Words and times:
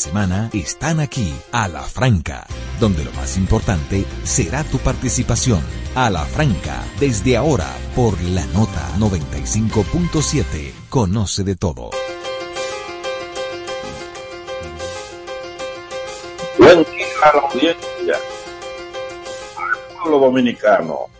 semana 0.00 0.48
están 0.54 0.98
aquí, 0.98 1.30
a 1.52 1.68
la 1.68 1.82
franca, 1.82 2.46
donde 2.80 3.04
lo 3.04 3.12
más 3.12 3.36
importante 3.36 4.06
será 4.24 4.64
tu 4.64 4.78
participación. 4.78 5.60
A 5.94 6.08
la 6.08 6.24
franca, 6.24 6.82
desde 6.98 7.36
ahora, 7.36 7.68
por 7.94 8.18
la 8.22 8.46
nota 8.46 8.88
95.7, 8.98 10.72
conoce 10.88 11.44
de 11.44 11.54
todo. 11.54 11.90
Al 19.58 19.78
pueblo 20.02 20.18
dominicano. 20.18 21.19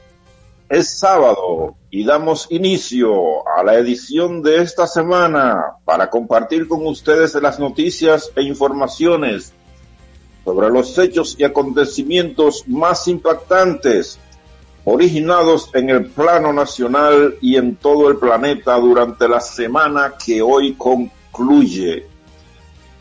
Es 0.71 1.01
sábado 1.01 1.75
y 1.91 2.05
damos 2.05 2.47
inicio 2.49 3.45
a 3.59 3.65
la 3.65 3.75
edición 3.75 4.41
de 4.41 4.63
esta 4.63 4.87
semana 4.87 5.61
para 5.85 6.09
compartir 6.09 6.69
con 6.69 6.87
ustedes 6.87 7.35
las 7.35 7.59
noticias 7.59 8.31
e 8.37 8.43
informaciones 8.43 9.53
sobre 10.45 10.71
los 10.71 10.97
hechos 10.97 11.35
y 11.37 11.43
acontecimientos 11.43 12.69
más 12.69 13.09
impactantes 13.09 14.21
originados 14.85 15.71
en 15.75 15.91
el 15.91 16.07
plano 16.07 16.53
nacional 16.53 17.35
y 17.41 17.57
en 17.57 17.75
todo 17.75 18.09
el 18.09 18.19
planeta 18.19 18.77
durante 18.77 19.27
la 19.29 19.41
semana 19.41 20.15
que 20.25 20.41
hoy 20.41 20.75
concluye. 20.75 22.07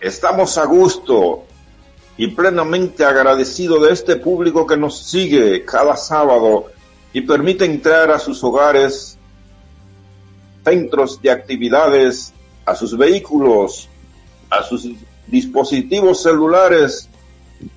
Estamos 0.01 0.57
a 0.57 0.65
gusto 0.65 1.43
y 2.17 2.29
plenamente 2.29 3.05
agradecido 3.05 3.79
de 3.79 3.93
este 3.93 4.15
público 4.15 4.65
que 4.65 4.75
nos 4.75 5.03
sigue 5.03 5.63
cada 5.63 5.95
sábado 5.95 6.71
y 7.13 7.21
permite 7.21 7.65
entrar 7.65 8.11
a 8.11 8.19
sus 8.19 8.43
hogares, 8.43 9.17
centros 10.63 11.21
de 11.21 11.31
actividades, 11.31 12.33
a 12.65 12.75
sus 12.75 12.95
vehículos, 12.97 13.89
a 14.49 14.63
sus 14.63 14.87
dispositivos 15.27 16.21
celulares 16.21 17.09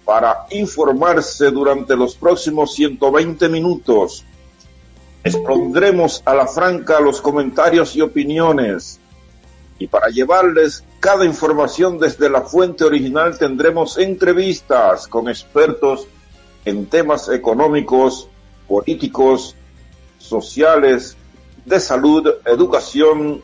para 0.04 0.46
informarse 0.50 1.50
durante 1.50 1.96
los 1.96 2.15
próximos 2.15 2.74
120 2.74 3.48
minutos. 3.48 4.24
Expondremos 5.24 6.23
a 6.24 6.35
la 6.35 6.46
franca 6.46 7.01
los 7.01 7.20
comentarios 7.20 7.95
y 7.96 8.01
opiniones 8.01 9.01
y 9.79 9.87
para 9.87 10.09
llevarles 10.09 10.85
cada 11.01 11.24
información 11.24 11.98
desde 11.98 12.30
la 12.30 12.42
fuente 12.42 12.85
original 12.85 13.37
tendremos 13.37 13.98
entrevistas 13.98 15.09
con 15.09 15.29
expertos 15.29 16.07
en 16.64 16.87
temas 16.87 17.29
económicos, 17.29 18.29
políticos, 18.73 19.54
sociales, 20.16 21.15
de 21.66 21.78
salud, 21.78 22.26
educación, 22.46 23.42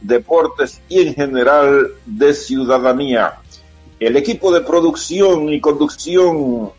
deportes 0.00 0.82
y 0.88 1.06
en 1.06 1.14
general 1.14 1.92
de 2.04 2.34
ciudadanía. 2.34 3.38
El 4.00 4.16
equipo 4.16 4.52
de 4.52 4.62
producción 4.62 5.48
y 5.48 5.60
conducción 5.60 6.72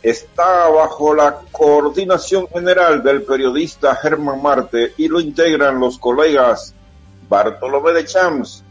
está 0.00 0.68
bajo 0.68 1.12
la 1.12 1.40
coordinación 1.50 2.46
general 2.46 3.02
del 3.02 3.24
periodista 3.24 3.96
Germán 3.96 4.40
Marte 4.40 4.92
y 4.96 5.08
lo 5.08 5.18
integran 5.18 5.80
los 5.80 5.98
colegas 5.98 6.72
Bartolomé 7.28 7.94
de 7.94 8.04
Champs, 8.04 8.62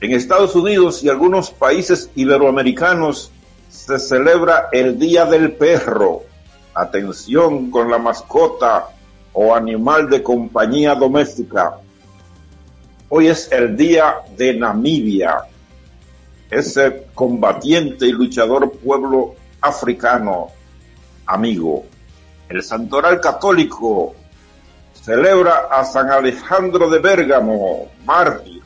En 0.00 0.12
Estados 0.12 0.56
Unidos 0.56 1.04
y 1.04 1.10
algunos 1.10 1.50
países 1.50 2.08
iberoamericanos 2.14 3.30
se 3.68 3.98
celebra 3.98 4.70
el 4.72 4.98
Día 4.98 5.26
del 5.26 5.52
Perro. 5.52 6.22
Atención 6.72 7.70
con 7.70 7.90
la 7.90 7.98
mascota 7.98 8.88
o 9.34 9.54
animal 9.54 10.08
de 10.08 10.22
compañía 10.22 10.94
doméstica. 10.94 11.76
Hoy 13.10 13.26
es 13.28 13.52
el 13.52 13.76
Día 13.76 14.22
de 14.38 14.54
Namibia, 14.54 15.36
ese 16.50 17.08
combatiente 17.12 18.06
y 18.06 18.12
luchador 18.12 18.72
pueblo 18.72 19.34
africano 19.60 20.48
amigo. 21.26 21.84
El 22.48 22.62
Santoral 22.62 23.20
Católico 23.20 24.14
celebra 24.92 25.68
a 25.70 25.84
San 25.84 26.10
Alejandro 26.10 26.88
de 26.90 26.98
Bérgamo, 26.98 27.90
mártir, 28.04 28.62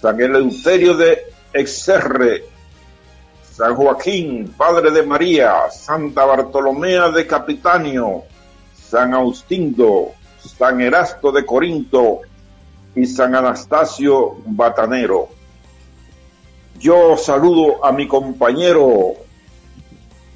San 0.00 0.20
Eleuterio 0.20 0.96
de 0.96 1.32
Exerre, 1.52 2.44
San 3.42 3.74
Joaquín, 3.74 4.54
Padre 4.56 4.90
de 4.90 5.02
María, 5.02 5.70
Santa 5.70 6.24
Bartolomea 6.24 7.10
de 7.10 7.26
Capitanio, 7.26 8.22
San 8.74 9.12
Austindo, 9.12 10.12
San 10.38 10.80
Erasto 10.80 11.30
de 11.32 11.44
Corinto. 11.44 12.20
Y 12.92 13.06
San 13.06 13.36
Anastasio 13.36 14.38
Batanero. 14.46 15.28
Yo 16.78 17.16
saludo 17.16 17.84
a 17.84 17.92
mi 17.92 18.08
compañero 18.08 19.12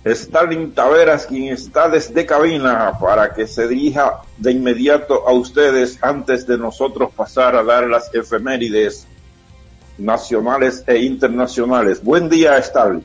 Stalin 0.05 0.73
Taveras, 0.73 1.27
quien 1.27 1.53
está 1.53 1.89
desde 1.89 2.27
cabina 2.27 2.93
para 3.01 3.33
que 3.33 3.47
se 3.47 3.67
dirija 3.67 4.21
de 4.37 4.53
inmediato 4.53 5.27
a 5.27 5.33
ustedes 5.33 5.99
antes 6.03 6.47
de 6.47 6.59
nosotros 6.59 7.11
pasar 7.15 7.57
a 7.57 7.63
dar 7.63 7.89
las 7.89 8.15
efemérides 8.15 9.07
nacionales 9.97 10.85
e 10.87 10.99
internacionales. 10.99 12.05
Buen 12.05 12.29
día, 12.29 12.59
Stalin. 12.59 13.05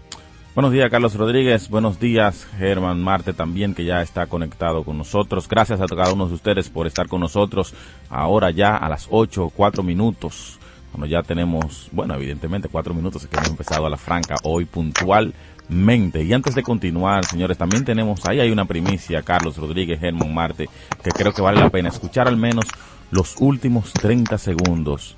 Buenos 0.56 0.74
días, 0.74 0.90
Carlos 0.90 1.16
Rodríguez. 1.16 1.70
Buenos 1.70 2.02
días, 2.02 2.46
Germán 2.58 3.02
Marte 3.02 3.32
también, 3.32 3.74
que 3.74 3.86
ya 3.86 4.02
está 4.02 4.26
conectado 4.26 4.84
con 4.84 4.98
nosotros. 4.98 5.48
Gracias 5.48 5.80
a 5.80 5.86
cada 5.86 6.12
uno 6.12 6.28
de 6.28 6.34
ustedes 6.34 6.68
por 6.68 6.86
estar 6.86 7.08
con 7.08 7.22
nosotros 7.22 7.74
ahora 8.10 8.52
ya 8.52 8.76
a 8.76 8.90
las 8.90 9.08
8, 9.10 9.54
4 9.56 9.84
minutos. 9.84 10.60
Cuando 10.92 11.06
ya 11.06 11.24
tenemos, 11.24 11.88
bueno, 11.92 12.16
evidentemente 12.16 12.68
cuatro 12.68 12.94
minutos 12.96 13.26
que 13.28 13.38
hemos 13.38 13.50
empezado 13.50 13.86
a 13.86 13.90
la 13.90 13.98
franca 13.98 14.36
hoy 14.44 14.66
puntual 14.66 15.34
mente. 15.70 16.24
Y 16.24 16.34
antes 16.34 16.56
de 16.56 16.64
continuar, 16.64 17.26
señores, 17.26 17.58
también 17.58 17.86
tenemos, 17.86 18.26
ahí 18.26 18.40
hay 18.40 18.52
una 18.52 18.66
primicia, 18.66 19.22
Carlos 19.22 19.58
Rodríguez, 19.58 20.00
Germán 20.00 20.34
Marte, 20.34 20.70
que 21.04 21.12
creo 21.12 21.34
que 21.34 21.42
vale 21.42 21.62
la 21.62 21.70
pena 21.70 21.90
escuchar 21.90 22.28
al 22.28 22.38
menos 22.38 22.66
los 23.12 23.36
últimos 23.40 23.94
30 23.94 24.38
segundos. 24.38 25.18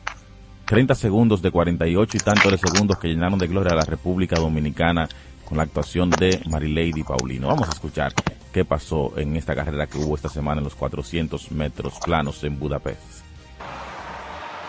30 0.66 0.96
segundos 0.96 1.42
de 1.42 1.52
48 1.52 2.18
y 2.18 2.20
tantos 2.20 2.52
de 2.52 2.58
segundos 2.58 2.98
que 2.98 3.10
llenaron 3.10 3.38
de 3.40 3.48
gloria 3.48 3.74
a 3.74 3.76
la 3.76 3.86
República 3.86 4.38
Dominicana 4.38 5.10
con 5.44 5.58
la 5.58 5.64
actuación 5.64 6.10
de 6.12 6.42
Marilady 6.50 7.04
Paulino. 7.04 7.48
Vamos 7.48 7.68
a 7.68 7.72
escuchar 7.72 8.14
qué 8.54 8.64
pasó 8.64 9.12
en 9.18 9.36
esta 9.36 9.54
carrera 9.54 9.88
que 9.88 9.98
hubo 9.98 10.16
esta 10.16 10.30
semana 10.30 10.60
en 10.60 10.64
los 10.66 10.76
400 10.76 11.52
metros 11.52 12.00
planos 12.00 12.42
en 12.46 12.58
Budapest. 12.58 13.22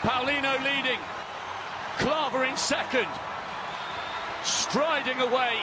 Paulino 0.03 0.51
leading, 0.65 0.99
Claver 1.99 2.59
second, 2.59 3.07
striding 4.45 5.19
away 5.21 5.57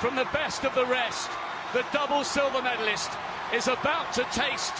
from 0.00 0.16
the 0.16 0.26
best 0.32 0.64
of 0.64 0.74
the 0.74 0.86
rest. 0.86 1.30
The 1.72 1.84
double 1.92 2.24
silver 2.24 2.62
medalist 2.62 3.10
is 3.54 3.68
about 3.68 4.12
to 4.14 4.24
taste 4.32 4.74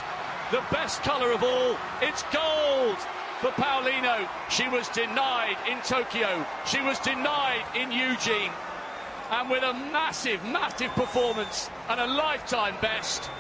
the 0.50 0.62
best 0.70 1.02
colour 1.02 1.32
of 1.32 1.42
all. 1.42 1.76
It's 2.02 2.22
gold 2.32 2.96
for 3.40 3.50
Paulino. 3.52 4.28
She 4.50 4.68
was 4.68 4.88
denied 4.88 5.56
in 5.68 5.78
Tokyo. 5.82 6.44
She 6.66 6.80
was 6.82 6.98
denied 6.98 7.64
in 7.74 7.92
Eugene. 7.92 8.52
And 9.30 9.48
with 9.48 9.62
a 9.62 9.72
massive, 9.72 10.44
massive 10.44 10.90
performance 10.92 11.70
and 11.88 12.00
a 12.00 12.06
lifetime 12.06 12.74
best, 12.82 13.30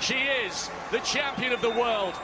she 0.00 0.14
is 0.14 0.70
the 0.90 0.98
champion 0.98 1.52
of 1.52 1.62
the 1.62 1.70
world. 1.70 2.14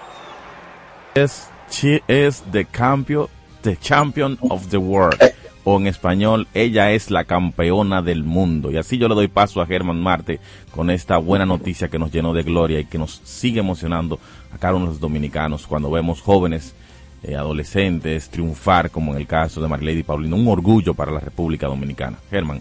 Yes, 1.17 1.51
she 1.71 2.03
is 2.09 2.41
the 2.41 2.65
champion, 2.65 3.29
the 3.63 3.77
champion 3.77 4.39
of 4.51 4.71
the 4.71 4.81
world. 4.81 5.17
Eh, 5.21 5.31
o 5.65 5.79
en 5.79 5.87
español, 5.87 6.47
ella 6.55 6.93
es 6.93 7.11
la 7.11 7.25
campeona 7.25 8.03
del 8.03 8.23
mundo. 8.23 8.71
Y 8.71 8.77
así 8.77 8.99
yo 8.99 9.09
le 9.09 9.15
doy 9.15 9.29
paso 9.29 9.61
a 9.61 9.67
Germán 9.67 10.01
Marte 10.01 10.39
con 10.71 10.91
esta 10.91 11.17
buena 11.17 11.47
noticia 11.47 11.89
que 11.89 11.99
nos 11.99 12.13
llenó 12.13 12.35
de 12.35 12.43
gloria 12.43 12.81
y 12.81 12.85
que 12.85 12.99
nos 12.99 13.23
sigue 13.25 13.61
emocionando 13.61 14.19
a 14.55 14.59
cada 14.59 14.79
de 14.79 14.87
los 14.87 15.01
dominicanos 15.01 15.67
cuando 15.67 15.91
vemos 15.91 16.21
jóvenes, 16.21 16.75
eh, 17.23 17.37
adolescentes 17.37 18.29
triunfar, 18.29 18.91
como 18.91 19.13
en 19.13 19.19
el 19.19 19.27
caso 19.27 19.61
de 19.61 19.69
Marilady 19.69 20.03
Paulino. 20.03 20.37
Un 20.37 20.49
orgullo 20.49 20.93
para 20.93 21.11
la 21.11 21.21
República 21.21 21.67
Dominicana. 21.67 22.19
Germán. 22.31 22.61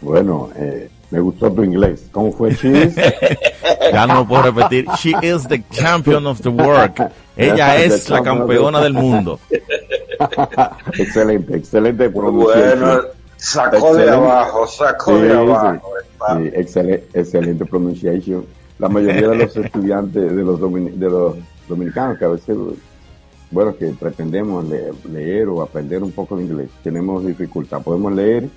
Bueno, 0.00 0.50
eh, 0.56 0.90
me 1.14 1.20
gustó 1.20 1.48
tu 1.52 1.62
inglés. 1.62 2.08
¿Cómo 2.10 2.32
fue, 2.32 2.52
Cheese? 2.56 2.92
ya 3.92 4.04
no 4.04 4.14
lo 4.14 4.26
puedo 4.26 4.42
repetir. 4.42 4.84
She 4.98 5.12
is 5.22 5.46
the 5.46 5.62
champion 5.70 6.26
of 6.26 6.40
the 6.40 6.48
world. 6.48 6.90
Ella 7.36 7.76
es 7.76 8.10
la 8.10 8.20
campeona 8.20 8.80
del 8.80 8.94
mundo. 8.94 9.38
excelente, 10.98 11.56
excelente 11.56 12.10
pronunciación. 12.10 12.80
Bueno, 12.80 13.02
sacó 13.36 13.94
de 13.94 14.10
abajo, 14.10 14.66
sacó 14.66 15.16
de 15.18 15.32
abajo. 15.34 15.92
Sí, 16.36 16.50
excelente, 16.52 17.06
excelente 17.14 17.64
pronunciación. 17.64 18.44
La 18.80 18.88
mayoría 18.88 19.28
de 19.28 19.36
los 19.36 19.56
estudiantes, 19.64 20.34
de 20.34 20.42
los, 20.42 20.60
de 20.60 21.10
los 21.10 21.36
dominicanos 21.68 22.18
que 22.18 22.24
a 22.24 22.28
veces, 22.28 22.56
bueno, 23.52 23.76
que 23.76 23.86
pretendemos 23.90 24.64
leer 25.08 25.46
o 25.46 25.62
aprender 25.62 26.02
un 26.02 26.10
poco 26.10 26.36
de 26.36 26.42
inglés, 26.42 26.70
tenemos 26.82 27.24
dificultad. 27.24 27.82
Podemos 27.82 28.12
leer, 28.12 28.48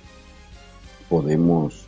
podemos 1.08 1.87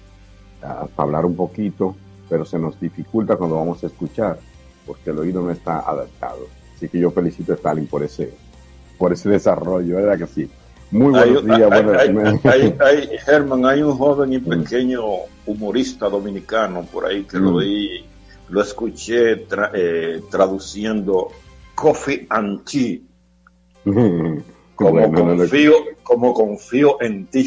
hablar 0.97 1.25
un 1.25 1.37
poquito, 1.37 1.97
pero 2.29 2.45
se 2.45 2.59
nos 2.59 2.79
dificulta 2.81 3.37
cuando 3.37 3.57
vamos 3.57 3.83
a 3.83 3.87
escuchar, 3.87 4.39
porque 4.87 5.11
el 5.11 5.19
oído 5.19 5.43
no 5.43 5.51
está 5.51 5.81
adaptado. 5.81 6.47
Así 6.77 6.89
que 6.89 6.99
yo 6.99 7.11
felicito 7.11 7.53
a 7.53 7.57
Stalin 7.57 7.87
por 7.87 8.03
ese, 8.03 8.33
por 8.99 9.13
ese 9.13 9.29
desarrollo, 9.29 9.97
¿verdad 9.97 10.19
que 10.19 10.27
sí? 10.27 10.51
Muy 10.91 11.13
buenos 11.13 11.45
días. 11.45 11.71
Hay, 12.45 12.75
hay, 12.81 13.19
Germán, 13.25 13.65
hay 13.65 13.83
un 13.83 13.97
joven 13.97 14.33
y 14.33 14.39
mm. 14.39 14.45
pequeño 14.45 15.03
humorista 15.47 16.09
dominicano 16.09 16.83
por 16.83 17.07
ahí 17.07 17.25
que 17.25 17.39
lo 17.39 17.59
vi, 17.59 18.03
mm. 18.03 18.53
lo 18.53 18.63
escuché 18.63 19.47
eh, 19.75 20.21
traduciendo 20.31 21.29
Coffee 21.75 22.27
and 22.29 22.65
Tea. 22.65 22.99
Como, 24.81 25.13
confío, 25.13 25.75
como 26.03 26.33
confío 26.33 27.03
en 27.03 27.27
ti. 27.27 27.47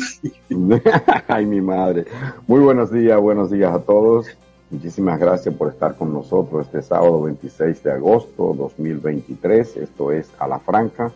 Ay, 1.28 1.48
mi 1.48 1.62
madre. 1.62 2.06
Muy 2.46 2.60
buenos 2.60 2.92
días, 2.92 3.20
buenos 3.20 3.50
días 3.50 3.74
a 3.74 3.80
todos. 3.80 4.28
Muchísimas 4.70 5.20
gracias 5.20 5.56
por 5.56 5.70
estar 5.70 5.96
con 5.96 6.14
nosotros 6.14 6.68
este 6.68 6.84
sábado 6.84 7.24
26 7.24 7.82
de 7.82 7.92
agosto 7.92 8.54
2023. 8.56 9.78
Esto 9.78 10.12
es 10.12 10.30
A 10.38 10.48
la 10.48 10.60
Franca 10.60 11.12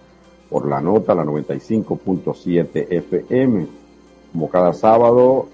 por 0.50 0.68
la 0.68 0.82
nota, 0.82 1.14
la 1.14 1.24
95.7 1.24 2.88
FM. 2.90 3.68
Como 4.32 4.50
cada 4.50 4.74
sábado, 4.74 5.46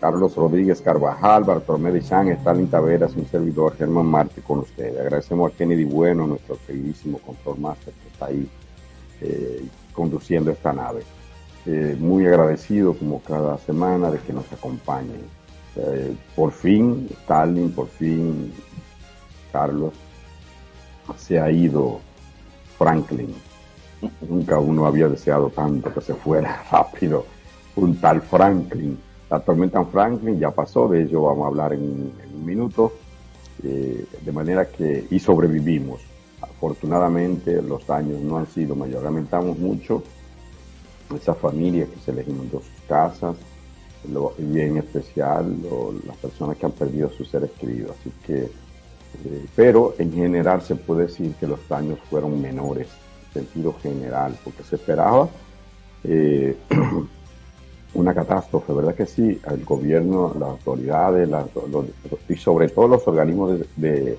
Carlos 0.00 0.34
Rodríguez 0.34 0.80
Carvajal, 0.80 1.44
Bartolomé 1.44 1.92
de 1.92 2.02
Chan, 2.02 2.28
Stalin 2.30 2.68
Taveras, 2.68 3.14
un 3.14 3.26
servidor 3.26 3.76
Germán 3.76 4.06
Marte 4.06 4.40
con 4.40 4.58
ustedes. 4.58 4.98
Agradecemos 4.98 5.52
a 5.52 5.56
Kennedy 5.56 5.84
Bueno, 5.84 6.26
nuestro 6.26 6.58
queridísimo 6.66 7.18
control 7.18 7.60
master 7.60 7.94
que 7.94 8.08
está 8.08 8.26
ahí 8.26 8.48
eh, 9.20 9.64
conduciendo 9.98 10.52
esta 10.52 10.72
nave. 10.72 11.02
Eh, 11.66 11.96
muy 11.98 12.24
agradecido 12.24 12.94
como 12.94 13.20
cada 13.20 13.58
semana 13.58 14.12
de 14.12 14.20
que 14.20 14.32
nos 14.32 14.50
acompañen. 14.52 15.24
Eh, 15.74 16.14
por 16.36 16.52
fin, 16.52 17.08
Stalin, 17.22 17.72
por 17.72 17.88
fin, 17.88 18.52
Carlos, 19.52 19.92
se 21.16 21.40
ha 21.40 21.50
ido 21.50 22.00
Franklin 22.78 23.34
Nunca 24.28 24.60
uno 24.60 24.86
había 24.86 25.08
deseado 25.08 25.50
tanto 25.50 25.92
que 25.92 26.00
se 26.00 26.14
fuera 26.14 26.62
rápido 26.70 27.24
un 27.74 28.00
tal 28.00 28.22
Franklin. 28.22 28.96
La 29.28 29.40
tormenta 29.40 29.84
Franklin 29.84 30.38
ya 30.38 30.52
pasó, 30.52 30.86
de 30.88 31.02
ello 31.02 31.22
vamos 31.22 31.44
a 31.44 31.48
hablar 31.48 31.72
en, 31.72 31.82
un 31.82 32.44
minuto. 32.44 32.92
Eh, 33.64 34.04
de 34.24 34.32
manera 34.32 34.68
que, 34.68 35.08
y 35.10 35.18
sobrevivimos. 35.18 36.00
Afortunadamente 36.58 37.62
los 37.62 37.86
daños 37.86 38.20
no 38.20 38.36
han 38.36 38.46
sido 38.46 38.74
mayores. 38.74 39.04
Lamentamos 39.04 39.58
mucho 39.58 40.02
esa 41.14 41.34
familia 41.34 41.86
que 41.86 41.98
se 42.00 42.12
les 42.12 42.28
inundó 42.28 42.60
sus 42.60 42.82
casas, 42.86 43.36
y 44.38 44.60
en 44.60 44.76
especial 44.76 45.56
las 46.06 46.16
personas 46.18 46.56
que 46.56 46.66
han 46.66 46.72
perdido 46.72 47.10
sus 47.10 47.28
seres 47.28 47.50
queridos. 47.58 47.96
Así 47.98 48.12
que, 48.26 48.42
eh, 48.42 49.46
pero 49.56 49.94
en 49.98 50.12
general 50.12 50.62
se 50.62 50.76
puede 50.76 51.06
decir 51.06 51.34
que 51.38 51.46
los 51.46 51.66
daños 51.68 51.98
fueron 52.10 52.40
menores 52.40 52.88
sentido 53.32 53.74
general, 53.82 54.36
porque 54.44 54.62
se 54.62 54.76
esperaba 54.76 55.28
eh, 56.04 56.56
una 57.94 58.14
catástrofe, 58.14 58.72
¿verdad 58.72 58.94
que 58.94 59.06
sí? 59.06 59.40
El 59.50 59.64
gobierno, 59.64 60.34
las 60.38 60.50
autoridades 60.50 61.28
y 62.28 62.36
sobre 62.36 62.68
todo 62.68 62.88
los 62.88 63.06
organismos 63.06 63.60
de, 63.76 64.18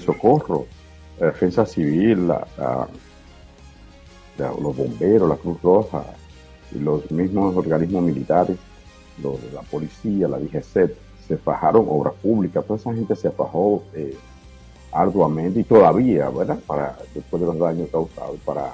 socorro, 0.00 0.66
la 1.20 1.26
defensa 1.26 1.64
civil, 1.66 2.32
los 4.38 4.76
bomberos, 4.76 5.28
la 5.28 5.36
Cruz 5.36 5.62
Roja 5.62 6.02
y 6.72 6.78
los 6.78 7.08
mismos 7.10 7.56
organismos 7.56 8.02
militares, 8.02 8.56
los 9.22 9.38
la 9.52 9.62
policía, 9.62 10.26
la 10.26 10.38
DGC, 10.38 10.90
se 11.28 11.36
fajaron 11.36 11.86
obras 11.88 12.14
públicas, 12.14 12.64
toda 12.66 12.80
esa 12.80 12.92
gente 12.94 13.14
se 13.14 13.30
fajó. 13.30 13.84
Eh, 13.94 14.16
arduamente 14.92 15.60
y 15.60 15.64
todavía, 15.64 16.28
¿verdad? 16.30 16.58
Para, 16.66 16.96
después 17.14 17.40
de 17.40 17.46
los 17.46 17.58
daños 17.58 17.88
causados, 17.90 18.38
para, 18.44 18.72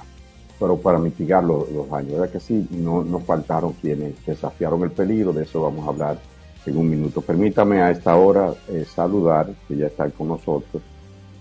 pero 0.59 0.77
para 0.77 0.97
mitigar 0.97 1.43
los, 1.43 1.67
daños, 1.89 2.13
¿verdad? 2.13 2.29
Que 2.29 2.39
sí, 2.39 2.67
no, 2.71 3.03
no 3.03 3.19
faltaron 3.19 3.73
quienes 3.73 4.13
desafiaron 4.25 4.83
el 4.83 4.91
peligro, 4.91 5.33
de 5.33 5.43
eso 5.43 5.61
vamos 5.61 5.85
a 5.85 5.89
hablar 5.89 6.19
en 6.65 6.77
un 6.77 6.89
minuto. 6.89 7.21
Permítame 7.21 7.81
a 7.81 7.91
esta 7.91 8.15
hora 8.15 8.53
eh, 8.67 8.85
saludar, 8.85 9.49
que 9.67 9.77
ya 9.77 9.87
está 9.87 10.09
con 10.09 10.29
nosotros, 10.29 10.81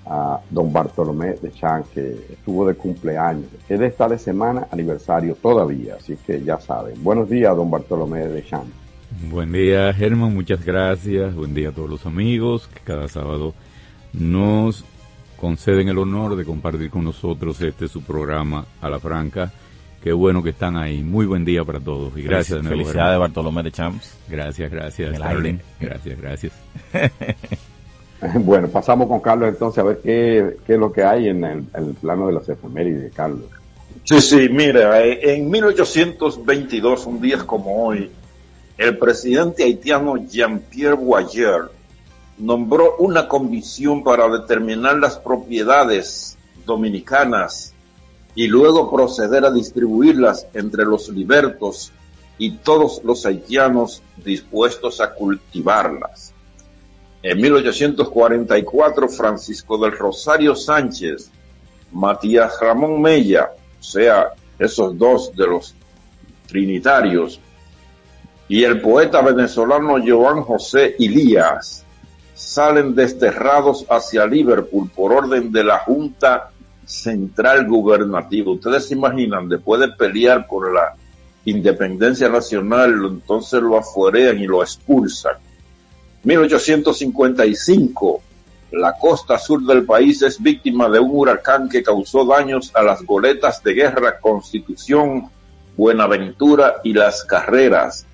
a 0.07 0.41
don 0.51 0.73
Bartolomé 0.73 1.35
de 1.35 1.53
Chan, 1.53 1.85
que 1.93 2.27
estuvo 2.31 2.67
de 2.67 2.75
cumpleaños. 2.75 3.47
Es 3.69 3.79
de 3.79 3.87
esta 3.87 4.09
de 4.09 4.19
semana 4.19 4.69
aniversario 4.71 5.35
todavía, 5.35 5.97
así 5.97 6.17
que 6.25 6.43
ya 6.43 6.59
saben. 6.61 7.03
Buenos 7.03 7.29
días, 7.29 7.57
don 7.57 7.71
Bartolomé 7.71 8.29
de 8.29 8.45
Chan. 8.45 8.65
Buen 9.31 9.53
día, 9.53 9.93
Germán, 9.93 10.35
muchas 10.35 10.65
gracias. 10.65 11.35
Buen 11.35 11.55
día 11.55 11.71
a 11.71 11.73
todos 11.73 11.91
los 11.91 12.07
amigos 12.07 12.69
que 12.69 12.81
cada 12.81 13.09
sábado 13.09 13.55
nos 14.13 14.85
conceden 15.37 15.89
el 15.89 15.99
honor 15.99 16.37
de 16.37 16.45
compartir 16.45 16.91
con 16.91 17.05
nosotros 17.05 17.61
este 17.61 17.89
su 17.89 18.03
programa 18.03 18.67
a 18.81 18.89
la 18.89 18.99
franca. 18.99 19.53
Qué 20.03 20.13
bueno 20.13 20.43
que 20.43 20.51
están 20.51 20.77
ahí. 20.77 21.03
Muy 21.03 21.27
buen 21.27 21.45
día 21.45 21.65
para 21.65 21.81
todos 21.81 22.17
y 22.17 22.23
gracias. 22.23 22.63
de 22.63 22.69
Felicidades 22.69 23.19
Bartolomé 23.19 23.63
de 23.65 23.73
Champs. 23.73 24.17
Gracias, 24.29 24.71
gracias. 24.71 25.19
Gracias, 25.81 26.21
gracias. 26.21 26.53
bueno, 28.41 28.69
pasamos 28.69 29.09
con 29.09 29.21
Carlos 29.21 29.49
entonces 29.49 29.79
a 29.79 29.87
ver 29.87 30.01
qué, 30.03 30.57
qué 30.67 30.75
es 30.75 30.79
lo 30.79 30.93
que 30.93 31.05
hay 31.05 31.29
en 31.29 31.45
el, 31.45 31.95
plano 32.01 32.27
de 32.29 32.35
las 32.35 32.49
efemérides, 32.49 33.13
Carlos. 33.15 33.47
Sí, 34.05 34.21
sí, 34.21 34.49
mira, 34.49 35.03
eh, 35.05 35.35
en 35.35 35.51
1822, 35.51 37.07
un 37.07 37.21
día 37.21 37.39
como 37.39 37.87
hoy, 37.87 38.11
el 38.79 38.99
presidente 38.99 39.65
haitiano 39.65 40.17
Jean-Pierre 40.17 40.95
Boyer 40.95 41.71
nombró 42.39 42.97
una 42.99 43.27
comisión 43.27 44.05
para 44.05 44.29
determinar 44.29 44.99
las 44.99 45.19
propiedades 45.19 46.37
dominicanas 46.67 47.73
y 48.35 48.49
luego 48.49 48.91
proceder 48.91 49.45
a 49.47 49.51
distribuirlas 49.51 50.47
entre 50.53 50.85
los 50.85 51.09
libertos 51.09 51.93
y 52.39 52.59
todos 52.59 53.01
los 53.03 53.25
haitianos 53.25 54.03
dispuestos 54.23 55.01
a 55.01 55.15
cultivarlas. 55.15 56.35
En 57.23 57.41
1844, 57.41 59.09
Francisco 59.09 59.79
del 59.79 59.93
Rosario 59.93 60.55
Sánchez, 60.55 61.31
Matías 61.93 62.59
Ramón 62.61 63.01
Mella, 63.01 63.51
o 63.81 63.83
sea, 63.83 64.33
esos 64.59 64.97
dos 64.97 65.35
de 65.35 65.47
los 65.47 65.75
trinitarios, 66.47 67.41
y 68.49 68.63
el 68.63 68.81
poeta 68.81 69.23
venezolano 69.23 69.97
Joan 70.05 70.43
José 70.43 70.95
Ilías 70.99 71.85
salen 72.35 72.95
desterrados 72.95 73.85
hacia 73.89 74.27
Liverpool 74.27 74.89
por 74.95 75.13
orden 75.13 75.51
de 75.51 75.65
la 75.65 75.79
Junta 75.81 76.51
Central 76.85 77.67
Gubernativa. 77.67 78.53
Ustedes 78.53 78.87
se 78.87 78.95
imaginan, 78.95 79.49
después 79.49 79.81
de 79.81 79.89
pelear 79.89 80.47
por 80.47 80.73
la 80.73 80.95
independencia 81.45 82.29
nacional, 82.29 82.95
entonces 83.05 83.61
lo 83.61 83.79
afuerean 83.79 84.39
y 84.39 84.47
lo 84.47 84.63
expulsan. 84.63 85.35
1855, 86.27 88.21
la 88.73 88.99
costa 88.99 89.39
sur 89.39 89.65
del 89.65 89.85
país 89.85 90.23
es 90.23 90.43
víctima 90.43 90.89
de 90.89 90.99
un 90.99 91.11
huracán 91.13 91.69
que 91.69 91.85
causó 91.85 92.25
daños 92.25 92.73
a 92.75 92.83
las 92.83 93.05
goletas 93.05 93.63
de 93.63 93.75
guerra 93.75 94.19
Constitución, 94.19 95.31
Buenaventura 95.77 96.81
y 96.83 96.95
las 96.95 97.23
carreras. 97.25 98.07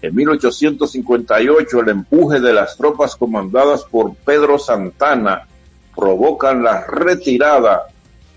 En 0.00 0.14
1858, 0.14 1.80
el 1.80 1.88
empuje 1.88 2.38
de 2.38 2.52
las 2.52 2.76
tropas 2.76 3.16
comandadas 3.16 3.82
por 3.82 4.14
Pedro 4.14 4.60
Santana 4.60 5.48
provocan 5.92 6.62
la 6.62 6.86
retirada 6.86 7.88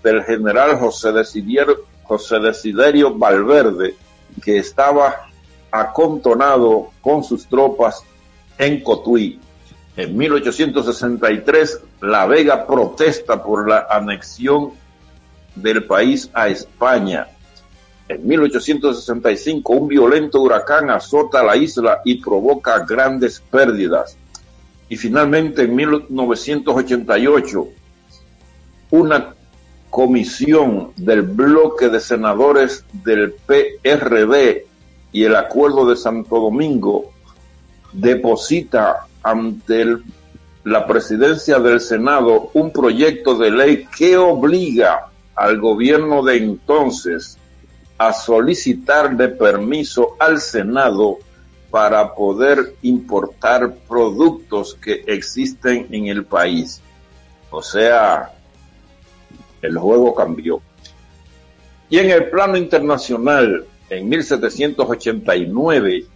del 0.02 0.24
general 0.24 0.76
José 0.76 1.12
Desiderio, 1.12 1.84
José 2.02 2.40
Desiderio 2.40 3.14
Valverde, 3.14 3.94
que 4.42 4.58
estaba 4.58 5.28
acontonado 5.70 6.90
con 7.00 7.22
sus 7.22 7.46
tropas 7.46 8.02
en 8.60 8.80
Cotuí. 8.82 9.40
En 9.96 10.16
1863, 10.16 11.80
La 12.02 12.26
Vega 12.26 12.66
protesta 12.66 13.42
por 13.42 13.68
la 13.68 13.86
anexión 13.90 14.72
del 15.54 15.84
país 15.84 16.30
a 16.34 16.48
España. 16.48 17.26
En 18.06 18.26
1865, 18.26 19.72
un 19.72 19.88
violento 19.88 20.40
huracán 20.42 20.90
azota 20.90 21.42
la 21.42 21.56
isla 21.56 22.02
y 22.04 22.20
provoca 22.20 22.80
grandes 22.80 23.40
pérdidas. 23.50 24.16
Y 24.88 24.96
finalmente, 24.96 25.62
en 25.62 25.74
1988, 25.74 27.68
una 28.90 29.34
comisión 29.88 30.92
del 30.96 31.22
bloque 31.22 31.88
de 31.88 32.00
senadores 32.00 32.84
del 32.92 33.32
PRD 33.32 34.66
y 35.12 35.24
el 35.24 35.34
Acuerdo 35.34 35.88
de 35.88 35.96
Santo 35.96 36.38
Domingo 36.40 37.10
deposita 37.92 39.06
ante 39.22 39.86
la 40.64 40.86
presidencia 40.86 41.58
del 41.58 41.80
Senado 41.80 42.50
un 42.54 42.70
proyecto 42.72 43.36
de 43.36 43.50
ley 43.50 43.86
que 43.96 44.16
obliga 44.16 45.06
al 45.34 45.58
gobierno 45.58 46.22
de 46.22 46.36
entonces 46.36 47.38
a 47.96 48.12
solicitarle 48.12 49.28
permiso 49.28 50.16
al 50.18 50.40
Senado 50.40 51.18
para 51.70 52.14
poder 52.14 52.74
importar 52.82 53.74
productos 53.88 54.74
que 54.74 55.04
existen 55.06 55.86
en 55.90 56.06
el 56.06 56.24
país. 56.24 56.80
O 57.50 57.62
sea, 57.62 58.32
el 59.62 59.78
juego 59.78 60.14
cambió. 60.14 60.60
Y 61.88 61.98
en 61.98 62.10
el 62.10 62.30
plano 62.30 62.56
internacional, 62.56 63.64
en 63.88 64.08
1789, 64.08 66.06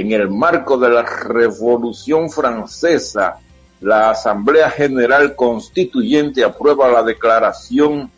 en 0.00 0.12
el 0.12 0.30
marco 0.30 0.78
de 0.78 0.88
la 0.88 1.02
Revolución 1.02 2.30
Francesa, 2.30 3.38
la 3.82 4.10
Asamblea 4.10 4.70
General 4.70 5.36
Constituyente 5.36 6.42
aprueba 6.42 6.88
la 6.88 7.02
Declaración 7.02 8.10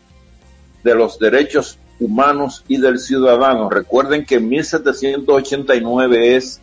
de 0.84 0.94
los 0.94 1.18
Derechos 1.18 1.80
humanos 1.98 2.64
y 2.68 2.78
del 2.78 3.00
ciudadano. 3.00 3.68
Recuerden 3.68 4.24
que 4.24 4.38
1789 4.38 6.36
es 6.36 6.60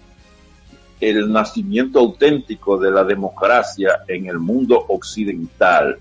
el 1.01 1.29
nacimiento 1.31 1.99
auténtico 1.99 2.77
de 2.77 2.91
la 2.91 3.03
democracia 3.03 3.99
en 4.07 4.27
el 4.27 4.39
mundo 4.39 4.85
occidental. 4.87 5.99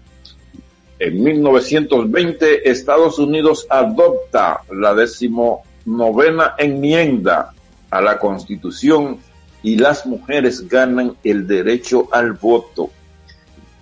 En 1.00 1.22
1920 1.22 2.70
Estados 2.70 3.18
Unidos 3.18 3.66
adopta 3.68 4.60
la 4.70 4.94
decimonovena 4.94 6.54
enmienda 6.56 7.52
a 7.90 8.00
la 8.00 8.18
Constitución 8.18 9.18
y 9.62 9.76
las 9.76 10.06
mujeres 10.06 10.68
ganan 10.68 11.16
el 11.24 11.46
derecho 11.46 12.08
al 12.12 12.32
voto. 12.32 12.90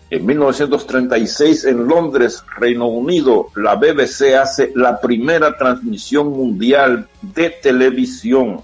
En 0.09 0.25
1936 0.25 1.65
en 1.65 1.89
Londres, 1.89 2.45
Reino 2.57 2.87
Unido, 2.87 3.49
la 3.57 3.75
BBC 3.75 4.37
hace 4.41 4.73
la 4.75 5.01
primera 5.01 5.57
transmisión 5.57 6.31
mundial 6.31 7.09
de 7.21 7.51
televisión. 7.51 8.61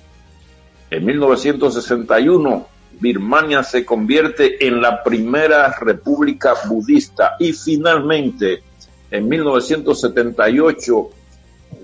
En 0.88 1.04
1961, 1.04 2.66
Birmania 3.00 3.64
se 3.64 3.84
convierte 3.84 4.64
en 4.66 4.80
la 4.80 5.02
primera 5.02 5.76
república 5.80 6.54
budista 6.68 7.34
y 7.40 7.52
finalmente, 7.52 8.62
en 9.10 9.28
1978, 9.28 11.10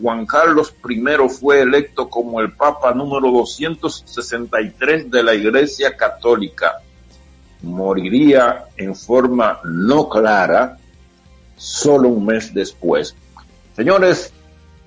Juan 0.00 0.26
Carlos 0.26 0.74
I 0.88 1.02
fue 1.28 1.62
electo 1.62 2.08
como 2.08 2.40
el 2.40 2.52
Papa 2.52 2.92
número 2.94 3.30
263 3.30 5.10
de 5.10 5.22
la 5.22 5.34
Iglesia 5.34 5.96
Católica 5.96 6.80
moriría 7.62 8.66
en 8.76 8.94
forma 8.94 9.60
no 9.64 10.08
clara 10.08 10.78
solo 11.56 12.08
un 12.08 12.24
mes 12.24 12.54
después. 12.54 13.16
Señores, 13.74 14.32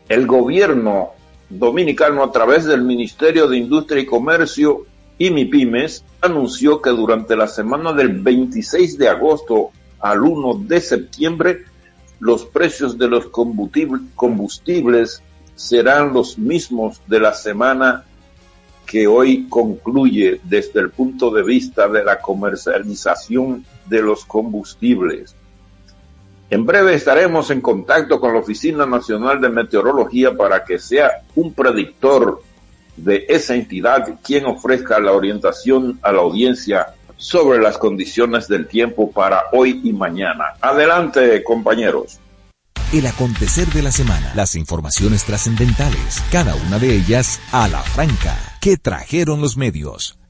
el 0.08 0.25
gobierno 0.25 1.12
dominicano 1.50 2.24
a 2.24 2.31
través 2.31 2.65
del 2.65 2.81
Ministerio 2.81 3.48
de 3.48 3.58
Industria 3.58 4.01
y 4.01 4.05
Comercio 4.05 4.86
y 5.17 5.29
MIPIMES 5.29 6.03
anunció 6.22 6.81
que 6.81 6.91
durante 6.91 7.36
la 7.36 7.48
semana 7.48 7.93
del 7.93 8.20
26 8.22 8.98
de 8.98 9.10
agosto 9.10 9.72
al 10.00 10.22
1 10.22 10.63
de 10.65 10.81
septiembre 10.81 11.65
los 12.22 12.46
precios 12.46 12.98
de 13.00 13.10
los 13.10 13.25
combustibles 14.16 15.24
serán 15.56 16.13
los 16.13 16.38
mismos 16.38 17.01
de 17.08 17.20
la 17.20 17.34
semana 17.34 18.06
que 18.86 19.08
hoy 19.08 19.48
concluye 19.50 20.40
desde 20.44 20.82
el 20.82 20.92
punto 20.92 21.32
de 21.32 21.42
vista 21.42 21.88
de 21.88 22.04
la 22.04 22.22
comercialización 22.22 23.66
de 23.88 24.01
los 24.04 24.24
combustibles. 24.25 25.36
En 26.51 26.63
breve 26.63 26.94
estaremos 26.94 27.50
en 27.50 27.60
contacto 27.60 28.20
con 28.20 28.34
la 28.34 28.40
Oficina 28.40 28.86
Nacional 28.86 29.42
de 29.42 29.50
Meteorología 29.50 30.36
para 30.38 30.63
que 30.63 30.78
sea 30.78 31.24
un 31.34 31.54
predictor 31.54 32.44
de 32.98 33.25
esa 33.30 33.56
entidad 33.56 34.20
quien 34.22 34.46
ofrezca 34.46 35.00
la 35.00 35.13
orientación 35.13 35.98
a 36.04 36.12
la 36.12 36.20
audiencia 36.20 36.94
sobre 37.22 37.60
las 37.62 37.78
condiciones 37.78 38.48
del 38.48 38.68
tiempo 38.68 39.12
para 39.12 39.44
hoy 39.54 39.80
y 39.84 39.94
mañana. 39.94 40.56
Adelante, 40.60 41.44
compañeros 41.44 42.20
el 42.94 43.08
acontecer 43.08 43.68
de 43.70 43.82
la 43.82 43.92
semana, 43.92 44.34
las 44.36 44.56
informaciones 44.56 45.24
trascendentales, 45.24 46.22
cada 46.30 46.56
una 46.56 46.78
de 46.78 46.94
ellas 46.94 47.40
a 47.54 47.70
la 47.70 47.82
franca, 47.82 48.38
que 48.60 48.75
trajeron 48.75 49.40
los 49.40 49.56
medios. 49.56 50.21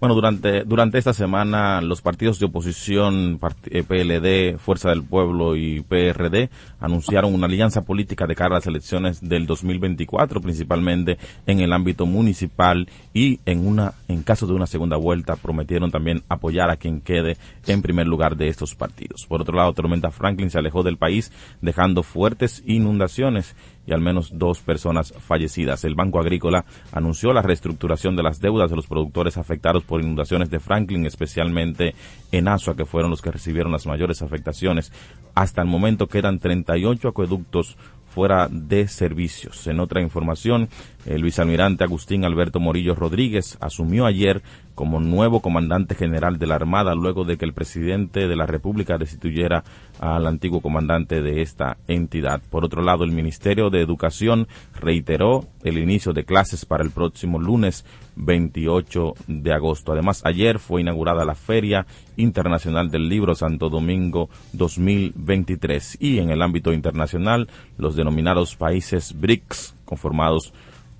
Bueno, 0.00 0.14
durante, 0.14 0.64
durante 0.64 0.96
esta 0.96 1.12
semana 1.12 1.82
los 1.82 2.00
partidos 2.00 2.38
de 2.38 2.46
oposición, 2.46 3.38
PLD, 3.38 4.24
eh, 4.24 4.56
Fuerza 4.58 4.88
del 4.88 5.02
Pueblo 5.02 5.56
y 5.56 5.82
PRD 5.82 6.48
anunciaron 6.80 7.34
una 7.34 7.44
alianza 7.44 7.82
política 7.82 8.26
de 8.26 8.34
cara 8.34 8.54
a 8.56 8.58
las 8.60 8.66
elecciones 8.66 9.20
del 9.20 9.46
2024, 9.46 10.40
principalmente 10.40 11.18
en 11.46 11.60
el 11.60 11.74
ámbito 11.74 12.06
municipal 12.06 12.88
y 13.12 13.40
en 13.44 13.66
una, 13.66 13.92
en 14.08 14.22
caso 14.22 14.46
de 14.46 14.54
una 14.54 14.66
segunda 14.66 14.96
vuelta, 14.96 15.36
prometieron 15.36 15.90
también 15.90 16.22
apoyar 16.30 16.70
a 16.70 16.78
quien 16.78 17.02
quede 17.02 17.36
en 17.66 17.82
primer 17.82 18.06
lugar 18.06 18.38
de 18.38 18.48
estos 18.48 18.74
partidos. 18.74 19.26
Por 19.26 19.42
otro 19.42 19.54
lado, 19.54 19.74
Tormenta 19.74 20.10
Franklin 20.10 20.48
se 20.48 20.58
alejó 20.58 20.82
del 20.82 20.96
país 20.96 21.30
dejando 21.60 22.02
fuertes 22.02 22.62
inundaciones 22.64 23.54
y 23.86 23.92
al 23.92 24.00
menos 24.00 24.30
dos 24.38 24.60
personas 24.60 25.12
fallecidas. 25.18 25.84
El 25.84 25.94
Banco 25.94 26.20
Agrícola 26.20 26.64
anunció 26.92 27.32
la 27.32 27.42
reestructuración 27.42 28.16
de 28.16 28.22
las 28.22 28.40
deudas 28.40 28.70
de 28.70 28.76
los 28.76 28.86
productores 28.86 29.36
afectados 29.36 29.84
por 29.84 30.00
inundaciones 30.00 30.50
de 30.50 30.60
Franklin, 30.60 31.06
especialmente 31.06 31.94
en 32.32 32.48
Asua, 32.48 32.76
que 32.76 32.86
fueron 32.86 33.10
los 33.10 33.22
que 33.22 33.32
recibieron 33.32 33.72
las 33.72 33.86
mayores 33.86 34.22
afectaciones. 34.22 34.92
Hasta 35.34 35.62
el 35.62 35.68
momento 35.68 36.06
quedan 36.06 36.38
38 36.38 37.08
acueductos 37.08 37.76
fuera 38.10 38.48
de 38.50 38.88
servicios. 38.88 39.66
En 39.66 39.80
otra 39.80 40.00
información, 40.00 40.68
el 41.06 41.22
vicealmirante 41.22 41.84
Agustín 41.84 42.24
Alberto 42.24 42.60
Morillo 42.60 42.94
Rodríguez 42.94 43.56
asumió 43.60 44.06
ayer 44.06 44.42
como 44.74 45.00
nuevo 45.00 45.40
comandante 45.40 45.94
general 45.94 46.38
de 46.38 46.46
la 46.46 46.54
Armada 46.54 46.94
luego 46.94 47.24
de 47.24 47.36
que 47.36 47.44
el 47.44 47.52
presidente 47.52 48.28
de 48.28 48.36
la 48.36 48.46
República 48.46 48.96
destituyera 48.96 49.62
al 49.98 50.26
antiguo 50.26 50.60
comandante 50.60 51.20
de 51.20 51.42
esta 51.42 51.76
entidad. 51.86 52.40
Por 52.48 52.64
otro 52.64 52.82
lado, 52.82 53.04
el 53.04 53.12
Ministerio 53.12 53.68
de 53.68 53.82
Educación 53.82 54.48
reiteró 54.80 55.44
el 55.64 55.76
inicio 55.76 56.12
de 56.12 56.24
clases 56.24 56.64
para 56.64 56.82
el 56.82 56.90
próximo 56.90 57.38
lunes 57.38 57.84
28 58.16 59.14
de 59.26 59.52
agosto. 59.52 59.92
Además, 59.92 60.22
ayer 60.24 60.58
fue 60.58 60.80
inaugurada 60.80 61.24
la 61.24 61.34
Feria 61.34 61.86
Internacional 62.16 62.90
del 62.90 63.08
Libro 63.08 63.34
Santo 63.34 63.68
Domingo 63.68 64.30
2023 64.54 65.98
y 66.00 66.18
en 66.18 66.30
el 66.30 66.40
ámbito 66.40 66.72
internacional 66.72 67.48
los 67.76 67.96
denominados 67.96 68.56
países 68.56 69.14
BRICS 69.18 69.74
conformados 69.84 70.52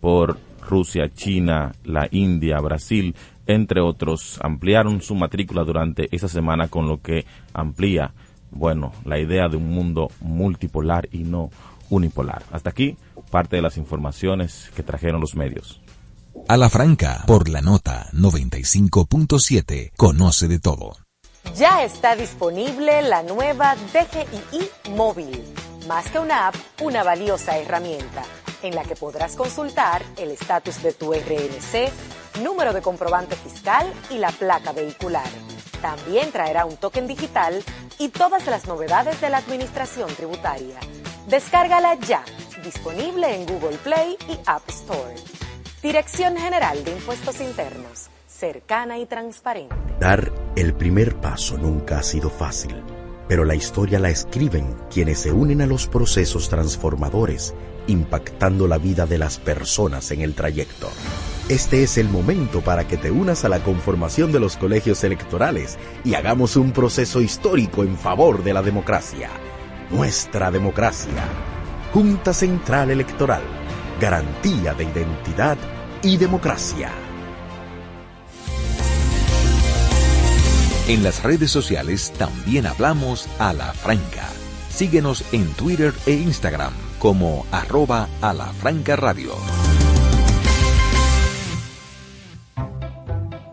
Rusia, 0.03 1.11
China, 1.13 1.73
la 1.85 2.09
India, 2.11 2.61
Brasil, 2.61 3.15
entre 3.47 3.81
otros, 3.81 4.39
ampliaron 4.43 5.03
su 5.03 5.15
matrícula 5.15 5.65
durante 5.65 6.09
esa 6.15 6.29
semana 6.29 6.69
con 6.69 6.87
lo 6.87 7.01
que 7.01 7.27
amplía, 7.53 8.13
bueno, 8.51 8.93
la 9.05 9.19
idea 9.19 9.49
de 9.49 9.57
un 9.57 9.69
mundo 9.71 10.11
multipolar 10.21 11.09
y 11.11 11.25
no 11.25 11.51
unipolar. 11.89 12.45
Hasta 12.53 12.71
aquí 12.71 12.97
parte 13.31 13.57
de 13.57 13.63
las 13.63 13.77
informaciones 13.77 14.71
que 14.75 14.83
trajeron 14.83 15.21
los 15.21 15.35
medios. 15.35 15.81
A 16.49 16.57
la 16.57 16.71
franca, 16.71 17.25
por 17.27 17.49
la 17.49 17.61
nota 17.61 18.07
95.7, 18.13 19.93
conoce 19.97 20.47
de 20.47 20.61
todo. 20.61 20.97
Ya 21.57 21.83
está 21.85 22.15
disponible 22.15 23.03
la 23.03 23.23
nueva 23.23 23.75
DGII 23.93 24.95
móvil. 24.95 25.43
Más 25.89 26.09
que 26.11 26.19
una 26.19 26.49
app, 26.49 26.55
una 26.81 27.03
valiosa 27.03 27.59
herramienta 27.59 28.23
en 28.63 28.75
la 28.75 28.85
que 28.85 28.97
podrás 28.97 29.37
consultar 29.37 30.03
el 30.17 30.31
estatus 30.31 30.83
de 30.83 30.93
tu 30.93 31.13
RNC, 31.13 31.91
número 32.43 32.73
de 32.73 32.83
comprobante 32.83 33.37
fiscal 33.37 33.93
y 34.11 34.19
la 34.19 34.31
placa 34.31 34.73
vehicular. 34.73 35.29
También 35.81 36.31
traerá 36.31 36.65
un 36.67 36.77
token 36.77 37.07
digital 37.07 37.63
y 37.99 38.09
todas 38.09 38.47
las 38.47 38.67
novedades 38.67 39.21
de 39.21 39.31
la 39.31 39.39
administración 39.39 40.09
tributaria. 40.15 40.79
Descárgala 41.29 41.95
ya, 41.95 42.25
disponible 42.63 43.35
en 43.35 43.47
Google 43.47 43.77
Play 43.79 44.17
y 44.29 44.39
App 44.47 44.69
Store. 44.69 45.15
Dirección 45.83 46.37
General 46.37 46.83
de 46.85 46.93
Impuestos 46.93 47.41
Internos, 47.41 48.09
cercana 48.27 48.99
y 48.99 49.07
transparente. 49.07 49.75
Dar 49.99 50.33
el 50.57 50.75
primer 50.75 51.17
paso 51.17 51.57
nunca 51.57 51.99
ha 51.99 52.03
sido 52.03 52.29
fácil, 52.31 52.83
pero 53.29 53.45
la 53.45 53.55
historia 53.55 53.99
la 53.99 54.11
escriben 54.11 54.77
quienes 54.91 55.21
se 55.21 55.33
unen 55.33 55.63
a 55.63 55.67
los 55.67 55.87
procesos 55.87 56.49
transformadores, 56.49 57.55
impactando 57.91 58.67
la 58.67 58.79
vida 58.79 59.07
de 59.07 59.19
las 59.19 59.39
personas 59.39 60.11
en 60.11 60.23
el 60.23 60.35
trayecto. 60.35 60.89
Este 61.49 61.83
es 61.83 61.99
el 61.99 62.09
momento 62.09 62.61
para 62.61 62.87
que 62.87 62.97
te 62.97 63.11
unas 63.11 63.45
a 63.45 63.49
la 63.49 63.59
conformación 63.63 64.31
de 64.31 64.39
los 64.39 64.57
colegios 64.57 65.03
electorales 65.03 65.79
y 66.05 66.15
hagamos 66.15 66.57
un 66.57 66.71
proceso 66.71 67.21
histórico 67.21 67.83
en 67.83 67.97
favor 67.97 68.45
de 68.45 68.55
la 68.55 68.63
democracia. 68.63 69.31
Nuestra 69.91 70.53
democracia. 70.53 71.25
Junta 71.93 72.33
Central 72.33 72.91
Electoral. 72.91 73.43
Garantía 74.01 74.75
de 74.75 74.85
identidad 74.85 75.59
y 76.03 76.17
democracia. 76.17 76.93
En 80.87 81.03
las 81.03 81.23
redes 81.23 81.51
sociales 81.51 82.13
también 82.17 82.67
hablamos 82.67 83.29
a 83.41 83.53
la 83.53 83.73
franca. 83.73 84.29
Síguenos 84.71 85.25
en 85.33 85.47
Twitter 85.55 85.93
e 86.07 86.13
Instagram 86.13 86.90
como 87.01 87.47
arroba 87.51 88.09
a 88.21 88.35
la 88.35 88.47
franca 88.53 88.95
radio. 88.95 89.33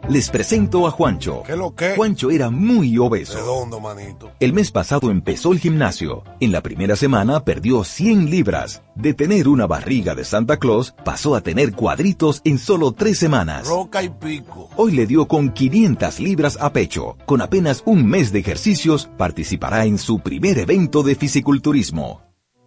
Les 0.10 0.30
presento 0.30 0.88
a 0.88 0.92
Juancho. 0.92 1.44
¿Qué 1.46 1.56
lo 1.56 1.74
que? 1.76 1.96
Juancho 1.96 2.30
era 2.30 2.50
muy 2.50 2.98
obeso. 2.98 3.38
Redondo, 3.38 3.80
manito. 3.80 4.32
El 4.40 4.54
mes 4.54 4.72
pasado 4.72 5.12
empezó 5.12 5.52
el 5.52 5.60
gimnasio. 5.60 6.24
En 6.40 6.52
la 6.52 6.62
primera 6.62 6.96
semana 6.96 7.44
perdió 7.44 7.84
100 7.84 8.30
libras. 8.30 8.84
De 8.96 9.14
tener 9.14 9.48
una 9.50 9.66
barriga 9.66 10.16
de 10.16 10.24
Santa 10.24 10.58
Claus, 10.58 10.94
pasó 11.04 11.36
a 11.36 11.42
tener 11.42 11.74
cuadritos 11.74 12.42
en 12.46 12.58
solo 12.58 12.94
tres 12.94 13.18
semanas. 13.18 13.68
Roca 13.68 14.02
y 14.04 14.10
pico. 14.10 14.70
Hoy 14.78 14.94
le 14.94 15.06
dio 15.06 15.28
con 15.28 15.52
500 15.52 16.20
libras 16.20 16.58
a 16.60 16.72
pecho. 16.72 17.18
Con 17.26 17.42
apenas 17.42 17.84
un 17.86 18.06
mes 18.06 18.32
de 18.32 18.40
ejercicios, 18.40 19.10
participará 19.18 19.86
en 19.86 19.98
su 19.98 20.20
primer 20.20 20.58
evento 20.58 21.04
de 21.04 21.16
fisiculturismo. 21.16 22.27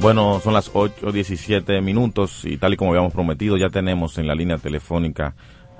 Bueno, 0.00 0.40
son 0.40 0.52
las 0.52 0.72
8.17 0.72 1.80
minutos 1.82 2.44
y 2.44 2.58
tal 2.58 2.74
y 2.74 2.76
como 2.76 2.90
habíamos 2.90 3.12
prometido, 3.12 3.56
ya 3.56 3.70
tenemos 3.70 4.18
en 4.18 4.26
la 4.26 4.34
línea 4.34 4.58
telefónica 4.58 5.34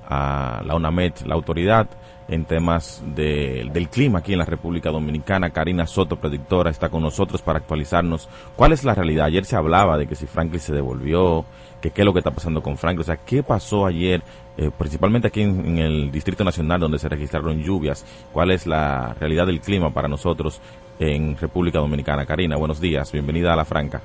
a 0.08 0.62
la 0.64 0.74
UNAMED, 0.74 1.12
la 1.26 1.34
autoridad 1.34 1.88
en 2.28 2.44
temas 2.44 3.02
de, 3.14 3.68
del 3.72 3.88
clima 3.88 4.20
aquí 4.20 4.32
en 4.32 4.38
la 4.38 4.44
República 4.44 4.90
Dominicana. 4.90 5.50
Karina 5.50 5.86
Soto, 5.86 6.16
predictora, 6.16 6.70
está 6.70 6.88
con 6.88 7.02
nosotros 7.02 7.42
para 7.42 7.58
actualizarnos 7.58 8.28
cuál 8.56 8.72
es 8.72 8.84
la 8.84 8.94
realidad. 8.94 9.26
Ayer 9.26 9.44
se 9.44 9.56
hablaba 9.56 9.96
de 9.98 10.06
que 10.06 10.16
si 10.16 10.26
Franklin 10.26 10.60
se 10.60 10.72
devolvió, 10.72 11.44
qué 11.90 12.02
es 12.02 12.04
lo 12.04 12.12
que 12.12 12.20
está 12.20 12.30
pasando 12.30 12.62
con 12.62 12.76
Franklin, 12.76 13.00
o 13.00 13.04
sea, 13.04 13.16
qué 13.16 13.42
pasó 13.42 13.86
ayer, 13.86 14.22
eh, 14.56 14.70
principalmente 14.76 15.28
aquí 15.28 15.42
en, 15.42 15.78
el 15.78 16.10
Distrito 16.10 16.44
Nacional 16.44 16.80
donde 16.80 16.98
se 16.98 17.08
registraron 17.08 17.62
lluvias, 17.62 18.04
cuál 18.32 18.50
es 18.50 18.66
la 18.66 19.14
realidad 19.20 19.46
del 19.46 19.60
clima 19.60 19.90
para 19.90 20.08
nosotros 20.08 20.60
en 20.98 21.36
República 21.36 21.78
Dominicana. 21.78 22.24
Karina, 22.24 22.56
buenos 22.56 22.80
días, 22.80 23.12
bienvenida 23.12 23.52
a 23.52 23.56
La 23.56 23.64
Franca. 23.64 24.00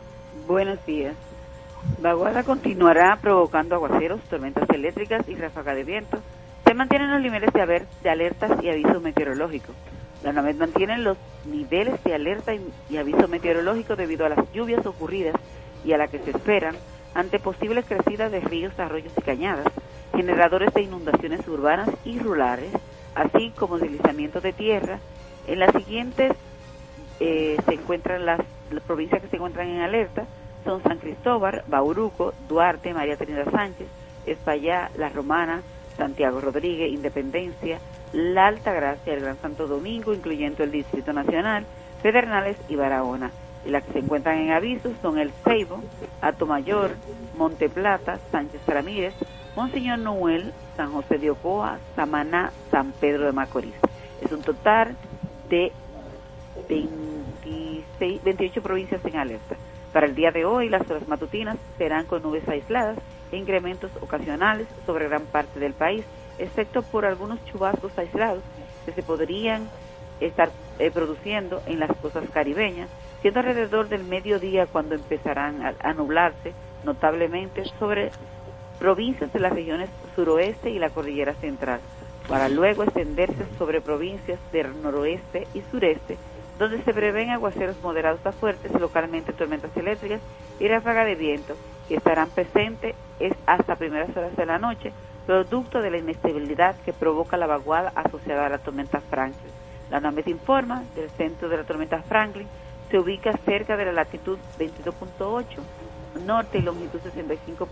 Buenos 0.47 0.85
días. 0.85 1.15
Vaguada 1.99 2.43
continuará 2.43 3.17
provocando 3.21 3.75
aguaceros, 3.75 4.21
tormentas 4.29 4.69
eléctricas 4.69 5.27
y 5.27 5.35
ráfaga 5.35 5.73
de 5.73 5.83
viento. 5.83 6.19
Se 6.65 6.73
mantienen 6.73 7.11
los 7.11 7.21
niveles 7.21 7.51
de, 7.53 8.09
alertas 8.09 8.51
y 8.63 8.69
aviso 8.69 8.99
meteorológico. 8.99 9.73
La 10.23 10.31
NAMED 10.31 10.55
mantiene 10.57 10.97
los 10.99 11.17
niveles 11.45 12.03
de 12.03 12.13
alerta 12.13 12.53
y, 12.53 12.61
y 12.89 12.97
aviso 12.97 13.27
meteorológico 13.27 13.95
debido 13.95 14.25
a 14.25 14.29
las 14.29 14.51
lluvias 14.53 14.85
ocurridas 14.85 15.35
y 15.83 15.93
a 15.93 15.97
la 15.97 16.07
que 16.07 16.19
se 16.19 16.29
esperan 16.29 16.75
ante 17.13 17.39
posibles 17.39 17.85
crecidas 17.85 18.31
de 18.31 18.39
ríos, 18.39 18.77
arroyos 18.79 19.13
y 19.17 19.21
cañadas, 19.21 19.67
generadores 20.15 20.73
de 20.73 20.81
inundaciones 20.81 21.47
urbanas 21.47 21.89
y 22.05 22.19
rurales, 22.19 22.71
así 23.15 23.51
como 23.55 23.77
deslizamientos 23.77 24.43
de 24.43 24.53
tierra. 24.53 24.99
En 25.47 25.59
las 25.59 25.71
siguientes 25.71 26.33
eh, 27.19 27.57
se 27.65 27.73
encuentran 27.73 28.25
las, 28.25 28.41
provincias 28.87 29.21
que 29.21 29.27
se 29.27 29.35
encuentran 29.35 29.67
en 29.67 29.81
alerta 29.81 30.25
son 30.63 30.81
San 30.83 30.99
Cristóbal, 30.99 31.63
Bauruco, 31.67 32.33
Duarte, 32.47 32.93
María 32.93 33.17
Trinidad 33.17 33.49
Sánchez, 33.51 33.87
Espaillá, 34.25 34.91
La 34.95 35.09
Romana, 35.09 35.61
Santiago 35.97 36.39
Rodríguez, 36.39 36.91
Independencia, 36.91 37.79
La 38.13 38.47
Alta 38.47 38.71
Gracia, 38.73 39.13
el 39.13 39.21
Gran 39.21 39.37
Santo 39.37 39.67
Domingo, 39.67 40.13
incluyendo 40.13 40.63
el 40.63 40.71
Distrito 40.71 41.13
Nacional, 41.13 41.65
Pedernales 42.03 42.57
y 42.69 42.75
Barahona. 42.75 43.31
Y 43.65 43.69
las 43.69 43.83
que 43.83 43.93
se 43.93 43.99
encuentran 43.99 44.37
en 44.37 44.51
avisos 44.51 44.93
son 45.01 45.17
el 45.17 45.31
Ceibo, 45.43 45.81
Atomayor, 46.21 46.91
Monte 47.37 47.69
Plata, 47.69 48.19
Sánchez 48.31 48.61
Ramírez, 48.65 49.13
Monseñor 49.55 49.99
Noel, 49.99 50.53
San 50.77 50.91
José 50.91 51.17
de 51.17 51.31
Ocoa, 51.31 51.79
Samaná, 51.95 52.51
San 52.71 52.91
Pedro 52.93 53.25
de 53.25 53.31
Macorís. 53.33 53.75
Es 54.21 54.31
un 54.31 54.41
total 54.41 54.95
de 55.49 55.71
26, 56.69 58.23
28 58.23 58.61
provincias 58.61 59.03
en 59.05 59.17
alerta. 59.17 59.55
Para 59.93 60.05
el 60.05 60.15
día 60.15 60.31
de 60.31 60.45
hoy, 60.45 60.69
las 60.69 60.89
horas 60.89 61.07
matutinas 61.07 61.57
serán 61.77 62.05
con 62.05 62.23
nubes 62.23 62.47
aisladas 62.47 62.97
e 63.31 63.37
incrementos 63.37 63.91
ocasionales 63.99 64.67
sobre 64.85 65.07
gran 65.07 65.23
parte 65.25 65.59
del 65.59 65.73
país, 65.73 66.05
excepto 66.39 66.81
por 66.81 67.05
algunos 67.05 67.43
chubascos 67.45 67.97
aislados 67.97 68.43
que 68.85 68.93
se 68.93 69.03
podrían 69.03 69.67
estar 70.21 70.49
eh, 70.79 70.91
produciendo 70.91 71.61
en 71.65 71.79
las 71.79 71.91
costas 71.97 72.29
caribeñas, 72.31 72.89
siendo 73.21 73.39
alrededor 73.39 73.87
del 73.89 74.03
mediodía 74.03 74.67
cuando 74.67 74.95
empezarán 74.95 75.61
a, 75.65 75.73
a 75.79 75.93
nublarse 75.93 76.53
notablemente 76.83 77.63
sobre 77.79 78.11
provincias 78.79 79.31
de 79.31 79.39
las 79.39 79.53
regiones 79.53 79.89
suroeste 80.15 80.71
y 80.71 80.79
la 80.79 80.89
cordillera 80.89 81.33
central, 81.35 81.79
para 82.27 82.49
luego 82.49 82.83
extenderse 82.83 83.45
sobre 83.57 83.81
provincias 83.81 84.39
del 84.51 84.81
noroeste 84.81 85.47
y 85.53 85.61
sureste, 85.69 86.17
donde 86.57 86.81
se 86.83 86.93
prevén 86.93 87.29
aguaceros 87.29 87.79
moderados 87.81 88.25
a 88.25 88.31
fuertes, 88.31 88.71
localmente 88.79 89.33
tormentas 89.33 89.75
eléctricas 89.77 90.21
y 90.59 90.67
ráfaga 90.67 91.05
de 91.05 91.15
viento, 91.15 91.55
que 91.87 91.95
estarán 91.95 92.29
presentes 92.29 92.95
hasta 93.45 93.75
primeras 93.75 94.15
horas 94.15 94.35
de 94.35 94.45
la 94.45 94.57
noche, 94.57 94.91
producto 95.27 95.81
de 95.81 95.91
la 95.91 95.97
inestabilidad 95.97 96.75
que 96.83 96.93
provoca 96.93 97.37
la 97.37 97.47
vaguada 97.47 97.91
asociada 97.95 98.47
a 98.47 98.49
la 98.49 98.57
tormenta 98.57 98.99
Franklin. 98.99 99.51
La 99.91 99.99
NAMED 99.99 100.27
informa 100.27 100.83
del 100.95 101.09
centro 101.11 101.49
de 101.49 101.57
la 101.57 101.63
tormenta 101.63 102.01
Franklin 102.01 102.47
se 102.91 102.99
ubica 102.99 103.31
cerca 103.45 103.77
de 103.77 103.85
la 103.85 103.93
latitud 103.93 104.37
22.8 104.59 105.45
norte 106.25 106.59
y 106.59 106.61
longitud 106.61 106.99
65. 107.01 107.67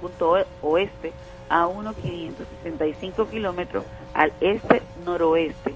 oeste 0.62 1.12
a 1.50 1.68
unos 1.68 1.96
565 1.98 3.28
kilómetros 3.28 3.84
al 4.14 4.32
este-noroeste 4.40 5.76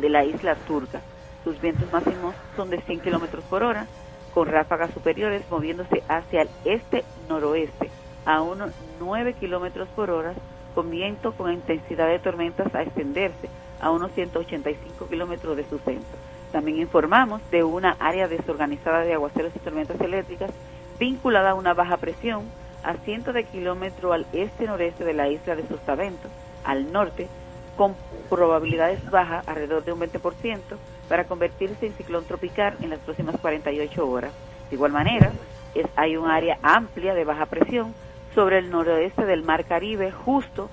de 0.00 0.08
la 0.08 0.24
isla 0.24 0.54
turca. 0.54 1.00
Sus 1.44 1.60
vientos 1.60 1.92
máximos 1.92 2.34
son 2.56 2.70
de 2.70 2.80
100 2.80 3.00
kilómetros 3.00 3.44
por 3.44 3.62
hora, 3.62 3.86
con 4.34 4.48
ráfagas 4.48 4.92
superiores 4.92 5.42
moviéndose 5.50 6.02
hacia 6.08 6.42
el 6.42 6.48
este-noroeste 6.64 7.90
a 8.24 8.42
unos 8.42 8.72
9 8.98 9.34
kilómetros 9.34 9.88
por 9.94 10.10
hora, 10.10 10.34
con 10.74 10.90
viento 10.90 11.32
con 11.32 11.52
intensidad 11.52 12.08
de 12.08 12.18
tormentas 12.18 12.74
a 12.74 12.82
extenderse 12.82 13.48
a 13.80 13.90
unos 13.90 14.10
185 14.12 15.08
kilómetros 15.08 15.56
de 15.56 15.68
su 15.68 15.78
centro. 15.78 16.25
También 16.52 16.78
informamos 16.78 17.40
de 17.50 17.64
una 17.64 17.96
área 17.98 18.28
desorganizada 18.28 19.00
de 19.00 19.14
aguaceros 19.14 19.54
y 19.54 19.58
tormentas 19.58 20.00
eléctricas 20.00 20.50
vinculada 20.98 21.50
a 21.50 21.54
una 21.54 21.74
baja 21.74 21.96
presión 21.96 22.44
a 22.82 22.94
cientos 22.94 23.34
de 23.34 23.44
kilómetros 23.44 24.12
al 24.12 24.26
este-noreste 24.32 25.04
de 25.04 25.12
la 25.12 25.28
isla 25.28 25.56
de 25.56 25.66
Sotavento, 25.66 26.28
al 26.64 26.92
norte, 26.92 27.28
con 27.76 27.94
probabilidades 28.30 29.10
bajas 29.10 29.46
alrededor 29.48 29.84
de 29.84 29.92
un 29.92 30.00
20% 30.00 30.60
para 31.08 31.24
convertirse 31.24 31.86
en 31.86 31.92
ciclón 31.94 32.24
tropical 32.24 32.76
en 32.80 32.90
las 32.90 33.00
próximas 33.00 33.36
48 33.40 34.08
horas. 34.08 34.32
De 34.70 34.76
igual 34.76 34.92
manera, 34.92 35.32
es, 35.74 35.86
hay 35.96 36.16
un 36.16 36.30
área 36.30 36.58
amplia 36.62 37.14
de 37.14 37.24
baja 37.24 37.46
presión 37.46 37.94
sobre 38.34 38.58
el 38.58 38.70
noroeste 38.70 39.24
del 39.24 39.42
Mar 39.42 39.64
Caribe, 39.64 40.10
justo 40.10 40.68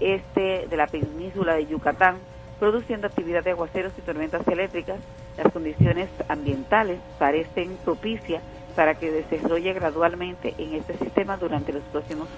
este 0.00 0.66
de 0.68 0.76
la 0.76 0.86
península 0.86 1.54
de 1.54 1.66
Yucatán, 1.66 2.16
produciendo 2.58 3.06
actividad 3.06 3.44
de 3.44 3.52
aguaceros 3.52 3.92
y 3.96 4.02
tormentas 4.02 4.46
eléctricas. 4.48 4.98
Las 5.36 5.52
condiciones 5.52 6.08
ambientales 6.28 6.98
parecen 7.18 7.76
propicias 7.84 8.42
para 8.74 8.94
que 8.94 9.10
desarrolle 9.10 9.72
gradualmente 9.72 10.54
en 10.58 10.74
este 10.74 10.96
sistema 10.98 11.36
durante 11.36 11.72
los 11.72 11.82
próximos 11.84 12.28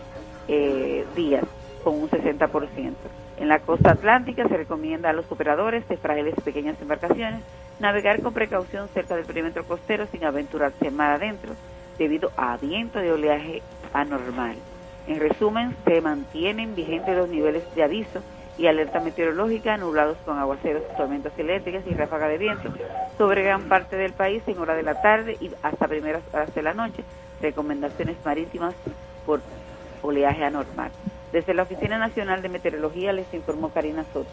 eh, 0.49 1.05
días 1.15 1.45
con 1.83 1.95
un 1.95 2.11
60%. 2.11 2.95
En 3.39 3.49
la 3.49 3.59
costa 3.61 3.93
atlántica 3.93 4.47
se 4.49 4.57
recomienda 4.57 5.11
a 5.11 5.13
los 5.15 5.31
operadores 5.31 5.87
de 5.89 5.97
frágiles 5.97 6.35
y 6.37 6.41
pequeñas 6.43 6.81
embarcaciones 6.81 7.43
navegar 7.79 8.21
con 8.21 8.35
precaución 8.35 8.89
cerca 8.89 9.17
del 9.17 9.25
perímetro 9.25 9.65
costero 9.65 10.07
sin 10.13 10.25
aventurarse 10.25 10.91
mar 10.91 11.13
adentro 11.13 11.55
debido 11.99 12.31
a 12.37 12.57
viento 12.59 12.99
de 12.99 13.13
oleaje 13.13 13.63
anormal. 13.93 14.57
En 15.07 15.19
resumen, 15.19 15.75
se 15.85 16.01
mantienen 16.01 16.75
vigentes 16.75 17.17
los 17.17 17.29
niveles 17.29 17.63
de 17.75 17.83
aviso 17.83 18.23
y 18.61 18.67
alerta 18.67 19.01
meteorológica 19.01 19.79
nublados 19.79 20.19
con 20.27 20.39
aguaceros, 20.39 20.83
tormentas 20.95 21.33
eléctricas 21.39 21.83
y 21.87 21.95
ráfaga 21.95 22.29
de 22.29 22.37
viento 22.37 22.71
sobre 23.17 23.43
gran 23.43 23.63
parte 23.71 23.97
del 23.97 24.13
país 24.13 24.43
en 24.47 24.59
hora 24.59 24.75
de 24.75 24.83
la 24.83 25.01
tarde 25.01 25.39
y 25.41 25.51
hasta 25.63 25.89
primeras 25.89 26.23
horas 26.31 26.55
de 26.55 26.63
la 26.63 26.75
noche. 26.75 27.03
Recomendaciones 27.41 28.17
marítimas 28.23 28.75
por 29.25 29.41
oleaje 30.03 30.45
anormal. 30.45 30.91
Desde 31.33 31.55
la 31.55 31.63
Oficina 31.63 31.97
Nacional 31.97 32.43
de 32.43 32.51
Meteorología 32.51 33.15
les 33.15 33.33
informó 33.33 33.71
Karina 33.71 34.05
Soto. 34.13 34.29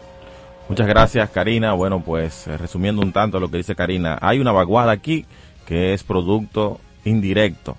Muchas 0.68 0.86
gracias, 0.86 1.30
Karina. 1.30 1.72
Bueno, 1.72 2.02
pues 2.04 2.48
eh, 2.48 2.58
resumiendo 2.58 3.00
un 3.00 3.14
tanto 3.14 3.40
lo 3.40 3.50
que 3.50 3.56
dice 3.56 3.74
Karina, 3.74 4.18
hay 4.20 4.40
una 4.40 4.52
vaguada 4.52 4.92
aquí 4.92 5.24
que 5.64 5.94
es 5.94 6.04
producto 6.04 6.80
indirecto 7.04 7.78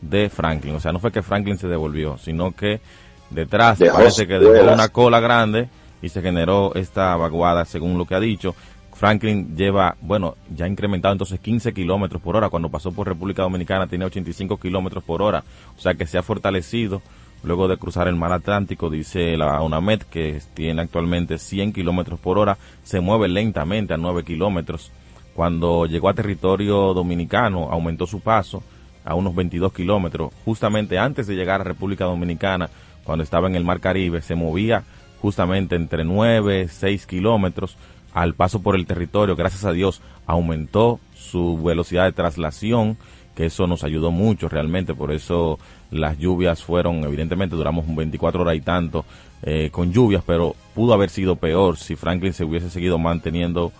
de 0.00 0.30
Franklin. 0.30 0.76
O 0.76 0.80
sea, 0.80 0.92
no 0.92 0.98
fue 0.98 1.12
que 1.12 1.20
Franklin 1.20 1.58
se 1.58 1.68
devolvió, 1.68 2.16
sino 2.16 2.52
que 2.52 2.80
detrás 3.28 3.78
parece 3.92 4.26
que 4.26 4.38
dejó 4.38 4.72
una 4.72 4.88
cola 4.88 5.20
grande 5.20 5.68
y 6.02 6.08
se 6.08 6.22
generó 6.22 6.74
esta 6.74 7.16
vaguada, 7.16 7.64
según 7.64 7.98
lo 7.98 8.06
que 8.06 8.14
ha 8.14 8.20
dicho. 8.20 8.54
Franklin 8.94 9.56
lleva, 9.56 9.96
bueno, 10.02 10.36
ya 10.54 10.66
ha 10.66 10.68
incrementado 10.68 11.12
entonces 11.12 11.40
15 11.40 11.72
kilómetros 11.72 12.20
por 12.20 12.36
hora. 12.36 12.50
Cuando 12.50 12.68
pasó 12.68 12.92
por 12.92 13.06
República 13.06 13.42
Dominicana 13.42 13.86
tenía 13.86 14.06
85 14.06 14.58
kilómetros 14.58 15.02
por 15.04 15.22
hora. 15.22 15.42
O 15.76 15.80
sea 15.80 15.94
que 15.94 16.06
se 16.06 16.18
ha 16.18 16.22
fortalecido 16.22 17.00
luego 17.42 17.68
de 17.68 17.78
cruzar 17.78 18.08
el 18.08 18.16
mar 18.16 18.32
Atlántico, 18.32 18.90
dice 18.90 19.36
la 19.36 19.62
UNAMED, 19.62 20.02
que 20.02 20.40
tiene 20.54 20.82
actualmente 20.82 21.38
100 21.38 21.72
kilómetros 21.72 22.20
por 22.20 22.38
hora, 22.38 22.58
se 22.82 23.00
mueve 23.00 23.28
lentamente 23.28 23.94
a 23.94 23.96
9 23.96 24.24
kilómetros. 24.24 24.92
Cuando 25.34 25.86
llegó 25.86 26.08
a 26.08 26.14
territorio 26.14 26.92
dominicano, 26.92 27.70
aumentó 27.70 28.06
su 28.06 28.20
paso 28.20 28.62
a 29.04 29.14
unos 29.14 29.34
22 29.34 29.72
kilómetros. 29.72 30.32
Justamente 30.44 30.98
antes 30.98 31.26
de 31.26 31.36
llegar 31.36 31.60
a 31.60 31.64
República 31.64 32.04
Dominicana, 32.04 32.68
cuando 33.04 33.24
estaba 33.24 33.48
en 33.48 33.54
el 33.54 33.64
Mar 33.64 33.80
Caribe, 33.80 34.20
se 34.20 34.34
movía 34.34 34.84
justamente 35.20 35.76
entre 35.76 36.04
9, 36.04 36.68
6 36.68 37.06
kilómetros. 37.06 37.76
Al 38.12 38.34
paso 38.34 38.60
por 38.60 38.74
el 38.74 38.86
territorio, 38.86 39.36
gracias 39.36 39.64
a 39.64 39.72
Dios, 39.72 40.00
aumentó 40.26 40.98
su 41.14 41.62
velocidad 41.62 42.04
de 42.04 42.12
traslación, 42.12 42.96
que 43.36 43.46
eso 43.46 43.66
nos 43.66 43.84
ayudó 43.84 44.10
mucho 44.10 44.48
realmente, 44.48 44.94
por 44.94 45.12
eso 45.12 45.58
las 45.90 46.18
lluvias 46.18 46.62
fueron, 46.62 47.04
evidentemente 47.04 47.56
duramos 47.56 47.84
24 47.86 48.42
horas 48.42 48.56
y 48.56 48.60
tanto 48.60 49.04
eh, 49.42 49.70
con 49.70 49.92
lluvias, 49.92 50.24
pero 50.26 50.56
pudo 50.74 50.92
haber 50.92 51.08
sido 51.08 51.36
peor 51.36 51.76
si 51.76 51.94
Franklin 51.94 52.32
se 52.32 52.44
hubiese 52.44 52.68
seguido 52.68 52.98
manteniendo, 52.98 53.72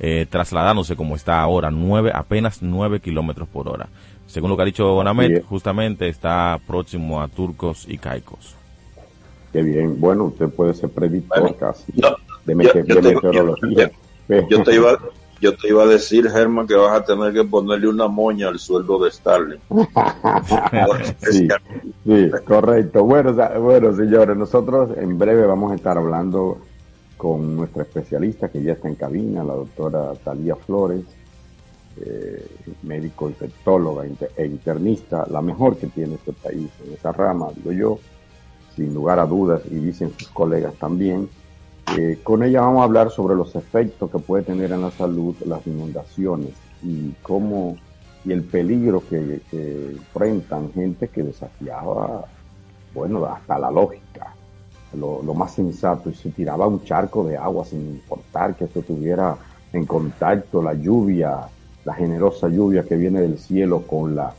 eh, 0.00 0.26
trasladándose 0.28 0.94
como 0.94 1.16
está 1.16 1.40
ahora, 1.40 1.70
nueve, 1.70 2.12
apenas 2.14 2.62
9 2.62 3.00
kilómetros 3.00 3.48
por 3.48 3.68
hora. 3.68 3.88
Según 4.26 4.50
lo 4.50 4.56
que 4.56 4.62
ha 4.62 4.66
dicho 4.66 4.92
Bonamet, 4.92 5.42
justamente 5.44 6.08
está 6.08 6.60
próximo 6.66 7.22
a 7.22 7.28
Turcos 7.28 7.86
y 7.88 7.96
Caicos. 7.96 8.57
Qué 9.52 9.62
bien, 9.62 9.98
bueno, 10.00 10.24
usted 10.24 10.48
puede 10.48 10.74
ser 10.74 10.90
predictor 10.90 11.56
casi 11.56 11.92
de, 12.44 12.54
meteorología. 12.54 13.90
yo 14.50 14.62
te 14.62 14.74
iba 14.74 14.98
yo 15.40 15.56
te 15.56 15.68
iba 15.68 15.84
a 15.84 15.86
decir, 15.86 16.28
Germán, 16.28 16.66
que 16.66 16.74
vas 16.74 17.00
a 17.00 17.04
tener 17.04 17.32
que 17.32 17.44
ponerle 17.44 17.88
una 17.88 18.08
moña 18.08 18.48
al 18.48 18.58
sueldo 18.58 18.98
de 19.04 19.10
Starling. 19.10 19.60
sí, 21.30 21.48
correcto. 22.44 23.04
Bueno, 23.04 23.32
bueno, 23.60 23.94
señores, 23.94 24.36
nosotros 24.36 24.90
en 24.96 25.18
breve 25.18 25.46
vamos 25.46 25.72
a 25.72 25.76
estar 25.76 25.96
hablando 25.96 26.58
con 27.16 27.56
nuestra 27.56 27.82
especialista 27.82 28.48
que 28.48 28.62
ya 28.62 28.72
está 28.72 28.88
en 28.88 28.94
cabina, 28.94 29.44
la 29.44 29.54
doctora 29.54 30.12
Talía 30.24 30.56
Flores, 30.56 31.04
eh, 32.00 32.46
médico 32.82 33.28
infectóloga 33.28 34.04
e 34.36 34.46
internista, 34.46 35.26
la 35.30 35.42
mejor 35.42 35.76
que 35.76 35.88
tiene 35.88 36.14
este 36.14 36.32
país 36.32 36.68
en 36.86 36.92
esa 36.94 37.12
rama, 37.12 37.48
digo 37.56 37.72
yo, 37.72 37.98
sin 38.78 38.94
lugar 38.94 39.18
a 39.18 39.26
dudas, 39.26 39.60
y 39.70 39.74
dicen 39.74 40.12
sus 40.16 40.28
colegas 40.28 40.74
también. 40.74 41.28
Eh, 41.98 42.20
con 42.22 42.42
ella 42.42 42.60
vamos 42.60 42.82
a 42.82 42.84
hablar 42.84 43.10
sobre 43.10 43.34
los 43.34 43.54
efectos 43.56 44.10
que 44.10 44.18
puede 44.18 44.44
tener 44.44 44.70
en 44.72 44.82
la 44.82 44.90
salud 44.90 45.34
las 45.46 45.66
inundaciones 45.66 46.52
y 46.82 47.10
cómo 47.22 47.76
y 48.24 48.32
el 48.32 48.42
peligro 48.44 49.02
que, 49.08 49.40
enfrentan 49.52 50.72
gente 50.72 51.08
que 51.08 51.22
desafiaba, 51.22 52.24
bueno, 52.94 53.24
hasta 53.24 53.58
la 53.58 53.70
lógica, 53.70 54.34
lo, 54.94 55.22
más 55.34 55.54
sensato, 55.54 56.10
y 56.10 56.14
se 56.14 56.30
tiraba 56.30 56.66
un 56.66 56.84
charco 56.84 57.24
de 57.24 57.36
agua 57.36 57.64
sin 57.64 57.80
importar 57.80 58.54
que 58.54 58.64
esto 58.64 58.82
tuviera 58.82 59.36
en 59.72 59.86
contacto 59.86 60.62
la 60.62 60.74
lluvia, 60.74 61.48
la 61.84 61.94
generosa 61.94 62.48
lluvia 62.48 62.84
que 62.84 62.96
viene 62.96 63.20
del 63.20 63.38
cielo 63.38 63.82
con 63.86 64.14
la 64.14 64.34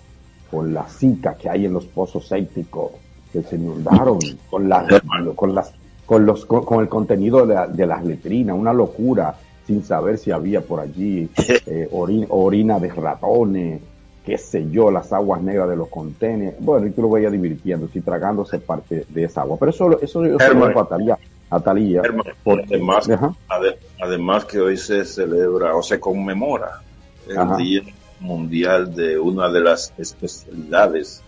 con 0.51 0.73
la 0.73 0.83
zika 0.83 1.35
que 1.35 1.47
hay 1.47 1.67
en 1.67 1.73
los 1.73 1.85
pozos 1.85 2.27
sépticos 2.27 2.91
que 3.31 3.43
se 3.43 3.55
inundaron, 3.55 4.19
con 4.49 4.67
las, 4.67 5.01
con 5.35 5.55
las 5.55 5.73
con, 6.09 6.25
los, 6.25 6.45
con, 6.47 6.81
el 6.81 6.89
contenido 6.89 7.45
de, 7.45 7.85
las 7.85 8.03
letrinas, 8.03 8.57
una 8.57 8.73
locura, 8.73 9.35
sin 9.67 9.83
saber 9.83 10.17
si 10.17 10.31
había 10.31 10.61
por 10.61 10.79
allí 10.79 11.29
eh, 11.37 11.87
orina, 11.91 12.79
de 12.79 12.89
ratones, 12.89 13.79
qué 14.25 14.35
sé 14.39 14.71
yo, 14.71 14.89
las 14.89 15.13
aguas 15.13 15.39
negras 15.43 15.69
de 15.69 15.75
los 15.75 15.87
contenedores. 15.87 16.59
Bueno, 16.65 16.87
y 16.87 16.91
tú 16.91 17.03
lo 17.03 17.11
veías 17.11 17.31
divirtiendo, 17.31 17.87
si 17.89 18.01
tragándose 18.01 18.57
parte 18.57 19.05
de 19.07 19.23
esa 19.23 19.41
agua. 19.41 19.57
Pero 19.59 19.69
eso, 19.69 20.01
eso 20.01 20.25
yo 20.25 20.39
se 20.39 20.51
lo 20.51 20.65
a 21.51 21.59
Talía. 21.59 22.01
además, 22.71 23.07
además 24.01 24.45
que 24.45 24.59
hoy 24.59 24.77
se 24.77 25.05
celebra 25.05 25.75
o 25.75 25.83
se 25.83 25.99
conmemora 25.99 26.81
el 27.27 27.57
Día 27.57 27.81
Mundial 28.19 28.95
de 28.95 29.19
una 29.19 29.49
de 29.49 29.61
las 29.61 29.93
especialidades 29.97 31.21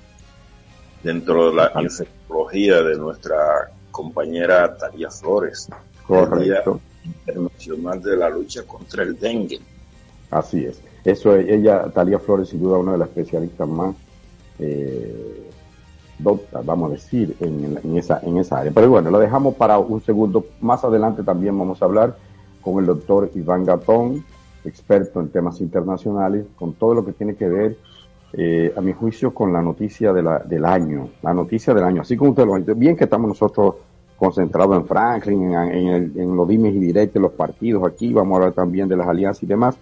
dentro 1.04 1.50
de 1.50 1.56
la 1.56 1.72
infectología 1.82 2.82
de 2.82 2.98
nuestra 2.98 3.72
compañera 3.92 4.76
Talia 4.78 5.10
Flores. 5.10 5.70
Correcto. 6.06 6.80
Internacional 7.04 8.02
de 8.02 8.18
la 8.18 8.30
lucha 8.30 8.64
contra 8.64 9.04
el 9.04 9.18
dengue. 9.20 9.60
Así 10.30 10.66
es. 10.66 10.82
Eso 11.04 11.36
es, 11.36 11.50
ella, 11.50 11.90
Talía 11.90 12.20
Flores, 12.20 12.50
sin 12.50 12.62
duda 12.62 12.78
una 12.78 12.92
de 12.94 13.00
las 13.00 13.10
especialistas 13.10 13.68
más 13.68 13.96
eh, 14.60 15.50
vamos 16.64 16.90
a 16.90 16.94
decir, 16.94 17.36
en, 17.40 17.98
esa, 17.98 18.20
en 18.24 18.38
esa 18.38 18.60
área. 18.60 18.72
Pero 18.74 18.90
bueno, 18.90 19.10
lo 19.10 19.20
dejamos 19.20 19.56
para 19.56 19.80
un 19.80 20.02
segundo. 20.02 20.46
Más 20.60 20.84
adelante 20.84 21.24
también 21.24 21.58
vamos 21.58 21.82
a 21.82 21.86
hablar 21.86 22.16
con 22.62 22.80
el 22.80 22.86
doctor 22.86 23.32
Iván 23.34 23.66
Gatón, 23.66 24.24
experto 24.64 25.20
en 25.20 25.30
temas 25.30 25.60
internacionales, 25.62 26.46
con 26.56 26.74
todo 26.74 26.94
lo 26.94 27.06
que 27.06 27.14
tiene 27.14 27.36
que 27.36 27.50
ver, 27.50 27.78
eh, 28.34 28.74
a 28.76 28.82
mi 28.82 28.94
juicio, 28.94 29.34
con 29.34 29.52
la 29.52 29.62
noticia 29.62 30.14
de 30.14 30.24
la, 30.24 30.40
del 30.40 30.66
año, 30.66 31.10
la 31.22 31.34
noticia 31.34 31.74
del 31.74 31.84
año. 31.84 32.02
Así 32.02 32.16
como 32.16 32.32
usted 32.32 32.46
lo 32.46 32.56
dice, 32.56 32.74
bien 32.74 32.96
que 32.96 33.06
estamos 33.06 33.28
nosotros 33.28 33.76
concentrados 34.18 34.78
en 34.78 34.86
Franklin, 34.86 35.54
en, 35.54 36.36
los 36.36 36.48
dimes 36.48 36.76
y 36.76 36.80
directos, 36.80 37.22
los 37.22 37.32
partidos 37.32 37.84
aquí, 37.88 38.14
vamos 38.14 38.34
a 38.34 38.36
hablar 38.38 38.54
también 38.54 38.88
de 38.88 38.96
las 38.96 39.08
alianzas 39.08 39.44
y 39.44 39.48
demás. 39.48 39.78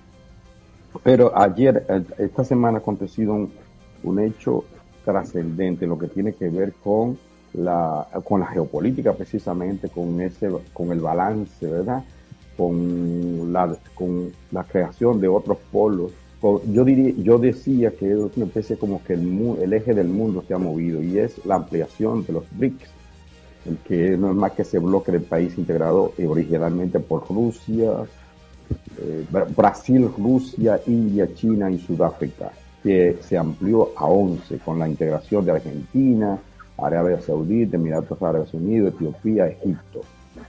Pero 1.04 1.38
ayer, 1.38 1.86
esta 2.18 2.44
semana 2.44 2.78
ha 2.78 2.82
acontecido 2.82 3.34
un, 3.34 3.52
un 4.04 4.20
hecho 4.20 4.64
trascendente, 5.04 5.86
lo 5.86 5.98
que 5.98 6.08
tiene 6.08 6.34
que 6.34 6.50
ver 6.50 6.74
con 6.84 7.18
la, 7.54 8.08
con 8.24 8.40
la 8.40 8.48
geopolítica 8.48 9.14
precisamente, 9.14 9.90
con 9.90 10.22
ese, 10.22 10.50
con 10.74 10.92
el 10.92 11.00
balance, 11.00 11.66
¿verdad? 11.66 12.04
Con 12.56 13.52
la, 13.52 13.76
con 13.96 14.32
la 14.52 14.64
creación 14.64 15.20
de 15.20 15.28
otros 15.28 15.58
polos. 15.72 16.12
Yo 16.42 16.86
diría, 16.86 17.14
yo 17.18 17.38
decía 17.38 17.92
que 17.92 18.12
es 18.12 18.38
una 18.38 18.46
especie 18.46 18.78
como 18.78 19.04
que 19.04 19.14
el, 19.14 19.58
el 19.62 19.74
eje 19.74 19.94
del 19.94 20.08
mundo 20.08 20.44
se 20.48 20.54
ha 20.54 20.58
movido 20.58 21.02
y 21.04 21.20
es 21.20 21.46
la 21.46 21.56
ampliación 21.56 22.26
de 22.26 22.34
los 22.34 22.44
BRICS 22.58 22.90
que 23.88 24.18
no 24.18 24.32
es 24.32 24.36
más 24.36 24.54
que 24.54 24.62
ese 24.62 24.80
bloque 24.80 25.12
del 25.12 25.24
país 25.24 25.58
integrado 25.58 26.14
originalmente 26.26 27.00
por 27.00 27.28
Rusia, 27.28 27.92
eh, 28.98 29.26
Brasil, 29.56 30.10
Rusia, 30.18 30.80
India, 30.88 31.28
China 31.34 31.70
y 31.70 31.80
Sudáfrica, 31.80 32.52
que 32.82 33.18
se 33.22 33.38
amplió 33.38 33.92
a 33.98 34.06
11 34.06 34.60
con 34.60 34.80
la 34.80 34.88
integración 34.88 35.46
de 35.46 35.52
Argentina, 35.52 36.40
Arabia 36.78 37.22
Saudita, 37.22 37.76
Emiratos 37.76 38.22
Árabes 38.22 38.54
Unidos, 38.54 38.94
Etiopía, 38.96 39.48
Egipto. 39.48 40.02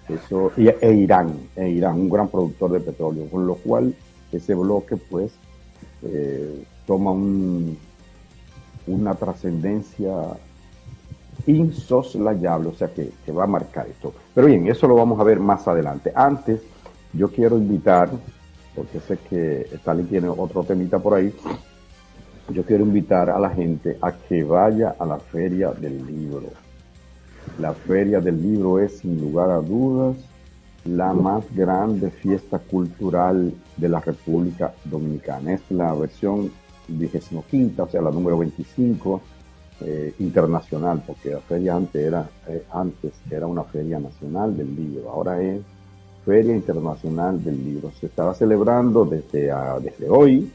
Eso, 0.09 0.53
y, 0.57 0.69
e 0.69 0.93
Irán, 0.93 1.35
e 1.57 1.69
Irán, 1.69 1.97
un 1.97 2.09
gran 2.09 2.29
productor 2.29 2.73
de 2.73 2.81
petróleo, 2.81 3.29
con 3.29 3.47
lo 3.47 3.57
cual 3.57 3.95
ese 4.31 4.55
bloque 4.55 4.97
pues 4.97 5.33
eh, 6.03 6.65
toma 6.87 7.13
un, 7.13 7.79
una 8.87 9.15
trascendencia 9.15 10.13
insoslayable, 11.47 12.69
o 12.69 12.75
sea 12.75 12.89
que, 12.89 13.11
que, 13.25 13.33
va 13.33 13.45
a 13.45 13.47
marcar 13.47 13.87
esto. 13.89 14.13
Pero 14.35 14.47
bien, 14.47 14.67
eso 14.69 14.87
lo 14.87 14.95
vamos 14.95 15.19
a 15.21 15.25
ver 15.25 15.41
más 15.41 15.67
adelante. 15.67 16.13
Antes, 16.15 16.61
yo 17.13 17.29
quiero 17.29 17.57
invitar, 17.57 18.11
porque 18.75 19.01
sé 19.01 19.19
que 19.29 19.69
Stalin 19.75 20.07
tiene 20.07 20.29
otro 20.29 20.63
temita 20.65 20.99
por 20.99 21.15
ahí, 21.15 21.35
yo 22.53 22.65
quiero 22.65 22.85
invitar 22.85 23.31
a 23.31 23.39
la 23.39 23.51
gente 23.51 23.97
a 24.01 24.13
que 24.13 24.43
vaya 24.43 24.97
a 24.99 25.07
la 25.07 25.19
feria 25.19 25.71
del 25.71 26.05
libro. 26.07 26.49
La 27.59 27.73
feria 27.73 28.21
del 28.21 28.41
libro 28.43 28.79
es, 28.79 28.99
sin 28.99 29.21
lugar 29.21 29.51
a 29.51 29.61
dudas, 29.61 30.17
la 30.85 31.13
más 31.13 31.45
grande 31.55 32.11
fiesta 32.11 32.59
cultural 32.59 33.53
de 33.77 33.89
la 33.89 34.01
República 34.01 34.73
Dominicana. 34.85 35.55
Es 35.55 35.63
la 35.71 35.93
versión 35.95 36.51
25, 36.89 37.83
o 37.83 37.89
sea, 37.89 38.01
la 38.01 38.11
número 38.11 38.39
25 38.39 39.21
eh, 39.83 40.15
internacional, 40.19 41.03
porque 41.07 41.31
la 41.31 41.41
feria 41.41 41.77
antes 41.77 42.03
era, 42.03 42.29
eh, 42.49 42.65
antes 42.73 43.13
era 43.31 43.47
una 43.47 43.65
feria 43.65 43.99
nacional 43.99 44.57
del 44.57 44.75
libro, 44.75 45.11
ahora 45.11 45.41
es 45.41 45.61
Feria 46.25 46.55
Internacional 46.55 47.43
del 47.43 47.65
Libro. 47.65 47.91
Se 47.99 48.07
estaba 48.07 48.35
celebrando 48.35 49.05
desde, 49.05 49.51
ah, 49.51 49.79
desde 49.83 50.09
hoy, 50.09 50.51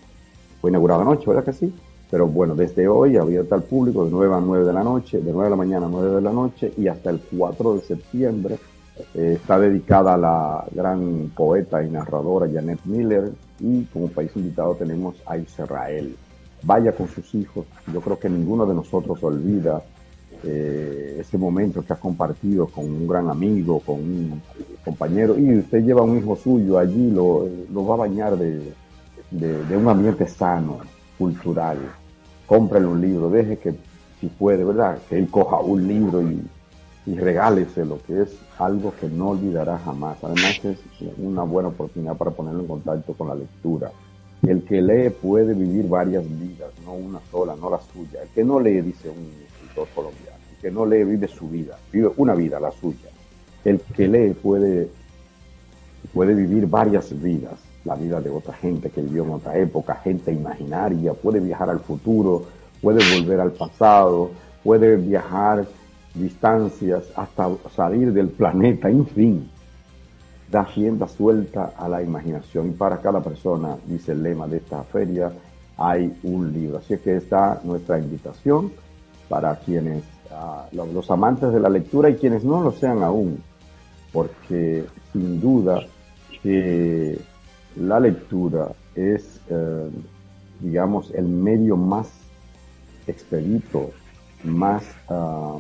fue 0.62 0.70
inaugurada 0.70 1.02
anoche, 1.02 1.26
¿verdad 1.28 1.44
que 1.44 1.54
sí? 1.54 1.74
Pero 2.10 2.28
bueno, 2.28 2.56
desde 2.56 2.88
hoy 2.88 3.18
abierta 3.18 3.56
al 3.56 3.64
público 3.64 4.06
de 4.06 4.12
9 4.12 4.36
a 4.36 4.40
9 4.40 4.66
de 4.66 4.74
la 4.74 4.84
noche, 4.84 5.18
de 5.20 5.32
9 5.32 5.46
de 5.46 5.50
la 5.50 5.56
mañana 5.56 5.88
a 5.88 5.90
9 5.90 6.16
de 6.16 6.22
la 6.22 6.32
noche 6.32 6.72
y 6.78 6.88
hasta 6.88 7.10
el 7.10 7.20
4 7.20 7.76
de 7.76 7.82
septiembre. 7.82 8.58
Eh, 9.14 9.34
está 9.36 9.60
dedicada 9.60 10.14
a 10.14 10.18
la 10.18 10.66
gran 10.72 11.32
poeta 11.36 11.84
y 11.84 11.90
narradora 11.90 12.50
Janet 12.52 12.80
Miller 12.86 13.32
y 13.60 13.84
como 13.86 14.08
país 14.08 14.32
invitado 14.36 14.76
tenemos 14.76 15.16
a 15.26 15.38
Israel. 15.38 16.16
Vaya 16.64 16.94
con 16.94 17.08
sus 17.08 17.36
hijos, 17.36 17.66
yo 17.92 18.00
creo 18.02 18.18
que 18.18 18.30
ninguno 18.30 18.66
de 18.66 18.74
nosotros 18.74 19.22
olvida 19.22 19.84
eh, 20.44 21.18
ese 21.20 21.38
momento 21.38 21.84
que 21.84 21.94
ha 21.94 21.98
compartido 21.98 22.68
con 22.68 22.86
un 22.86 23.08
gran 23.08 23.30
amigo, 23.30 23.80
con 23.80 23.96
un 23.96 24.42
compañero, 24.84 25.38
y 25.38 25.58
usted 25.58 25.84
lleva 25.84 26.04
un 26.04 26.18
hijo 26.18 26.36
suyo 26.36 26.78
allí, 26.78 27.12
lo, 27.12 27.48
va 27.84 27.96
a 27.96 27.98
bañar 27.98 28.38
de, 28.38 28.74
un 29.76 29.88
ambiente 29.88 30.28
sano, 30.28 30.80
cultural. 31.18 31.78
Cómprele 32.46 32.86
un 32.86 33.02
libro, 33.02 33.30
deje 33.30 33.58
que, 33.58 33.76
si 34.20 34.28
puede, 34.28 34.64
¿verdad? 34.64 35.00
Que 35.10 35.18
él 35.18 35.30
coja 35.30 35.58
un 35.58 35.88
libro 35.88 36.22
y, 36.22 36.42
y 37.06 37.16
regálese 37.16 37.86
lo 37.86 38.02
que 38.04 38.24
es 38.24 38.36
algo 38.58 38.94
que 39.00 39.08
no 39.08 39.30
olvidará 39.30 39.78
jamás. 39.80 40.18
Además 40.24 40.60
es 40.66 40.80
una 41.18 41.44
buena 41.44 41.70
oportunidad 41.70 42.18
para 42.18 42.32
ponerlo 42.32 42.62
en 42.62 42.68
contacto 42.68 43.14
con 43.14 43.28
la 43.28 43.36
lectura. 43.36 43.92
El 44.42 44.64
que 44.64 44.82
lee 44.82 45.10
puede 45.10 45.54
vivir 45.54 45.88
varias 45.88 46.24
vidas, 46.40 46.70
no 46.84 46.94
una 46.94 47.20
sola, 47.32 47.56
no 47.56 47.70
la 47.70 47.80
suya. 47.80 48.22
El 48.24 48.30
que 48.30 48.44
no 48.44 48.60
lee, 48.60 48.82
dice 48.82 49.10
un 49.10 49.32
escritor 49.44 49.88
colombiano, 49.94 50.38
el 50.52 50.62
que 50.62 50.72
no 50.72 50.86
lee 50.86 51.04
vive 51.04 51.28
su 51.28 51.48
vida, 51.48 51.78
vive 51.92 52.12
una 52.18 52.36
vida, 52.36 52.60
la 52.60 52.72
suya. 52.72 53.10
El 53.64 53.80
que 53.80 54.08
lee 54.08 54.34
puede, 54.34 54.90
puede 56.14 56.34
vivir 56.34 56.68
varias 56.68 57.20
vidas 57.22 57.60
la 57.86 57.96
vida 57.96 58.20
de 58.20 58.32
otra 58.32 58.54
gente 58.54 58.90
que 58.90 59.02
vivió 59.02 59.24
en 59.24 59.32
otra 59.32 59.58
época, 59.58 59.96
gente 60.04 60.32
imaginaria, 60.32 61.14
puede 61.14 61.40
viajar 61.40 61.70
al 61.70 61.80
futuro, 61.80 62.44
puede 62.82 63.00
volver 63.16 63.40
al 63.40 63.52
pasado, 63.52 64.32
puede 64.64 64.98
viajar 64.98 65.66
distancias 66.16 67.04
hasta 67.16 67.50
salir 67.76 68.14
del 68.14 68.30
planeta, 68.30 68.90
en 68.90 69.06
fin, 69.06 69.50
da 70.50 70.64
rienda 70.64 71.08
suelta 71.08 71.74
a 71.78 71.88
la 71.88 72.02
imaginación. 72.02 72.70
Y 72.70 72.72
para 72.74 73.02
cada 73.02 73.22
persona, 73.22 73.78
dice 73.86 74.14
el 74.14 74.24
lema 74.24 74.48
de 74.48 74.58
esta 74.58 74.84
feria, 74.84 75.32
hay 75.78 76.18
un 76.24 76.54
libro. 76.54 76.78
Así 76.78 76.98
que 76.98 77.18
está 77.18 77.60
nuestra 77.64 78.00
invitación 78.00 78.72
para 79.28 79.56
quienes, 79.58 80.04
uh, 80.32 80.76
los 80.94 81.10
amantes 81.12 81.52
de 81.52 81.60
la 81.60 81.70
lectura 81.70 82.10
y 82.10 82.16
quienes 82.16 82.44
no 82.44 82.62
lo 82.62 82.72
sean 82.72 83.04
aún, 83.04 83.42
porque 84.14 84.86
sin 85.12 85.42
duda 85.42 85.82
que 86.42 87.20
la 87.76 88.00
lectura 88.00 88.72
es, 88.96 89.42
eh, 89.50 89.90
digamos, 90.62 91.12
el 91.14 91.28
medio 91.28 91.76
más 91.76 92.10
expedito, 93.08 93.90
más 94.44 94.84
uh, 95.10 95.60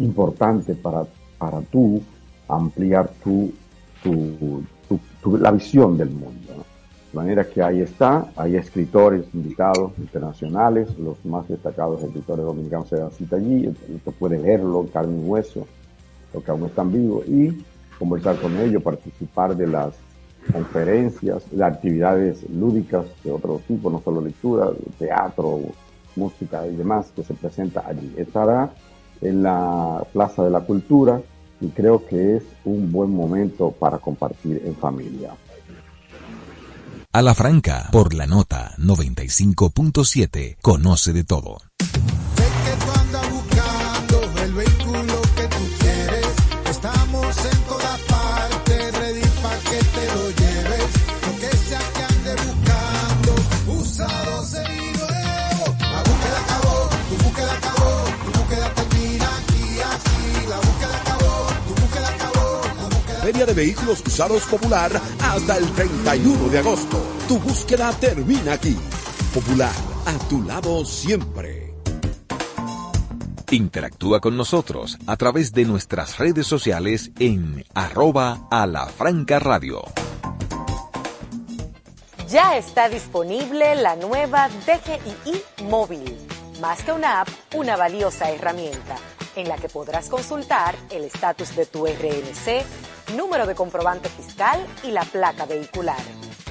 importante 0.00 0.74
para, 0.74 1.04
para 1.38 1.60
tú 1.62 2.02
ampliar 2.48 3.10
tu, 3.22 3.52
tu, 4.02 4.62
la 5.38 5.52
visión 5.52 5.96
del 5.96 6.10
mundo. 6.10 6.64
De 7.12 7.16
manera 7.16 7.44
que 7.44 7.62
ahí 7.62 7.80
está, 7.80 8.30
hay 8.36 8.56
escritores 8.56 9.24
invitados 9.34 9.92
internacionales, 9.98 10.96
los 10.98 11.24
más 11.24 11.48
destacados 11.48 12.02
escritores 12.02 12.44
dominicanos 12.44 12.88
se 12.88 12.96
dan 12.96 13.10
cita 13.10 13.36
allí, 13.36 13.68
usted 13.68 14.12
puede 14.18 14.38
leerlo, 14.38 14.86
carne 14.92 15.20
y 15.20 15.28
hueso, 15.28 15.66
lo 16.32 16.42
que 16.42 16.50
aún 16.50 16.66
están 16.66 16.92
vivos, 16.92 17.26
y 17.26 17.64
conversar 17.98 18.40
con 18.40 18.56
ellos, 18.58 18.82
participar 18.82 19.56
de 19.56 19.66
las 19.66 19.94
conferencias, 20.52 21.44
de 21.50 21.64
actividades 21.64 22.48
lúdicas 22.48 23.06
de 23.24 23.32
otro 23.32 23.60
tipo, 23.66 23.90
no 23.90 24.00
solo 24.00 24.20
lectura, 24.20 24.70
teatro, 24.98 25.60
música 26.16 26.66
y 26.66 26.76
demás 26.76 27.12
que 27.14 27.24
se 27.24 27.34
presenta 27.34 27.84
allí. 27.86 28.14
Estará 28.16 28.72
en 29.20 29.42
la 29.42 30.04
Plaza 30.12 30.44
de 30.44 30.50
la 30.50 30.60
Cultura 30.60 31.20
y 31.60 31.68
creo 31.68 32.06
que 32.06 32.36
es 32.36 32.42
un 32.64 32.90
buen 32.90 33.10
momento 33.10 33.70
para 33.70 33.98
compartir 33.98 34.62
en 34.64 34.74
familia. 34.76 35.34
A 37.12 37.22
la 37.22 37.34
franca, 37.34 37.88
por 37.90 38.14
la 38.14 38.26
nota 38.26 38.74
95.7, 38.78 40.56
conoce 40.62 41.12
de 41.12 41.24
todo. 41.24 41.58
De 63.32 63.54
Vehículos 63.54 64.02
Usados 64.04 64.42
Popular 64.42 64.90
hasta 65.22 65.56
el 65.56 65.70
31 65.70 66.48
de 66.48 66.58
agosto. 66.58 67.00
Tu 67.28 67.38
búsqueda 67.38 67.92
termina 67.92 68.54
aquí. 68.54 68.76
Popular, 69.32 69.72
a 70.04 70.18
tu 70.28 70.42
lado 70.42 70.84
siempre. 70.84 71.72
Interactúa 73.50 74.20
con 74.20 74.36
nosotros 74.36 74.98
a 75.06 75.16
través 75.16 75.52
de 75.52 75.64
nuestras 75.64 76.18
redes 76.18 76.46
sociales 76.48 77.12
en 77.20 77.64
arroba 77.72 78.48
a 78.50 78.66
la 78.66 78.86
franca 78.86 79.38
radio. 79.38 79.82
Ya 82.28 82.56
está 82.56 82.88
disponible 82.88 83.76
la 83.76 83.94
nueva 83.94 84.48
DGII 84.48 85.42
móvil. 85.68 86.16
Más 86.60 86.82
que 86.82 86.92
una 86.92 87.20
app, 87.22 87.28
una 87.54 87.76
valiosa 87.76 88.30
herramienta 88.30 88.96
en 89.36 89.48
la 89.48 89.56
que 89.56 89.68
podrás 89.68 90.08
consultar 90.08 90.74
el 90.90 91.04
estatus 91.04 91.54
de 91.56 91.66
tu 91.66 91.86
RNC, 91.86 92.64
número 93.16 93.46
de 93.46 93.54
comprobante 93.54 94.08
fiscal 94.08 94.66
y 94.82 94.90
la 94.90 95.02
placa 95.02 95.46
vehicular. 95.46 96.00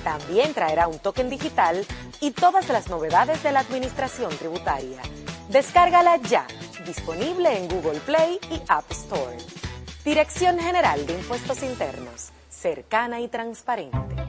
También 0.04 0.54
traerá 0.54 0.88
un 0.88 1.00
token 1.00 1.30
digital 1.30 1.86
y 2.22 2.32
todas 2.32 2.70
las 2.70 2.90
novedades 2.90 3.44
de 3.44 3.52
la 3.52 3.62
administración 3.62 4.36
tributaria. 4.38 5.02
Descárgala 5.50 6.18
ya, 6.18 6.46
disponible 6.86 7.58
en 7.58 7.68
Google 7.68 8.00
Play 8.02 8.40
y 8.50 8.62
App 8.68 8.90
Store. 8.92 9.38
Dirección 10.06 10.60
General 10.60 11.06
de 11.06 11.14
Impuestos 11.14 11.64
Internos, 11.64 12.30
cercana 12.50 13.20
y 13.20 13.28
transparente. 13.28 14.29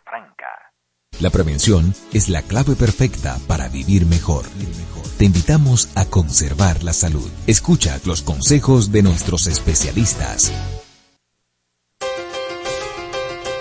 La 1.19 1.29
prevención 1.29 1.93
es 2.13 2.29
la 2.29 2.41
clave 2.41 2.75
perfecta 2.75 3.37
para 3.47 3.67
vivir 3.69 4.05
mejor. 4.07 4.45
Te 5.19 5.25
invitamos 5.25 5.89
a 5.93 6.05
conservar 6.05 6.83
la 6.83 6.93
salud. 6.93 7.29
Escucha 7.45 7.99
los 8.05 8.23
consejos 8.23 8.91
de 8.91 9.03
nuestros 9.03 9.45
especialistas. 9.45 10.51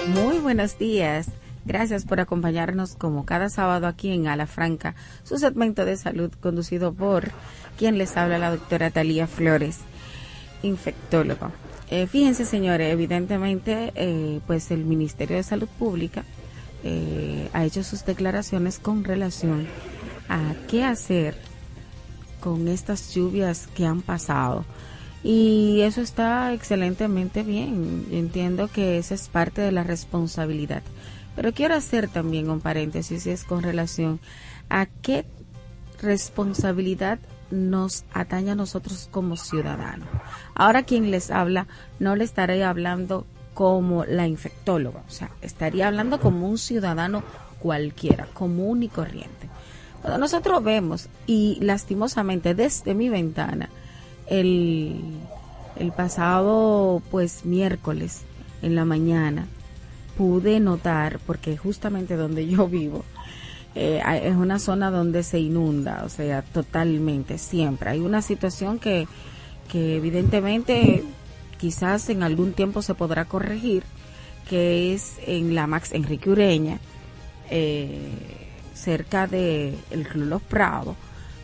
Muy 0.06 0.38
buenos 0.38 0.78
días. 0.78 1.28
Gracias 1.66 2.06
por 2.06 2.20
acompañarnos 2.20 2.94
como 2.94 3.26
cada 3.26 3.50
sábado 3.50 3.86
aquí 3.86 4.10
en 4.10 4.26
Ala 4.26 4.46
Franca, 4.46 4.94
su 5.24 5.36
segmento 5.36 5.84
de 5.84 5.98
salud 5.98 6.32
conducido 6.40 6.94
por 6.94 7.30
quien 7.76 7.98
les 7.98 8.16
habla 8.16 8.38
la 8.38 8.50
doctora 8.50 8.90
Talía 8.90 9.26
Flores, 9.26 9.76
infectólogo. 10.62 11.52
Eh, 11.90 12.06
fíjense, 12.06 12.46
señores, 12.46 12.90
evidentemente, 12.90 13.92
eh, 13.94 14.40
pues 14.46 14.70
el 14.70 14.86
Ministerio 14.86 15.36
de 15.36 15.42
Salud 15.42 15.68
Pública 15.78 16.24
eh, 16.84 17.48
ha 17.52 17.64
hecho 17.64 17.82
sus 17.82 18.04
declaraciones 18.04 18.78
con 18.78 19.04
relación 19.04 19.66
a 20.28 20.54
qué 20.68 20.84
hacer 20.84 21.36
con 22.40 22.68
estas 22.68 23.14
lluvias 23.14 23.68
que 23.74 23.86
han 23.86 24.02
pasado. 24.02 24.64
Y 25.22 25.80
eso 25.82 26.00
está 26.00 26.52
excelentemente 26.52 27.42
bien. 27.42 28.06
entiendo 28.10 28.68
que 28.68 28.98
esa 28.98 29.14
es 29.14 29.28
parte 29.28 29.60
de 29.60 29.72
la 29.72 29.84
responsabilidad. 29.84 30.82
Pero 31.36 31.52
quiero 31.52 31.74
hacer 31.74 32.08
también 32.08 32.50
un 32.50 32.60
paréntesis 32.60 33.26
es 33.26 33.44
con 33.44 33.62
relación 33.62 34.20
a 34.68 34.86
qué 34.86 35.26
responsabilidad 36.00 37.18
nos 37.50 38.04
atañe 38.12 38.52
a 38.52 38.54
nosotros 38.54 39.08
como 39.10 39.36
ciudadanos. 39.36 40.08
Ahora 40.54 40.84
quien 40.84 41.10
les 41.10 41.30
habla, 41.30 41.66
no 41.98 42.16
le 42.16 42.24
estaré 42.24 42.64
hablando 42.64 43.26
como 43.54 44.04
la 44.04 44.26
infectóloga, 44.26 45.02
o 45.06 45.10
sea, 45.10 45.30
estaría 45.42 45.88
hablando 45.88 46.20
como 46.20 46.48
un 46.48 46.58
ciudadano 46.58 47.22
cualquiera, 47.58 48.26
común 48.32 48.82
y 48.82 48.88
corriente. 48.88 49.48
Cuando 50.00 50.18
nosotros 50.18 50.62
vemos, 50.64 51.08
y 51.26 51.58
lastimosamente 51.60 52.54
desde 52.54 52.94
mi 52.94 53.08
ventana, 53.08 53.68
el, 54.26 55.00
el 55.76 55.92
pasado 55.92 57.02
pues 57.10 57.44
miércoles 57.44 58.22
en 58.62 58.74
la 58.74 58.84
mañana, 58.84 59.46
pude 60.16 60.60
notar, 60.60 61.18
porque 61.26 61.56
justamente 61.56 62.16
donde 62.16 62.46
yo 62.46 62.68
vivo, 62.68 63.04
eh, 63.74 64.02
es 64.22 64.34
una 64.34 64.58
zona 64.58 64.90
donde 64.90 65.22
se 65.22 65.38
inunda, 65.38 66.02
o 66.04 66.08
sea, 66.08 66.42
totalmente, 66.42 67.38
siempre. 67.38 67.90
Hay 67.90 68.00
una 68.00 68.20
situación 68.20 68.78
que, 68.78 69.06
que 69.70 69.96
evidentemente 69.96 71.04
quizás 71.60 72.08
en 72.08 72.22
algún 72.22 72.54
tiempo 72.54 72.80
se 72.80 72.94
podrá 72.94 73.26
corregir, 73.26 73.82
que 74.48 74.94
es 74.94 75.18
en 75.26 75.54
la 75.54 75.66
Max 75.66 75.92
Enrique 75.92 76.30
Ureña, 76.30 76.78
eh, 77.50 78.08
cerca 78.74 79.26
de 79.26 79.74
el 79.90 80.08
Club 80.08 80.26
Los 80.26 80.42
Prados, 80.42 80.96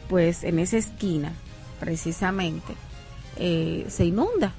pues 0.09 0.43
en 0.43 0.59
esa 0.59 0.79
esquina, 0.79 1.33
precisamente, 1.79 2.73
eh, 3.39 3.85
se 3.89 4.07
inunda. 4.07 4.55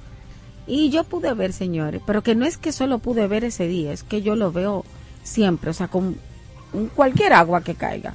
Y 0.68 0.90
yo 0.90 1.02
pude 1.02 1.34
ver, 1.34 1.52
señores, 1.52 2.02
pero 2.06 2.22
que 2.22 2.36
no 2.36 2.44
es 2.44 2.56
que 2.56 2.70
solo 2.70 2.98
pude 2.98 3.26
ver 3.26 3.42
ese 3.42 3.66
día, 3.66 3.92
es 3.92 4.04
que 4.04 4.22
yo 4.22 4.36
lo 4.36 4.52
veo 4.52 4.84
siempre, 5.24 5.70
o 5.70 5.74
sea, 5.74 5.88
con 5.88 6.16
cualquier 6.94 7.32
agua 7.32 7.64
que 7.64 7.74
caiga, 7.74 8.14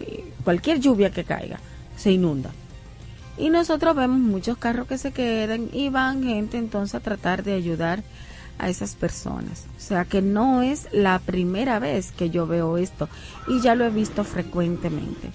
eh, 0.00 0.24
cualquier 0.42 0.80
lluvia 0.80 1.10
que 1.10 1.24
caiga, 1.24 1.58
se 1.96 2.12
inunda. 2.12 2.50
Y 3.36 3.50
nosotros 3.50 3.96
vemos 3.96 4.18
muchos 4.18 4.58
carros 4.58 4.86
que 4.86 4.98
se 4.98 5.12
quedan 5.12 5.68
y 5.72 5.88
van 5.88 6.22
gente 6.22 6.58
entonces 6.58 6.94
a 6.94 7.00
tratar 7.00 7.42
de 7.42 7.54
ayudar 7.54 8.02
a 8.58 8.68
esas 8.68 8.94
personas. 8.94 9.66
O 9.76 9.80
sea 9.80 10.04
que 10.04 10.22
no 10.22 10.62
es 10.62 10.86
la 10.92 11.18
primera 11.18 11.78
vez 11.78 12.12
que 12.12 12.30
yo 12.30 12.46
veo 12.46 12.76
esto 12.76 13.08
y 13.48 13.60
ya 13.60 13.74
lo 13.74 13.84
he 13.84 13.90
visto 13.90 14.24
frecuentemente. 14.24 15.30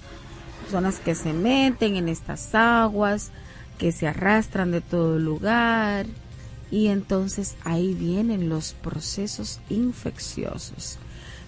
Personas 0.62 1.00
que 1.00 1.14
se 1.14 1.32
meten 1.32 1.96
en 1.96 2.08
estas 2.08 2.54
aguas, 2.54 3.30
que 3.78 3.92
se 3.92 4.06
arrastran 4.06 4.70
de 4.70 4.80
todo 4.80 5.18
lugar 5.18 6.06
y 6.70 6.88
entonces 6.88 7.56
ahí 7.64 7.94
vienen 7.94 8.48
los 8.48 8.74
procesos 8.74 9.60
infecciosos. 9.70 10.98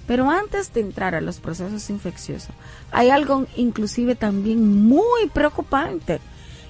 Pero 0.06 0.28
antes 0.28 0.72
de 0.72 0.80
entrar 0.80 1.14
a 1.14 1.20
los 1.20 1.38
procesos 1.38 1.88
infecciosos, 1.90 2.50
hay 2.90 3.10
algo 3.10 3.46
inclusive 3.56 4.16
también 4.16 4.82
muy 4.82 5.28
preocupante 5.32 6.20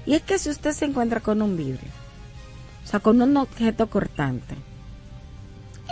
y 0.06 0.14
es 0.14 0.22
que 0.22 0.38
si 0.38 0.50
usted 0.50 0.72
se 0.72 0.86
encuentra 0.86 1.20
con 1.20 1.42
un 1.42 1.56
vidrio, 1.56 1.90
o 2.84 2.86
sea, 2.86 3.00
con 3.00 3.20
un 3.22 3.36
objeto 3.36 3.88
cortante, 3.88 4.56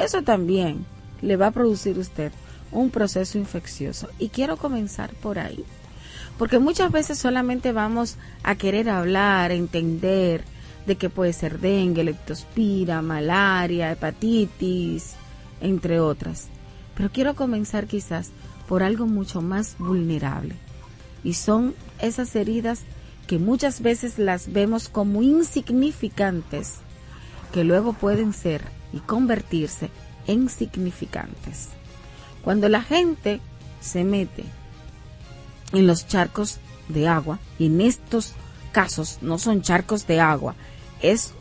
eso 0.00 0.22
también 0.22 0.84
le 1.22 1.36
va 1.36 1.48
a 1.48 1.52
producir 1.52 1.96
a 1.96 2.00
usted 2.00 2.32
un 2.70 2.90
proceso 2.90 3.38
infeccioso. 3.38 4.08
Y 4.18 4.28
quiero 4.28 4.56
comenzar 4.56 5.10
por 5.14 5.38
ahí. 5.38 5.64
Porque 6.38 6.58
muchas 6.58 6.92
veces 6.92 7.18
solamente 7.18 7.72
vamos 7.72 8.16
a 8.42 8.54
querer 8.54 8.88
hablar, 8.88 9.50
entender 9.50 10.44
de 10.86 10.96
que 10.96 11.10
puede 11.10 11.32
ser 11.32 11.58
dengue, 11.58 12.04
leptospira, 12.04 13.02
malaria, 13.02 13.90
hepatitis, 13.90 15.14
entre 15.60 16.00
otras. 16.00 16.48
Pero 16.96 17.10
quiero 17.10 17.34
comenzar 17.34 17.86
quizás 17.86 18.30
por 18.68 18.82
algo 18.82 19.06
mucho 19.06 19.42
más 19.42 19.76
vulnerable. 19.78 20.54
Y 21.24 21.34
son 21.34 21.74
esas 22.00 22.34
heridas 22.36 22.82
que 23.28 23.38
muchas 23.38 23.82
veces 23.82 24.18
las 24.18 24.52
vemos 24.52 24.88
como 24.88 25.22
insignificantes, 25.22 26.78
que 27.52 27.62
luego 27.62 27.92
pueden 27.92 28.32
ser 28.32 28.62
y 28.92 28.98
convertirse 29.00 29.90
en 30.26 30.48
significantes. 30.48 31.68
Cuando 32.42 32.70
la 32.70 32.82
gente 32.82 33.40
se 33.80 34.02
mete 34.02 34.44
en 35.72 35.86
los 35.86 36.08
charcos 36.08 36.58
de 36.88 37.06
agua, 37.06 37.38
y 37.58 37.66
en 37.66 37.82
estos 37.82 38.32
casos 38.72 39.18
no 39.20 39.38
son 39.38 39.60
charcos 39.60 40.06
de 40.06 40.20
agua, 40.20 40.54
es 41.02 41.34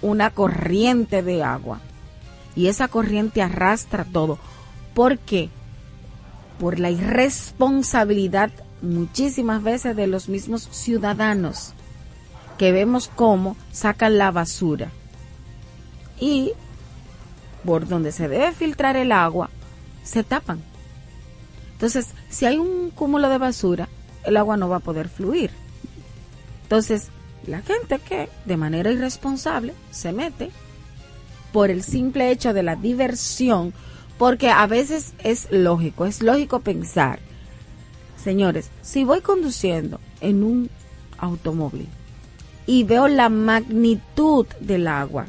una 0.00 0.30
corriente 0.30 1.22
de 1.22 1.42
agua. 1.42 1.80
Y 2.54 2.68
esa 2.68 2.88
corriente 2.88 3.42
arrastra 3.42 4.04
todo. 4.04 4.38
¿Por 4.94 5.18
qué? 5.18 5.50
Por 6.58 6.80
la 6.80 6.90
irresponsabilidad 6.90 8.50
muchísimas 8.82 9.62
veces 9.62 9.96
de 9.96 10.06
los 10.06 10.28
mismos 10.28 10.68
ciudadanos 10.70 11.72
que 12.58 12.72
vemos 12.72 13.10
cómo 13.14 13.56
sacan 13.72 14.18
la 14.18 14.30
basura 14.30 14.90
y 16.18 16.52
por 17.64 17.88
donde 17.88 18.12
se 18.12 18.28
debe 18.28 18.52
filtrar 18.52 18.96
el 18.96 19.12
agua 19.12 19.50
se 20.02 20.22
tapan. 20.22 20.62
Entonces, 21.72 22.08
si 22.30 22.46
hay 22.46 22.56
un 22.56 22.90
cúmulo 22.90 23.28
de 23.28 23.38
basura, 23.38 23.88
el 24.24 24.36
agua 24.36 24.56
no 24.56 24.68
va 24.68 24.76
a 24.76 24.80
poder 24.80 25.08
fluir. 25.08 25.50
Entonces, 26.62 27.08
la 27.46 27.60
gente 27.60 27.98
que 27.98 28.30
de 28.44 28.56
manera 28.56 28.90
irresponsable 28.90 29.74
se 29.90 30.12
mete 30.12 30.50
por 31.52 31.70
el 31.70 31.82
simple 31.82 32.30
hecho 32.30 32.54
de 32.54 32.62
la 32.62 32.76
diversión, 32.76 33.74
porque 34.18 34.50
a 34.50 34.66
veces 34.66 35.12
es 35.22 35.48
lógico, 35.50 36.06
es 36.06 36.22
lógico 36.22 36.60
pensar 36.60 37.18
Señores, 38.26 38.70
si 38.82 39.04
voy 39.04 39.20
conduciendo 39.20 40.00
en 40.20 40.42
un 40.42 40.68
automóvil 41.16 41.86
y 42.66 42.82
veo 42.82 43.06
la 43.06 43.28
magnitud 43.28 44.48
del 44.58 44.88
agua, 44.88 45.26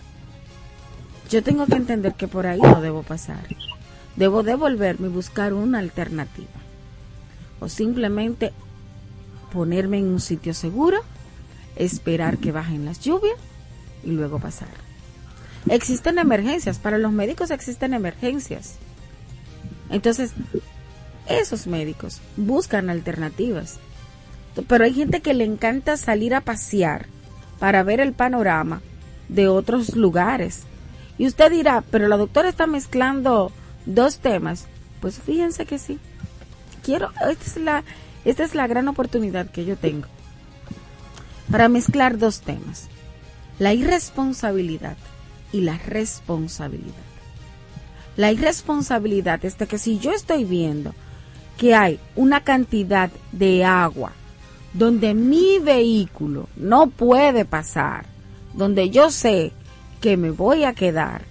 yo 1.29 1.43
tengo 1.43 1.67
que 1.67 1.75
entender 1.75 2.15
que 2.15 2.27
por 2.27 2.47
ahí 2.47 2.59
no 2.59 2.81
debo 2.81 3.03
pasar. 3.03 3.45
Debo 4.15 4.41
devolverme 4.41 5.09
y 5.09 5.11
buscar 5.11 5.53
una 5.53 5.77
alternativa. 5.77 6.47
O 7.59 7.69
simplemente 7.69 8.51
ponerme 9.53 9.99
en 9.99 10.07
un 10.07 10.19
sitio 10.19 10.55
seguro, 10.55 10.97
esperar 11.75 12.39
que 12.39 12.51
bajen 12.51 12.83
las 12.83 12.99
lluvias 12.99 13.37
y 14.03 14.09
luego 14.09 14.39
pasar. 14.39 14.69
Existen 15.69 16.17
emergencias, 16.17 16.79
para 16.79 16.97
los 16.97 17.11
médicos 17.11 17.51
existen 17.51 17.93
emergencias. 17.93 18.77
Entonces, 19.91 20.33
esos 21.29 21.67
médicos 21.67 22.19
buscan 22.35 22.89
alternativas. 22.89 23.79
Pero 24.67 24.83
hay 24.83 24.93
gente 24.93 25.21
que 25.21 25.33
le 25.33 25.43
encanta 25.43 25.97
salir 25.97 26.33
a 26.33 26.41
pasear 26.41 27.05
para 27.59 27.83
ver 27.83 27.99
el 27.99 28.13
panorama 28.13 28.81
de 29.29 29.47
otros 29.47 29.95
lugares. 29.95 30.63
Y 31.17 31.27
usted 31.27 31.51
dirá, 31.51 31.83
pero 31.91 32.07
la 32.07 32.17
doctora 32.17 32.49
está 32.49 32.65
mezclando 32.67 33.51
dos 33.85 34.17
temas. 34.19 34.65
Pues 34.99 35.19
fíjense 35.19 35.65
que 35.65 35.77
sí. 35.77 35.99
Quiero, 36.83 37.11
esta 37.29 37.45
es 37.45 37.57
la, 37.57 37.83
esta 38.25 38.43
es 38.43 38.55
la 38.55 38.67
gran 38.67 38.87
oportunidad 38.87 39.49
que 39.49 39.65
yo 39.65 39.77
tengo 39.77 40.07
para 41.51 41.69
mezclar 41.69 42.17
dos 42.17 42.41
temas, 42.41 42.87
la 43.59 43.73
irresponsabilidad 43.73 44.97
y 45.51 45.61
la 45.61 45.77
responsabilidad. 45.77 46.93
La 48.15 48.31
irresponsabilidad 48.31 49.43
es 49.45 49.57
de 49.57 49.67
que 49.67 49.77
si 49.77 49.99
yo 49.99 50.11
estoy 50.11 50.43
viendo 50.43 50.93
que 51.57 51.75
hay 51.75 51.99
una 52.15 52.43
cantidad 52.43 53.09
de 53.31 53.65
agua 53.65 54.13
donde 54.73 55.13
mi 55.13 55.59
vehículo 55.59 56.47
no 56.55 56.87
puede 56.87 57.45
pasar, 57.45 58.05
donde 58.53 58.89
yo 58.89 59.09
sé 59.09 59.51
que 59.99 60.17
me 60.17 60.29
voy 60.29 60.63
a 60.63 60.73
quedar, 60.73 61.23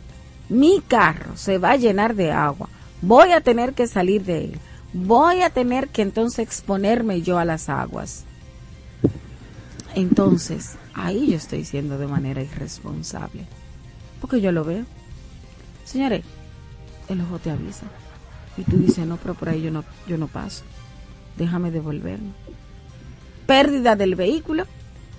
mi 0.49 0.81
carro 0.81 1.37
se 1.37 1.59
va 1.59 1.73
a 1.73 1.77
llenar 1.77 2.17
de 2.17 2.33
agua, 2.33 2.69
voy 3.03 3.33
a 3.33 3.41
tener 3.41 3.75
que 3.75 3.87
salir 3.87 4.25
de 4.25 4.47
él, 4.47 4.59
voy 4.93 5.43
a 5.43 5.51
tener 5.51 5.89
que 5.89 6.03
entonces 6.03 6.41
exponerme 6.41 7.23
yo 7.23 7.39
a 7.39 7.45
las 7.45 7.69
aguas. 7.69 8.25
Entonces, 9.95 10.77
ahí 10.93 11.31
yo 11.31 11.37
estoy 11.37 11.65
siendo 11.65 11.99
de 11.99 12.07
manera 12.07 12.43
irresponsable, 12.43 13.47
porque 14.21 14.41
yo 14.41 14.51
lo 14.51 14.65
veo. 14.65 14.85
Señores, 15.85 16.25
el 17.09 17.21
ojo 17.21 17.39
te 17.39 17.51
avisa. 17.51 17.87
Y 18.57 18.63
tú 18.63 18.79
dices, 18.79 19.07
no, 19.07 19.17
pero 19.17 19.35
por 19.35 19.49
ahí 19.49 19.63
yo 19.63 19.71
no, 19.71 19.85
yo 20.07 20.17
no 20.17 20.29
paso. 20.29 20.65
Déjame 21.37 21.71
devolverme. 21.71 22.33
Pérdida 23.47 23.97
del 23.97 24.15
vehículo 24.15 24.65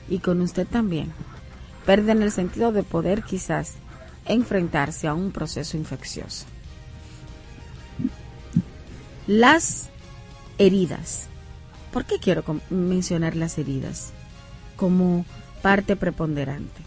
y 0.10 0.20
con 0.20 0.42
usted 0.42 0.68
también. 0.68 1.12
Pérdida 1.86 2.14
en 2.14 2.24
el 2.24 2.32
sentido 2.32 2.72
de 2.72 2.84
poder 2.84 3.24
quizás 3.24 3.76
enfrentarse 4.26 5.08
a 5.08 5.14
un 5.14 5.32
proceso 5.32 5.78
infeccioso. 5.78 6.46
Las 9.28 9.90
heridas. 10.58 11.28
¿Por 11.92 12.06
qué 12.06 12.16
quiero 12.20 12.44
mencionar 12.70 13.36
las 13.36 13.58
heridas 13.58 14.12
como 14.76 15.26
parte 15.62 15.96
preponderante? 15.96 16.82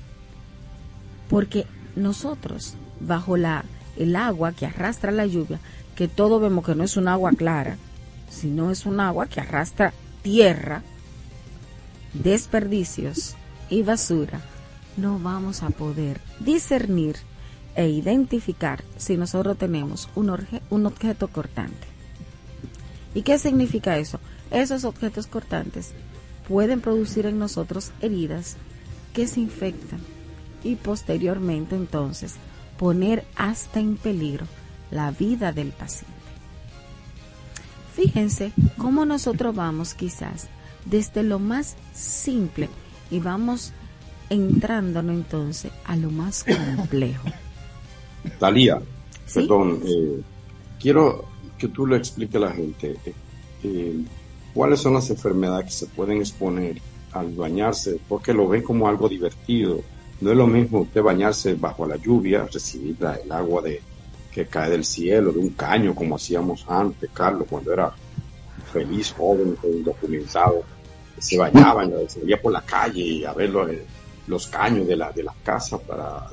Porque 1.28 1.66
nosotros, 1.96 2.74
bajo 3.01 3.36
la 3.36 3.64
el 3.96 4.16
agua 4.16 4.53
que 4.53 4.66
arrastra 4.66 5.12
la 5.12 5.26
lluvia, 5.26 5.61
que 6.01 6.09
todos 6.09 6.40
vemos 6.40 6.64
que 6.64 6.74
no 6.74 6.82
es 6.82 6.96
un 6.96 7.09
agua 7.09 7.30
clara, 7.32 7.76
sino 8.30 8.70
es 8.70 8.86
un 8.86 9.01
agua 9.01 9.26
que 9.26 9.38
arrastra 9.38 9.92
tierra, 10.22 10.82
desperdicios 12.14 13.34
y 13.68 13.82
basura, 13.82 14.40
no 14.96 15.18
vamos 15.18 15.62
a 15.62 15.68
poder 15.68 16.18
discernir 16.38 17.16
e 17.76 17.90
identificar 17.90 18.82
si 18.96 19.18
nosotros 19.18 19.59
tenemos 19.59 20.09
un, 20.14 20.34
un 20.70 20.86
objeto 20.86 21.28
cortante. 21.28 21.86
¿Y 23.14 23.20
qué 23.20 23.38
significa 23.38 23.98
eso? 23.98 24.20
Esos 24.51 24.84
objetos 24.84 25.26
cortantes 25.26 25.92
pueden 26.48 26.80
producir 26.80 27.26
en 27.26 27.38
nosotros 27.38 27.92
heridas 28.01 28.57
que 29.12 29.26
se 29.26 29.40
infectan 29.40 30.01
y 30.64 30.76
posteriormente 30.76 31.76
entonces 31.76 32.36
poner 32.78 33.26
hasta 33.36 33.80
en 33.80 33.98
peligro 33.98 34.46
la 34.91 35.11
vida 35.11 35.53
del 35.53 35.68
paciente. 35.68 36.14
Fíjense 37.95 38.53
cómo 38.78 39.05
nosotros 39.05 39.55
vamos 39.55 39.95
quizás 39.95 40.49
desde 40.84 41.22
lo 41.22 41.38
más 41.38 41.76
simple 41.93 42.68
y 43.11 43.18
vamos 43.18 43.72
entrándonos 44.30 45.14
entonces 45.14 45.72
a 45.84 45.97
lo 45.97 46.11
más 46.11 46.45
complejo. 46.76 47.28
Talía, 48.38 48.80
perdón, 49.34 49.80
eh, 49.84 50.22
quiero 50.80 51.24
que 51.59 51.68
tú 51.68 51.86
le 51.86 51.97
expliques 51.97 52.36
a 52.36 52.47
la 52.47 52.53
gente 52.53 52.97
eh, 53.05 53.14
eh, 53.64 54.05
cuáles 54.55 54.80
son 54.80 54.95
las 54.95 55.11
enfermedades 55.11 55.66
que 55.66 55.72
se 55.72 55.86
pueden 55.86 56.18
exponer 56.18 56.80
al 57.12 57.32
bañarse, 57.34 57.99
porque 58.09 58.32
lo 58.32 58.49
ven 58.49 58.62
como 58.62 58.88
algo 58.88 59.09
divertido 59.09 59.82
no 60.20 60.30
es 60.30 60.36
lo 60.36 60.47
mismo 60.47 60.80
usted 60.80 61.03
bañarse 61.03 61.55
bajo 61.55 61.86
la 61.86 61.97
lluvia, 61.97 62.47
recibir 62.53 62.97
el 63.01 63.32
agua 63.32 63.62
de, 63.62 63.80
que 64.32 64.46
cae 64.46 64.70
del 64.70 64.84
cielo, 64.84 65.32
de 65.32 65.38
un 65.38 65.50
caño, 65.50 65.94
como 65.94 66.16
hacíamos 66.16 66.64
antes, 66.68 67.10
Carlos, 67.12 67.46
cuando 67.48 67.72
era 67.72 67.92
feliz, 68.72 69.14
joven, 69.16 69.56
documentado. 69.84 70.62
Se 71.18 71.36
bañaba, 71.36 71.84
se 71.86 72.20
salía 72.20 72.40
por 72.40 72.52
la 72.52 72.62
calle 72.62 73.26
a 73.26 73.34
ver 73.34 73.50
los, 73.50 73.68
los 74.26 74.46
caños 74.46 74.86
de 74.86 74.96
la, 74.96 75.12
de 75.12 75.22
las 75.22 75.34
casas 75.42 75.80
para, 75.80 76.26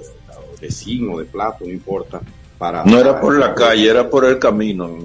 de 0.61 0.71
zinc 0.71 1.17
de 1.17 1.25
plato, 1.25 1.65
no 1.65 1.71
importa. 1.71 2.21
Para, 2.57 2.83
no 2.85 2.97
era 2.97 3.19
por 3.19 3.37
la 3.37 3.53
calle, 3.53 3.89
era 3.89 4.09
por 4.09 4.25
el 4.25 4.39
camino. 4.39 4.97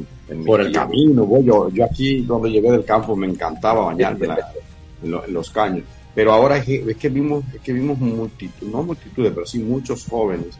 por 0.46 0.60
el 0.60 0.72
camino, 0.72 1.26
yo, 1.42 1.68
yo 1.70 1.84
aquí 1.84 2.22
donde 2.22 2.50
llegué 2.50 2.70
del 2.70 2.84
campo 2.84 3.16
me 3.16 3.26
encantaba 3.26 3.86
bañarme 3.86 4.28
en 5.02 5.32
los 5.32 5.50
caños 5.50 5.84
pero 6.14 6.32
ahora 6.32 6.58
es 6.58 6.64
que, 6.64 7.08
vimos, 7.08 7.44
es 7.54 7.60
que 7.60 7.72
vimos 7.72 7.98
multitud, 7.98 8.68
no 8.68 8.82
multitudes, 8.82 9.32
pero 9.34 9.46
sí 9.46 9.60
muchos 9.60 10.06
jóvenes, 10.06 10.58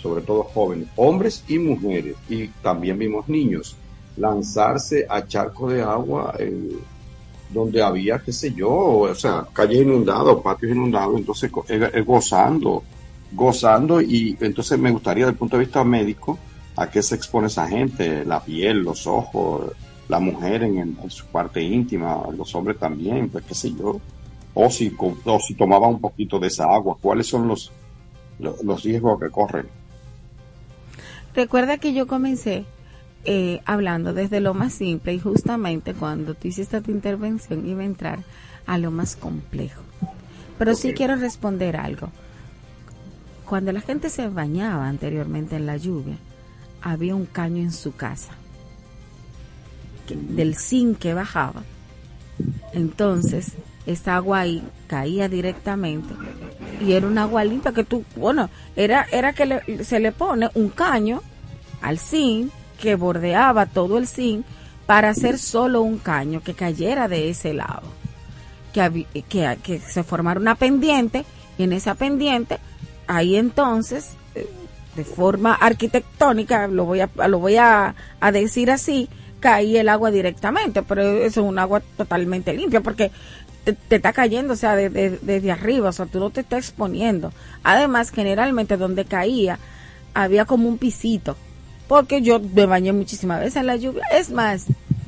sobre 0.00 0.22
todo 0.22 0.44
jóvenes, 0.44 0.88
hombres 0.96 1.44
y 1.48 1.58
mujeres, 1.58 2.16
y 2.28 2.48
también 2.62 2.98
vimos 2.98 3.28
niños, 3.28 3.76
lanzarse 4.16 5.06
a 5.08 5.26
charcos 5.26 5.72
de 5.72 5.82
agua 5.82 6.34
eh, 6.38 6.76
donde 7.50 7.82
había, 7.82 8.18
qué 8.18 8.32
sé 8.32 8.52
yo, 8.52 8.70
o 8.70 9.14
sea, 9.14 9.46
calles 9.52 9.82
inundadas, 9.82 10.36
patios 10.42 10.72
inundados, 10.72 11.18
entonces 11.18 11.50
eh, 11.68 11.90
eh, 11.92 12.00
gozando, 12.02 12.82
gozando, 13.32 14.00
y 14.00 14.36
entonces 14.40 14.78
me 14.78 14.90
gustaría, 14.90 15.24
desde 15.24 15.32
el 15.32 15.38
punto 15.38 15.56
de 15.56 15.64
vista 15.64 15.84
médico, 15.84 16.38
a 16.76 16.88
qué 16.88 17.02
se 17.02 17.14
expone 17.14 17.48
esa 17.48 17.68
gente, 17.68 18.24
la 18.24 18.40
piel, 18.40 18.78
los 18.78 19.06
ojos, 19.06 19.72
la 20.08 20.18
mujer 20.18 20.62
en, 20.62 20.78
en 20.78 21.10
su 21.10 21.26
parte 21.26 21.62
íntima, 21.62 22.22
los 22.36 22.54
hombres 22.54 22.78
también, 22.78 23.28
pues 23.28 23.44
qué 23.44 23.54
sé 23.54 23.72
yo. 23.74 24.00
O 24.54 24.68
si, 24.68 24.92
si 25.46 25.54
tomaba 25.54 25.86
un 25.86 26.00
poquito 26.00 26.38
de 26.38 26.48
esa 26.48 26.64
agua, 26.64 26.96
cuáles 27.00 27.28
son 27.28 27.46
los, 27.46 27.70
los, 28.40 28.82
riesgos 28.82 29.20
que 29.20 29.30
corren. 29.30 29.66
Recuerda 31.34 31.78
que 31.78 31.92
yo 31.92 32.06
comencé 32.06 32.64
eh, 33.24 33.60
hablando 33.66 34.12
desde 34.12 34.40
lo 34.40 34.54
más 34.54 34.72
simple 34.72 35.14
y 35.14 35.20
justamente 35.20 35.94
cuando 35.94 36.34
tú 36.34 36.48
hiciste 36.48 36.80
tu 36.80 36.90
intervención 36.90 37.68
iba 37.68 37.82
a 37.82 37.86
entrar 37.86 38.18
a 38.66 38.78
lo 38.78 38.90
más 38.90 39.16
complejo. 39.16 39.82
Pero 40.58 40.74
sí 40.74 40.92
quiero 40.92 41.16
responder 41.16 41.76
algo. 41.76 42.10
Cuando 43.44 43.72
la 43.72 43.80
gente 43.80 44.10
se 44.10 44.28
bañaba 44.28 44.88
anteriormente 44.88 45.56
en 45.56 45.66
la 45.66 45.76
lluvia, 45.76 46.16
había 46.82 47.14
un 47.14 47.26
caño 47.26 47.62
en 47.62 47.72
su 47.72 47.94
casa 47.94 48.32
del 50.14 50.56
zinc 50.56 50.98
que 50.98 51.14
bajaba. 51.14 51.62
Entonces, 52.72 53.52
esa 53.92 54.16
agua 54.16 54.40
ahí 54.40 54.62
caía 54.86 55.28
directamente 55.28 56.14
y 56.80 56.92
era 56.92 57.06
un 57.06 57.18
agua 57.18 57.44
limpia 57.44 57.72
que 57.72 57.84
tú, 57.84 58.04
bueno, 58.16 58.48
era, 58.74 59.06
era 59.12 59.32
que 59.32 59.84
se 59.84 60.00
le 60.00 60.12
pone 60.12 60.48
un 60.54 60.70
caño 60.70 61.22
al 61.82 61.98
zinc 61.98 62.50
que 62.80 62.94
bordeaba 62.94 63.66
todo 63.66 63.98
el 63.98 64.06
zinc 64.06 64.44
para 64.86 65.10
hacer 65.10 65.38
solo 65.38 65.82
un 65.82 65.98
caño 65.98 66.42
que 66.42 66.54
cayera 66.54 67.06
de 67.06 67.28
ese 67.28 67.52
lado. 67.52 67.82
Que, 68.72 69.06
que, 69.28 69.58
que 69.62 69.78
se 69.80 70.02
formara 70.04 70.40
una 70.40 70.54
pendiente 70.54 71.24
y 71.58 71.64
en 71.64 71.72
esa 71.72 71.94
pendiente, 71.96 72.58
ahí 73.06 73.36
entonces, 73.36 74.12
eh, 74.34 74.48
de 74.94 75.04
forma 75.04 75.54
arquitectónica, 75.54 76.68
lo 76.68 76.84
voy 76.84 77.00
a, 77.00 77.10
lo 77.28 77.40
voy 77.40 77.56
a, 77.56 77.94
a 78.20 78.32
decir 78.32 78.70
así, 78.70 79.08
caía 79.40 79.80
el 79.80 79.88
agua 79.88 80.10
directamente, 80.10 80.82
pero 80.82 81.02
eso 81.02 81.40
es 81.40 81.46
un 81.46 81.58
agua 81.58 81.80
totalmente 81.96 82.52
limpia, 82.52 82.80
porque 82.80 83.10
te, 83.72 83.96
está 83.96 84.12
cayendo, 84.12 84.54
o 84.54 84.56
sea, 84.56 84.74
desde 84.76 85.50
arriba, 85.50 85.88
o 85.88 85.92
sea, 85.92 86.06
tú 86.06 86.18
no 86.20 86.30
te 86.30 86.40
estás 86.40 86.60
exponiendo. 86.60 87.32
Además, 87.62 88.10
generalmente 88.10 88.76
donde 88.76 89.04
caía 89.04 89.58
había 90.14 90.44
como 90.44 90.68
un 90.68 90.78
pisito, 90.78 91.36
porque 91.88 92.22
yo 92.22 92.40
me 92.40 92.66
bañé 92.66 92.92
muchísimas 92.92 93.40
veces 93.40 93.56
en 93.56 93.66
la 93.66 93.76
lluvia. 93.76 94.02
Es 94.12 94.30
más, 94.30 94.66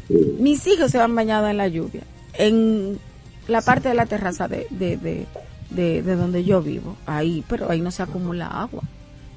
mis 0.08 0.66
hijos 0.66 0.90
se 0.90 1.00
han 1.00 1.14
bañado 1.14 1.48
en 1.48 1.56
la 1.56 1.68
lluvia, 1.68 2.02
en 2.34 2.98
la 3.48 3.62
parte 3.62 3.88
de 3.88 3.94
la 3.94 4.06
terraza 4.06 4.48
de, 4.48 4.66
de, 4.70 4.96
de, 5.70 6.02
de 6.02 6.16
donde 6.16 6.44
yo 6.44 6.62
vivo, 6.62 6.96
ahí, 7.06 7.44
pero 7.48 7.70
ahí 7.70 7.80
no 7.80 7.90
se 7.90 8.02
acumula 8.02 8.46
agua, 8.46 8.82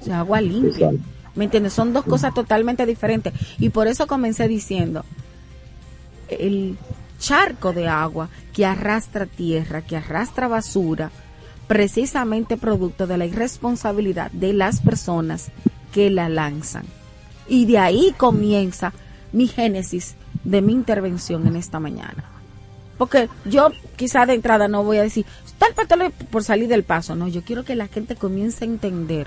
o 0.06 0.12
agua 0.12 0.40
limpia. 0.40 0.90
¿Me 1.34 1.44
entiendes? 1.44 1.74
Son 1.74 1.92
dos 1.92 2.04
cosas 2.04 2.32
totalmente 2.32 2.86
diferentes. 2.86 3.34
Y 3.58 3.68
por 3.68 3.88
eso 3.88 4.06
comencé 4.06 4.48
diciendo, 4.48 5.04
el 6.28 6.76
charco 7.18 7.72
de 7.72 7.88
agua 7.88 8.28
que 8.52 8.66
arrastra 8.66 9.26
tierra, 9.26 9.82
que 9.82 9.96
arrastra 9.96 10.48
basura, 10.48 11.10
precisamente 11.66 12.56
producto 12.56 13.06
de 13.06 13.18
la 13.18 13.26
irresponsabilidad 13.26 14.30
de 14.30 14.52
las 14.52 14.80
personas 14.80 15.48
que 15.92 16.10
la 16.10 16.28
lanzan. 16.28 16.84
Y 17.48 17.66
de 17.66 17.78
ahí 17.78 18.14
comienza 18.16 18.92
mi 19.32 19.48
génesis 19.48 20.14
de 20.44 20.62
mi 20.62 20.72
intervención 20.72 21.46
en 21.46 21.56
esta 21.56 21.80
mañana. 21.80 22.24
Porque 22.98 23.28
yo 23.44 23.68
quizá 23.96 24.24
de 24.26 24.34
entrada 24.34 24.68
no 24.68 24.84
voy 24.84 24.98
a 24.98 25.02
decir, 25.02 25.26
tal 25.58 25.74
por 26.30 26.44
salir 26.44 26.68
del 26.68 26.84
paso, 26.84 27.14
no, 27.14 27.28
yo 27.28 27.42
quiero 27.42 27.64
que 27.64 27.76
la 27.76 27.88
gente 27.88 28.16
comience 28.16 28.64
a 28.64 28.68
entender 28.68 29.26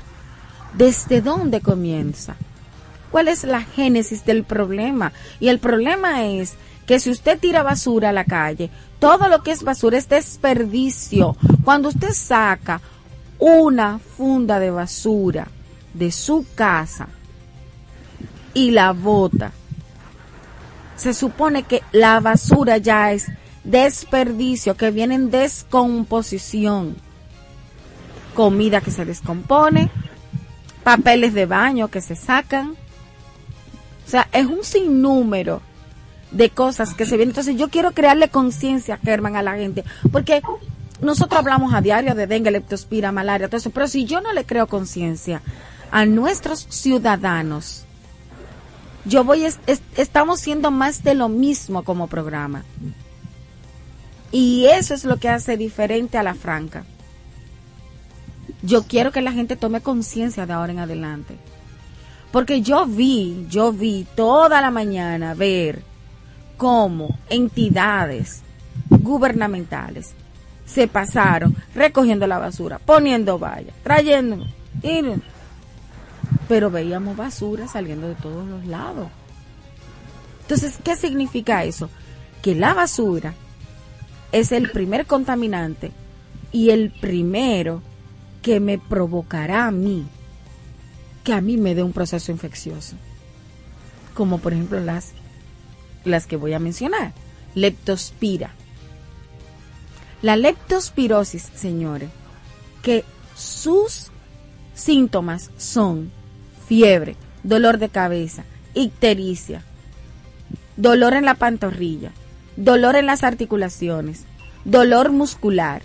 desde 0.75 1.21
dónde 1.21 1.61
comienza 1.61 2.35
cuál 3.11 3.27
es 3.27 3.43
la 3.43 3.61
génesis 3.61 4.25
del 4.25 4.43
problema. 4.43 5.11
Y 5.39 5.49
el 5.49 5.59
problema 5.59 6.25
es 6.25 6.55
que 6.85 6.99
si 6.99 7.09
usted 7.09 7.39
tira 7.39 7.63
basura 7.63 8.09
a 8.09 8.13
la 8.13 8.25
calle, 8.25 8.69
todo 8.99 9.27
lo 9.27 9.43
que 9.43 9.51
es 9.51 9.63
basura 9.63 9.97
es 9.97 10.09
desperdicio. 10.09 11.35
Cuando 11.63 11.89
usted 11.89 12.11
saca 12.13 12.81
una 13.37 13.99
funda 13.99 14.59
de 14.59 14.71
basura 14.71 15.47
de 15.93 16.11
su 16.11 16.45
casa 16.55 17.07
y 18.53 18.71
la 18.71 18.91
bota, 18.91 19.51
se 20.95 21.13
supone 21.13 21.63
que 21.63 21.81
la 21.91 22.19
basura 22.19 22.77
ya 22.77 23.11
es 23.13 23.27
desperdicio, 23.63 24.75
que 24.75 24.91
viene 24.91 25.15
en 25.15 25.31
descomposición. 25.31 26.95
Comida 28.33 28.81
que 28.81 28.91
se 28.91 29.05
descompone, 29.05 29.89
papeles 30.83 31.33
de 31.33 31.45
baño 31.45 31.87
que 31.87 32.01
se 32.01 32.15
sacan. 32.15 32.75
O 34.09 34.11
sea, 34.11 34.27
es 34.31 34.47
un 34.47 34.63
sinnúmero 34.63 35.61
de 36.31 36.49
cosas 36.49 36.95
que 36.95 37.05
se 37.05 37.15
vienen. 37.15 37.29
Entonces 37.29 37.57
yo 37.57 37.69
quiero 37.69 37.91
crearle 37.91 38.29
conciencia, 38.29 38.97
Germán, 38.97 39.35
a 39.35 39.43
la 39.43 39.55
gente, 39.55 39.83
porque 40.11 40.41
nosotros 40.99 41.37
hablamos 41.37 41.75
a 41.75 41.81
diario 41.81 42.15
de 42.15 42.25
dengue, 42.25 42.49
leptospira, 42.49 43.11
malaria, 43.11 43.49
todo 43.49 43.57
eso, 43.57 43.69
pero 43.69 43.87
si 43.87 44.05
yo 44.05 44.19
no 44.19 44.33
le 44.33 44.45
creo 44.45 44.65
conciencia 44.65 45.43
a 45.91 46.07
nuestros 46.07 46.65
ciudadanos, 46.71 47.85
yo 49.05 49.23
voy, 49.23 49.45
estamos 49.95 50.39
siendo 50.39 50.71
más 50.71 51.03
de 51.03 51.13
lo 51.13 51.29
mismo 51.29 51.83
como 51.83 52.07
programa. 52.07 52.63
Y 54.31 54.65
eso 54.65 54.95
es 54.95 55.05
lo 55.05 55.17
que 55.17 55.29
hace 55.29 55.55
diferente 55.55 56.17
a 56.17 56.23
la 56.23 56.33
franca. 56.33 56.83
Yo 58.63 58.81
quiero 58.87 59.11
que 59.11 59.21
la 59.21 59.33
gente 59.33 59.55
tome 59.55 59.81
conciencia 59.81 60.47
de 60.47 60.53
ahora 60.53 60.71
en 60.71 60.79
adelante. 60.79 61.37
Porque 62.31 62.61
yo 62.61 62.85
vi, 62.85 63.47
yo 63.49 63.71
vi 63.71 64.05
toda 64.15 64.61
la 64.61 64.71
mañana 64.71 65.33
ver 65.33 65.81
cómo 66.57 67.17
entidades 67.29 68.41
gubernamentales 68.89 70.13
se 70.65 70.87
pasaron 70.87 71.55
recogiendo 71.73 72.27
la 72.27 72.37
basura, 72.37 72.77
poniendo 72.77 73.39
vallas, 73.39 73.73
trayendo, 73.83 74.45
pero 76.47 76.69
veíamos 76.69 77.17
basura 77.17 77.67
saliendo 77.67 78.07
de 78.07 78.15
todos 78.15 78.47
los 78.47 78.65
lados. 78.67 79.07
Entonces, 80.41 80.77
¿qué 80.83 80.95
significa 80.95 81.63
eso? 81.63 81.89
Que 82.43 82.53
la 82.53 82.73
basura 82.73 83.33
es 84.31 84.51
el 84.51 84.69
primer 84.71 85.07
contaminante 85.07 85.91
y 86.51 86.69
el 86.69 86.91
primero 86.91 87.81
que 88.41 88.59
me 88.59 88.77
provocará 88.77 89.65
a 89.67 89.71
mí 89.71 90.05
que 91.29 91.35
a 91.35 91.41
mí 91.41 91.57
me 91.57 91.75
dé 91.75 91.83
un 91.83 91.93
proceso 91.93 92.31
infeccioso. 92.31 92.95
Como 94.15 94.39
por 94.39 94.53
ejemplo 94.53 94.79
las, 94.79 95.11
las 96.03 96.25
que 96.25 96.37
voy 96.37 96.53
a 96.53 96.59
mencionar. 96.59 97.13
Leptospira. 97.53 98.49
La 100.23 100.37
leptospirosis, 100.37 101.51
señores, 101.53 102.09
que 102.81 103.05
sus 103.35 104.07
síntomas 104.73 105.51
son 105.55 106.11
fiebre, 106.67 107.15
dolor 107.43 107.77
de 107.77 107.89
cabeza, 107.89 108.43
ictericia, 108.73 109.61
dolor 110.77 111.13
en 111.13 111.25
la 111.25 111.35
pantorrilla, 111.35 112.11
dolor 112.55 112.95
en 112.95 113.05
las 113.05 113.23
articulaciones, 113.23 114.23
dolor 114.65 115.11
muscular, 115.11 115.83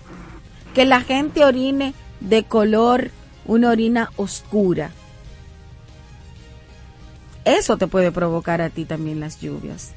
que 0.72 0.86
la 0.86 1.02
gente 1.02 1.44
orine 1.44 1.92
de 2.20 2.44
color, 2.44 3.10
una 3.44 3.68
orina 3.68 4.10
oscura. 4.16 4.90
Eso 7.44 7.76
te 7.76 7.86
puede 7.86 8.10
provocar 8.10 8.60
a 8.60 8.70
ti 8.70 8.84
también 8.84 9.20
las 9.20 9.40
lluvias. 9.40 9.92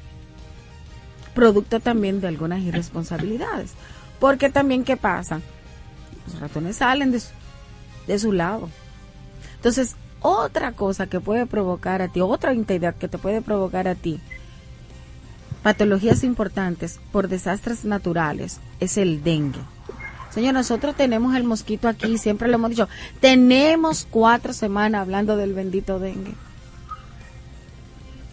Producto 1.34 1.80
también 1.80 2.20
de 2.20 2.28
algunas 2.28 2.60
irresponsabilidades. 2.60 3.72
Porque 4.18 4.50
también, 4.50 4.84
¿qué 4.84 4.96
pasa? 4.96 5.40
Los 6.26 6.40
ratones 6.40 6.76
salen 6.76 7.10
de 7.10 7.20
su, 7.20 7.30
de 8.06 8.18
su 8.18 8.32
lado. 8.32 8.68
Entonces, 9.56 9.96
otra 10.20 10.72
cosa 10.72 11.06
que 11.06 11.20
puede 11.20 11.46
provocar 11.46 12.02
a 12.02 12.08
ti, 12.08 12.20
otra 12.20 12.52
entidad 12.52 12.94
que 12.96 13.08
te 13.08 13.18
puede 13.18 13.40
provocar 13.40 13.88
a 13.88 13.94
ti, 13.94 14.20
patologías 15.62 16.24
importantes 16.24 17.00
por 17.12 17.28
desastres 17.28 17.84
naturales, 17.84 18.60
es 18.80 18.98
el 18.98 19.22
dengue. 19.22 19.60
Señor, 20.30 20.54
nosotros 20.54 20.94
tenemos 20.96 21.34
el 21.34 21.44
mosquito 21.44 21.88
aquí, 21.88 22.18
siempre 22.18 22.48
lo 22.48 22.54
hemos 22.54 22.70
dicho, 22.70 22.88
tenemos 23.20 24.06
cuatro 24.10 24.52
semanas 24.52 25.02
hablando 25.02 25.36
del 25.36 25.54
bendito 25.54 25.98
dengue. 25.98 26.34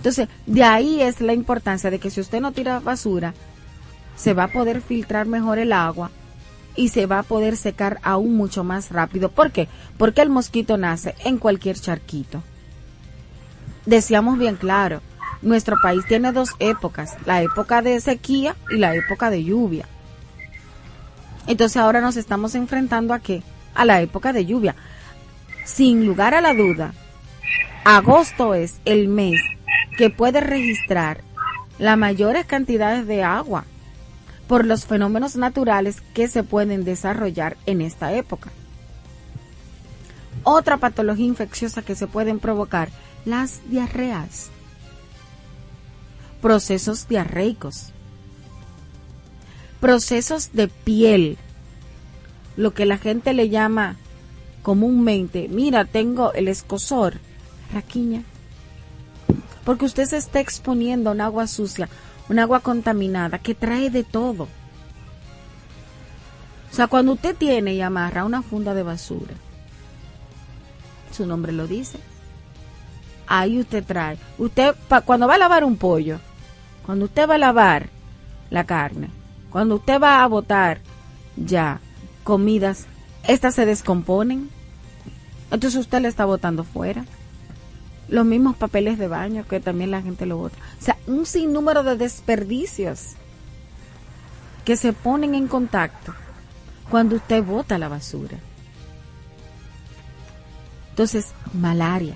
Entonces, 0.06 0.30
de 0.45 0.62
ahí 0.62 1.01
es 1.01 1.20
la 1.20 1.34
importancia 1.34 1.89
de 1.89 1.97
que 1.97 2.12
si 2.12 2.22
usted 2.22 2.39
no 2.39 2.51
tira 2.51 2.80
basura, 2.80 3.34
se 4.16 4.36
va 4.36 4.43
a 4.43 4.51
poder 4.51 4.82
filtrar 4.82 5.26
mejor 5.26 5.58
el 5.58 5.74
agua 5.74 6.12
y 6.76 6.89
se 6.89 7.08
va 7.08 7.18
a 7.18 7.24
poder 7.24 7.58
secar 7.58 7.99
aún 8.03 8.38
mucho 8.38 8.64
más 8.64 8.91
rápido. 8.91 9.30
¿Por 9.30 9.51
qué? 9.51 9.68
Porque 9.97 10.22
el 10.22 10.30
mosquito 10.30 10.78
nace 10.78 11.16
en 11.24 11.39
cualquier 11.39 11.80
charquito. 11.80 12.43
Decíamos 13.88 14.38
bien 14.38 14.58
claro, 14.58 15.01
nuestro 15.41 15.78
país 15.82 16.06
tiene 16.08 16.32
dos 16.32 16.51
épocas, 16.60 17.18
la 17.26 17.41
época 17.41 17.82
de 17.82 17.99
sequía 17.99 18.56
y 18.70 18.78
la 18.78 18.93
época 18.93 19.32
de 19.32 19.43
lluvia. 19.43 19.88
Entonces 21.47 21.78
ahora 21.78 21.99
nos 21.99 22.16
estamos 22.16 22.53
enfrentando 22.53 23.12
a 23.12 23.22
qué? 23.22 23.41
A 23.74 23.86
la 23.86 24.03
época 24.03 24.34
de 24.34 24.45
lluvia. 24.45 24.76
Sin 25.66 26.06
lugar 26.06 26.36
a 26.36 26.41
la 26.41 26.53
duda, 26.53 26.93
agosto 27.84 28.53
es 28.53 28.76
el 28.86 29.08
mes 29.08 29.41
que 29.97 30.09
puede 30.09 30.39
registrar 30.39 31.21
las 31.80 31.97
mayores 31.97 32.45
cantidades 32.45 33.07
de 33.07 33.23
agua 33.23 33.65
por 34.47 34.65
los 34.65 34.86
fenómenos 34.86 35.36
naturales 35.36 36.01
que 36.13 36.28
se 36.28 36.43
pueden 36.43 36.84
desarrollar 36.84 37.57
en 37.65 37.82
esta 37.82 38.13
época. 38.13 38.51
Otra 40.43 40.78
patología 40.78 41.26
infecciosa 41.26 41.82
que 41.82 41.95
se 41.95 42.07
pueden 42.07 42.39
provocar, 42.39 42.89
las 43.26 43.61
diarreas, 43.69 44.51
procesos 46.41 47.07
diarreicos, 47.07 47.88
procesos 49.80 50.51
de 50.53 50.67
piel, 50.67 51.38
lo 52.55 52.73
que 52.76 52.86
la 52.86 52.99
gente 52.99 53.34
le 53.34 53.49
llama 53.49 53.95
comúnmente, 54.61 55.47
mira, 55.49 55.86
tengo 55.86 56.34
el 56.34 56.47
escosor, 56.47 57.15
raquiña, 57.73 58.23
porque 59.66 59.86
usted 59.86 60.05
se 60.05 60.18
está 60.18 60.39
exponiendo 60.39 61.09
a 61.09 61.13
un 61.13 61.22
agua 61.22 61.47
sucia 61.47 61.89
un 62.30 62.39
agua 62.39 62.59
contaminada 62.59 63.39
que 63.39 63.55
trae 63.55 63.89
de 63.89 64.03
todo. 64.03 64.47
O 66.72 66.76
sea, 66.76 66.88
cuando 66.88 67.13
usted 67.13 67.36
tiene 67.36 67.74
y 67.74 67.82
amarra 67.82 68.26
una 68.26 68.41
funda 68.41 68.74
de 68.74 68.84
basura, 68.84 69.34
su 71.11 71.26
nombre 71.26 71.51
lo 71.53 71.68
dice, 71.68 71.99
ahí 73.28 73.59
usted 73.59 73.84
trae. 73.84 74.18
Usted, 74.38 74.76
cuando 75.05 75.28
va 75.28 75.36
a 75.36 75.39
lavar 75.39 75.63
un 75.63 75.78
pollo, 75.78 76.20
cuando 76.86 77.05
usted 77.05 77.30
va 77.30 77.36
a 77.36 77.39
lavar 77.39 77.89
la 78.49 78.66
carne, 78.66 79.09
cuando 79.49 79.76
usted 79.76 80.01
va 80.01 80.24
a 80.24 80.28
botar 80.28 80.82
ya 81.38 81.80
comidas, 82.24 82.88
estas 83.26 83.55
se 83.55 83.66
descomponen, 83.66 84.49
entonces 85.51 85.80
usted 85.80 86.01
le 86.01 86.09
está 86.09 86.26
botando 86.26 86.63
fuera 86.63 87.05
los 88.08 88.26
mismos 88.26 88.56
papeles 88.56 88.97
de 88.97 89.08
baño 89.08 89.45
que 89.47 89.60
también 89.60 89.91
la 89.91 90.01
gente 90.01 90.26
lo 90.26 90.38
bota. 90.38 90.58
O 90.80 90.84
sea, 90.84 90.97
un 91.08 91.26
sinnúmero 91.26 91.84
de 91.84 91.97
desperdicios 91.97 93.14
que 94.64 94.78
se 94.78 94.93
ponen 94.93 95.36
en 95.36 95.47
contacto 95.47 96.14
cuando 96.89 97.16
usted 97.16 97.43
bota 97.43 97.78
la 97.78 97.88
basura. 97.88 98.38
Entonces, 100.91 101.34
malaria. 101.53 102.16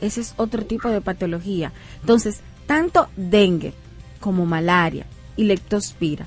Ese 0.00 0.20
es 0.20 0.34
otro 0.36 0.64
tipo 0.64 0.88
de 0.88 1.00
patología. 1.00 1.72
Entonces, 2.00 2.40
tanto 2.66 3.08
dengue 3.16 3.74
como 4.20 4.46
malaria 4.46 5.06
y 5.36 5.44
lectospira 5.44 6.26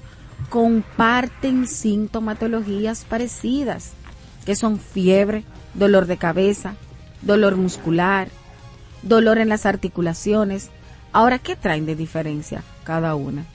comparten 0.49 1.67
sintomatologías 1.67 3.05
parecidas, 3.05 3.93
que 4.45 4.55
son 4.55 4.79
fiebre, 4.79 5.43
dolor 5.73 6.05
de 6.05 6.17
cabeza, 6.17 6.75
dolor 7.21 7.55
muscular, 7.55 8.27
dolor 9.03 9.37
en 9.37 9.49
las 9.49 9.65
articulaciones. 9.65 10.69
Ahora, 11.11 11.39
¿qué 11.39 11.55
traen 11.55 11.85
de 11.85 11.95
diferencia 11.95 12.63
cada 12.83 13.15
una? 13.15 13.45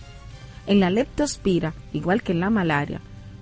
En 0.67 0.81
la 0.81 0.91
leptospira, 0.91 1.75
igual 1.93 2.23
que 2.23 2.33
en 2.33 2.41
la 2.41 2.51
malaria, 2.51 3.01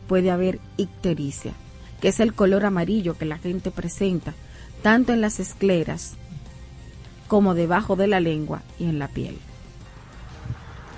puede 0.09 0.31
haber 0.31 0.61
ictericia, 0.77 1.53
que 2.01 2.09
es 2.09 2.21
el 2.21 2.33
color 2.33 2.65
amarillo 2.65 3.19
que 3.19 3.25
la 3.25 3.39
gente 3.39 3.71
presenta, 3.71 4.33
tanto 4.83 5.13
en 5.13 5.21
las 5.21 5.41
escleras 5.41 6.15
como 7.27 7.55
debajo 7.55 7.97
de 7.97 8.07
la 8.07 8.21
lengua 8.21 8.63
y 8.79 8.85
en 8.85 8.99
la 8.99 9.09
piel. 9.09 9.37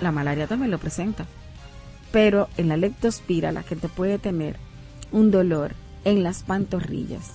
La 0.01 0.11
malaria 0.11 0.47
también 0.47 0.71
lo 0.71 0.77
presenta, 0.77 1.25
pero 2.11 2.47
en 2.57 2.69
la 2.69 2.77
leptospira 2.77 3.51
la 3.51 3.63
gente 3.63 3.89
puede 3.89 4.19
tener 4.19 4.57
un 5.11 5.31
dolor 5.31 5.73
en 6.05 6.23
las 6.23 6.43
pantorrillas. 6.43 7.31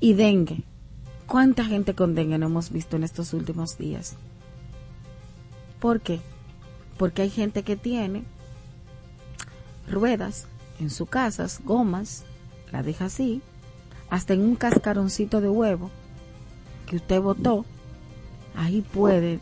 Y 0.00 0.14
dengue, 0.14 0.64
¿Cuánta 1.26 1.64
gente 1.64 1.94
con 1.94 2.14
dengue 2.14 2.38
no 2.38 2.46
hemos 2.46 2.70
visto 2.70 2.96
en 2.96 3.04
estos 3.04 3.32
últimos 3.32 3.78
días? 3.78 4.16
¿Por 5.80 6.00
qué? 6.00 6.20
Porque 6.98 7.22
hay 7.22 7.30
gente 7.30 7.62
que 7.62 7.76
tiene 7.76 8.24
ruedas 9.90 10.46
en 10.80 10.90
sus 10.90 11.08
casas, 11.08 11.60
gomas, 11.64 12.24
la 12.72 12.82
deja 12.82 13.06
así, 13.06 13.42
hasta 14.10 14.34
en 14.34 14.40
un 14.40 14.56
cascaroncito 14.56 15.40
de 15.40 15.48
huevo 15.48 15.90
que 16.86 16.96
usted 16.96 17.20
botó, 17.20 17.64
ahí 18.54 18.82
puede 18.82 19.40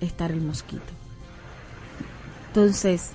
estar 0.00 0.30
el 0.30 0.40
mosquito. 0.40 0.82
Entonces, 2.48 3.10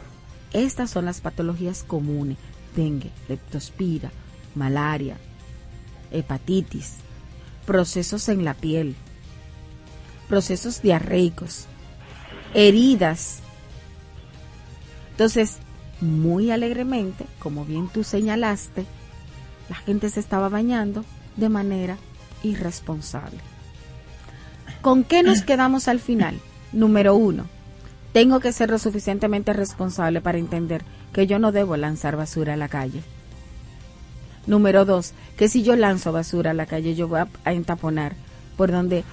estas 0.54 0.90
son 0.90 1.06
las 1.06 1.22
patologías 1.22 1.84
comunes, 1.84 2.38
dengue, 2.76 3.12
leptospira, 3.28 4.12
malaria, 4.56 5.18
hepatitis, 6.12 6.96
procesos 7.68 8.30
en 8.30 8.46
la 8.46 8.56
piel, 8.56 8.96
procesos 10.30 10.82
diarreicos, 10.82 11.68
heridas. 12.54 13.42
Entonces, 15.12 15.58
muy 16.00 16.50
alegremente, 16.50 17.26
como 17.40 17.66
bien 17.66 17.90
tú 17.90 18.06
señalaste, 18.06 18.86
la 19.70 19.76
gente 19.76 20.10
se 20.10 20.22
estaba 20.22 20.48
bañando 20.48 21.04
de 21.36 21.50
manera 21.50 21.98
irresponsable. 22.42 23.40
¿Con 24.82 25.04
qué 25.04 25.22
nos 25.22 25.42
quedamos 25.44 25.90
al 25.90 26.00
final? 26.00 26.40
Número 26.72 27.16
uno, 27.16 27.48
tengo 28.14 28.40
que 28.40 28.54
ser 28.54 28.70
lo 28.70 28.80
suficientemente 28.80 29.52
responsable 29.52 30.22
para 30.22 30.38
entender 30.38 30.86
que 31.12 31.28
yo 31.28 31.38
no 31.38 31.52
debo 31.52 31.76
lanzar 31.76 32.16
basura 32.16 32.54
a 32.54 32.58
la 32.58 32.70
calle. 32.70 33.04
Número 34.48 34.86
dos, 34.86 35.14
que 35.36 35.50
si 35.50 35.62
yo 35.62 35.76
lanzo 35.76 36.14
basura 36.14 36.52
a 36.52 36.54
la 36.54 36.66
calle, 36.66 36.96
yo 36.96 37.10
voy 37.10 37.20
a, 37.20 37.52
entaponar 37.52 38.16
por 38.56 38.72
donde 38.72 39.04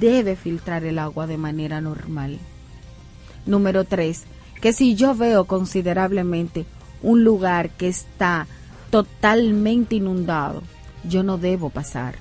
debe 0.00 0.36
filtrar 0.36 0.84
el 0.84 1.00
agua 1.00 1.26
de 1.26 1.36
manera 1.36 1.80
normal. 1.80 2.38
Número 3.46 3.84
tres, 3.84 4.22
que 4.60 4.72
si 4.72 4.94
yo 4.94 5.16
veo 5.16 5.44
considerablemente 5.44 6.66
un 7.02 7.24
lugar 7.24 7.70
que 7.70 7.88
está 7.88 8.46
totalmente 8.90 9.96
inundado, 9.96 10.62
yo 11.02 11.24
no 11.24 11.36
debo 11.36 11.68
pasar. 11.68 12.14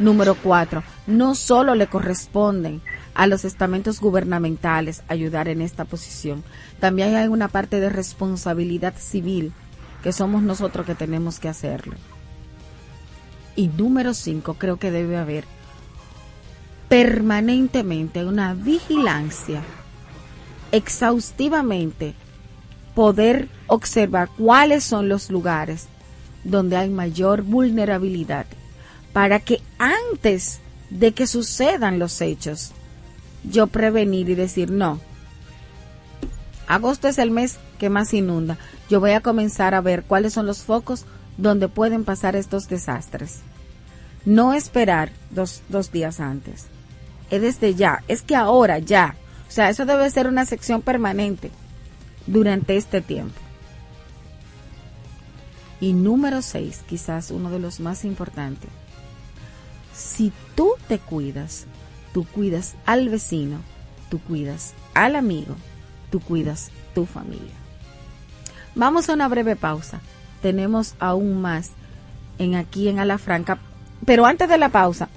Número 0.00 0.34
cuatro, 0.34 0.82
no 1.06 1.36
solo 1.36 1.76
le 1.76 1.86
corresponden 1.86 2.82
a 3.14 3.28
los 3.28 3.44
estamentos 3.44 4.00
gubernamentales 4.00 5.02
ayudar 5.08 5.48
en 5.48 5.62
esta 5.62 5.84
posición, 5.84 6.42
también 6.80 7.14
hay 7.14 7.28
una 7.28 7.48
parte 7.48 7.80
de 7.80 7.88
responsabilidad 7.88 8.94
civil 8.96 9.52
que 10.02 10.12
somos 10.12 10.42
nosotros 10.42 10.86
que 10.86 10.94
tenemos 10.94 11.38
que 11.38 11.48
hacerlo. 11.48 11.94
Y 13.56 13.68
número 13.68 14.14
cinco, 14.14 14.54
creo 14.54 14.78
que 14.78 14.90
debe 14.90 15.16
haber 15.16 15.44
permanentemente 16.88 18.24
una 18.24 18.54
vigilancia, 18.54 19.62
exhaustivamente 20.72 22.14
poder 22.94 23.48
observar 23.66 24.28
cuáles 24.36 24.84
son 24.84 25.08
los 25.08 25.30
lugares 25.30 25.86
donde 26.44 26.76
hay 26.76 26.88
mayor 26.88 27.42
vulnerabilidad 27.42 28.46
para 29.12 29.40
que 29.40 29.60
antes 29.78 30.60
de 30.90 31.12
que 31.12 31.26
sucedan 31.26 31.98
los 31.98 32.20
hechos, 32.20 32.72
yo 33.44 33.66
prevenir 33.66 34.28
y 34.30 34.34
decir, 34.34 34.70
no, 34.70 35.00
agosto 36.66 37.08
es 37.08 37.18
el 37.18 37.30
mes 37.30 37.58
que 37.78 37.90
más 37.90 38.14
inunda, 38.14 38.58
yo 38.88 39.00
voy 39.00 39.12
a 39.12 39.20
comenzar 39.20 39.74
a 39.74 39.80
ver 39.80 40.04
cuáles 40.04 40.32
son 40.32 40.46
los 40.46 40.62
focos 40.62 41.04
donde 41.36 41.68
pueden 41.68 42.04
pasar 42.04 42.36
estos 42.36 42.68
desastres. 42.68 43.40
No 44.24 44.54
esperar 44.54 45.10
dos, 45.30 45.62
dos 45.68 45.92
días 45.92 46.20
antes, 46.20 46.66
es 47.30 47.42
desde 47.42 47.74
ya, 47.74 48.02
es 48.08 48.22
que 48.22 48.34
ahora 48.34 48.78
ya, 48.78 49.16
o 49.48 49.50
sea, 49.50 49.70
eso 49.70 49.86
debe 49.86 50.10
ser 50.10 50.26
una 50.26 50.44
sección 50.44 50.82
permanente 50.82 51.50
durante 52.26 52.76
este 52.76 53.00
tiempo. 53.00 53.40
Y 55.80 55.92
número 55.92 56.42
seis, 56.42 56.82
quizás 56.86 57.30
uno 57.30 57.50
de 57.50 57.60
los 57.60 57.78
más 57.78 58.04
importantes, 58.04 58.70
si 59.94 60.32
tú 60.54 60.74
te 60.88 60.98
cuidas, 60.98 61.66
tú 62.12 62.26
cuidas 62.26 62.74
al 62.84 63.08
vecino, 63.08 63.58
tú 64.10 64.20
cuidas 64.20 64.74
al 64.94 65.14
amigo, 65.14 65.54
tú 66.10 66.20
cuidas 66.20 66.70
tu 66.94 67.06
familia. 67.06 67.67
Vamos 68.78 69.08
a 69.08 69.14
una 69.14 69.26
breve 69.26 69.56
pausa. 69.56 70.00
Tenemos 70.40 70.94
aún 71.00 71.42
más 71.42 71.72
en 72.38 72.54
aquí 72.54 72.88
en 72.88 73.00
Alafranca. 73.00 73.58
Pero 74.06 74.24
antes 74.24 74.48
de 74.48 74.56
la 74.56 74.68
pausa, 74.68 75.08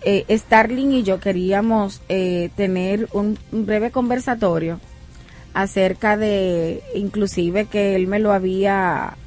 eh, 0.00 0.24
Starling 0.30 0.92
y 0.92 1.02
yo 1.02 1.20
queríamos 1.20 2.00
eh, 2.08 2.48
tener 2.56 3.06
un, 3.12 3.38
un, 3.52 3.66
breve 3.66 3.90
conversatorio 3.90 4.80
acerca 5.52 6.16
de, 6.16 6.82
inclusive 6.94 7.66
que 7.66 7.94
él 7.94 8.06
me 8.06 8.20
lo 8.20 8.32
había, 8.32 9.18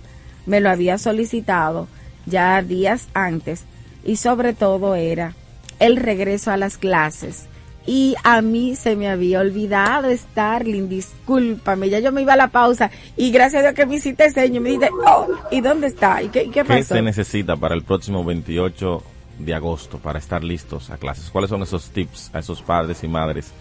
me 0.48 0.60
lo 0.60 0.72
había 0.72 0.98
solicitado 0.98 1.88
ya 2.26 2.64
días 2.64 3.10
antes 3.14 3.66
y 4.04 4.16
sobre 4.16 4.54
todo 4.54 4.96
era 4.96 5.36
el 5.78 5.98
regreso 5.98 6.50
a 6.50 6.58
las 6.58 6.80
clases. 6.80 7.46
Y 7.86 8.16
a 8.24 8.42
mí 8.42 8.76
se 8.76 8.96
me 8.96 9.10
había 9.10 9.40
olvidado, 9.40 10.16
Starling, 10.16 10.88
discúlpame, 10.88 11.90
ya 11.90 12.00
yo 12.00 12.12
me 12.12 12.22
iba 12.22 12.34
a 12.34 12.38
la 12.38 12.50
pausa 12.50 12.92
y 13.18 13.32
gracias 13.32 13.62
a 13.62 13.64
Dios 13.64 13.74
que 13.74 13.86
me 13.86 13.96
hiciste 13.96 14.30
seño, 14.30 14.62
me 14.62 14.70
dice, 14.70 14.90
oh, 15.08 15.28
¿y 15.50 15.62
dónde 15.62 15.88
está? 15.88 16.22
¿Y 16.22 16.30
qué, 16.30 16.52
qué 16.52 16.64
pasó? 16.64 16.80
¿Qué 16.80 16.84
se 16.84 17.02
necesita 17.02 17.56
para 17.56 17.74
el 17.74 17.84
próximo 17.84 18.24
28 18.24 19.04
de 19.40 19.54
agosto 19.56 19.98
para 19.98 20.20
estar 20.20 20.44
listos 20.44 20.92
a 20.92 20.98
clases? 20.98 21.30
¿Cuáles 21.32 21.50
son 21.50 21.64
esos 21.64 21.90
tips 21.90 22.30
a 22.34 22.40
esos 22.40 22.62
padres 22.62 23.04
y 23.04 23.08
madres 23.08 23.52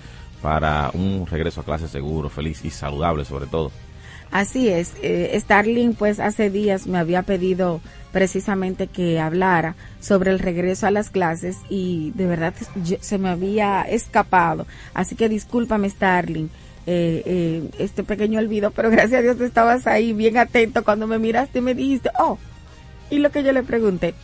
para 0.43 0.91
un 0.93 1.27
regreso 1.27 1.63
a 1.63 1.65
clases 1.65 1.91
seguro, 1.91 2.29
feliz 2.29 2.65
y 2.65 2.71
saludable 2.71 3.25
sobre 3.25 3.47
todo? 3.47 3.73
Así 4.31 4.69
es, 4.69 4.93
eh, 5.03 5.37
Starling 5.41 5.95
pues 5.95 6.21
hace 6.21 6.51
días 6.51 6.87
me 6.87 6.99
había 6.99 7.23
pedido 7.23 7.81
precisamente 8.13 8.87
que 8.87 9.19
hablara 9.19 9.75
sobre 10.01 10.31
el 10.31 10.39
regreso 10.39 10.87
a 10.87 10.93
las 10.93 11.11
clases 11.11 11.57
y 11.69 12.13
de 12.15 12.27
verdad 12.27 12.55
se 13.01 13.19
me 13.19 13.29
había 13.29 13.83
escapado. 13.83 14.67
Así 14.95 15.17
que 15.17 15.29
discúlpame 15.29 15.91
Starling. 15.91 16.49
Eh, 16.87 17.23
eh, 17.27 17.71
este 17.79 18.03
pequeño 18.05 18.39
olvido, 18.39 18.71
pero 18.71 18.91
gracias 18.91 19.19
a 19.21 19.23
Dios 19.23 19.41
estabas 19.41 19.87
ahí 19.87 20.13
bien 20.13 20.39
atento 20.39 20.83
cuando 20.83 21.07
me 21.07 21.19
miraste 21.19 21.59
y 21.59 21.63
me 21.63 21.75
dijiste, 21.75 22.11
oh, 22.19 22.39
y 23.11 23.19
lo 23.19 23.31
que 23.31 23.43
yo 23.43 23.53
le 23.53 23.63
pregunté, 23.63 24.15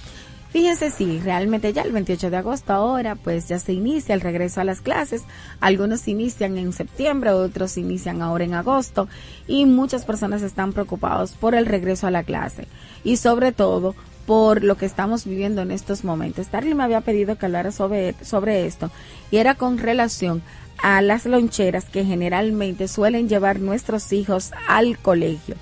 Fíjense, 0.51 0.91
sí, 0.91 1.21
realmente 1.23 1.73
ya 1.73 1.83
el 1.83 1.93
28 1.93 2.31
de 2.31 2.37
agosto 2.37 2.73
ahora, 2.73 3.15
pues 3.15 3.49
ya 3.49 3.59
se 3.59 3.73
inicia 3.73 4.15
el 4.15 4.21
regreso 4.21 4.61
a 4.61 4.65
las 4.65 4.81
clases. 4.81 5.23
Algunos 5.61 6.09
inician 6.09 6.57
en 6.57 6.73
septiembre, 6.73 7.31
otros 7.31 7.77
inician 7.77 8.23
ahora 8.23 8.45
en 8.45 8.55
agosto 8.55 9.09
y 9.47 9.67
muchas 9.67 10.05
personas 10.05 10.43
están 10.43 10.73
preocupados 10.73 11.33
por 11.33 11.55
el 11.55 11.67
regreso 11.67 12.07
a 12.07 12.11
la 12.11 12.23
clase 12.23 12.69
y 13.05 13.17
sobre 13.17 13.53
todo 13.53 13.95
por 14.27 14.65
lo 14.65 14.77
que 14.77 14.87
estamos 14.87 15.25
viviendo 15.25 15.63
en 15.63 15.71
estos 15.71 16.05
momentos. 16.05 16.47
Starly 16.47 16.75
me 16.75 16.85
había 16.85 17.01
pedido 17.01 17.37
que 17.37 17.47
hablara 17.47 17.71
sobre, 17.71 18.15
sobre 18.25 18.67
esto 18.67 18.91
y 19.31 19.37
era 19.37 19.55
con 19.55 19.79
relación 19.79 20.43
a 20.83 21.01
las 21.01 21.27
loncheras 21.27 21.87
que 21.87 22.05
generalmente 22.05 22.89
suelen 22.89 23.29
llevar 23.29 23.61
nuestros 23.61 24.13
hijos 24.13 24.53
al 24.69 24.99
colegio 24.99 25.55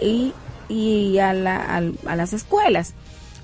y, 0.00 0.32
y 0.68 1.18
a, 1.18 1.32
la, 1.32 1.76
a 1.76 2.16
las 2.16 2.32
escuelas. 2.32 2.94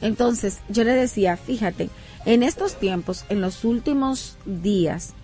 Entonces, 0.01 0.59
yo 0.69 0.85
le 0.85 0.93
decía, 0.93 1.37
fíjate, 1.37 1.89
en 2.25 2.43
estos 2.43 2.77
tiempos, 2.79 3.25
en 3.29 3.41
los 3.41 3.65
últimos 3.65 4.37
días 4.45 5.15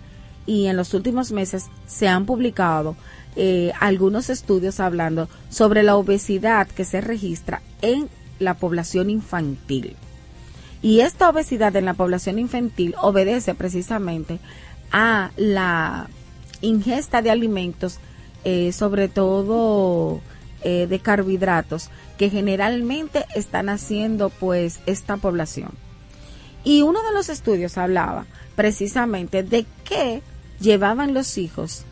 y 0.45 0.67
en 0.67 0.77
los 0.77 0.93
últimos 0.93 1.31
meses 1.31 1.65
se 1.87 2.07
han 2.07 2.25
publicado 2.25 2.95
eh, 3.35 3.71
algunos 3.79 4.29
estudios 4.29 4.79
hablando 4.79 5.27
sobre 5.49 5.83
la 5.83 5.95
obesidad 5.95 6.67
que 6.67 6.85
se 6.85 7.01
registra 7.01 7.61
en 7.81 8.09
la 8.39 8.55
población 8.55 9.09
infantil. 9.09 9.95
Y 10.81 10.99
esta 10.99 11.29
obesidad 11.29 11.75
en 11.75 11.85
la 11.85 11.93
población 11.93 12.39
infantil 12.39 12.93
obedece 13.01 13.55
precisamente 13.55 14.39
a 14.91 15.31
la 15.37 16.09
ingesta 16.61 17.21
de 17.21 17.31
alimentos, 17.31 17.99
eh, 18.43 18.71
sobre 18.73 19.07
todo 19.07 20.21
eh, 20.63 20.87
de 20.87 20.99
carbohidratos, 20.99 21.89
que 22.17 22.29
generalmente 22.29 23.25
están 23.35 23.69
haciendo 23.69 24.29
pues 24.29 24.79
esta 24.85 25.17
población. 25.17 25.71
Y 26.63 26.81
uno 26.81 27.03
de 27.03 27.11
los 27.13 27.29
estudios 27.29 27.77
hablaba 27.77 28.25
precisamente 28.55 29.43
de 29.43 29.65
qué 29.83 30.21
llevaban 30.59 31.13
los 31.13 31.37
hijos 31.37 31.83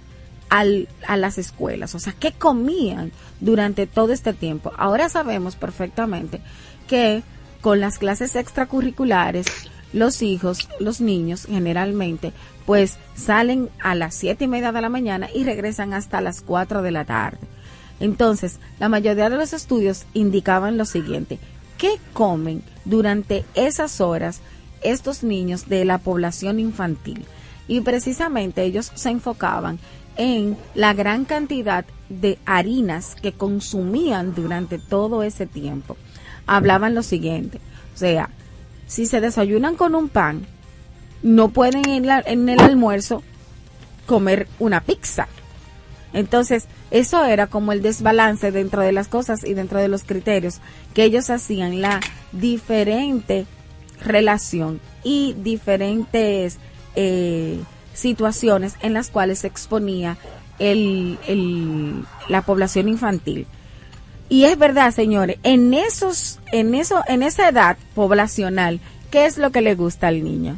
al, 0.50 0.88
a 1.08 1.18
las 1.18 1.38
escuelas, 1.38 1.96
o 1.96 2.00
sea, 2.00 2.14
qué 2.14 2.32
comían 2.32 3.12
durante 3.40 3.88
todo 3.88 4.14
este 4.14 4.34
tiempo. 4.34 4.72
Ahora 4.78 5.10
sabemos 5.10 5.56
perfectamente 5.56 6.42
que 6.88 7.24
con 7.62 7.80
las 7.80 8.00
clases 8.00 8.36
extracurriculares, 8.36 9.46
los 9.94 10.22
hijos, 10.22 10.70
los 10.80 11.00
niños 11.00 11.46
generalmente, 11.46 12.34
pues 12.66 12.98
salen 13.16 13.70
a 13.82 13.96
las 13.96 14.16
siete 14.16 14.46
y 14.46 14.48
media 14.48 14.72
de 14.72 14.82
la 14.82 14.90
mañana 14.90 15.30
y 15.34 15.44
regresan 15.44 15.94
hasta 15.94 16.22
las 16.22 16.42
cuatro 16.42 16.82
de 16.82 16.92
la 16.92 17.06
tarde. 17.06 17.40
Entonces, 18.02 18.60
la 18.80 18.90
mayoría 18.90 19.30
de 19.30 19.38
los 19.38 19.54
estudios 19.54 20.06
indicaban 20.14 20.78
lo 20.78 20.84
siguiente, 20.84 21.40
¿qué 21.78 22.00
comen 22.14 22.64
durante 22.84 23.46
esas 23.56 24.02
horas 24.02 24.42
estos 24.82 25.24
niños 25.24 25.70
de 25.70 25.86
la 25.86 25.98
población 26.00 26.60
infantil. 26.60 27.26
Y 27.68 27.82
precisamente 27.82 28.64
ellos 28.64 28.92
se 28.96 29.10
enfocaban 29.10 29.80
en 30.18 30.58
la 30.76 30.94
gran 30.94 31.26
cantidad 31.26 31.86
de 32.10 32.38
harinas 32.46 33.16
que 33.16 33.32
consumían 33.32 34.36
durante 34.36 34.78
todo 34.78 35.24
ese 35.24 35.46
tiempo. 35.46 35.96
Hablaban 36.48 36.96
lo 36.96 37.04
siguiente, 37.04 37.60
o 37.94 37.98
sea, 37.98 38.30
si 38.88 39.06
se 39.06 39.22
desayunan 39.22 39.76
con 39.76 39.96
un 39.96 40.10
pan, 40.10 40.46
no 41.24 41.50
pueden 41.50 41.88
en, 41.88 42.10
en 42.10 42.50
el 42.50 42.60
almuerzo 42.60 43.24
comer 44.06 44.48
una 44.60 44.82
pizza. 44.82 45.28
Entonces, 46.12 46.68
eso 46.92 47.26
era 47.26 47.48
como 47.48 47.72
el 47.72 47.82
desbalance 47.82 48.52
dentro 48.52 48.82
de 48.82 48.92
las 48.92 49.08
cosas 49.08 49.44
y 49.44 49.54
dentro 49.54 49.80
de 49.80 49.88
los 49.88 50.04
criterios 50.04 50.60
que 50.94 51.06
ellos 51.06 51.30
hacían, 51.30 51.82
la 51.82 52.02
diferente 52.34 53.46
relación 54.04 54.80
y 55.04 55.34
diferentes 55.40 56.58
eh, 56.96 57.60
situaciones 57.94 58.76
en 58.82 58.94
las 58.94 59.10
cuales 59.10 59.40
se 59.40 59.48
exponía 59.48 60.18
el, 60.60 61.18
el, 61.28 62.06
la 62.28 62.42
población 62.42 62.90
infantil. 62.90 63.48
Y 64.30 64.46
es 64.46 64.58
verdad, 64.58 64.92
señores, 64.94 65.38
en 65.44 65.74
esos, 65.74 66.40
en 66.52 66.76
eso, 66.76 67.02
en 67.08 67.24
esa 67.24 67.50
edad 67.50 67.78
poblacional, 67.96 68.80
¿qué 69.12 69.26
es 69.26 69.38
lo 69.38 69.52
que 69.52 69.62
le 69.62 69.76
gusta 69.76 70.08
al 70.08 70.24
niño? 70.24 70.58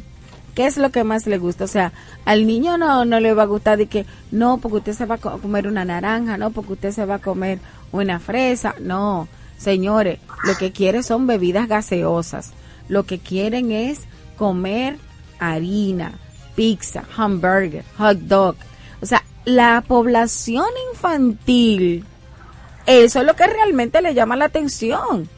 ¿Qué 0.54 0.66
es 0.66 0.76
lo 0.76 0.90
que 0.90 1.02
más 1.02 1.26
le 1.26 1.38
gusta? 1.38 1.64
O 1.64 1.68
sea, 1.68 1.92
al 2.24 2.46
niño 2.46 2.78
no, 2.78 3.04
no 3.04 3.18
le 3.18 3.34
va 3.34 3.42
a 3.42 3.46
gustar 3.46 3.76
de 3.76 3.86
que, 3.86 4.06
no, 4.30 4.58
porque 4.58 4.78
usted 4.78 4.92
se 4.92 5.06
va 5.06 5.16
a 5.16 5.18
comer 5.18 5.66
una 5.66 5.84
naranja, 5.84 6.36
no, 6.36 6.50
porque 6.50 6.74
usted 6.74 6.92
se 6.92 7.04
va 7.04 7.16
a 7.16 7.20
comer 7.20 7.58
una 7.90 8.20
fresa, 8.20 8.74
no. 8.80 9.28
Señores, 9.58 10.20
lo 10.44 10.56
que 10.56 10.72
quiere 10.72 11.02
son 11.02 11.26
bebidas 11.26 11.68
gaseosas. 11.68 12.52
Lo 12.88 13.04
que 13.04 13.18
quieren 13.18 13.72
es 13.72 14.02
comer 14.36 14.98
harina, 15.40 16.12
pizza, 16.54 17.04
hamburger, 17.16 17.84
hot 17.98 18.18
dog. 18.18 18.56
O 19.02 19.06
sea, 19.06 19.24
la 19.44 19.82
población 19.86 20.66
infantil, 20.92 22.04
eso 22.86 23.20
es 23.20 23.26
lo 23.26 23.34
que 23.34 23.46
realmente 23.46 24.02
le 24.02 24.14
llama 24.14 24.36
la 24.36 24.46
atención. 24.46 25.28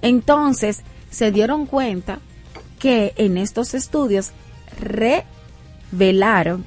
Entonces, 0.00 0.82
se 1.10 1.30
dieron 1.30 1.66
cuenta 1.66 2.20
que 2.80 3.12
en 3.16 3.38
estos 3.38 3.74
estudios 3.74 4.32
revelaron 5.92 6.64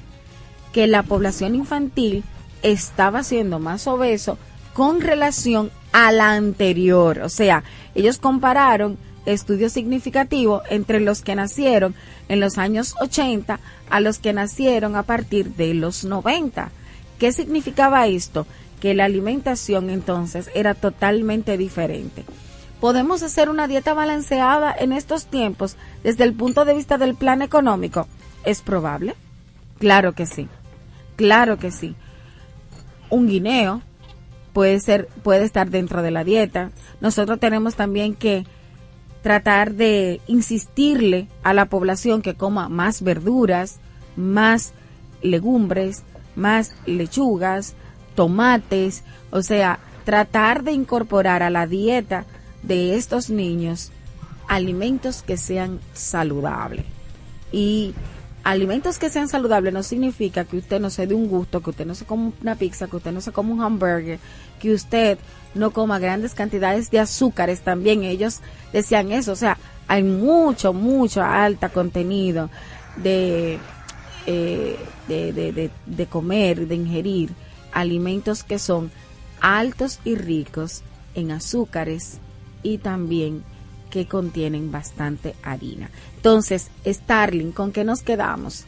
que 0.72 0.86
la 0.86 1.02
población 1.02 1.54
infantil 1.54 2.24
estaba 2.62 3.22
siendo 3.22 3.58
más 3.58 3.86
obeso 3.86 4.38
con 4.72 5.02
relación 5.02 5.70
a 5.92 6.10
la 6.12 6.32
anterior. 6.32 7.20
O 7.20 7.28
sea, 7.28 7.62
ellos 7.94 8.18
compararon 8.18 8.96
estudios 9.26 9.72
significativos 9.72 10.62
entre 10.70 11.00
los 11.00 11.22
que 11.22 11.34
nacieron 11.34 11.94
en 12.28 12.40
los 12.40 12.58
años 12.58 12.94
80 13.00 13.60
a 13.90 14.00
los 14.00 14.18
que 14.18 14.32
nacieron 14.32 14.96
a 14.96 15.02
partir 15.02 15.54
de 15.54 15.74
los 15.74 16.04
90. 16.04 16.70
¿Qué 17.18 17.32
significaba 17.32 18.06
esto? 18.06 18.46
Que 18.80 18.94
la 18.94 19.04
alimentación 19.04 19.90
entonces 19.90 20.50
era 20.54 20.74
totalmente 20.74 21.56
diferente. 21.56 22.24
¿Podemos 22.84 23.22
hacer 23.22 23.48
una 23.48 23.66
dieta 23.66 23.94
balanceada 23.94 24.70
en 24.78 24.92
estos 24.92 25.24
tiempos 25.24 25.78
desde 26.02 26.24
el 26.24 26.34
punto 26.34 26.66
de 26.66 26.74
vista 26.74 26.98
del 26.98 27.14
plan 27.14 27.40
económico? 27.40 28.06
¿Es 28.44 28.60
probable? 28.60 29.14
Claro 29.78 30.12
que 30.12 30.26
sí. 30.26 30.48
Claro 31.16 31.56
que 31.56 31.70
sí. 31.70 31.96
Un 33.08 33.26
guineo 33.26 33.80
puede 34.52 34.80
ser 34.80 35.08
puede 35.22 35.44
estar 35.44 35.70
dentro 35.70 36.02
de 36.02 36.10
la 36.10 36.24
dieta. 36.24 36.72
Nosotros 37.00 37.40
tenemos 37.40 37.74
también 37.74 38.14
que 38.14 38.44
tratar 39.22 39.72
de 39.72 40.20
insistirle 40.26 41.28
a 41.42 41.54
la 41.54 41.70
población 41.70 42.20
que 42.20 42.34
coma 42.34 42.68
más 42.68 43.00
verduras, 43.00 43.78
más 44.14 44.74
legumbres, 45.22 46.02
más 46.36 46.74
lechugas, 46.84 47.76
tomates, 48.14 49.04
o 49.30 49.40
sea, 49.40 49.78
tratar 50.04 50.64
de 50.64 50.72
incorporar 50.72 51.42
a 51.42 51.48
la 51.48 51.66
dieta 51.66 52.26
de 52.66 52.96
estos 52.96 53.30
niños 53.30 53.90
alimentos 54.48 55.22
que 55.22 55.36
sean 55.36 55.80
saludables. 55.92 56.84
Y 57.52 57.94
alimentos 58.42 58.98
que 58.98 59.10
sean 59.10 59.28
saludables 59.28 59.72
no 59.72 59.82
significa 59.82 60.44
que 60.44 60.58
usted 60.58 60.80
no 60.80 60.90
se 60.90 61.06
dé 61.06 61.14
un 61.14 61.28
gusto, 61.28 61.62
que 61.62 61.70
usted 61.70 61.86
no 61.86 61.94
se 61.94 62.04
coma 62.04 62.32
una 62.42 62.56
pizza, 62.56 62.86
que 62.86 62.96
usted 62.96 63.12
no 63.12 63.20
se 63.20 63.32
coma 63.32 63.54
un 63.54 63.62
hamburger, 63.62 64.18
que 64.60 64.72
usted 64.72 65.18
no 65.54 65.70
coma 65.70 65.98
grandes 65.98 66.34
cantidades 66.34 66.90
de 66.90 67.00
azúcares 67.00 67.60
también. 67.60 68.04
Ellos 68.04 68.40
decían 68.72 69.12
eso, 69.12 69.32
o 69.32 69.36
sea, 69.36 69.58
hay 69.86 70.02
mucho, 70.02 70.72
mucho 70.72 71.22
alta 71.22 71.68
contenido 71.68 72.50
de, 72.96 73.58
eh, 74.26 74.76
de, 75.08 75.32
de, 75.32 75.70
de, 75.86 76.06
comer, 76.06 76.66
de 76.66 76.74
ingerir 76.74 77.30
alimentos 77.72 78.44
que 78.44 78.58
son 78.58 78.90
altos 79.40 80.00
y 80.04 80.14
ricos 80.14 80.82
en 81.14 81.32
azúcares 81.32 82.20
y 82.64 82.78
también 82.78 83.44
que 83.90 84.08
contienen 84.08 84.72
bastante 84.72 85.36
harina. 85.44 85.88
Entonces, 86.16 86.70
Starling, 86.84 87.52
¿con 87.52 87.70
qué 87.70 87.84
nos 87.84 88.02
quedamos? 88.02 88.64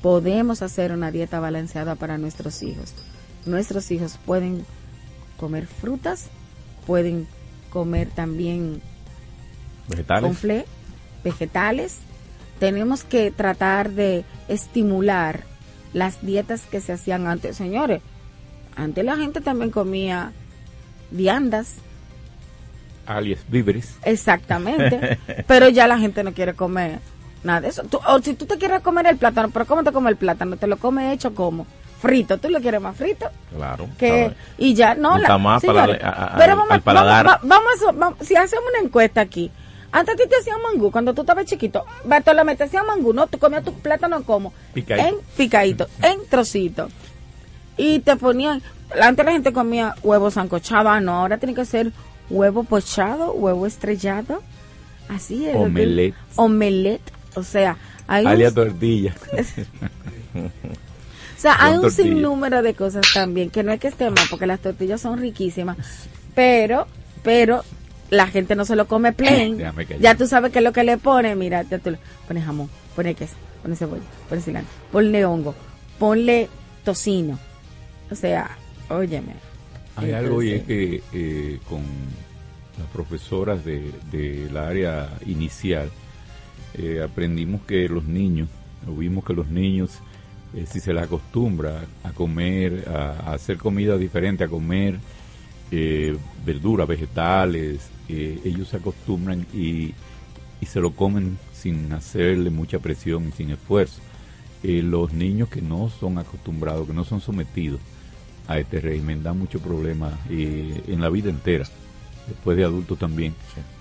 Podemos 0.00 0.62
hacer 0.62 0.92
una 0.92 1.10
dieta 1.10 1.40
balanceada 1.40 1.94
para 1.96 2.16
nuestros 2.16 2.62
hijos. 2.62 2.94
Nuestros 3.44 3.90
hijos 3.90 4.18
pueden 4.24 4.64
comer 5.36 5.66
frutas, 5.66 6.28
pueden 6.86 7.26
comer 7.68 8.08
también 8.08 8.80
vegetales. 9.88 10.64
vegetales. 11.22 11.98
Tenemos 12.58 13.04
que 13.04 13.30
tratar 13.30 13.90
de 13.90 14.24
estimular 14.48 15.44
las 15.92 16.24
dietas 16.24 16.62
que 16.62 16.80
se 16.80 16.92
hacían 16.92 17.26
antes. 17.26 17.56
Señores, 17.56 18.00
antes 18.76 19.04
la 19.04 19.16
gente 19.16 19.40
también 19.40 19.70
comía 19.70 20.32
viandas. 21.10 21.74
Alias 23.06 23.40
víveres. 23.48 23.96
Exactamente. 24.04 25.18
pero 25.46 25.68
ya 25.68 25.86
la 25.86 25.98
gente 25.98 26.22
no 26.22 26.32
quiere 26.32 26.54
comer 26.54 27.00
nada 27.42 27.60
de 27.60 27.68
eso. 27.68 27.82
o 28.06 28.18
si 28.20 28.34
tú 28.34 28.46
te 28.46 28.58
quieres 28.58 28.80
comer 28.80 29.06
el 29.06 29.16
plátano, 29.16 29.50
pero 29.50 29.66
¿cómo 29.66 29.82
te 29.82 29.92
come 29.92 30.10
el 30.10 30.16
plátano? 30.16 30.56
¿Te 30.56 30.66
lo 30.66 30.76
come 30.76 31.12
hecho 31.12 31.34
como? 31.34 31.66
frito. 32.02 32.38
¿Tú 32.38 32.48
lo 32.50 32.60
quieres 32.60 32.80
más 32.80 32.96
frito? 32.96 33.30
Claro. 33.54 33.88
Que, 33.96 34.32
y 34.58 34.74
ya, 34.74 34.94
no. 34.94 35.16
La, 35.18 35.38
más 35.38 35.62
para 35.62 35.86
pero 36.36 36.56
vamos, 36.56 36.84
Vamos, 36.84 37.96
vamos, 37.96 38.14
si 38.26 38.34
hacemos 38.34 38.64
una 38.70 38.84
encuesta 38.84 39.20
aquí. 39.20 39.50
Antes 39.92 40.16
ti 40.16 40.22
te 40.28 40.36
hacían 40.36 40.60
mangú, 40.62 40.90
cuando 40.90 41.12
tú 41.12 41.20
estabas 41.20 41.44
chiquito, 41.44 41.84
Bartolomé 42.04 42.56
te 42.56 42.64
hacían 42.64 42.86
mangú, 42.86 43.12
¿no? 43.12 43.26
Tú 43.26 43.38
comías 43.38 43.62
tu 43.62 43.74
plátano 43.74 44.22
como 44.24 44.52
picadito. 44.72 45.06
en 45.06 45.14
picadito, 45.36 45.86
en 46.02 46.26
trocito. 46.30 46.88
Y 47.76 47.98
te 48.00 48.16
ponían, 48.16 48.62
antes 49.00 49.24
la 49.24 49.32
gente 49.32 49.52
comía 49.52 49.94
huevos 50.02 50.34
sancochados, 50.34 50.90
ah, 50.90 51.00
no, 51.00 51.12
ahora 51.12 51.36
tiene 51.36 51.54
que 51.54 51.66
ser 51.66 51.92
huevo 52.32 52.64
pochado, 52.64 53.32
huevo 53.32 53.66
estrellado, 53.66 54.42
así 55.08 55.46
es. 55.46 55.54
Omelette. 55.54 56.14
Omelette, 56.36 57.12
o 57.34 57.42
sea, 57.42 57.76
hay 58.08 58.26
Alia 58.26 58.50
tortilla. 58.52 59.14
O 60.34 61.42
sea, 61.42 61.56
hay 61.58 61.74
un 61.76 61.90
sinnúmero 61.90 62.62
de 62.62 62.72
cosas 62.74 63.04
también, 63.12 63.50
que 63.50 63.64
no 63.64 63.72
es 63.72 63.80
que 63.80 63.88
esté 63.88 64.08
mal, 64.08 64.24
porque 64.30 64.46
las 64.46 64.60
tortillas 64.60 65.00
son 65.00 65.18
riquísimas, 65.18 65.76
pero, 66.36 66.86
pero 67.24 67.64
la 68.10 68.28
gente 68.28 68.54
no 68.54 68.64
se 68.64 68.76
lo 68.76 68.86
come 68.86 69.12
plain. 69.12 69.58
Ya 69.98 70.14
tú 70.14 70.28
sabes 70.28 70.52
qué 70.52 70.60
es 70.60 70.64
lo 70.64 70.72
que 70.72 70.84
le 70.84 70.98
pone, 70.98 71.34
mira, 71.34 71.62
ya 71.62 71.80
tú 71.80 71.90
le 71.90 71.98
pones 72.28 72.44
jamón, 72.44 72.70
pone 72.94 73.16
queso, 73.16 73.34
pone 73.60 73.74
cebolla, 73.74 74.04
pone 74.28 74.40
cilantro, 74.40 74.72
ponle 74.92 75.24
hongo, 75.24 75.56
ponle 75.98 76.48
tocino. 76.84 77.40
O 78.08 78.14
sea, 78.14 78.56
óyeme. 78.88 79.34
Hay 79.96 80.12
algo 80.12 80.42
y 80.42 80.52
es 80.52 80.62
que 80.62 81.02
eh, 81.12 81.58
con 81.68 81.82
las 82.78 82.88
profesoras 82.88 83.64
de, 83.64 84.50
área 84.56 85.08
inicial 85.26 85.90
eh, 86.74 87.02
aprendimos 87.02 87.62
que 87.62 87.88
los 87.88 88.04
niños, 88.04 88.48
vimos 88.86 89.24
que 89.24 89.34
los 89.34 89.48
niños 89.48 89.98
eh, 90.54 90.66
si 90.66 90.80
se 90.80 90.92
les 90.92 91.02
acostumbra 91.02 91.84
a 92.02 92.12
comer, 92.12 92.88
a, 92.88 93.32
hacer 93.32 93.56
comida 93.56 93.96
diferente, 93.96 94.44
a 94.44 94.48
comer 94.48 94.98
eh, 95.70 96.16
verduras, 96.44 96.86
vegetales, 96.86 97.88
ellos 98.08 98.68
se 98.68 98.76
acostumbran 98.76 99.46
y, 99.54 99.94
y, 100.60 100.66
se 100.66 100.80
lo 100.80 100.92
comen 100.92 101.38
sin 101.54 101.90
hacerle 101.94 102.50
mucha 102.50 102.78
presión 102.78 103.28
y 103.28 103.32
sin 103.32 103.50
esfuerzo. 103.50 104.02
los 104.62 105.14
niños 105.14 105.48
que 105.48 105.62
no 105.62 105.88
son 105.88 106.18
acostumbrados, 106.18 106.86
que 106.86 106.92
no 106.92 107.04
son 107.04 107.22
sometidos 107.22 107.80
a 108.48 108.58
este 108.58 108.80
régimen, 108.80 109.22
dan 109.22 109.38
mucho 109.38 109.60
problema 109.60 110.10
en 110.28 111.00
la 111.00 111.08
vida 111.08 111.30
entera, 111.30 111.64
después 112.28 112.56
de 112.56 112.64
adultos 112.64 112.98
también, 112.98 113.34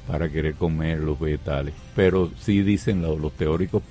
para 0.08 0.30
querer 0.30 0.56
comer 0.56 1.00
los 1.00 1.20
vegetales. 1.20 1.74
Pero 1.96 2.30
sí 2.40 2.62
dicen 2.62 3.02
los 3.02 3.32
teóricos 3.34 3.82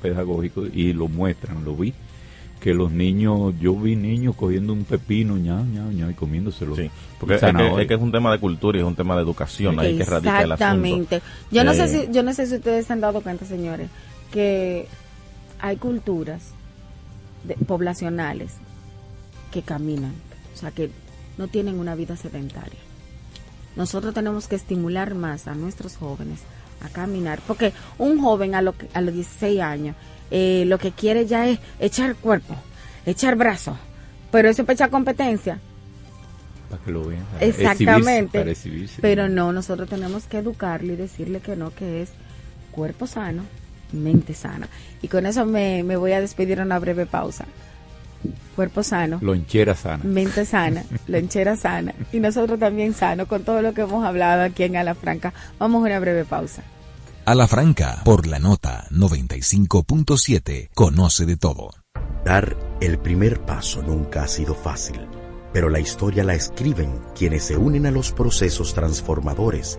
pedagógicos 0.00 0.68
y 0.74 0.92
lo 0.92 1.08
muestran, 1.08 1.64
lo 1.64 1.74
vi, 1.76 1.92
que 2.60 2.74
los 2.74 2.92
niños, 2.92 3.54
yo 3.60 3.74
vi 3.74 3.96
niños 3.96 4.36
cogiendo 4.36 4.72
un 4.72 4.84
pepino, 4.84 5.36
ña, 5.36 5.62
ña, 5.62 5.84
ña, 5.90 6.10
y 6.10 6.14
comiéndoselo. 6.14 6.76
Sí, 6.76 6.88
porque 7.18 7.34
es 7.34 7.40
que, 7.40 7.80
es 7.82 7.86
que, 7.88 7.94
es 7.94 8.00
un 8.00 8.12
tema 8.12 8.30
de 8.30 8.38
cultura 8.38 8.78
y 8.78 8.82
es 8.82 8.86
un 8.86 8.94
tema 8.94 9.16
de 9.16 9.22
educación, 9.22 9.80
ahí 9.80 9.96
que 9.96 10.04
radica 10.04 10.42
el 10.42 10.52
asunto. 10.52 10.64
Exactamente. 10.64 11.22
Yo 11.50 11.64
no 11.64 11.74
sé 11.74 11.84
Eh, 11.84 11.88
si 12.06 12.12
yo 12.12 12.22
no 12.22 12.32
sé 12.32 12.46
si 12.46 12.54
ustedes 12.54 12.86
se 12.86 12.92
han 12.92 13.00
dado 13.00 13.20
cuenta, 13.20 13.44
señores, 13.46 13.88
que 14.30 14.86
hay 15.58 15.76
culturas 15.76 16.52
de- 17.44 17.54
poblacionales 17.56 18.54
que 19.52 19.62
caminan, 19.62 20.14
o 20.52 20.56
sea, 20.56 20.72
que 20.72 20.90
no 21.38 21.46
tienen 21.46 21.78
una 21.78 21.94
vida 21.94 22.16
sedentaria. 22.16 22.80
Nosotros 23.76 24.12
tenemos 24.12 24.48
que 24.48 24.56
estimular 24.56 25.14
más 25.14 25.46
a 25.46 25.54
nuestros 25.54 25.96
jóvenes 25.96 26.40
a 26.82 26.88
caminar, 26.88 27.40
porque 27.46 27.72
un 27.98 28.20
joven 28.20 28.54
a, 28.56 28.62
lo 28.62 28.76
que- 28.76 28.88
a 28.92 29.00
los 29.00 29.14
16 29.14 29.60
años 29.60 29.94
eh, 30.30 30.64
lo 30.66 30.78
que 30.78 30.90
quiere 30.92 31.26
ya 31.26 31.46
es 31.46 31.58
echar 31.78 32.16
cuerpo, 32.16 32.54
echar 33.06 33.36
brazos, 33.36 33.76
pero 34.30 34.48
eso 34.48 34.62
es 34.62 34.66
para 34.66 34.74
echar 34.74 34.90
competencia. 34.90 35.60
Para 36.70 36.82
que 36.82 36.90
lo 36.90 37.04
vean. 37.04 37.24
Exactamente. 37.38 38.38
Para 38.38 38.50
exhibirse. 38.52 39.00
Pero 39.02 39.28
no, 39.28 39.52
nosotros 39.52 39.88
tenemos 39.88 40.24
que 40.24 40.38
educarle 40.38 40.94
y 40.94 40.96
decirle 40.96 41.40
que 41.40 41.54
no, 41.54 41.70
que 41.74 42.00
es 42.02 42.10
cuerpo 42.70 43.06
sano, 43.06 43.42
mente 43.92 44.32
sana. 44.32 44.68
Y 45.02 45.08
con 45.08 45.26
eso 45.26 45.44
me, 45.44 45.82
me 45.84 45.96
voy 45.96 46.12
a 46.12 46.20
despedir 46.22 46.60
a 46.60 46.64
una 46.64 46.78
breve 46.78 47.04
pausa. 47.04 47.44
Cuerpo 48.56 48.82
sano, 48.82 49.18
Lonchera 49.22 49.74
sana. 49.74 50.04
mente 50.04 50.44
sana, 50.44 50.84
lonchera 51.08 51.56
sana 51.56 51.94
y 52.12 52.20
nosotros 52.20 52.58
también 52.58 52.92
sano 52.94 53.26
con 53.26 53.42
todo 53.44 53.62
lo 53.62 53.72
que 53.74 53.80
hemos 53.82 54.04
hablado 54.04 54.42
aquí 54.42 54.64
en 54.64 54.76
Ala 54.76 54.94
Franca. 54.94 55.32
Vamos 55.58 55.82
a 55.82 55.86
una 55.86 56.00
breve 56.00 56.24
pausa. 56.24 56.62
A 57.24 57.34
la 57.34 57.46
franca, 57.46 58.02
por 58.04 58.26
la 58.26 58.38
nota 58.40 58.86
95.7, 58.90 60.70
conoce 60.74 61.24
de 61.24 61.36
todo. 61.36 61.70
Dar 62.24 62.56
el 62.80 62.98
primer 62.98 63.40
paso 63.44 63.82
nunca 63.82 64.24
ha 64.24 64.28
sido 64.28 64.54
fácil, 64.54 65.00
pero 65.52 65.68
la 65.68 65.80
historia 65.80 66.24
la 66.24 66.34
escriben 66.34 67.00
quienes 67.16 67.44
se 67.44 67.56
unen 67.56 67.86
a 67.86 67.90
los 67.90 68.12
procesos 68.12 68.74
transformadores, 68.74 69.78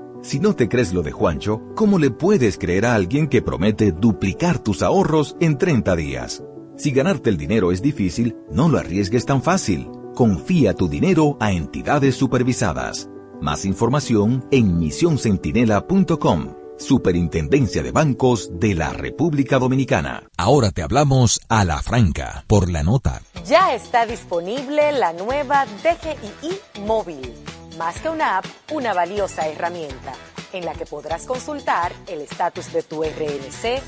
Si 0.21 0.39
no 0.39 0.55
te 0.55 0.69
crees 0.69 0.93
lo 0.93 1.01
de 1.01 1.11
Juancho, 1.11 1.61
¿cómo 1.75 1.97
le 1.97 2.11
puedes 2.11 2.59
creer 2.59 2.85
a 2.85 2.93
alguien 2.93 3.27
que 3.27 3.41
promete 3.41 3.91
duplicar 3.91 4.59
tus 4.59 4.83
ahorros 4.83 5.35
en 5.39 5.57
30 5.57 5.95
días? 5.95 6.43
Si 6.77 6.91
ganarte 6.91 7.31
el 7.31 7.37
dinero 7.37 7.71
es 7.71 7.81
difícil, 7.81 8.35
no 8.51 8.69
lo 8.69 8.77
arriesgues 8.77 9.25
tan 9.25 9.41
fácil. 9.41 9.89
Confía 10.13 10.75
tu 10.75 10.87
dinero 10.87 11.37
a 11.39 11.51
entidades 11.51 12.15
supervisadas. 12.15 13.09
Más 13.41 13.65
información 13.65 14.45
en 14.51 14.77
misioncentinela.com. 14.77 16.55
Superintendencia 16.77 17.81
de 17.81 17.91
Bancos 17.91 18.51
de 18.59 18.75
la 18.75 18.93
República 18.93 19.57
Dominicana. 19.57 20.23
Ahora 20.37 20.69
te 20.69 20.83
hablamos 20.83 21.39
a 21.49 21.65
la 21.65 21.81
franca 21.81 22.43
por 22.47 22.69
la 22.69 22.83
nota. 22.83 23.21
Ya 23.47 23.73
está 23.73 24.05
disponible 24.05 24.91
la 24.91 25.13
nueva 25.13 25.65
DGII 25.65 26.85
móvil. 26.85 27.33
Más 27.77 27.99
que 28.01 28.09
una 28.09 28.37
app, 28.37 28.45
una 28.71 28.93
valiosa 28.93 29.47
herramienta 29.47 30.13
en 30.53 30.65
la 30.65 30.73
que 30.73 30.85
podrás 30.85 31.25
consultar 31.25 31.93
el 32.07 32.21
estatus 32.21 32.73
de 32.73 32.83
tu 32.83 33.03
RNC, 33.03 33.81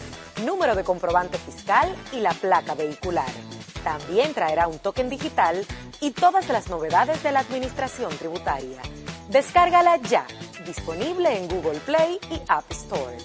número 0.45 0.75
de 0.75 0.83
comprobante 0.83 1.37
fiscal 1.37 1.93
y 2.13 2.21
la 2.21 2.33
placa 2.33 2.75
vehicular. 2.75 3.29
También 3.83 4.33
traerá 4.33 4.67
un 4.67 4.79
token 4.79 5.09
digital 5.09 5.65
y 5.99 6.11
todas 6.11 6.47
las 6.47 6.69
novedades 6.69 7.21
de 7.23 7.33
la 7.33 7.41
administración 7.41 8.15
tributaria. 8.17 8.81
Descárgala 9.29 9.97
ya, 9.97 10.25
disponible 10.65 11.37
en 11.37 11.49
Google 11.49 11.79
Play 11.79 12.19
y 12.31 12.41
App 12.47 12.71
Store. 12.71 13.17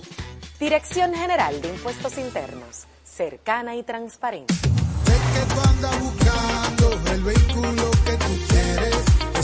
Dirección 0.58 1.14
General 1.14 1.60
de 1.60 1.68
Impuestos 1.68 2.18
Internos, 2.18 2.86
cercana 3.04 3.76
y 3.76 3.84
transparente. 3.84 4.54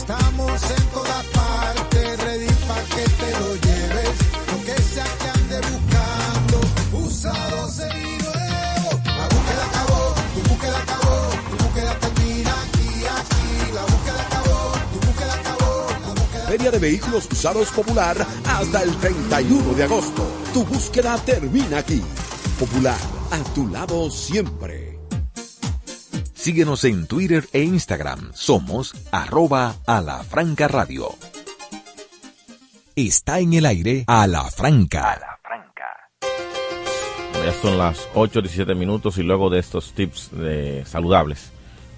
Estamos 0.06 0.62
en 0.70 0.86
todas 0.92 1.24
partes, 1.32 2.24
ready 2.24 2.46
para 2.68 2.82
que 2.82 3.04
te 3.08 3.30
lo 3.40 3.54
lleves. 3.54 4.16
Lo 4.52 4.64
que 4.66 4.82
sea 4.82 5.04
que 5.04 5.28
ande 5.30 5.56
buscando, 5.56 7.06
usado 7.06 7.56
nuevo. 7.56 8.90
La 9.02 9.28
búsqueda 9.32 9.64
acabó, 9.64 10.14
tu 10.34 10.50
búsqueda 10.50 10.78
acabó, 10.78 11.30
tu 11.48 11.64
búsqueda 11.64 11.98
termina 12.00 12.50
aquí, 12.50 12.88
aquí. 13.16 13.72
La 13.72 13.80
búsqueda 13.80 14.20
acabó, 14.26 14.72
tu 14.92 15.06
búsqueda 15.06 15.34
acabó, 15.36 15.86
la 15.88 16.20
búsqueda 16.20 16.46
Feria 16.48 16.70
de 16.70 16.78
Vehículos 16.80 17.28
Usados 17.32 17.70
Popular 17.70 18.26
hasta 18.44 18.82
el 18.82 18.94
31 18.98 19.72
de 19.72 19.84
agosto. 19.84 20.26
Tu 20.52 20.66
búsqueda 20.66 21.16
termina 21.24 21.78
aquí. 21.78 22.02
Popular, 22.58 22.98
a 23.30 23.38
tu 23.54 23.68
lado 23.68 24.10
siempre. 24.10 24.83
Síguenos 26.44 26.84
en 26.84 27.06
Twitter 27.06 27.44
e 27.54 27.62
Instagram. 27.62 28.32
Somos 28.34 28.92
arroba 29.10 29.76
a 29.86 30.02
radio. 30.68 31.08
Está 32.94 33.40
en 33.40 33.54
el 33.54 33.64
aire 33.64 34.04
a 34.06 34.26
la 34.26 34.44
franca. 34.50 35.38
Ya 37.42 37.52
son 37.62 37.78
las 37.78 38.06
8.17 38.12 38.76
minutos 38.76 39.16
y 39.16 39.22
luego 39.22 39.48
de 39.48 39.58
estos 39.58 39.94
tips 39.94 40.32
de 40.32 40.84
saludables, 40.84 41.50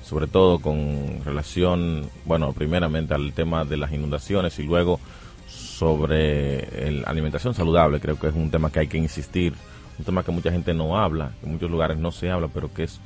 sobre 0.05 0.29
todo 0.29 0.61
con 0.61 1.25
relación, 1.25 2.09
bueno, 2.25 2.53
primeramente 2.53 3.15
al 3.15 3.33
tema 3.33 3.65
de 3.65 3.79
las 3.79 3.91
inundaciones 3.91 4.61
y 4.61 4.63
luego 4.63 5.01
sobre 5.49 6.93
la 6.93 7.09
alimentación 7.09 7.53
saludable, 7.53 7.99
creo 7.99 8.17
que 8.17 8.29
es 8.29 8.35
un 8.37 8.53
tema 8.53 8.71
que 8.71 8.79
hay 8.79 8.87
que 8.87 8.97
insistir, 8.97 9.55
un 9.99 10.05
tema 10.05 10.23
que 10.23 10.31
mucha 10.31 10.53
gente 10.53 10.73
no 10.73 10.97
habla, 10.97 11.33
que 11.41 11.47
en 11.47 11.53
muchos 11.55 11.69
lugares 11.69 11.99
no 11.99 12.13
se 12.13 12.31
habla, 12.31 12.47
pero 12.47 12.73
que 12.73 12.85
es 12.85 13.01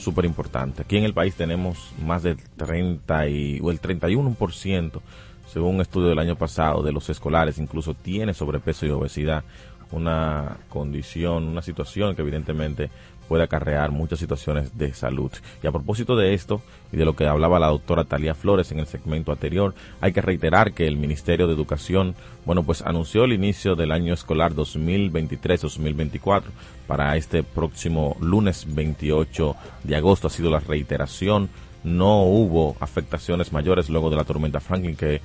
súper 0.00 0.24
importante. 0.24 0.82
Aquí 0.82 0.96
en 0.96 1.04
el 1.04 1.14
país 1.14 1.34
tenemos 1.34 1.92
más 2.02 2.22
del 2.22 2.36
30 2.56 3.28
y, 3.28 3.60
o 3.60 3.70
el 3.70 3.80
31%, 3.80 5.00
según 5.46 5.76
un 5.76 5.80
estudio 5.80 6.08
del 6.08 6.18
año 6.18 6.36
pasado, 6.36 6.82
de 6.82 6.92
los 6.92 7.08
escolares 7.10 7.58
incluso 7.58 7.94
tiene 7.94 8.34
sobrepeso 8.34 8.86
y 8.86 8.90
obesidad, 8.90 9.44
una 9.92 10.58
condición, 10.68 11.48
una 11.48 11.62
situación 11.62 12.14
que 12.14 12.22
evidentemente 12.22 12.90
puede 13.30 13.44
acarrear 13.44 13.92
muchas 13.92 14.18
situaciones 14.18 14.76
de 14.76 14.92
salud. 14.92 15.30
Y 15.62 15.68
a 15.68 15.70
propósito 15.70 16.16
de 16.16 16.34
esto 16.34 16.62
y 16.92 16.96
de 16.96 17.04
lo 17.04 17.14
que 17.14 17.28
hablaba 17.28 17.60
la 17.60 17.68
doctora 17.68 18.02
Talía 18.02 18.34
Flores 18.34 18.72
en 18.72 18.80
el 18.80 18.88
segmento 18.88 19.30
anterior, 19.30 19.72
hay 20.00 20.12
que 20.12 20.20
reiterar 20.20 20.72
que 20.72 20.88
el 20.88 20.96
Ministerio 20.96 21.46
de 21.46 21.54
Educación, 21.54 22.16
bueno, 22.44 22.64
pues 22.64 22.82
anunció 22.82 23.22
el 23.22 23.32
inicio 23.32 23.76
del 23.76 23.92
año 23.92 24.14
escolar 24.14 24.52
2023-2024 24.54 26.42
para 26.88 27.16
este 27.16 27.44
próximo 27.44 28.16
lunes 28.20 28.66
28 28.66 29.54
de 29.84 29.94
agosto. 29.94 30.26
Ha 30.26 30.30
sido 30.30 30.50
la 30.50 30.58
reiteración 30.58 31.50
no 31.84 32.24
hubo 32.24 32.76
afectaciones 32.80 33.52
mayores 33.52 33.88
luego 33.88 34.10
de 34.10 34.16
la 34.16 34.24
tormenta 34.24 34.60
Franklin 34.60 34.96
que, 34.96 35.20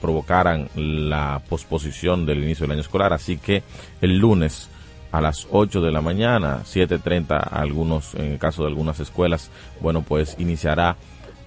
provocaran 0.00 0.68
la 0.76 1.42
posposición 1.48 2.24
del 2.24 2.44
inicio 2.44 2.64
del 2.64 2.72
año 2.72 2.80
escolar. 2.80 3.12
Así 3.12 3.38
que 3.38 3.64
el 4.00 4.18
lunes 4.18 4.70
a 5.12 5.20
las 5.20 5.48
8 5.50 5.80
de 5.80 5.92
la 5.92 6.00
mañana, 6.00 6.60
7.30 6.64 7.48
algunos, 7.50 8.14
en 8.14 8.32
el 8.32 8.38
caso 8.38 8.62
de 8.62 8.68
algunas 8.68 9.00
escuelas, 9.00 9.50
bueno, 9.80 10.02
pues 10.02 10.36
iniciará 10.38 10.96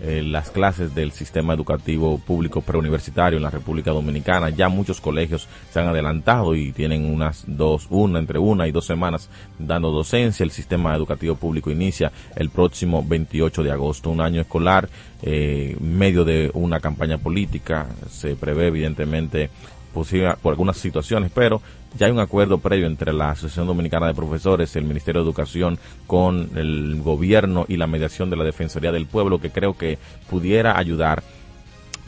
eh, 0.06 0.22
las 0.22 0.50
clases 0.50 0.94
del 0.94 1.14
sistema 1.14 1.54
educativo 1.54 2.18
público 2.18 2.60
preuniversitario 2.60 3.38
en 3.38 3.44
la 3.44 3.50
República 3.50 3.92
Dominicana. 3.92 4.50
Ya 4.50 4.68
muchos 4.68 5.00
colegios 5.00 5.48
se 5.72 5.80
han 5.80 5.88
adelantado 5.88 6.56
y 6.56 6.74
tienen 6.74 7.06
unas 7.06 7.46
dos, 7.48 7.88
una 7.90 8.20
entre 8.20 8.38
una 8.38 8.68
y 8.68 8.72
dos 8.72 8.86
semanas 8.86 9.30
dando 9.58 9.92
docencia. 9.92 10.44
El 10.44 10.52
sistema 10.52 10.94
educativo 10.94 11.36
público 11.36 11.72
inicia 11.72 12.12
el 12.36 12.50
próximo 12.50 13.02
28 13.08 13.64
de 13.64 13.72
agosto, 13.72 14.10
un 14.10 14.20
año 14.20 14.42
escolar, 14.42 14.90
eh, 15.22 15.78
medio 15.80 16.26
de 16.26 16.52
una 16.54 16.82
campaña 16.82 17.18
política. 17.18 17.88
Se 18.10 18.36
prevé 18.36 18.68
evidentemente 18.68 19.52
posible, 19.94 20.34
por 20.42 20.52
algunas 20.52 20.78
situaciones, 20.78 21.32
pero 21.34 21.62
ya 21.98 22.08
hay 22.08 22.12
un 22.12 22.20
acuerdo 22.20 22.58
previo 22.58 22.88
entre 22.88 23.14
la 23.14 23.32
Asociación 23.32 23.68
Dominicana 23.68 24.08
de 24.08 24.14
Profesores, 24.14 24.76
el 24.76 24.84
Ministerio 24.86 25.22
de 25.22 25.28
Educación, 25.28 25.80
con 26.08 26.50
el 26.56 27.02
gobierno 27.02 27.66
y 27.68 27.78
la 27.78 27.88
mediación 27.88 28.30
de 28.30 28.36
la 28.36 28.44
Defensoría 28.44 28.92
del 28.92 29.06
Pueblo, 29.06 29.40
que 29.40 29.52
creo 29.52 29.78
que 29.78 30.00
pudiera 30.30 30.78
ayudar 30.78 31.24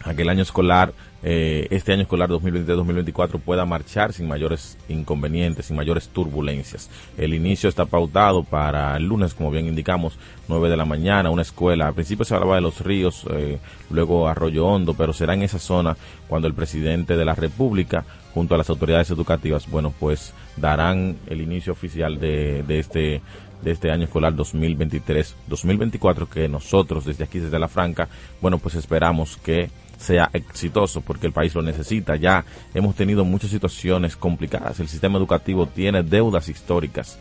a 0.04 0.14
que 0.14 0.24
el 0.24 0.30
año 0.30 0.44
escolar, 0.44 0.94
eh, 1.28 1.66
este 1.72 1.92
año 1.92 2.04
escolar 2.04 2.30
2023-2024 2.30 3.40
pueda 3.40 3.66
marchar 3.66 4.14
sin 4.14 4.28
mayores 4.28 4.78
inconvenientes, 4.88 5.66
sin 5.66 5.76
mayores 5.76 6.10
turbulencias. 6.10 6.88
El 7.18 7.34
inicio 7.34 7.68
está 7.68 7.86
pautado 7.86 8.44
para 8.44 8.96
el 8.96 9.06
lunes, 9.06 9.34
como 9.34 9.50
bien 9.50 9.66
indicamos, 9.66 10.20
9 10.48 10.70
de 10.70 10.78
la 10.78 10.86
mañana, 10.86 11.32
una 11.32 11.42
escuela. 11.42 11.88
Al 11.88 11.96
principio 11.96 12.26
se 12.26 12.36
hablaba 12.36 12.58
de 12.58 12.62
los 12.62 12.80
ríos, 12.82 13.26
eh, 13.32 13.58
luego 13.90 14.28
Arroyo 14.28 14.68
Hondo, 14.68 14.94
pero 14.94 15.14
será 15.14 15.34
en 15.34 15.42
esa 15.42 15.58
zona 15.58 15.98
cuando 16.28 16.48
el 16.48 16.54
presidente 16.54 17.18
de 17.18 17.26
la 17.26 17.34
República, 17.34 18.06
junto 18.32 18.54
a 18.54 18.60
las 18.60 18.70
autoridades 18.70 19.10
educativas, 19.10 19.68
bueno, 19.68 19.92
pues 20.00 20.32
darán 20.58 21.18
el 21.26 21.42
inicio 21.42 21.74
oficial 21.74 22.20
de, 22.20 22.62
de 22.68 22.78
este 22.78 23.22
de 23.66 23.72
este 23.72 23.92
año 23.92 24.06
escolar 24.06 24.34
2023-2024 24.36 26.30
que 26.30 26.48
nosotros 26.48 27.04
desde 27.04 27.24
aquí, 27.26 27.40
desde 27.40 27.60
la 27.60 27.68
Franca, 27.68 28.08
bueno, 28.40 28.60
pues 28.60 28.76
esperamos 28.76 29.38
que 29.38 29.70
sea 29.98 30.30
exitoso 30.34 31.02
porque 31.02 31.26
el 31.28 31.34
país 31.34 31.56
lo 31.56 31.64
necesita. 31.64 32.16
Ya 32.16 32.46
hemos 32.74 32.96
tenido 32.96 33.26
muchas 33.26 33.50
situaciones 33.50 34.16
complicadas. 34.16 34.80
El 34.80 34.88
sistema 34.88 35.18
educativo 35.18 35.66
tiene 35.66 36.04
deudas 36.04 36.48
históricas, 36.48 37.18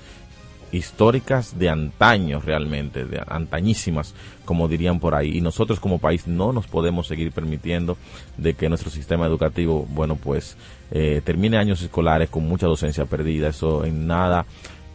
históricas 0.70 1.58
de 1.58 1.70
antaño 1.70 2.42
realmente, 2.44 3.06
de 3.06 3.22
antañísimas, 3.26 4.14
como 4.44 4.68
dirían 4.68 5.00
por 5.00 5.14
ahí. 5.14 5.38
Y 5.38 5.40
nosotros 5.40 5.80
como 5.80 5.98
país 5.98 6.26
no 6.26 6.52
nos 6.52 6.66
podemos 6.66 7.06
seguir 7.06 7.32
permitiendo 7.32 7.96
de 8.36 8.52
que 8.52 8.68
nuestro 8.68 8.90
sistema 8.90 9.26
educativo, 9.26 9.86
bueno, 9.88 10.16
pues 10.16 10.58
eh, 10.90 11.22
termine 11.24 11.56
años 11.56 11.80
escolares 11.80 12.28
con 12.28 12.46
mucha 12.46 12.66
docencia 12.66 13.06
perdida. 13.06 13.48
Eso 13.48 13.84
en 13.84 14.06
nada 14.06 14.44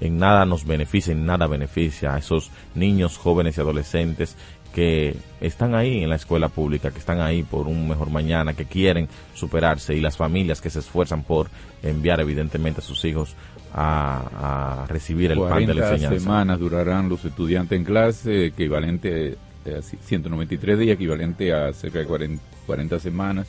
en 0.01 0.17
nada 0.17 0.45
nos 0.45 0.65
beneficia, 0.65 1.11
en 1.11 1.25
nada 1.25 1.47
beneficia 1.47 2.15
a 2.15 2.19
esos 2.19 2.51
niños, 2.75 3.17
jóvenes 3.17 3.57
y 3.57 3.61
adolescentes 3.61 4.35
que 4.73 5.15
están 5.41 5.73
ahí 5.73 6.03
en 6.03 6.09
la 6.09 6.15
escuela 6.15 6.47
pública, 6.47 6.91
que 6.91 6.99
están 6.99 7.19
ahí 7.21 7.43
por 7.43 7.67
un 7.67 7.87
mejor 7.87 8.09
mañana, 8.09 8.53
que 8.53 8.65
quieren 8.65 9.07
superarse 9.33 9.95
y 9.95 9.99
las 9.99 10.15
familias 10.15 10.61
que 10.61 10.69
se 10.69 10.79
esfuerzan 10.79 11.23
por 11.23 11.49
enviar 11.81 12.19
evidentemente 12.21 12.81
a 12.81 12.83
sus 12.83 13.03
hijos 13.05 13.35
a, 13.73 14.83
a 14.83 14.87
recibir 14.87 15.31
el 15.31 15.39
pan 15.39 15.65
de 15.65 15.73
la 15.73 15.91
enseñanza. 15.91 16.19
semanas 16.19 16.59
durarán 16.59 17.09
los 17.09 17.25
estudiantes 17.25 17.77
en 17.77 17.83
clase, 17.83 18.45
equivalente 18.47 19.37
a 19.65 19.81
193 19.81 20.79
días, 20.79 20.95
equivalente 20.95 21.53
a 21.53 21.73
cerca 21.73 21.99
de 21.99 22.05
40, 22.05 22.43
40 22.65 22.99
semanas, 22.99 23.47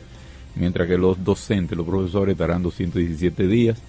mientras 0.57 0.89
que 0.89 0.97
los 0.97 1.23
docentes, 1.23 1.77
los 1.77 1.87
profesores 1.87 2.33
estarán 2.33 2.63
217 2.63 3.47
días 3.47 3.81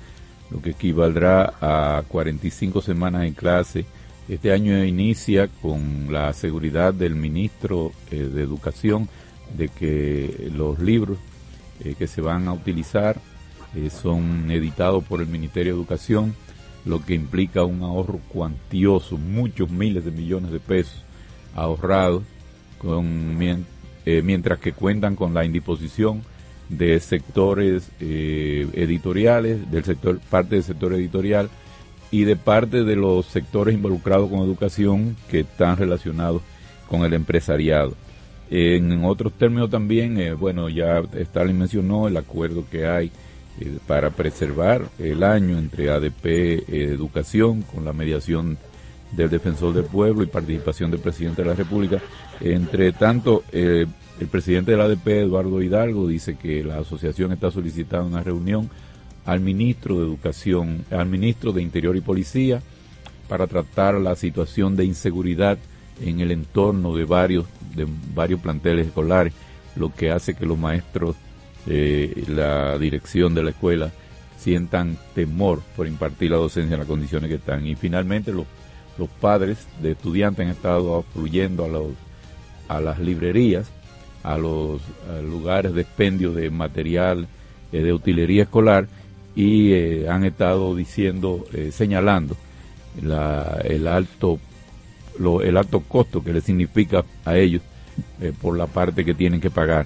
lo 0.51 0.61
que 0.61 0.71
equivaldrá 0.71 1.53
a 1.61 2.03
45 2.07 2.81
semanas 2.81 3.25
en 3.25 3.33
clase. 3.33 3.85
Este 4.27 4.51
año 4.51 4.83
inicia 4.83 5.47
con 5.47 6.11
la 6.11 6.31
seguridad 6.33 6.93
del 6.93 7.15
ministro 7.15 7.91
eh, 8.11 8.17
de 8.17 8.43
Educación 8.43 9.09
de 9.57 9.69
que 9.69 10.49
los 10.53 10.79
libros 10.79 11.17
eh, 11.83 11.95
que 11.97 12.07
se 12.07 12.21
van 12.21 12.47
a 12.47 12.53
utilizar 12.53 13.17
eh, 13.75 13.89
son 13.89 14.51
editados 14.51 15.03
por 15.03 15.21
el 15.21 15.27
Ministerio 15.27 15.73
de 15.73 15.79
Educación, 15.79 16.35
lo 16.85 17.03
que 17.03 17.13
implica 17.13 17.63
un 17.63 17.83
ahorro 17.83 18.19
cuantioso, 18.29 19.17
muchos 19.17 19.69
miles 19.69 20.05
de 20.05 20.11
millones 20.11 20.51
de 20.51 20.59
pesos 20.59 21.03
ahorrados, 21.55 22.23
con, 22.77 23.37
mientras 23.37 24.59
que 24.59 24.73
cuentan 24.73 25.15
con 25.15 25.33
la 25.33 25.45
indisposición 25.45 26.23
de 26.71 26.99
sectores 27.01 27.91
eh, 27.99 28.67
editoriales, 28.73 29.69
del 29.69 29.83
sector, 29.83 30.19
parte 30.29 30.55
del 30.55 30.63
sector 30.63 30.93
editorial 30.93 31.49
y 32.11 32.23
de 32.23 32.37
parte 32.37 32.83
de 32.83 32.95
los 32.95 33.25
sectores 33.25 33.75
involucrados 33.75 34.29
con 34.29 34.39
educación 34.39 35.17
que 35.29 35.41
están 35.41 35.77
relacionados 35.77 36.41
con 36.87 37.03
el 37.03 37.13
empresariado. 37.13 37.93
En 38.49 39.03
otros 39.05 39.33
términos 39.33 39.69
también, 39.69 40.19
eh, 40.19 40.33
bueno, 40.33 40.69
ya 40.69 41.03
Stalin 41.13 41.57
mencionó 41.57 42.07
el 42.07 42.17
acuerdo 42.17 42.65
que 42.69 42.87
hay 42.87 43.11
eh, 43.59 43.77
para 43.85 44.09
preservar 44.09 44.89
el 44.97 45.23
año 45.23 45.57
entre 45.57 45.89
ADP 45.89 46.69
Educación 46.69 47.63
con 47.63 47.83
la 47.83 47.93
mediación 47.93 48.57
del 49.11 49.29
Defensor 49.29 49.73
del 49.73 49.85
Pueblo 49.85 50.23
y 50.23 50.27
participación 50.27 50.89
del 50.89 51.01
Presidente 51.01 51.43
de 51.43 51.49
la 51.49 51.55
República. 51.55 52.01
Entre 52.39 52.93
tanto, 52.93 53.43
el 54.21 54.27
presidente 54.27 54.69
de 54.69 54.77
la 54.77 54.83
ADP, 54.83 55.07
Eduardo 55.07 55.63
Hidalgo, 55.63 56.07
dice 56.07 56.35
que 56.35 56.63
la 56.63 56.77
asociación 56.77 57.31
está 57.31 57.49
solicitando 57.49 58.05
una 58.05 58.21
reunión 58.21 58.69
al 59.25 59.39
ministro 59.39 59.97
de 59.97 60.05
Educación, 60.05 60.85
al 60.91 61.07
ministro 61.07 61.51
de 61.51 61.63
Interior 61.63 61.97
y 61.97 62.01
Policía, 62.01 62.61
para 63.27 63.47
tratar 63.47 63.95
la 63.95 64.15
situación 64.15 64.75
de 64.75 64.85
inseguridad 64.85 65.57
en 65.99 66.19
el 66.19 66.29
entorno 66.29 66.95
de 66.95 67.05
varios, 67.05 67.47
de 67.75 67.87
varios 68.13 68.39
planteles 68.41 68.87
escolares, 68.87 69.33
lo 69.75 69.91
que 69.91 70.11
hace 70.11 70.35
que 70.35 70.45
los 70.45 70.59
maestros, 70.59 71.15
eh, 71.65 72.23
la 72.27 72.77
dirección 72.77 73.33
de 73.33 73.41
la 73.41 73.49
escuela, 73.49 73.91
sientan 74.37 74.99
temor 75.15 75.63
por 75.75 75.87
impartir 75.87 76.29
la 76.29 76.37
docencia 76.37 76.75
en 76.75 76.79
las 76.79 76.87
condiciones 76.87 77.27
que 77.27 77.37
están. 77.37 77.65
Y 77.65 77.73
finalmente 77.73 78.31
los, 78.31 78.45
los 78.99 79.09
padres 79.09 79.65
de 79.81 79.93
estudiantes 79.93 80.45
han 80.45 80.51
estado 80.51 81.03
fluyendo 81.11 81.65
a, 81.65 81.69
los, 81.69 81.87
a 82.67 82.79
las 82.79 82.99
librerías 82.99 83.71
a 84.23 84.37
los 84.37 84.81
lugares 85.23 85.73
de 85.73 85.81
expendio 85.81 86.33
de 86.33 86.49
material 86.49 87.27
eh, 87.71 87.81
de 87.81 87.93
utilería 87.93 88.43
escolar 88.43 88.87
y 89.33 89.71
eh, 89.71 90.09
han 90.09 90.25
estado 90.25 90.75
diciendo, 90.75 91.45
eh, 91.53 91.71
señalando 91.71 92.35
el 93.01 93.87
alto 93.87 94.39
el 95.41 95.55
alto 95.55 95.79
costo 95.81 96.21
que 96.21 96.33
le 96.33 96.41
significa 96.41 97.05
a 97.23 97.37
ellos 97.37 97.61
por 98.41 98.57
la 98.57 98.67
parte 98.67 99.05
que 99.05 99.13
tienen 99.13 99.39
que 99.39 99.49
pagar. 99.49 99.85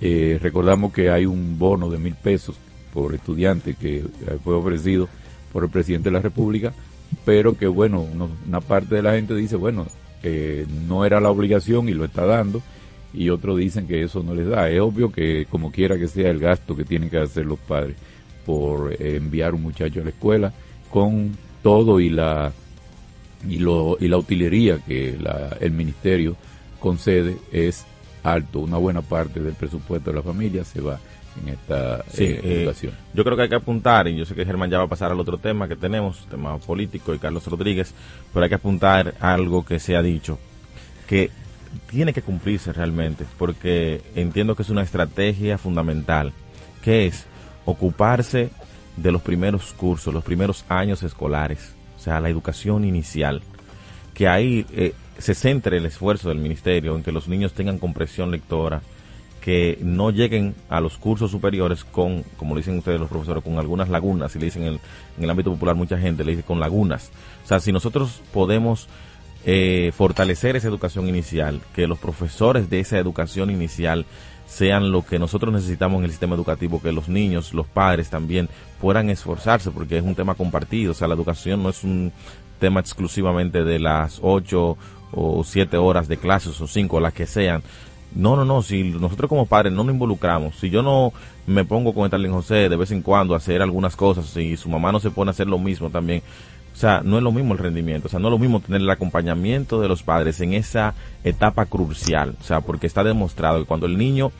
recordamos 0.00 0.92
que 0.92 1.10
hay 1.10 1.26
un 1.26 1.58
bono 1.58 1.90
de 1.90 1.98
mil 1.98 2.14
pesos 2.14 2.54
por 2.94 3.14
estudiante 3.14 3.74
que 3.74 4.04
fue 4.44 4.54
ofrecido 4.54 5.08
por 5.52 5.64
el 5.64 5.70
presidente 5.70 6.10
de 6.10 6.12
la 6.12 6.20
República, 6.20 6.72
pero 7.24 7.56
que 7.56 7.66
bueno, 7.66 8.06
una 8.46 8.60
parte 8.60 8.94
de 8.94 9.02
la 9.02 9.14
gente 9.14 9.34
dice, 9.34 9.56
bueno, 9.56 9.86
no 10.86 11.04
era 11.04 11.20
la 11.20 11.30
obligación 11.30 11.88
y 11.88 11.94
lo 11.94 12.04
está 12.04 12.26
dando, 12.26 12.62
y 13.16 13.30
otros 13.30 13.58
dicen 13.58 13.86
que 13.86 14.02
eso 14.02 14.22
no 14.22 14.34
les 14.34 14.46
da. 14.46 14.68
Es 14.68 14.80
obvio 14.80 15.10
que 15.10 15.46
como 15.46 15.72
quiera 15.72 15.98
que 15.98 16.06
sea 16.06 16.30
el 16.30 16.38
gasto 16.38 16.76
que 16.76 16.84
tienen 16.84 17.08
que 17.08 17.18
hacer 17.18 17.46
los 17.46 17.58
padres 17.58 17.96
por 18.44 18.92
eh, 18.92 19.16
enviar 19.16 19.54
un 19.54 19.62
muchacho 19.62 20.00
a 20.00 20.04
la 20.04 20.10
escuela 20.10 20.52
con 20.90 21.36
todo 21.62 21.98
y 21.98 22.10
la 22.10 22.52
y, 23.48 23.58
lo, 23.58 23.96
y 24.00 24.08
la 24.08 24.18
utilería 24.18 24.78
que 24.78 25.16
la, 25.20 25.56
el 25.60 25.72
ministerio 25.72 26.36
concede 26.78 27.36
es 27.50 27.86
alto. 28.22 28.60
Una 28.60 28.76
buena 28.76 29.02
parte 29.02 29.40
del 29.40 29.54
presupuesto 29.54 30.10
de 30.10 30.16
la 30.16 30.22
familia 30.22 30.64
se 30.64 30.80
va 30.80 30.98
en 31.42 31.50
esta 31.50 31.98
eh, 32.16 32.40
eh, 32.42 32.62
educación. 32.62 32.94
yo 33.12 33.24
creo 33.24 33.36
que 33.36 33.42
hay 33.42 33.48
que 33.48 33.56
apuntar, 33.56 34.08
y 34.08 34.16
yo 34.16 34.24
sé 34.24 34.34
que 34.34 34.44
Germán 34.44 34.70
ya 34.70 34.78
va 34.78 34.84
a 34.84 34.88
pasar 34.88 35.12
al 35.12 35.20
otro 35.20 35.38
tema 35.38 35.68
que 35.68 35.76
tenemos, 35.76 36.26
tema 36.30 36.56
político 36.58 37.14
y 37.14 37.18
Carlos 37.18 37.46
Rodríguez, 37.46 37.92
pero 38.32 38.44
hay 38.44 38.48
que 38.48 38.54
apuntar 38.54 39.14
algo 39.20 39.64
que 39.64 39.78
se 39.78 39.96
ha 39.96 40.02
dicho, 40.02 40.38
que 41.06 41.30
tiene 41.90 42.12
que 42.12 42.22
cumplirse 42.22 42.72
realmente, 42.72 43.24
porque 43.38 44.02
entiendo 44.14 44.54
que 44.54 44.62
es 44.62 44.70
una 44.70 44.82
estrategia 44.82 45.58
fundamental, 45.58 46.32
que 46.82 47.06
es 47.06 47.26
ocuparse 47.64 48.50
de 48.96 49.12
los 49.12 49.22
primeros 49.22 49.72
cursos, 49.72 50.14
los 50.14 50.24
primeros 50.24 50.64
años 50.68 51.02
escolares, 51.02 51.74
o 51.96 52.00
sea, 52.00 52.20
la 52.20 52.28
educación 52.28 52.84
inicial, 52.84 53.42
que 54.14 54.28
ahí 54.28 54.66
eh, 54.72 54.94
se 55.18 55.34
centre 55.34 55.76
el 55.76 55.86
esfuerzo 55.86 56.28
del 56.28 56.38
ministerio 56.38 56.96
en 56.96 57.02
que 57.02 57.12
los 57.12 57.28
niños 57.28 57.52
tengan 57.52 57.78
compresión 57.78 58.30
lectora, 58.30 58.82
que 59.40 59.78
no 59.80 60.10
lleguen 60.10 60.56
a 60.68 60.80
los 60.80 60.96
cursos 60.98 61.30
superiores 61.30 61.84
con, 61.84 62.24
como 62.36 62.56
dicen 62.56 62.78
ustedes 62.78 62.98
los 62.98 63.08
profesores, 63.08 63.44
con 63.44 63.58
algunas 63.58 63.88
lagunas, 63.88 64.34
y 64.34 64.40
le 64.40 64.46
dicen 64.46 64.64
en 64.64 64.80
el 65.20 65.30
ámbito 65.30 65.52
popular 65.52 65.76
mucha 65.76 65.96
gente, 65.98 66.24
le 66.24 66.32
dice 66.32 66.42
con 66.42 66.58
lagunas. 66.58 67.12
O 67.44 67.46
sea, 67.46 67.60
si 67.60 67.70
nosotros 67.70 68.22
podemos 68.32 68.88
eh, 69.48 69.92
fortalecer 69.96 70.56
esa 70.56 70.66
educación 70.66 71.08
inicial, 71.08 71.60
que 71.72 71.86
los 71.86 72.00
profesores 72.00 72.68
de 72.68 72.80
esa 72.80 72.98
educación 72.98 73.48
inicial 73.48 74.04
sean 74.44 74.90
lo 74.90 75.06
que 75.06 75.20
nosotros 75.20 75.54
necesitamos 75.54 75.98
en 75.98 76.04
el 76.04 76.10
sistema 76.10 76.34
educativo, 76.34 76.82
que 76.82 76.90
los 76.90 77.08
niños, 77.08 77.54
los 77.54 77.66
padres 77.66 78.10
también 78.10 78.48
puedan 78.80 79.08
esforzarse, 79.08 79.70
porque 79.70 79.98
es 79.98 80.04
un 80.04 80.16
tema 80.16 80.34
compartido, 80.34 80.90
o 80.90 80.94
sea, 80.94 81.06
la 81.06 81.14
educación 81.14 81.62
no 81.62 81.68
es 81.68 81.84
un 81.84 82.12
tema 82.58 82.80
exclusivamente 82.80 83.62
de 83.62 83.78
las 83.78 84.18
ocho 84.20 84.76
o 85.12 85.44
siete 85.44 85.76
horas 85.76 86.08
de 86.08 86.16
clases 86.16 86.60
o 86.60 86.66
cinco, 86.66 86.98
las 86.98 87.12
que 87.12 87.26
sean. 87.26 87.62
No, 88.14 88.34
no, 88.34 88.44
no, 88.44 88.62
si 88.62 88.82
nosotros 88.82 89.28
como 89.28 89.46
padres 89.46 89.72
no 89.72 89.84
nos 89.84 89.92
involucramos, 89.92 90.56
si 90.56 90.70
yo 90.70 90.82
no 90.82 91.12
me 91.46 91.64
pongo 91.64 91.94
con 91.94 92.06
Stalin 92.06 92.32
José 92.32 92.68
de 92.68 92.76
vez 92.76 92.90
en 92.90 93.02
cuando 93.02 93.34
a 93.34 93.36
hacer 93.36 93.62
algunas 93.62 93.94
cosas, 93.94 94.26
si 94.26 94.56
su 94.56 94.68
mamá 94.68 94.90
no 94.90 94.98
se 94.98 95.10
pone 95.10 95.28
a 95.28 95.32
hacer 95.32 95.46
lo 95.46 95.58
mismo 95.58 95.90
también, 95.90 96.22
o 96.76 96.78
sea, 96.78 97.00
no 97.02 97.16
es 97.16 97.22
lo 97.22 97.32
mismo 97.32 97.54
el 97.54 97.58
rendimiento, 97.58 98.08
o 98.08 98.10
sea, 98.10 98.20
no 98.20 98.28
es 98.28 98.32
lo 98.32 98.38
mismo 98.38 98.60
tener 98.60 98.82
el 98.82 98.90
acompañamiento 98.90 99.80
de 99.80 99.88
los 99.88 100.02
padres 100.02 100.42
en 100.42 100.52
esa 100.52 100.92
etapa 101.24 101.64
crucial, 101.64 102.34
o 102.38 102.44
sea, 102.44 102.60
porque 102.60 102.86
está 102.86 103.02
demostrado 103.02 103.60
que 103.60 103.64
cuando 103.64 103.86
el 103.86 103.96
niño 103.96 104.30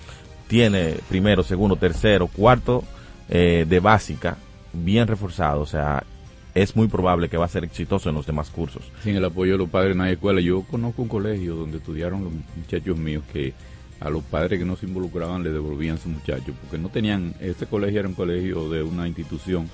tiene 0.47 0.97
primero, 1.09 1.43
segundo, 1.43 1.76
tercero, 1.76 2.26
cuarto 2.26 2.84
eh, 3.30 3.64
de 3.66 3.80
básica 3.80 4.37
bien 4.74 5.09
reforzado, 5.09 5.62
o 5.62 5.66
sea, 5.66 6.05
es 6.55 6.76
muy 6.76 6.89
probable 6.89 7.30
que 7.30 7.39
va 7.39 7.47
a 7.47 7.49
ser 7.49 7.64
exitoso 7.64 8.11
en 8.11 8.14
los 8.14 8.26
demás 8.26 8.51
cursos. 8.51 8.82
Sin 9.03 9.16
el 9.16 9.24
apoyo 9.24 9.53
de 9.53 9.59
los 9.59 9.70
padres 9.70 9.97
no 9.97 10.03
hay 10.03 10.12
escuela. 10.12 10.41
Yo 10.43 10.62
conozco 10.62 11.03
un 11.03 11.09
colegio 11.09 11.55
donde 11.55 11.78
estudiaron 11.78 12.24
los 12.24 12.32
muchachos 12.55 12.99
míos 12.99 13.24
que 13.32 13.55
a 13.99 14.11
los 14.11 14.22
padres 14.24 14.59
que 14.59 14.64
no 14.66 14.76
se 14.76 14.84
involucraban 14.84 15.43
le 15.43 15.53
devolvían 15.53 15.97
sus 15.97 16.12
muchachos 16.12 16.55
porque 16.61 16.76
no 16.76 16.91
tenían, 16.91 17.34
este 17.41 17.64
colegio 17.64 18.01
era 18.01 18.09
un 18.09 18.14
colegio 18.14 18.68
de 18.68 18.82
una 18.82 19.09
institución, 19.09 19.70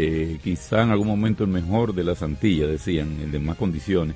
eh, 0.00 0.38
quizá 0.42 0.82
en 0.82 0.90
algún 0.90 1.08
momento 1.08 1.42
el 1.44 1.50
mejor 1.50 1.92
de 1.92 2.04
las 2.04 2.22
Antillas, 2.22 2.68
decían, 2.68 3.18
el 3.20 3.32
de 3.32 3.38
más 3.40 3.56
condiciones, 3.56 4.14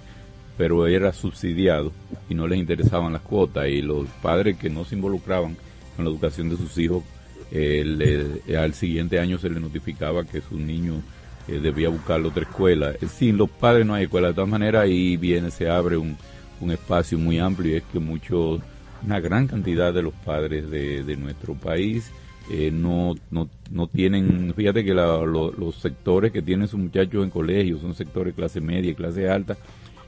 pero 0.56 0.86
era 0.86 1.12
subsidiado 1.12 1.90
y 2.28 2.34
no 2.34 2.46
les 2.46 2.58
interesaban 2.60 3.12
las 3.12 3.22
cuotas 3.22 3.66
y 3.68 3.82
los 3.82 4.06
padres 4.22 4.56
que 4.58 4.70
no 4.70 4.84
se 4.84 4.94
involucraban 4.94 5.56
con 5.96 6.04
la 6.04 6.10
educación 6.10 6.48
de 6.50 6.56
sus 6.56 6.78
hijos, 6.78 7.02
eh, 7.50 7.82
le- 7.84 8.56
al 8.56 8.74
siguiente 8.74 9.18
año 9.18 9.38
se 9.38 9.50
les 9.50 9.60
notificaba 9.60 10.24
que 10.24 10.40
su 10.40 10.56
niño 10.58 11.02
eh, 11.48 11.58
debía 11.60 11.88
buscar 11.88 12.20
otra 12.20 12.44
escuela. 12.44 12.92
Eh, 12.92 13.08
Sin 13.08 13.36
los 13.36 13.50
padres 13.50 13.84
no 13.84 13.94
hay 13.94 14.04
escuela. 14.04 14.28
De 14.28 14.34
todas 14.34 14.48
maneras, 14.48 14.84
ahí 14.84 15.16
viene, 15.16 15.50
se 15.50 15.68
abre 15.68 15.96
un, 15.96 16.16
un 16.60 16.70
espacio 16.70 17.18
muy 17.18 17.40
amplio 17.40 17.72
y 17.72 17.76
es 17.78 17.82
que 17.92 17.98
muchos, 17.98 18.60
una 19.04 19.18
gran 19.18 19.48
cantidad 19.48 19.92
de 19.92 20.02
los 20.02 20.14
padres 20.14 20.70
de 20.70 21.16
nuestro 21.16 21.54
país 21.54 22.12
eh, 22.50 22.70
no, 22.72 23.14
no, 23.30 23.48
no 23.70 23.86
tienen, 23.86 24.52
fíjate 24.54 24.84
que 24.84 24.94
la- 24.94 25.24
lo- 25.24 25.52
los 25.52 25.76
sectores 25.76 26.32
que 26.32 26.42
tienen 26.42 26.68
sus 26.68 26.80
muchachos 26.80 27.24
en 27.24 27.30
colegios 27.30 27.80
son 27.80 27.94
sectores 27.94 28.34
clase 28.34 28.60
media 28.60 28.90
y 28.90 28.94
clase 28.94 29.28
alta 29.28 29.56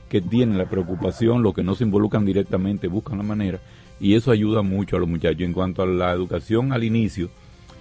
que 0.09 0.21
tienen 0.21 0.57
la 0.57 0.69
preocupación, 0.69 1.41
los 1.41 1.53
que 1.53 1.63
no 1.63 1.75
se 1.75 1.83
involucran 1.83 2.25
directamente 2.25 2.87
buscan 2.87 3.17
la 3.17 3.23
manera 3.23 3.59
y 3.99 4.13
eso 4.15 4.31
ayuda 4.31 4.61
mucho 4.61 4.97
a 4.97 4.99
los 4.99 5.09
muchachos. 5.09 5.41
En 5.41 5.53
cuanto 5.53 5.81
a 5.81 5.85
la 5.87 6.11
educación 6.11 6.73
al 6.73 6.83
inicio, 6.83 7.29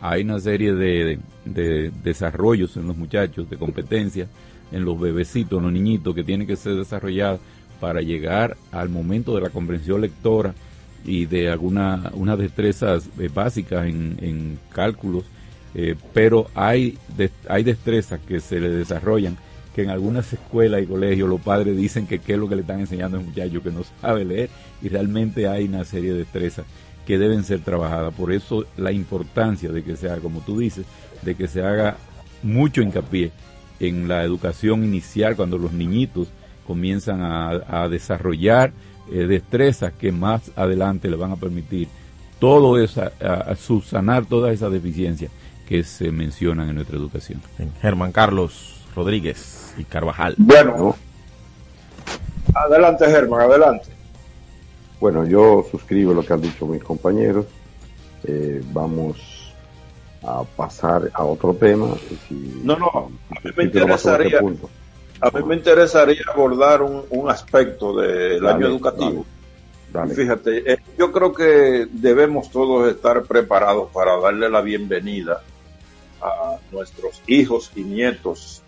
hay 0.01 0.23
una 0.23 0.39
serie 0.39 0.73
de, 0.75 1.19
de 1.45 1.91
desarrollos 2.03 2.77
en 2.77 2.87
los 2.87 2.97
muchachos, 2.97 3.51
de 3.51 3.57
competencias, 3.57 4.29
en 4.73 4.85
los 4.85 4.99
bebecitos, 4.99 5.59
en 5.59 5.65
los 5.65 5.73
niñitos 5.73 6.15
que 6.15 6.25
tienen 6.25 6.47
que 6.47 6.57
ser 6.57 6.77
desarrolladas 6.77 7.41
para 7.81 8.01
llegar 8.01 8.57
al 8.73 8.89
momento 8.89 9.35
de 9.35 9.43
la 9.43 9.51
comprensión 9.51 10.01
lectora 10.01 10.55
y 11.05 11.27
de 11.27 11.51
alguna 11.51 12.11
unas 12.15 12.39
destrezas 12.39 13.09
eh, 13.19 13.29
básicas 13.33 13.87
en, 13.87 14.17
en 14.21 14.59
cálculos, 14.73 15.25
eh, 15.75 15.97
pero 16.13 16.49
hay, 16.55 16.99
hay 17.49 17.63
destrezas 17.65 18.21
que 18.21 18.41
se 18.41 18.61
le 18.61 18.69
desarrollan 18.69 19.37
que 19.75 19.83
en 19.83 19.91
algunas 19.91 20.33
escuelas 20.33 20.83
y 20.83 20.87
colegios 20.87 21.29
los 21.29 21.41
padres 21.41 21.77
dicen 21.77 22.07
que 22.07 22.21
qué 22.21 22.35
es 22.35 22.39
lo 22.39 22.49
que 22.49 22.55
le 22.55 22.61
están 22.61 22.81
enseñando 22.81 23.19
al 23.19 23.25
muchacho 23.25 23.63
que 23.63 23.71
no 23.71 23.83
sabe 24.01 24.25
leer 24.25 24.51
y 24.81 24.89
realmente 24.89 25.49
hay 25.49 25.65
una 25.65 25.85
serie 25.85 26.13
de 26.13 26.19
destrezas 26.19 26.65
que 27.07 27.19
deben 27.19 27.45
ser 27.45 27.61
trabajadas. 27.61 28.15
Por 28.15 28.33
eso 28.33 28.65
la 28.77 28.93
importancia 28.93 29.71
de 29.71 29.83
que 29.83 29.97
se 29.97 30.09
haga, 30.09 30.21
como 30.21 30.41
tú 30.41 30.59
dices, 30.59 30.87
de 31.23 31.35
que 31.35 31.49
se 31.49 31.63
haga 31.63 31.97
mucho 32.43 32.83
hincapié 32.83 33.33
en 33.81 34.09
la 34.09 34.23
educación 34.23 34.85
inicial 34.85 35.37
cuando 35.37 35.59
los 35.59 35.73
niñitos 35.73 36.29
comienzan 36.67 37.21
a, 37.21 37.51
a 37.69 37.89
desarrollar 37.89 38.73
eh, 39.11 39.27
destrezas 39.27 39.93
que 39.93 40.13
más 40.13 40.51
adelante 40.57 41.09
le 41.09 41.17
van 41.17 41.33
a 41.33 41.37
permitir 41.37 41.89
todo 42.39 42.79
esa, 42.83 43.13
a, 43.23 43.33
a 43.53 43.57
subsanar 43.57 44.27
todas 44.27 44.53
esas 44.53 44.71
deficiencias 44.73 45.31
que 45.69 45.83
se 45.85 46.11
mencionan 46.11 46.69
en 46.69 46.75
nuestra 46.77 46.97
educación. 46.97 47.41
Germán 47.81 48.13
Carlos 48.13 48.83
Rodríguez 48.95 49.75
y 49.79 49.85
Carvajal. 49.85 50.35
Bueno, 50.37 50.95
adelante 52.55 53.07
Germán, 53.07 53.43
adelante. 53.43 53.87
Bueno, 55.01 55.27
yo 55.27 55.67
suscribo 55.71 56.15
lo 56.15 56.23
que 56.25 56.33
han 56.33 56.41
dicho 56.41 56.67
mis 56.67 56.83
compañeros. 56.83 57.47
Eh, 58.25 58.63
vamos 58.73 59.53
a 60.23 60.43
pasar 60.57 61.11
a 61.13 61.25
otro 61.25 61.55
tema. 61.55 61.89
si- 62.29 62.61
No, 62.65 62.77
no, 62.79 62.87
a 62.95 63.01
mí 63.09 63.11
me 63.45 63.51
este 63.51 63.63
interesaría, 63.65 64.41
punto. 64.41 64.71
A 65.25 65.31
mí 65.31 65.43
me 65.45 65.55
interesaría 65.55 66.23
abordar 66.33 66.83
un, 66.83 67.03
un 67.09 67.31
aspecto 67.31 67.97
del 67.97 68.43
Dale, 68.43 68.55
año 68.55 68.67
educativo. 68.67 69.25
Dale. 69.91 70.15
Fíjate, 70.15 70.73
eh, 70.73 70.79
yo 70.99 71.11
creo 71.13 71.33
que 71.33 71.87
debemos 71.91 72.51
todos 72.51 72.89
estar 72.93 73.23
preparados 73.23 73.91
para 73.91 74.19
darle 74.21 74.51
la 74.51 74.61
bienvenida 74.61 75.41
a 76.21 76.57
nuestros 76.71 77.23
hijos 77.27 77.71
y 77.75 77.85
nietos 77.85 78.63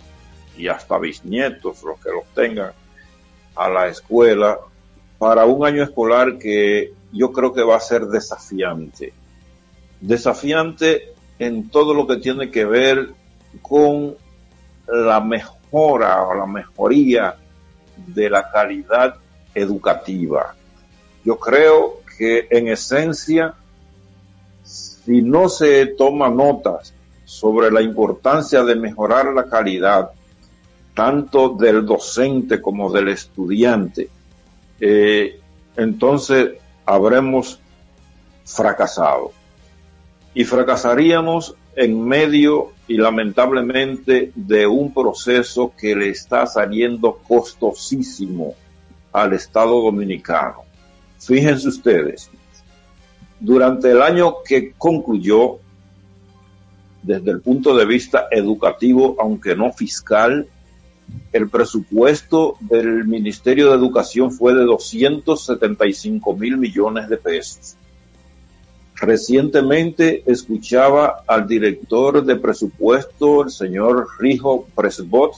y 0.57 0.69
hasta 0.69 0.99
bisnietos, 0.99 1.83
los 1.83 2.01
que 2.01 2.11
los 2.11 2.25
tengan, 2.35 2.73
a 3.55 3.69
la 3.69 3.89
escuela 3.89 4.59
para 5.19 5.45
un 5.45 5.67
año 5.67 5.83
escolar 5.83 6.39
que 6.39 6.95
yo 7.13 7.33
creo 7.33 7.53
que 7.53 7.63
va 7.63 7.77
a 7.77 7.81
ser 7.81 8.07
desafiante. 8.07 9.13
Desafiante 10.01 11.13
en 11.39 11.69
todo 11.69 11.93
lo 11.93 12.07
que 12.07 12.17
tiene 12.17 12.51
que 12.51 12.65
ver 12.65 13.11
con 13.61 14.17
la 14.87 15.21
mejora 15.67 16.23
o 16.25 16.35
la 16.35 16.47
mejoría 16.47 17.37
de 17.97 18.31
la 18.31 18.51
calidad 18.51 19.17
educativa. 19.55 20.55
Yo 21.25 21.39
creo 21.39 22.01
que 22.19 22.47
en 22.51 22.69
esencia, 22.69 23.55
si 24.63 25.23
no 25.23 25.49
se 25.49 25.87
toma 25.87 26.29
notas 26.29 26.95
sobre 27.25 27.71
la 27.71 27.83
importancia 27.83 28.63
de 28.63 28.77
mejorar 28.77 29.33
la 29.33 29.49
calidad, 29.49 30.11
tanto 30.95 31.51
del 31.51 31.85
docente 31.85 32.61
como 32.61 32.91
del 32.91 33.09
estudiante, 33.09 34.09
eh, 34.81 35.41
entonces 35.77 36.55
habremos 36.85 37.61
fracasado. 38.45 39.33
Y 40.33 40.45
fracasaríamos 40.45 41.57
en 41.77 42.03
medio 42.03 42.73
y 42.89 42.97
lamentablemente 42.97 44.33
de 44.35 44.67
un 44.67 44.93
proceso 44.93 45.73
que 45.79 45.95
le 45.95 46.09
está 46.09 46.47
saliendo 46.47 47.21
costosísimo 47.29 48.55
al 49.13 49.35
Estado 49.35 49.83
dominicano. 49.83 50.63
Fíjense 51.19 51.69
ustedes, 51.69 52.31
durante 53.39 53.91
el 53.91 54.01
año 54.01 54.37
que 54.47 54.73
concluyó, 54.73 55.59
desde 57.03 57.31
el 57.31 57.41
punto 57.41 57.77
de 57.77 57.85
vista 57.85 58.27
educativo, 58.31 59.17
aunque 59.21 59.55
no 59.55 59.73
fiscal, 59.73 60.47
el 61.33 61.49
presupuesto 61.49 62.57
del 62.61 63.07
Ministerio 63.07 63.69
de 63.71 63.77
Educación 63.77 64.33
fue 64.33 64.55
de 64.55 64.65
275 64.65 66.35
mil 66.35 66.57
millones 66.57 67.09
de 67.09 67.17
pesos. 67.17 67.77
Recientemente 68.99 70.23
escuchaba 70.27 71.23
al 71.27 71.47
director 71.47 72.25
de 72.25 72.37
presupuesto, 72.37 73.45
el 73.45 73.51
señor 73.51 74.09
Rijo 74.19 74.67
Presbot, 74.75 75.35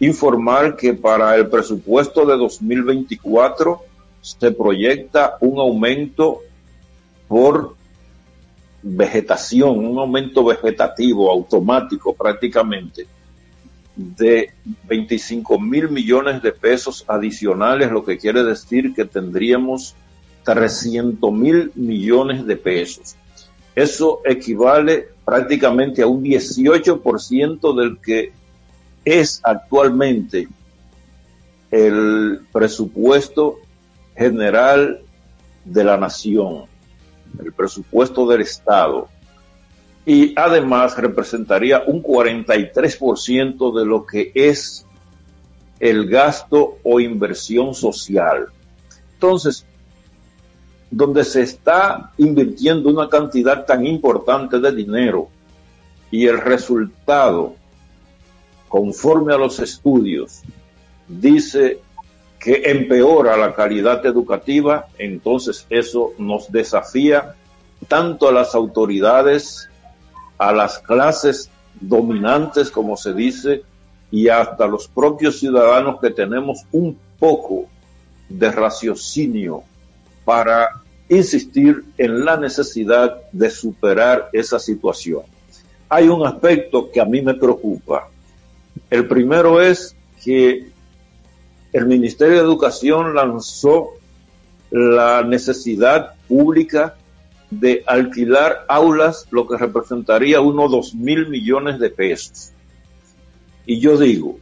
informar 0.00 0.76
que 0.76 0.92
para 0.92 1.34
el 1.36 1.48
presupuesto 1.48 2.26
de 2.26 2.36
2024 2.36 3.80
se 4.20 4.50
proyecta 4.52 5.38
un 5.40 5.58
aumento 5.58 6.40
por 7.26 7.74
vegetación, 8.82 9.78
un 9.78 9.98
aumento 9.98 10.44
vegetativo 10.44 11.30
automático 11.30 12.14
prácticamente 12.14 13.06
de 13.96 14.52
25 14.84 15.58
mil 15.58 15.88
millones 15.88 16.42
de 16.42 16.52
pesos 16.52 17.04
adicionales, 17.08 17.90
lo 17.90 18.04
que 18.04 18.18
quiere 18.18 18.44
decir 18.44 18.94
que 18.94 19.04
tendríamos 19.04 19.96
300 20.48 21.30
mil 21.30 21.72
millones 21.74 22.46
de 22.46 22.56
pesos. 22.56 23.16
Eso 23.74 24.22
equivale 24.24 25.08
prácticamente 25.26 26.00
a 26.00 26.06
un 26.06 26.24
18% 26.24 27.76
del 27.78 27.98
que 27.98 28.32
es 29.04 29.42
actualmente 29.44 30.48
el 31.70 32.40
presupuesto 32.50 33.58
general 34.16 35.02
de 35.66 35.84
la 35.84 35.98
nación, 35.98 36.64
el 37.38 37.52
presupuesto 37.52 38.26
del 38.26 38.40
Estado. 38.40 39.08
Y 40.06 40.32
además 40.34 40.96
representaría 40.96 41.82
un 41.86 42.02
43% 42.02 43.78
de 43.78 43.84
lo 43.84 44.06
que 44.06 44.32
es 44.34 44.86
el 45.78 46.08
gasto 46.08 46.78
o 46.82 47.00
inversión 47.00 47.74
social. 47.74 48.46
Entonces, 49.12 49.66
donde 50.90 51.24
se 51.24 51.42
está 51.42 52.12
invirtiendo 52.16 52.88
una 52.88 53.08
cantidad 53.08 53.64
tan 53.66 53.84
importante 53.86 54.58
de 54.58 54.72
dinero 54.72 55.28
y 56.10 56.26
el 56.26 56.40
resultado, 56.40 57.54
conforme 58.68 59.34
a 59.34 59.38
los 59.38 59.58
estudios, 59.60 60.42
dice 61.06 61.80
que 62.38 62.62
empeora 62.64 63.36
la 63.36 63.54
calidad 63.54 64.04
educativa, 64.06 64.86
entonces 64.98 65.66
eso 65.68 66.12
nos 66.18 66.50
desafía 66.50 67.34
tanto 67.88 68.28
a 68.28 68.32
las 68.32 68.54
autoridades, 68.54 69.68
a 70.38 70.52
las 70.52 70.78
clases 70.78 71.50
dominantes, 71.80 72.70
como 72.70 72.96
se 72.96 73.12
dice, 73.12 73.62
y 74.10 74.28
hasta 74.28 74.66
los 74.66 74.88
propios 74.88 75.38
ciudadanos 75.38 76.00
que 76.00 76.10
tenemos 76.10 76.64
un 76.72 76.98
poco 77.18 77.66
de 78.28 78.50
raciocinio 78.50 79.64
para 80.28 80.82
insistir 81.08 81.84
en 81.96 82.22
la 82.22 82.36
necesidad 82.36 83.16
de 83.32 83.48
superar 83.48 84.28
esa 84.34 84.58
situación. 84.58 85.22
hay 85.88 86.06
un 86.06 86.26
aspecto 86.26 86.90
que 86.90 87.00
a 87.00 87.06
mí 87.06 87.22
me 87.22 87.32
preocupa. 87.32 88.10
El 88.90 89.08
primero 89.08 89.62
es 89.62 89.96
que 90.22 90.68
el 91.72 91.86
Ministerio 91.86 92.34
de 92.34 92.42
Educación 92.42 93.14
lanzó 93.14 93.94
la 94.70 95.22
necesidad 95.22 96.12
pública 96.28 96.94
de 97.50 97.82
alquilar 97.86 98.66
aulas, 98.68 99.26
lo 99.30 99.48
que 99.48 99.56
representaría 99.56 100.42
unos 100.42 100.70
dos 100.70 100.94
mil 100.94 101.26
millones 101.30 101.80
de 101.80 101.88
pesos. 101.88 102.52
Y 103.64 103.80
yo 103.80 103.96
digo, 103.96 104.38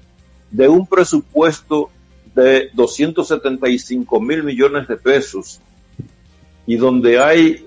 de 0.51 0.67
un 0.67 0.85
presupuesto 0.85 1.91
de 2.35 2.71
275 2.75 4.21
mil 4.21 4.43
millones 4.43 4.89
de 4.89 4.97
pesos 4.97 5.61
y 6.67 6.77
donde 6.77 7.19
hay 7.19 7.67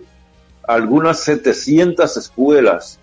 algunas 0.68 1.20
700 1.22 2.18
escuelas 2.18 3.00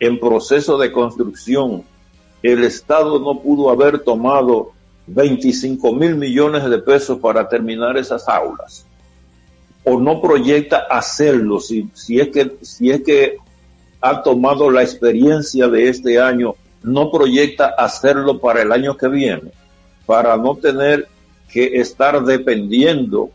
en 0.00 0.18
proceso 0.18 0.78
de 0.78 0.92
construcción, 0.92 1.84
el 2.42 2.64
Estado 2.64 3.18
no 3.18 3.40
pudo 3.40 3.70
haber 3.70 4.00
tomado 4.00 4.72
25 5.06 5.92
mil 5.92 6.16
millones 6.16 6.68
de 6.68 6.78
pesos 6.78 7.18
para 7.18 7.48
terminar 7.48 7.96
esas 7.96 8.28
aulas. 8.28 8.86
O 9.84 10.00
no 10.00 10.20
proyecta 10.20 10.78
hacerlo 10.90 11.60
si, 11.60 11.88
si 11.94 12.18
es 12.18 12.28
que 12.28 12.56
si 12.62 12.90
es 12.90 13.02
que 13.02 13.36
ha 14.00 14.22
tomado 14.22 14.70
la 14.70 14.82
experiencia 14.82 15.68
de 15.68 15.88
este 15.88 16.20
año 16.20 16.54
no 16.82 17.10
proyecta 17.10 17.66
hacerlo 17.78 18.40
para 18.40 18.62
el 18.62 18.72
año 18.72 18.96
que 18.96 19.08
viene 19.08 19.52
para 20.06 20.36
no 20.36 20.56
tener 20.56 21.08
que 21.52 21.80
estar 21.80 22.22
dependiendo 22.24 23.30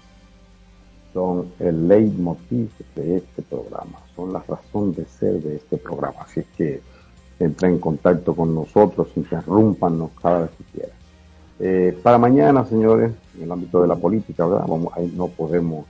son 1.12 1.48
el 1.58 1.88
leitmotiv 1.88 2.70
de 2.94 3.16
este 3.16 3.42
programa, 3.42 3.98
son 4.14 4.32
la 4.32 4.42
razón 4.46 4.92
de 4.94 5.04
ser 5.06 5.42
de 5.42 5.56
este 5.56 5.76
programa. 5.76 6.20
Así 6.20 6.42
que 6.56 6.80
entren 7.38 7.72
en 7.72 7.78
contacto 7.78 8.34
con 8.34 8.54
nosotros, 8.54 9.08
interrúmpanos 9.16 10.10
cada 10.20 10.42
vez 10.42 10.50
que 10.58 10.64
quieran. 10.64 10.96
Eh, 11.60 11.98
para 12.02 12.18
mañana, 12.18 12.64
señores, 12.64 13.12
en 13.36 13.42
el 13.42 13.52
ámbito 13.52 13.82
de 13.82 13.88
la 13.88 13.96
política, 13.96 14.46
¿verdad? 14.46 14.66
Vamos, 14.68 14.92
ahí 14.96 15.12
no 15.16 15.28
podemos 15.28 15.86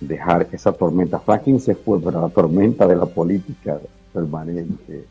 dejar 0.00 0.46
esa 0.52 0.72
tormenta. 0.72 1.18
Franklin 1.18 1.60
se 1.60 1.74
fue, 1.74 2.00
pero 2.00 2.20
la 2.20 2.28
tormenta 2.28 2.86
de 2.86 2.96
la 2.96 3.06
política 3.06 3.78
permanente 4.12 5.04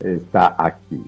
está 0.00 0.54
aquí. 0.58 1.02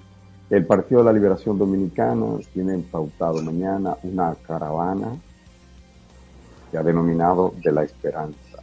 El 0.48 0.64
Partido 0.64 1.01
de 1.01 1.06
la 1.06 1.12
Liberación 1.12 1.59
Dominicana 1.59 2.39
tiene 2.52 2.78
pautado 2.78 3.43
mañana 3.43 3.97
una 4.05 4.32
caravana 4.47 5.16
que 6.70 6.78
ha 6.78 6.85
denominado 6.85 7.52
de 7.64 7.73
la 7.73 7.82
esperanza. 7.82 8.62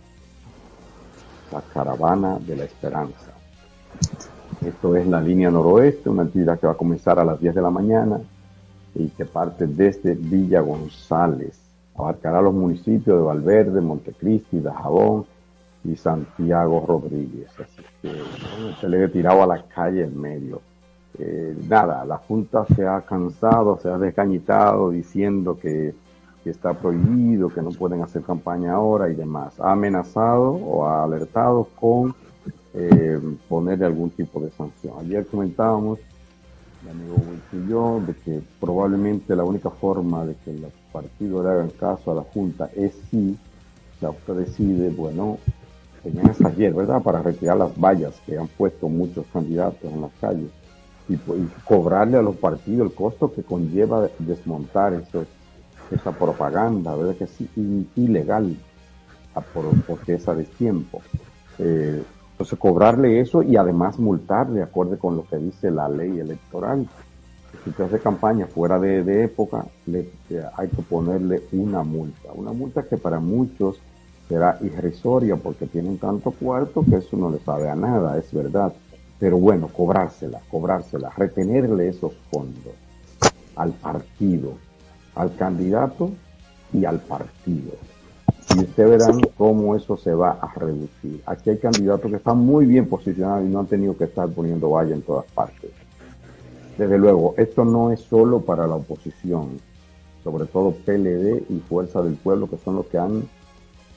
La 1.51 1.61
caravana 1.73 2.39
de 2.39 2.55
la 2.55 2.64
esperanza. 2.64 3.34
Esto 4.65 4.95
es 4.95 5.05
la 5.07 5.19
línea 5.19 5.51
noroeste, 5.51 6.10
una 6.10 6.23
actividad 6.23 6.57
que 6.57 6.68
va 6.68 6.73
a 6.73 6.77
comenzar 6.77 7.19
a 7.19 7.26
las 7.26 7.41
10 7.41 7.53
de 7.53 7.61
la 7.61 7.69
mañana 7.69 8.22
y 8.95 9.10
que 9.10 9.26
parte 9.26 9.68
desde 9.68 10.15
Villa 10.15 10.61
González 10.61 11.60
abarcará 11.95 12.41
los 12.41 12.53
municipios 12.53 13.18
de 13.18 13.23
Valverde, 13.23 13.81
Montecristi, 13.81 14.60
Dajabón 14.60 15.26
y 15.84 15.97
Santiago 15.97 16.85
Rodríguez. 16.88 17.49
Así 17.60 17.84
que 18.01 18.23
se 18.80 18.88
le 18.88 19.03
ha 19.03 19.11
tirado 19.11 19.43
a 19.43 19.47
la 19.47 19.64
calle 19.64 20.03
en 20.03 20.19
medio. 20.19 20.61
Eh, 21.19 21.56
nada, 21.69 22.06
la 22.06 22.18
Junta 22.18 22.65
se 22.76 22.88
ha 22.88 23.02
cansado, 23.02 23.77
se 23.80 23.90
ha 23.90 23.98
descañitado 23.98 24.90
diciendo 24.90 25.57
que, 25.60 25.94
está 26.45 26.73
prohibido, 26.73 27.48
que 27.48 27.61
no 27.61 27.69
pueden 27.69 28.02
hacer 28.02 28.22
campaña 28.22 28.73
ahora 28.73 29.10
y 29.10 29.15
demás. 29.15 29.57
Ha 29.61 29.72
amenazado 29.72 30.52
o 30.52 30.85
ha 30.85 31.06
alertado 31.06 31.69
con 31.80 32.14
eh, 32.73 33.18
ponerle 33.48 33.85
algún 33.85 34.10
tipo 34.10 34.41
de 34.41 34.52
sanción. 34.52 34.94
Ayer 34.99 35.26
comentábamos 35.26 35.99
mi 36.84 36.90
amigo 36.90 37.15
y 37.53 37.69
yo, 37.69 38.02
de 38.06 38.14
que 38.14 38.41
probablemente 38.60 39.38
la 39.38 39.45
única 39.45 39.69
forma 39.69 40.26
de 40.26 40.35
que 40.44 40.52
los 40.52 40.73
partidos 40.91 41.45
le 41.45 41.52
hagan 41.52 41.69
caso 41.69 42.11
a 42.11 42.15
la 42.15 42.23
Junta 42.23 42.69
es 42.76 42.91
si 43.10 43.38
la 44.02 44.10
Junta 44.10 44.34
decide, 44.34 44.90
bueno, 44.90 45.38
tenían 46.03 46.35
ayer, 46.44 46.73
¿verdad?, 46.73 47.02
para 47.02 47.22
retirar 47.22 47.56
las 47.56 47.80
vallas 47.80 48.19
que 48.26 48.38
han 48.38 48.49
puesto 48.49 48.90
muchos 48.90 49.26
candidatos 49.31 49.90
en 49.90 50.02
las 50.02 50.11
calles 50.19 50.52
y, 51.09 51.17
pues, 51.17 51.41
cobrarle 51.65 52.17
a 52.17 52.21
los 52.21 52.35
partidos 52.35 52.89
el 52.89 52.95
costo 52.95 53.31
que 53.34 53.43
conlleva 53.43 54.09
desmontar 54.19 54.93
eso, 54.93 55.25
esa 55.91 56.11
propaganda, 56.11 56.95
¿verdad?, 56.95 57.15
que 57.15 57.25
es 57.25 57.38
ilegal 57.95 58.55
por, 59.53 59.65
porque 59.85 60.15
es 60.15 60.27
a 60.27 60.35
destiempo. 60.35 61.01
Eh, 61.59 62.03
entonces, 62.31 62.57
cobrarle 62.57 63.19
eso 63.19 63.43
y 63.43 63.57
además 63.57 63.99
multar 63.99 64.49
de 64.49 64.63
acuerdo 64.63 64.97
con 64.97 65.15
lo 65.15 65.25
que 65.25 65.38
dice 65.38 65.69
la 65.71 65.88
ley 65.88 66.19
electoral. 66.19 66.88
Si 67.63 67.69
usted 67.69 67.84
hace 67.84 67.99
campaña 67.99 68.47
fuera 68.47 68.80
de, 68.80 69.23
época, 69.23 69.65
le, 69.85 70.09
hay 70.57 70.67
que 70.69 70.81
ponerle 70.81 71.43
una 71.51 71.84
multa. 71.84 72.30
Una 72.34 72.51
multa 72.51 72.84
que 72.84 72.97
para 72.97 73.19
muchos 73.19 73.80
será 74.27 74.57
irrisoria 74.61 75.35
porque 75.35 75.67
tienen 75.67 75.99
tanto 75.99 76.31
cuarto 76.31 76.84
que 76.84 76.95
eso 76.95 77.15
no 77.17 77.30
le 77.30 77.39
sabe 77.39 77.69
a 77.69 77.75
nada, 77.75 78.17
es 78.17 78.34
verdad. 78.34 78.73
Pero 79.23 79.37
bueno, 79.37 79.69
cobrársela, 79.69 80.41
cobrársela, 80.51 81.09
retenerle 81.15 81.87
esos 81.87 82.11
fondos 82.29 82.73
al 83.55 83.71
partido, 83.71 84.55
al 85.15 85.33
candidato 85.37 86.11
y 86.73 86.83
al 86.83 86.99
partido 86.99 87.71
y 88.53 88.59
ustedes 88.59 88.89
verán 88.89 89.21
cómo 89.37 89.77
eso 89.77 89.95
se 89.95 90.13
va 90.13 90.31
a 90.41 90.53
reducir. 90.59 91.21
Aquí 91.25 91.51
hay 91.51 91.57
candidatos 91.57 92.11
que 92.11 92.17
están 92.17 92.37
muy 92.39 92.65
bien 92.65 92.85
posicionados 92.87 93.45
y 93.45 93.49
no 93.49 93.61
han 93.61 93.67
tenido 93.67 93.95
que 93.95 94.03
estar 94.03 94.27
poniendo 94.29 94.71
valla 94.71 94.93
en 94.93 95.01
todas 95.01 95.25
partes. 95.31 95.71
Desde 96.77 96.97
luego, 96.97 97.33
esto 97.37 97.63
no 97.63 97.91
es 97.91 98.01
solo 98.01 98.41
para 98.41 98.67
la 98.67 98.75
oposición, 98.75 99.59
sobre 100.21 100.47
todo 100.47 100.71
PLD 100.71 101.45
y 101.49 101.59
Fuerza 101.69 102.01
del 102.01 102.15
Pueblo, 102.15 102.49
que 102.49 102.57
son 102.57 102.75
los 102.75 102.87
que 102.87 102.97
han 102.97 103.23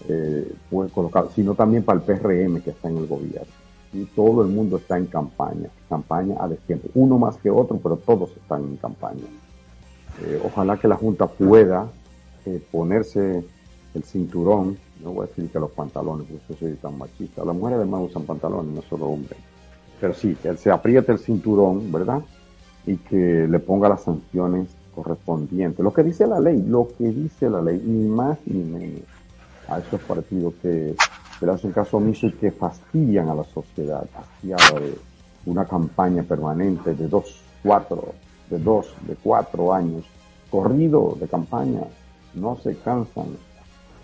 eh, 0.08 0.52
pues, 0.70 0.92
colocado, 0.92 1.30
sino 1.34 1.56
también 1.56 1.82
para 1.82 1.98
el 1.98 2.04
PRM 2.04 2.60
que 2.60 2.70
está 2.70 2.88
en 2.88 2.98
el 2.98 3.08
gobierno. 3.08 3.65
Todo 4.04 4.42
el 4.42 4.48
mundo 4.48 4.76
está 4.76 4.98
en 4.98 5.06
campaña, 5.06 5.68
campaña 5.88 6.36
a 6.38 6.48
destiempo. 6.48 6.88
Uno 6.94 7.18
más 7.18 7.36
que 7.38 7.50
otro, 7.50 7.78
pero 7.82 7.96
todos 7.96 8.30
están 8.36 8.62
en 8.64 8.76
campaña. 8.76 9.24
Eh, 10.22 10.40
ojalá 10.44 10.76
que 10.78 10.88
la 10.88 10.96
Junta 10.96 11.26
pueda 11.26 11.88
eh, 12.44 12.62
ponerse 12.70 13.44
el 13.94 14.02
cinturón, 14.04 14.78
no 15.02 15.12
voy 15.12 15.24
a 15.24 15.28
decir 15.28 15.50
que 15.50 15.58
los 15.58 15.70
pantalones, 15.70 16.26
porque 16.26 16.44
eso 16.44 16.58
soy 16.58 16.74
tan 16.74 16.98
machista. 16.98 17.44
Las 17.44 17.56
mujeres 17.56 17.78
además 17.78 18.02
usan 18.10 18.24
pantalones, 18.24 18.74
no 18.74 18.82
solo 18.82 19.06
hombres. 19.06 19.38
Pero 20.00 20.14
sí, 20.14 20.36
que 20.42 20.56
se 20.56 20.70
apriete 20.70 21.12
el 21.12 21.18
cinturón, 21.18 21.90
¿verdad? 21.90 22.22
Y 22.86 22.96
que 22.96 23.46
le 23.48 23.58
ponga 23.58 23.88
las 23.88 24.02
sanciones 24.02 24.68
correspondientes. 24.94 25.82
Lo 25.82 25.92
que 25.92 26.02
dice 26.02 26.26
la 26.26 26.40
ley, 26.40 26.62
lo 26.62 26.88
que 26.96 27.04
dice 27.04 27.50
la 27.50 27.62
ley, 27.62 27.82
ni 27.84 28.08
más 28.08 28.38
ni 28.46 28.62
menos 28.62 29.00
a 29.68 29.78
esos 29.78 30.00
partidos 30.02 30.54
que 30.62 30.94
le 31.40 31.52
hacen 31.52 31.72
caso 31.72 31.98
omiso 31.98 32.26
y 32.26 32.32
que 32.32 32.50
fastidian 32.50 33.28
a 33.28 33.34
la 33.34 33.44
sociedad, 33.44 34.06
hastiada 34.14 34.80
de 34.80 34.96
una 35.46 35.64
campaña 35.64 36.22
permanente 36.22 36.94
de 36.94 37.08
dos, 37.08 37.42
cuatro, 37.62 38.14
de 38.48 38.58
dos, 38.58 38.94
de 39.06 39.14
cuatro 39.16 39.72
años, 39.72 40.04
corrido 40.50 41.16
de 41.20 41.28
campaña, 41.28 41.82
no 42.34 42.56
se 42.56 42.76
cansan, 42.76 43.26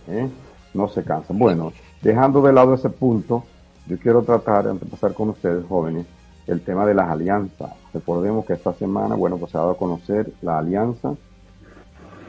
¿eh? 0.09 0.29
no 0.75 0.89
se 0.89 1.03
cansan. 1.03 1.39
Bueno, 1.39 1.73
dejando 2.03 2.43
de 2.43 2.53
lado 2.53 2.75
ese 2.75 2.91
punto, 2.91 3.45
yo 3.87 3.99
quiero 3.99 4.23
tratar, 4.23 4.69
antes 4.69 4.89
de 4.89 4.91
pasar 4.91 5.15
con 5.15 5.31
ustedes, 5.31 5.65
jóvenes, 5.67 6.07
el 6.47 6.61
tema 6.61 6.85
de 6.87 6.95
las 6.95 7.11
alianzas. 7.11 7.73
Recordemos 7.93 8.45
que 8.45 8.55
esta 8.55 8.73
semana, 8.75 9.15
bueno, 9.15 9.37
pues 9.39 9.53
se 9.53 9.59
ha 9.59 9.61
dado 9.61 9.73
a 9.73 9.77
conocer 9.77 10.33
la 10.43 10.59
alianza 10.59 11.15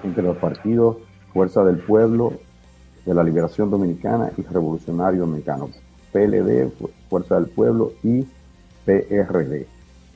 entre 0.04 0.24
los 0.24 0.38
partidos 0.38 0.98
Fuerza 1.34 1.64
del 1.64 1.78
Pueblo, 1.78 2.34
de 3.06 3.14
la 3.14 3.24
Liberación 3.24 3.70
Dominicana 3.70 4.32
y 4.38 4.42
Revolucionario 4.44 5.22
Dominicano, 5.22 5.70
PLD, 6.12 6.72
Fuerza 7.10 7.36
del 7.36 7.48
Pueblo 7.48 7.94
y 8.04 8.26
PRD, 8.86 9.68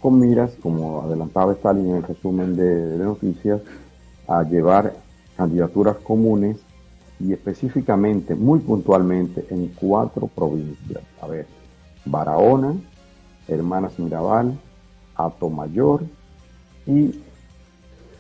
con 0.01 0.19
miras, 0.19 0.51
como 0.61 1.01
adelantaba 1.01 1.53
Stalin 1.53 1.89
en 1.89 1.95
el 1.97 2.03
resumen 2.03 2.55
de, 2.55 2.97
de 2.97 3.03
noticias, 3.03 3.61
a 4.27 4.43
llevar 4.43 4.93
candidaturas 5.35 5.97
comunes 5.97 6.57
y 7.19 7.34
específicamente, 7.34 8.35
muy 8.35 8.59
puntualmente, 8.59 9.45
en 9.49 9.68
cuatro 9.69 10.27
provincias. 10.27 11.03
A 11.22 11.27
ver, 11.27 11.47
Barahona, 12.05 12.76
Hermanas 13.47 13.97
Mirabal, 13.97 14.57
Atomayor 15.15 16.03
y 16.85 17.19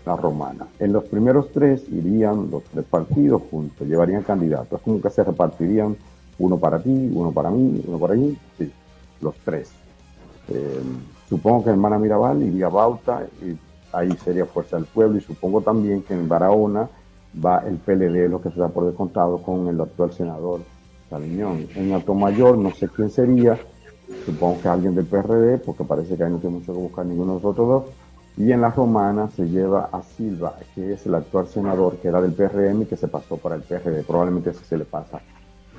La 0.07 0.15
Romana. 0.15 0.65
En 0.79 0.93
los 0.93 1.03
primeros 1.03 1.51
tres 1.51 1.83
irían 1.89 2.49
los 2.49 2.63
tres 2.63 2.85
partidos 2.85 3.41
juntos, 3.51 3.85
llevarían 3.85 4.23
candidatos. 4.23 4.79
Como 4.81 5.01
que 5.01 5.09
se 5.09 5.23
repartirían 5.23 5.97
uno 6.39 6.57
para 6.57 6.79
ti, 6.79 7.11
uno 7.13 7.31
para 7.31 7.49
mí, 7.49 7.83
uno 7.85 7.99
para 7.99 8.13
allí, 8.13 8.37
sí, 8.57 8.71
los 9.21 9.35
tres. 9.43 9.69
Eh, 10.49 10.81
supongo 11.27 11.65
que 11.65 11.71
Hermana 11.71 11.99
Mirabal 11.99 12.41
iría 12.41 12.69
Bauta 12.69 13.27
y 13.41 13.57
ahí 13.91 14.11
sería 14.23 14.45
Fuerza 14.45 14.77
del 14.77 14.85
Pueblo 14.85 15.17
y 15.17 15.21
supongo 15.21 15.61
también 15.61 16.01
que 16.03 16.13
en 16.13 16.29
Barahona 16.29 16.87
va 17.45 17.63
el 17.67 17.75
PLD, 17.75 18.29
lo 18.29 18.41
que 18.41 18.49
se 18.49 18.59
da 18.59 18.69
por 18.69 18.85
descontado 18.85 19.39
con 19.39 19.67
el 19.67 19.79
actual 19.81 20.13
senador 20.13 20.61
Saliñón. 21.09 21.67
En 21.75 21.93
Atomayor 21.93 22.57
no 22.57 22.71
sé 22.71 22.87
quién 22.87 23.09
sería, 23.09 23.57
supongo 24.25 24.61
que 24.61 24.69
alguien 24.69 24.95
del 24.95 25.05
PRD, 25.05 25.57
porque 25.57 25.83
parece 25.83 26.15
que 26.15 26.23
ahí 26.23 26.31
no 26.31 26.37
tiene 26.37 26.59
mucho 26.59 26.73
que 26.73 26.79
buscar 26.79 27.05
ninguno 27.05 27.35
de 27.35 27.41
los 27.41 27.51
otros 27.51 27.67
dos. 27.67 27.83
Y 28.37 28.51
en 28.51 28.61
la 28.61 28.69
romana 28.69 29.29
se 29.35 29.49
lleva 29.49 29.89
a 29.91 30.03
Silva, 30.03 30.55
que 30.75 30.93
es 30.93 31.05
el 31.07 31.15
actual 31.15 31.47
senador 31.47 31.97
que 31.97 32.07
era 32.07 32.21
del 32.21 32.33
PRM 32.33 32.83
y 32.83 32.85
que 32.85 32.95
se 32.95 33.07
pasó 33.07 33.37
para 33.37 33.55
el 33.55 33.63
PRD. 33.63 34.03
Probablemente 34.03 34.51
ese 34.51 34.63
se 34.63 34.77
le 34.77 34.85
pasa 34.85 35.19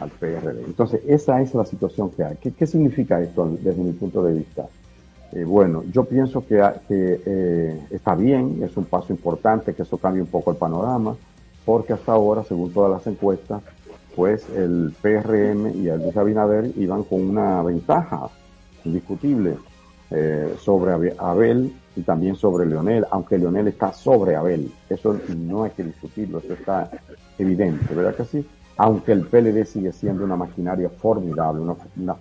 al 0.01 0.11
PRD. 0.11 0.65
Entonces, 0.65 1.01
esa 1.07 1.41
es 1.41 1.55
la 1.55 1.65
situación 1.65 2.11
que 2.11 2.25
hay. 2.25 2.37
¿Qué, 2.37 2.53
qué 2.53 2.67
significa 2.67 3.21
esto 3.21 3.49
desde 3.61 3.81
mi 3.81 3.93
punto 3.93 4.25
de 4.25 4.35
vista? 4.35 4.67
Eh, 5.33 5.45
bueno, 5.45 5.85
yo 5.93 6.05
pienso 6.05 6.45
que, 6.47 6.57
que 6.89 7.23
eh, 7.25 7.87
está 7.91 8.15
bien, 8.15 8.61
es 8.63 8.77
un 8.77 8.87
paso 8.87 9.13
importante, 9.13 9.75
que 9.75 9.83
eso 9.83 9.99
cambie 9.99 10.23
un 10.23 10.29
poco 10.29 10.51
el 10.51 10.57
panorama, 10.57 11.17
porque 11.65 11.93
hasta 11.93 12.13
ahora, 12.13 12.43
según 12.45 12.73
todas 12.73 12.91
las 12.91 13.07
encuestas, 13.07 13.63
pues 14.17 14.49
el 14.57 14.95
PRM 15.01 15.77
y 15.77 15.89
el 15.89 16.19
Abinader 16.19 16.73
iban 16.77 17.05
con 17.05 17.23
una 17.23 17.63
ventaja 17.63 18.29
indiscutible 18.85 19.57
eh, 20.11 20.55
sobre 20.59 21.15
Abel 21.19 21.73
y 21.99 22.03
también 22.03 22.37
sobre 22.37 22.65
Leonel, 22.65 23.05
aunque 23.11 23.37
Leonel 23.37 23.67
está 23.67 23.93
sobre 23.93 24.37
Abel. 24.37 24.71
Eso 24.89 25.17
no 25.37 25.65
hay 25.65 25.73
que 25.73 25.83
discutirlo, 25.83 26.39
eso 26.39 26.53
está 26.53 26.89
evidente, 27.37 27.93
¿verdad 27.93 28.15
que 28.15 28.25
sí? 28.25 28.47
Aunque 28.77 29.11
el 29.11 29.23
PLD 29.27 29.65
sigue 29.65 29.93
siendo 29.93 30.23
una 30.23 30.37
maquinaria 30.37 30.89
formidable, 30.91 31.61
una, 31.97 32.15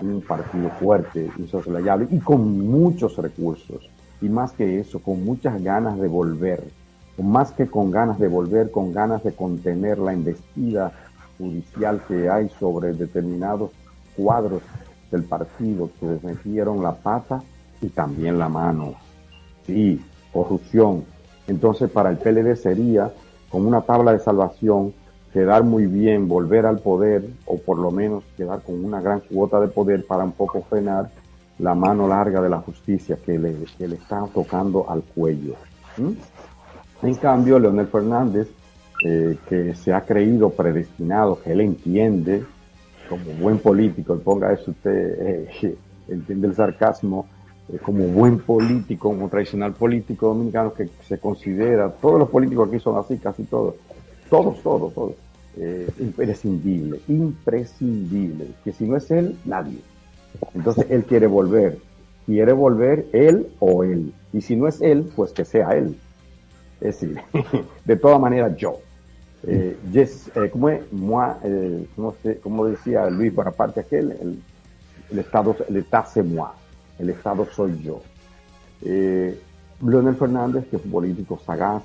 un 0.00 0.22
partido 0.22 0.70
fuerte, 0.70 1.30
insoslayable 1.38 2.08
y 2.10 2.18
con 2.18 2.68
muchos 2.68 3.16
recursos. 3.16 3.88
Y 4.20 4.28
más 4.28 4.50
que 4.52 4.80
eso, 4.80 5.00
con 5.00 5.24
muchas 5.24 5.62
ganas 5.62 6.00
de 6.00 6.08
volver, 6.08 6.64
más 7.16 7.52
que 7.52 7.68
con 7.68 7.92
ganas 7.92 8.18
de 8.18 8.26
volver, 8.26 8.72
con 8.72 8.92
ganas 8.92 9.22
de 9.22 9.34
contener 9.34 9.98
la 9.98 10.14
investida 10.14 10.90
judicial 11.38 12.02
que 12.08 12.28
hay 12.28 12.48
sobre 12.58 12.92
determinados 12.92 13.70
cuadros 14.16 14.62
del 15.12 15.22
partido 15.22 15.90
que 16.00 16.06
les 16.06 16.24
metieron 16.24 16.82
la 16.82 16.92
pata 16.92 17.40
y 17.80 17.88
también 17.88 18.36
la 18.36 18.48
mano. 18.48 18.94
Sí, 19.66 20.00
corrupción. 20.32 21.04
Entonces 21.46 21.90
para 21.90 22.10
el 22.10 22.18
PLD 22.18 22.56
sería 22.56 23.12
con 23.50 23.66
una 23.66 23.82
tabla 23.82 24.12
de 24.12 24.18
salvación 24.18 24.94
quedar 25.32 25.62
muy 25.62 25.86
bien, 25.86 26.28
volver 26.28 26.66
al 26.66 26.80
poder 26.80 27.24
o 27.46 27.56
por 27.58 27.78
lo 27.78 27.90
menos 27.90 28.24
quedar 28.36 28.62
con 28.62 28.84
una 28.84 29.00
gran 29.00 29.20
cuota 29.20 29.60
de 29.60 29.68
poder 29.68 30.04
para 30.06 30.24
un 30.24 30.32
poco 30.32 30.62
frenar 30.62 31.10
la 31.58 31.74
mano 31.74 32.08
larga 32.08 32.40
de 32.40 32.50
la 32.50 32.58
justicia 32.58 33.16
que 33.24 33.38
le, 33.38 33.54
que 33.78 33.88
le 33.88 33.96
está 33.96 34.26
tocando 34.32 34.88
al 34.90 35.02
cuello. 35.02 35.54
En 37.02 37.14
cambio, 37.14 37.58
Leonel 37.58 37.86
Fernández, 37.86 38.48
eh, 39.04 39.36
que 39.48 39.74
se 39.74 39.92
ha 39.92 40.02
creído 40.02 40.50
predestinado, 40.50 41.40
que 41.40 41.52
él 41.52 41.60
entiende, 41.60 42.44
como 43.08 43.24
buen 43.40 43.58
político, 43.58 44.18
ponga 44.18 44.52
eso 44.52 44.70
usted, 44.70 45.46
eh, 45.62 45.76
entiende 46.08 46.48
el 46.48 46.54
sarcasmo, 46.54 47.26
eh, 47.72 47.78
como 47.82 48.04
buen 48.06 48.38
político, 48.38 49.08
como 49.08 49.28
tradicional 49.28 49.72
político 49.72 50.28
dominicano 50.28 50.72
que 50.74 50.88
se 51.08 51.18
considera, 51.18 51.90
todos 51.90 52.18
los 52.18 52.28
políticos 52.28 52.68
aquí 52.68 52.78
son 52.78 52.98
así, 52.98 53.16
casi 53.18 53.44
todos, 53.44 53.74
todos, 54.28 54.62
todos, 54.62 54.94
todos, 54.94 55.12
eh, 55.56 55.88
imprescindible, 55.98 57.00
imprescindible, 57.08 58.48
que 58.64 58.72
si 58.72 58.84
no 58.84 58.96
es 58.96 59.10
él, 59.10 59.38
nadie. 59.44 59.78
Entonces 60.54 60.86
él 60.90 61.04
quiere 61.04 61.26
volver, 61.26 61.78
quiere 62.26 62.52
volver 62.52 63.06
él 63.12 63.48
o 63.58 63.84
él, 63.84 64.12
y 64.32 64.40
si 64.40 64.56
no 64.56 64.68
es 64.68 64.80
él, 64.80 65.10
pues 65.14 65.32
que 65.32 65.44
sea 65.44 65.70
él. 65.70 65.96
Es 66.80 67.00
decir, 67.00 67.18
de 67.84 67.96
todas 67.96 68.20
maneras 68.20 68.56
yo. 68.56 68.78
Eh, 69.44 69.76
eh, 69.92 70.08
eh, 72.24 72.40
decía 72.70 73.10
Luis 73.10 73.34
Bonaparte 73.34 73.80
aquel, 73.80 74.12
el, 74.12 74.38
el 75.10 75.18
Estado, 75.18 75.56
el 75.68 75.84
moi, 76.24 76.50
el 77.02 77.10
Estado 77.10 77.46
soy 77.52 77.82
yo. 77.82 78.00
Eh, 78.82 79.38
Leonel 79.84 80.14
Fernández, 80.14 80.66
que 80.68 80.76
es 80.76 80.84
un 80.84 80.92
político 80.92 81.38
sagaz, 81.44 81.82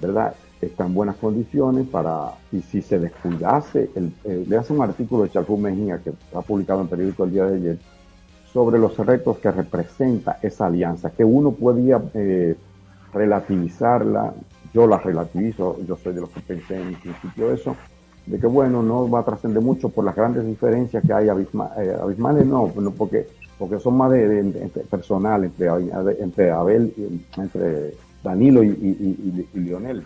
¿verdad? 0.00 0.34
Está 0.60 0.86
en 0.86 0.94
buenas 0.94 1.16
condiciones 1.16 1.86
para, 1.88 2.32
y 2.52 2.60
si 2.62 2.80
se 2.80 2.98
descuidase, 2.98 3.90
el, 3.94 4.12
eh, 4.24 4.44
le 4.48 4.56
hace 4.56 4.72
un 4.72 4.82
artículo 4.82 5.24
de 5.24 5.30
Charles 5.30 5.58
Mejía 5.58 5.98
que 5.98 6.12
ha 6.34 6.40
publicado 6.40 6.80
en 6.80 6.84
el 6.86 6.90
periódico 6.90 7.24
el 7.24 7.32
día 7.32 7.44
de 7.46 7.56
ayer, 7.56 7.78
sobre 8.52 8.78
los 8.78 8.96
retos 8.96 9.38
que 9.38 9.50
representa 9.50 10.38
esa 10.42 10.66
alianza, 10.66 11.10
que 11.10 11.24
uno 11.24 11.52
podía 11.52 12.00
eh, 12.14 12.56
relativizarla, 13.12 14.34
yo 14.72 14.86
la 14.86 14.98
relativizo, 14.98 15.78
yo 15.86 15.96
soy 15.96 16.14
de 16.14 16.20
los 16.20 16.30
que 16.30 16.40
pensé 16.40 16.80
en 16.80 16.94
principio 16.94 17.52
eso, 17.52 17.76
de 18.26 18.38
que 18.38 18.46
bueno, 18.46 18.82
no 18.82 19.08
va 19.10 19.20
a 19.20 19.24
trascender 19.24 19.62
mucho 19.62 19.88
por 19.88 20.04
las 20.04 20.14
grandes 20.14 20.46
diferencias 20.46 21.02
que 21.04 21.12
hay 21.12 21.28
abisma, 21.28 21.70
eh, 21.78 21.96
abismales, 22.00 22.46
no, 22.46 22.72
porque, 22.96 23.26
porque 23.58 23.80
son 23.80 23.96
más 23.96 24.10
de, 24.10 24.70
personal 24.90 25.44
entre, 25.44 26.50
Abel, 26.50 26.92
entre 27.36 27.94
Danilo 28.22 28.62
y, 28.62 28.68
y, 28.68 29.58
Lionel, 29.58 30.04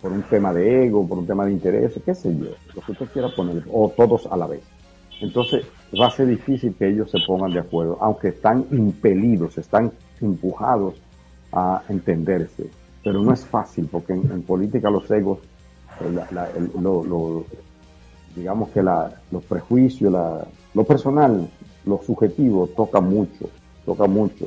por 0.00 0.12
un 0.12 0.22
tema 0.22 0.52
de 0.52 0.86
ego, 0.86 1.06
por 1.06 1.18
un 1.18 1.26
tema 1.26 1.44
de 1.44 1.52
interés, 1.52 1.98
qué 2.04 2.14
sé 2.14 2.36
yo, 2.36 2.50
lo 2.74 2.82
que 2.82 2.92
usted 2.92 3.06
quiera 3.06 3.28
poner, 3.34 3.64
o 3.72 3.92
todos 3.96 4.26
a 4.26 4.36
la 4.36 4.46
vez. 4.46 4.62
Entonces 5.20 5.66
va 6.00 6.06
a 6.06 6.10
ser 6.10 6.28
difícil 6.28 6.74
que 6.78 6.88
ellos 6.88 7.10
se 7.10 7.18
pongan 7.26 7.52
de 7.52 7.60
acuerdo, 7.60 7.98
aunque 8.00 8.28
están 8.28 8.66
impelidos, 8.70 9.58
están 9.58 9.92
empujados 10.20 10.94
a 11.52 11.82
entenderse 11.88 12.70
pero 13.08 13.22
no 13.22 13.32
es 13.32 13.44
fácil 13.44 13.88
porque 13.90 14.12
en, 14.12 14.42
política 14.42 14.90
los 14.90 15.10
egos, 15.10 15.38
lo, 16.80 17.44
digamos 18.36 18.68
que 18.68 18.82
la, 18.82 19.14
los 19.30 19.44
prejuicios, 19.44 20.12
lo 20.74 20.84
personal, 20.84 21.48
lo 21.88 22.00
subjetivo 22.02 22.68
toca 22.68 23.00
mucho, 23.00 23.48
toca 23.84 24.06
mucho. 24.06 24.46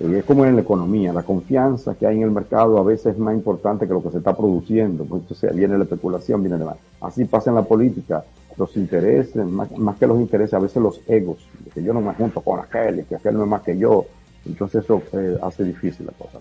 Y 0.00 0.14
es 0.14 0.24
como 0.24 0.44
en 0.44 0.54
la 0.54 0.62
economía, 0.62 1.12
la 1.12 1.24
confianza 1.24 1.96
que 1.96 2.06
hay 2.06 2.18
en 2.18 2.22
el 2.22 2.30
mercado 2.30 2.78
a 2.78 2.84
veces 2.84 3.14
es 3.14 3.18
más 3.18 3.34
importante 3.34 3.86
que 3.86 3.92
lo 3.92 4.02
que 4.02 4.10
se 4.10 4.18
está 4.18 4.36
produciendo, 4.36 5.04
pues 5.04 5.22
entonces 5.22 5.54
viene 5.54 5.76
la 5.76 5.84
especulación, 5.84 6.40
viene 6.40 6.56
demás. 6.56 6.76
Así 7.00 7.24
pasa 7.24 7.50
en 7.50 7.56
la 7.56 7.62
política, 7.62 8.24
los 8.56 8.76
intereses, 8.76 9.44
más, 9.44 9.76
más, 9.76 9.98
que 9.98 10.06
los 10.06 10.20
intereses, 10.20 10.54
a 10.54 10.60
veces 10.60 10.80
los 10.80 11.00
egos, 11.08 11.38
que 11.74 11.82
yo 11.82 11.92
no 11.92 12.00
me 12.00 12.14
junto 12.14 12.40
con 12.40 12.60
aquel, 12.60 13.04
que 13.06 13.16
aquel 13.16 13.34
no 13.34 13.42
es 13.42 13.48
más 13.48 13.62
que 13.62 13.76
yo, 13.76 14.04
entonces 14.46 14.84
eso 14.84 15.02
eh, 15.12 15.36
hace 15.42 15.64
difícil 15.64 16.06
la 16.06 16.12
cosa. 16.12 16.38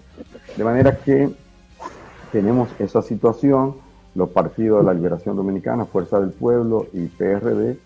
De 0.55 0.63
manera 0.63 0.95
que 0.95 1.29
tenemos 2.31 2.69
esa 2.77 3.01
situación, 3.01 3.75
los 4.13 4.29
partidos 4.29 4.79
de 4.79 4.85
la 4.85 4.93
Liberación 4.93 5.35
Dominicana, 5.35 5.85
Fuerza 5.85 6.19
del 6.19 6.31
Pueblo 6.31 6.87
y 6.93 7.05
PRD, 7.07 7.77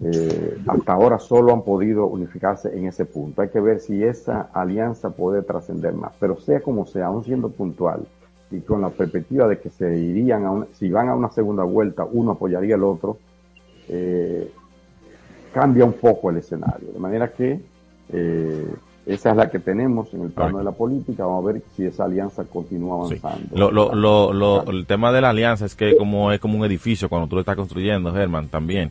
eh, 0.00 0.58
hasta 0.66 0.92
ahora 0.92 1.18
solo 1.18 1.52
han 1.52 1.62
podido 1.62 2.06
unificarse 2.06 2.76
en 2.76 2.86
ese 2.86 3.04
punto. 3.04 3.42
Hay 3.42 3.48
que 3.48 3.60
ver 3.60 3.80
si 3.80 4.04
esa 4.04 4.48
alianza 4.52 5.10
puede 5.10 5.42
trascender 5.42 5.94
más, 5.94 6.12
pero 6.20 6.38
sea 6.38 6.60
como 6.60 6.86
sea, 6.86 7.06
aún 7.06 7.24
siendo 7.24 7.48
puntual 7.50 8.06
y 8.50 8.60
con 8.60 8.80
la 8.80 8.90
perspectiva 8.90 9.46
de 9.46 9.58
que 9.58 9.70
se 9.70 9.96
irían 9.96 10.44
a 10.44 10.50
una, 10.50 10.66
si 10.72 10.90
van 10.90 11.08
a 11.08 11.14
una 11.14 11.30
segunda 11.30 11.64
vuelta, 11.64 12.04
uno 12.04 12.32
apoyaría 12.32 12.76
al 12.76 12.84
otro, 12.84 13.18
eh, 13.88 14.50
cambia 15.52 15.84
un 15.84 15.94
poco 15.94 16.30
el 16.30 16.38
escenario. 16.38 16.92
De 16.92 16.98
manera 16.98 17.32
que 17.32 17.60
eh, 18.10 18.66
esa 19.08 19.30
es 19.30 19.36
la 19.36 19.50
que 19.50 19.58
tenemos 19.58 20.12
en 20.14 20.22
el 20.22 20.30
plano 20.30 20.58
de 20.58 20.64
la 20.64 20.72
política. 20.72 21.24
Vamos 21.24 21.44
a 21.44 21.52
ver 21.52 21.62
si 21.76 21.84
esa 21.86 22.04
alianza 22.04 22.44
continúa 22.44 22.96
avanzando. 23.06 23.56
Lo, 23.56 23.70
lo, 23.72 23.94
lo, 23.94 24.32
lo, 24.32 24.70
el 24.70 24.86
tema 24.86 25.10
de 25.12 25.20
la 25.20 25.30
alianza 25.30 25.64
es 25.66 25.74
que 25.74 25.96
como 25.96 26.30
es 26.32 26.38
como 26.40 26.58
un 26.58 26.64
edificio 26.64 27.08
cuando 27.08 27.26
tú 27.26 27.34
lo 27.36 27.40
estás 27.40 27.56
construyendo, 27.56 28.12
Germán, 28.12 28.48
también. 28.48 28.90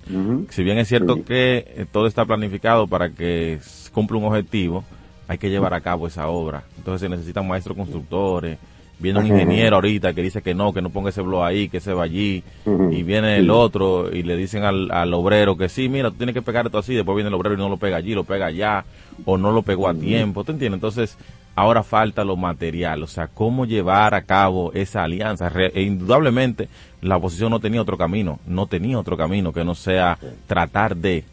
Si 0.49 0.63
bien 0.63 0.77
es 0.77 0.87
cierto 0.87 1.15
Sí. 1.15 1.21
que 1.21 1.57
eh, 1.77 1.85
todo 1.91 2.07
está 2.07 2.25
planificado 2.25 2.87
para 2.87 3.09
que 3.11 3.59
cumpla 3.93 4.17
un 4.17 4.25
objetivo, 4.25 4.83
hay 5.27 5.37
que 5.37 5.49
llevar 5.49 5.73
a 5.73 5.81
cabo 5.81 6.07
esa 6.07 6.27
obra. 6.27 6.63
Entonces 6.77 7.01
se 7.01 7.09
necesitan 7.09 7.47
maestros 7.47 7.77
constructores. 7.77 8.57
Viene 8.99 9.19
un 9.19 9.27
ingeniero 9.27 9.75
ahorita 9.75 10.13
que 10.15 10.23
dice 10.23 10.41
que 10.41 10.55
no, 10.55 10.73
que 10.73 10.81
no 10.81 10.89
ponga 10.89 11.09
ese 11.11 11.21
blog 11.21 11.43
ahí, 11.43 11.69
que 11.69 11.79
se 11.79 11.93
va 11.93 12.01
allí. 12.03 12.43
Y 12.65 13.03
viene 13.03 13.35
Sí. 13.35 13.41
el 13.41 13.51
otro 13.51 14.11
y 14.11 14.23
le 14.23 14.35
dicen 14.35 14.63
al, 14.63 14.89
al 14.89 15.13
obrero 15.13 15.55
que 15.55 15.69
sí, 15.69 15.87
mira, 15.87 16.09
tú 16.09 16.15
tienes 16.17 16.33
que 16.33 16.41
pegar 16.41 16.65
esto 16.65 16.79
así. 16.79 16.95
Después 16.95 17.15
viene 17.15 17.27
el 17.27 17.35
obrero 17.35 17.53
y 17.53 17.59
no 17.59 17.69
lo 17.69 17.77
pega 17.77 17.97
allí, 17.97 18.15
lo 18.15 18.23
pega 18.23 18.47
allá. 18.47 18.85
O 19.25 19.37
no 19.37 19.51
lo 19.51 19.61
pegó 19.63 19.87
a 19.87 19.93
tiempo. 19.93 20.43
¿Te 20.43 20.51
entiendes? 20.53 20.77
Entonces, 20.77 21.17
ahora 21.55 21.83
falta 21.83 22.23
lo 22.23 22.35
material. 22.37 23.03
O 23.03 23.07
sea, 23.07 23.27
cómo 23.27 23.65
llevar 23.65 24.13
a 24.13 24.21
cabo 24.23 24.71
esa 24.73 25.03
alianza. 25.03 25.51
E 25.55 25.81
indudablemente, 25.81 26.69
la 27.01 27.17
oposición 27.17 27.51
no 27.51 27.59
tenía 27.59 27.81
otro 27.81 27.97
camino. 27.97 28.39
No 28.47 28.67
tenía 28.67 28.99
otro 28.99 29.17
camino 29.17 29.51
que 29.53 29.63
no 29.63 29.75
sea 29.75 30.17
tratar 30.47 30.95
de 30.95 31.23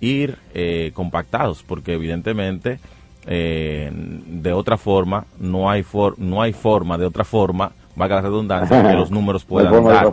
ir 0.00 0.36
eh, 0.54 0.90
compactados. 0.94 1.62
Porque 1.66 1.94
evidentemente, 1.94 2.78
eh, 3.26 3.90
de 3.92 4.52
otra 4.52 4.76
forma, 4.76 5.24
no 5.38 5.70
hay, 5.70 5.82
for- 5.82 6.18
no 6.18 6.42
hay 6.42 6.52
forma, 6.52 6.98
de 6.98 7.06
otra 7.06 7.24
forma, 7.24 7.72
valga 7.94 8.16
la 8.16 8.22
redundancia, 8.22 8.82
que 8.82 8.94
los 8.96 9.10
números 9.10 9.44
puedan 9.44 9.72
forma 9.72 9.92
dar. 9.92 10.04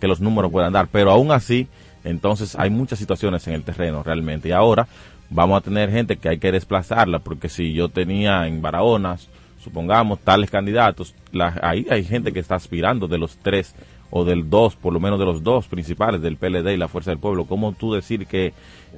Que 0.00 0.08
los 0.08 0.20
números 0.20 0.50
puedan 0.50 0.72
dar. 0.72 0.88
Pero 0.90 1.10
aún 1.10 1.30
así, 1.32 1.68
entonces 2.04 2.56
hay 2.58 2.70
muchas 2.70 2.98
situaciones 2.98 3.46
en 3.46 3.54
el 3.54 3.62
terreno 3.62 4.02
realmente. 4.02 4.48
Y 4.48 4.52
ahora 4.52 4.86
vamos 5.30 5.58
a 5.58 5.60
tener 5.60 5.90
gente 5.90 6.16
que 6.16 6.28
hay 6.28 6.38
que 6.38 6.52
desplazarla, 6.52 7.18
porque 7.20 7.48
si 7.48 7.72
yo 7.72 7.88
tenía 7.88 8.46
en 8.46 8.62
Barahona, 8.62 9.16
supongamos, 9.62 10.20
tales 10.20 10.50
candidatos, 10.50 11.14
la- 11.32 11.58
ahí 11.62 11.86
hay 11.90 12.04
gente 12.04 12.32
que 12.32 12.40
está 12.40 12.54
aspirando 12.54 13.08
de 13.08 13.18
los 13.18 13.36
tres 13.38 13.74
o 14.10 14.24
del 14.24 14.48
dos, 14.48 14.76
por 14.76 14.92
lo 14.92 15.00
menos 15.00 15.18
de 15.18 15.24
los 15.24 15.42
dos 15.42 15.66
principales, 15.66 16.20
del 16.22 16.36
PLD 16.36 16.74
y 16.74 16.76
la 16.76 16.88
Fuerza 16.88 17.10
del 17.10 17.18
Pueblo. 17.18 17.44
¿Cómo 17.46 17.72
tú 17.72 17.92
decir 17.92 18.26
que 18.26 18.52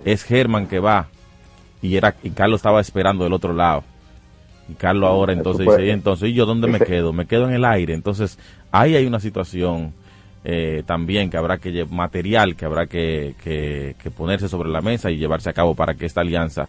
es 0.05 0.23
Germán 0.23 0.67
que 0.67 0.81
va 0.81 1.09
y 1.81 1.97
era 1.97 2.15
y 2.23 2.31
Carlos 2.31 2.59
estaba 2.59 2.81
esperando 2.81 3.25
del 3.25 3.33
otro 3.33 3.55
lado? 3.55 3.85
Y 4.69 4.75
Carlos 4.75 5.09
ahora 5.09 5.33
entonces 5.33 5.65
dice, 5.79 5.87
¿y 5.87 5.91
entonces, 5.91 6.29
¿y 6.29 6.35
yo 6.35 6.45
dónde 6.45 6.67
me 6.69 6.79
quedo? 6.81 7.15
Me 7.15 7.25
quedo 7.27 7.49
en 7.49 7.55
el 7.55 7.65
aire. 7.65 7.95
Entonces, 7.95 8.39
ahí 8.71 8.97
hay 8.97 9.07
una 9.07 9.19
situación 9.19 9.95
eh, 10.45 10.83
también 10.87 11.31
que 11.31 11.37
habrá 11.37 11.59
que 11.59 11.85
material 11.91 12.55
que 12.57 12.65
habrá 12.65 12.87
que, 12.87 13.35
que- 13.43 13.97
que 14.03 14.11
ponerse 14.11 14.49
sobre 14.49 14.69
la 14.71 14.81
mesa 14.81 15.11
y 15.11 15.17
llevarse 15.19 15.51
a 15.51 15.53
cabo 15.53 15.75
para 15.75 15.95
que 15.95 16.07
esta 16.07 16.21
alianza 16.21 16.69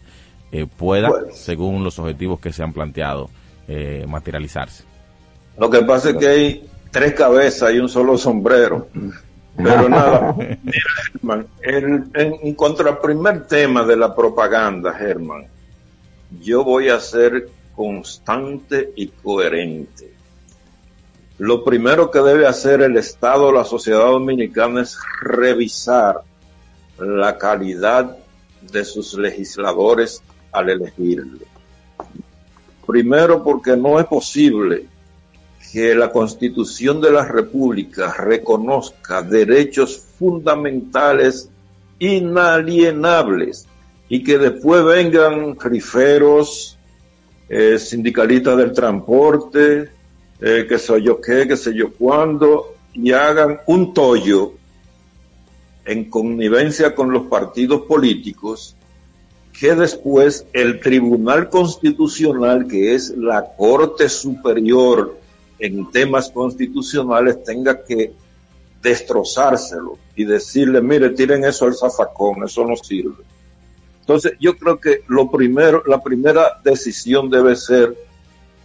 eh, 0.52 0.66
pueda, 0.66 1.10
Pues- 1.10 1.38
según 1.38 1.84
los 1.84 2.00
objetivos 2.00 2.40
que 2.40 2.52
se 2.52 2.64
han 2.64 2.74
planteado, 2.74 3.30
eh, 3.68 4.06
materializarse. 4.08 4.84
Lo 5.58 5.70
que 5.70 5.82
pasa 5.84 6.10
es 6.12 6.16
que 6.18 6.28
hay 6.28 6.68
tres 6.92 7.14
cabezas 7.14 7.72
y 7.74 7.80
un 7.80 7.88
solo 7.90 8.18
sombrero. 8.18 8.88
Pero 9.58 9.90
nada, 9.90 10.36
Germán, 11.12 11.46
el- 11.62 12.04
en, 12.14 12.36
en 12.42 12.54
cuanto 12.56 12.88
al 12.88 12.98
primer 13.00 13.46
tema 13.46 13.84
de 13.84 13.98
la 13.98 14.16
propaganda, 14.16 14.94
Germán, 14.94 15.46
yo 16.42 16.64
voy 16.64 16.88
a 16.90 17.00
ser 17.00 17.50
constante 17.76 18.92
y 18.96 19.08
coherente. 19.08 20.14
Lo 21.40 21.64
primero 21.64 22.12
que 22.12 22.20
debe 22.20 22.46
hacer 22.46 22.82
el 22.82 22.98
Estado, 22.98 23.50
la 23.54 23.64
sociedad 23.64 24.08
dominicana, 24.08 24.82
es 24.82 24.98
revisar 25.22 26.22
la 26.98 27.38
calidad 27.38 28.18
de 28.62 28.84
sus 28.84 29.14
legisladores 29.14 30.22
al 30.52 30.70
elegirlo. 30.70 31.46
Primero 32.86 33.42
porque 33.42 33.78
no 33.78 34.02
es 34.02 34.06
posible 34.06 34.86
que 35.72 35.96
la 35.96 36.12
Constitución 36.12 37.00
de 37.00 37.12
la 37.12 37.24
República 37.24 38.14
reconozca 38.14 39.22
derechos 39.22 39.98
fundamentales 40.20 41.50
inalienables 42.00 43.66
y 44.10 44.24
que 44.26 44.38
después 44.38 44.84
vengan 44.84 45.58
riferos, 45.58 46.78
eh, 47.48 47.80
sindicalistas 47.80 48.58
del 48.58 48.74
transporte, 48.74 49.99
eh, 50.42 50.66
que 50.68 50.78
sé 50.78 51.02
yo 51.02 51.20
qué, 51.20 51.48
que 51.48 51.58
sé 51.58 51.74
yo 51.74 51.92
cuándo, 51.94 52.76
y 52.94 53.12
hagan 53.12 53.60
un 53.68 53.94
tollo 53.94 54.54
en 55.86 56.10
connivencia 56.10 56.94
con 56.94 57.12
los 57.12 57.28
partidos 57.28 57.82
políticos 57.82 58.76
que 59.60 59.76
después 59.76 60.46
el 60.54 60.80
Tribunal 60.80 61.50
Constitucional, 61.50 62.68
que 62.68 62.96
es 62.96 63.10
la 63.10 63.46
Corte 63.58 64.08
Superior 64.08 65.18
en 65.60 65.92
temas 65.92 66.30
constitucionales, 66.30 67.44
tenga 67.44 67.84
que 67.84 68.14
destrozárselo 68.82 69.98
y 70.16 70.24
decirle, 70.24 70.82
mire, 70.82 71.10
tiren 71.10 71.44
eso 71.44 71.66
al 71.66 71.76
zafacón, 71.76 72.46
eso 72.46 72.66
no 72.66 72.78
sirve. 72.78 73.24
Entonces, 74.00 74.34
yo 74.40 74.58
creo 74.58 74.80
que 74.80 75.04
lo 75.08 75.30
primero, 75.30 75.84
la 75.86 76.02
primera 76.02 76.62
decisión 76.64 77.30
debe 77.30 77.56
ser 77.58 77.96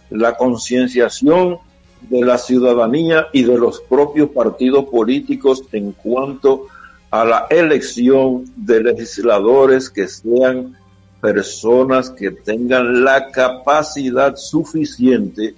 la 0.09 0.35
concienciación 0.35 1.59
de 2.01 2.23
la 2.23 2.37
ciudadanía 2.37 3.27
y 3.33 3.43
de 3.43 3.57
los 3.57 3.81
propios 3.81 4.29
partidos 4.29 4.85
políticos 4.85 5.63
en 5.71 5.91
cuanto 5.91 6.67
a 7.09 7.25
la 7.25 7.47
elección 7.49 8.45
de 8.55 8.83
legisladores 8.83 9.89
que 9.89 10.07
sean 10.07 10.77
personas 11.21 12.09
que 12.09 12.31
tengan 12.31 13.03
la 13.03 13.31
capacidad 13.31 14.35
suficiente 14.35 15.55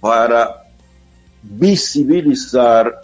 para 0.00 0.64
visibilizar 1.42 3.00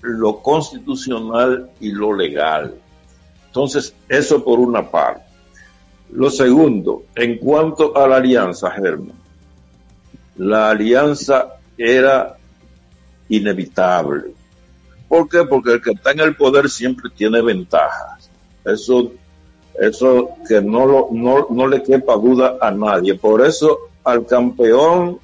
lo 0.00 0.40
constitucional 0.40 1.70
y 1.80 1.92
lo 1.92 2.12
legal. 2.12 2.74
Entonces, 3.46 3.94
eso 4.08 4.44
por 4.44 4.58
una 4.58 4.90
parte. 4.90 5.22
Lo 6.10 6.30
segundo, 6.30 7.04
en 7.14 7.38
cuanto 7.38 7.96
a 7.96 8.06
la 8.08 8.16
alianza, 8.16 8.70
Germán, 8.70 9.23
la 10.36 10.70
alianza 10.70 11.54
era 11.76 12.36
inevitable. 13.28 14.32
¿Por 15.08 15.28
qué? 15.28 15.44
Porque 15.44 15.74
el 15.74 15.82
que 15.82 15.92
está 15.92 16.12
en 16.12 16.20
el 16.20 16.36
poder 16.36 16.68
siempre 16.68 17.10
tiene 17.14 17.40
ventajas. 17.42 18.30
Eso, 18.64 19.12
eso 19.78 20.30
que 20.48 20.60
no, 20.60 20.86
lo, 20.86 21.08
no, 21.12 21.46
no 21.50 21.66
le 21.66 21.82
quepa 21.82 22.16
duda 22.16 22.56
a 22.60 22.70
nadie. 22.70 23.14
Por 23.14 23.44
eso 23.44 23.90
al 24.02 24.26
campeón 24.26 25.18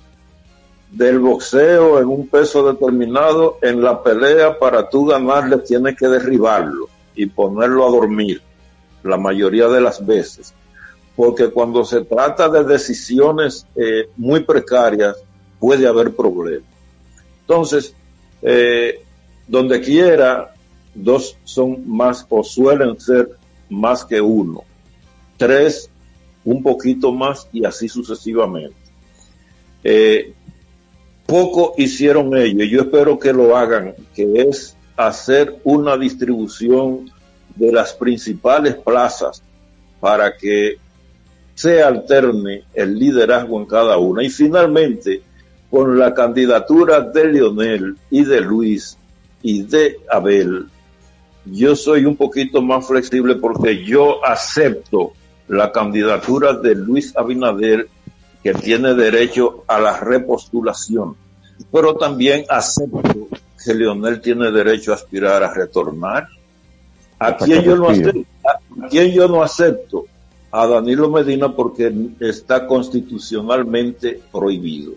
del 0.90 1.20
boxeo 1.20 2.00
en 2.00 2.08
un 2.08 2.26
peso 2.26 2.72
determinado, 2.72 3.58
en 3.62 3.82
la 3.82 4.02
pelea 4.02 4.58
para 4.58 4.88
tú 4.88 5.06
ganarle 5.06 5.58
tienes 5.58 5.96
que 5.96 6.08
derribarlo 6.08 6.88
y 7.14 7.26
ponerlo 7.26 7.86
a 7.86 7.90
dormir 7.90 8.42
la 9.02 9.16
mayoría 9.16 9.68
de 9.68 9.80
las 9.80 10.04
veces. 10.04 10.54
Porque 11.20 11.50
cuando 11.50 11.84
se 11.84 12.00
trata 12.00 12.48
de 12.48 12.64
decisiones 12.64 13.66
eh, 13.76 14.08
muy 14.16 14.40
precarias, 14.42 15.18
puede 15.58 15.86
haber 15.86 16.16
problemas. 16.16 16.70
Entonces, 17.42 17.94
eh, 18.40 19.02
donde 19.46 19.82
quiera, 19.82 20.54
dos 20.94 21.36
son 21.44 21.86
más 21.86 22.24
o 22.30 22.42
suelen 22.42 22.98
ser 22.98 23.32
más 23.68 24.02
que 24.02 24.18
uno. 24.18 24.64
Tres, 25.36 25.90
un 26.42 26.62
poquito 26.62 27.12
más 27.12 27.46
y 27.52 27.66
así 27.66 27.86
sucesivamente. 27.86 28.76
Eh, 29.84 30.32
poco 31.26 31.74
hicieron 31.76 32.34
ellos, 32.34 32.64
y 32.64 32.70
yo 32.70 32.80
espero 32.80 33.18
que 33.18 33.34
lo 33.34 33.58
hagan, 33.58 33.94
que 34.14 34.40
es 34.48 34.74
hacer 34.96 35.60
una 35.64 35.98
distribución 35.98 37.12
de 37.56 37.72
las 37.72 37.92
principales 37.92 38.74
plazas 38.76 39.42
para 40.00 40.34
que 40.34 40.78
se 41.60 41.82
alterne 41.82 42.62
el 42.72 42.98
liderazgo 42.98 43.60
en 43.60 43.66
cada 43.66 43.98
una. 43.98 44.22
Y 44.22 44.30
finalmente, 44.30 45.20
con 45.70 45.98
la 45.98 46.14
candidatura 46.14 47.02
de 47.02 47.24
Leonel 47.26 47.96
y 48.10 48.24
de 48.24 48.40
Luis 48.40 48.96
y 49.42 49.62
de 49.64 49.98
Abel, 50.10 50.68
yo 51.44 51.76
soy 51.76 52.06
un 52.06 52.16
poquito 52.16 52.62
más 52.62 52.86
flexible 52.86 53.34
porque 53.34 53.84
yo 53.84 54.24
acepto 54.24 55.12
la 55.48 55.70
candidatura 55.70 56.54
de 56.54 56.74
Luis 56.74 57.14
Abinader 57.14 57.88
que 58.42 58.54
tiene 58.54 58.94
derecho 58.94 59.64
a 59.66 59.78
la 59.78 60.00
repostulación, 60.00 61.14
pero 61.70 61.94
también 61.96 62.46
acepto 62.48 63.28
que 63.62 63.74
Leonel 63.74 64.22
tiene 64.22 64.50
derecho 64.50 64.92
a 64.92 64.94
aspirar 64.94 65.42
a 65.42 65.52
retornar. 65.52 66.26
¿A 67.18 67.36
quién 67.36 67.62
yo 67.62 67.76
no 67.76 67.90
acepto? 67.90 68.20
¿A 68.82 68.88
quién 68.88 69.12
yo 69.12 69.28
no 69.28 69.42
acepto? 69.42 70.06
A 70.52 70.66
Danilo 70.66 71.10
Medina 71.10 71.54
porque 71.54 71.92
está 72.20 72.66
constitucionalmente 72.66 74.20
prohibido. 74.32 74.92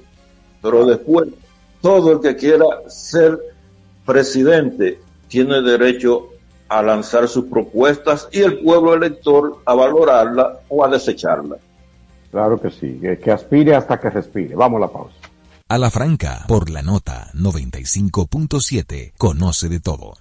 Pero 0.61 0.85
después, 0.85 1.29
todo 1.81 2.13
el 2.13 2.21
que 2.21 2.35
quiera 2.35 2.65
ser 2.87 3.39
presidente 4.05 4.99
tiene 5.27 5.61
derecho 5.61 6.29
a 6.69 6.81
lanzar 6.81 7.27
sus 7.27 7.45
propuestas 7.45 8.27
y 8.31 8.39
el 8.39 8.59
pueblo 8.59 8.93
elector 8.93 9.59
a 9.65 9.75
valorarla 9.75 10.61
o 10.69 10.83
a 10.83 10.89
desecharla. 10.89 11.57
Claro 12.31 12.59
que 12.59 12.71
sí, 12.71 12.97
que, 12.99 13.19
que 13.19 13.31
aspire 13.31 13.75
hasta 13.75 13.99
que 13.99 14.09
respire. 14.09 14.55
Vamos 14.55 14.77
a 14.77 14.87
la 14.87 14.91
pausa. 14.91 15.15
A 15.69 15.77
la 15.77 15.91
franca, 15.91 16.45
por 16.47 16.69
la 16.69 16.81
nota 16.81 17.29
95.7, 17.35 19.13
conoce 19.17 19.69
de 19.69 19.79
todo. 19.79 20.13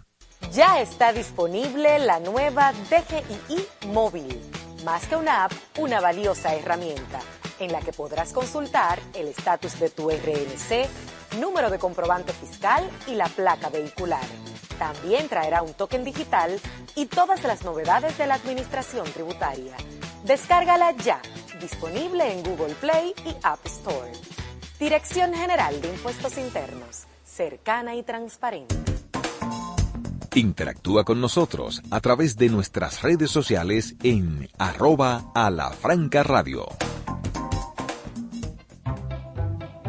Ya 0.53 0.81
está 0.81 1.13
disponible 1.13 1.99
la 2.01 2.21
nueva 2.21 2.73
DGII 2.73 3.93
móvil. 3.93 4.39
Más 4.85 5.07
que 5.07 5.15
una 5.15 5.45
app, 5.45 5.53
una 5.79 6.01
valiosa 6.01 6.55
herramienta 6.55 7.21
en 7.61 7.71
la 7.71 7.81
que 7.81 7.93
podrás 7.93 8.33
consultar 8.33 8.99
el 9.15 9.29
estatus 9.29 9.79
de 9.79 9.91
tu 9.91 10.11
RNC, 10.11 11.39
número 11.39 11.71
de 11.71 11.79
comprobante 11.79 12.33
fiscal 12.33 12.91
y 13.07 13.15
la 13.15 13.27
placa 13.27 13.69
vehicular. 13.69 14.25
También 14.79 15.29
traerá 15.29 15.63
un 15.63 15.75
token 15.75 16.03
digital 16.03 16.59
y 16.97 17.07
todas 17.07 17.45
las 17.45 17.63
novedades 17.63 18.19
de 18.19 18.27
la 18.27 18.35
administración 18.35 19.05
tributaria. 19.13 19.77
Descárgala 20.25 20.91
ya, 20.93 21.23
disponible 21.61 22.33
en 22.33 22.43
Google 22.43 22.75
Play 22.75 23.15
y 23.25 23.37
App 23.45 23.65
Store. 23.67 24.11
Dirección 24.81 25.33
General 25.33 25.81
de 25.81 25.89
Impuestos 25.89 26.37
Internos, 26.39 27.05
cercana 27.25 27.95
y 27.95 28.03
transparente. 28.03 28.92
Interactúa 30.35 31.05
con 31.05 31.21
nosotros 31.21 31.83
a 31.91 32.01
través 32.01 32.39
de 32.39 32.49
nuestras 32.49 33.03
redes 33.03 33.31
sociales 33.31 33.97
en 34.03 34.49
arroba 34.59 35.31
a 35.35 35.51
la 35.51 35.71
franca 35.71 36.23
radio. 36.23 36.67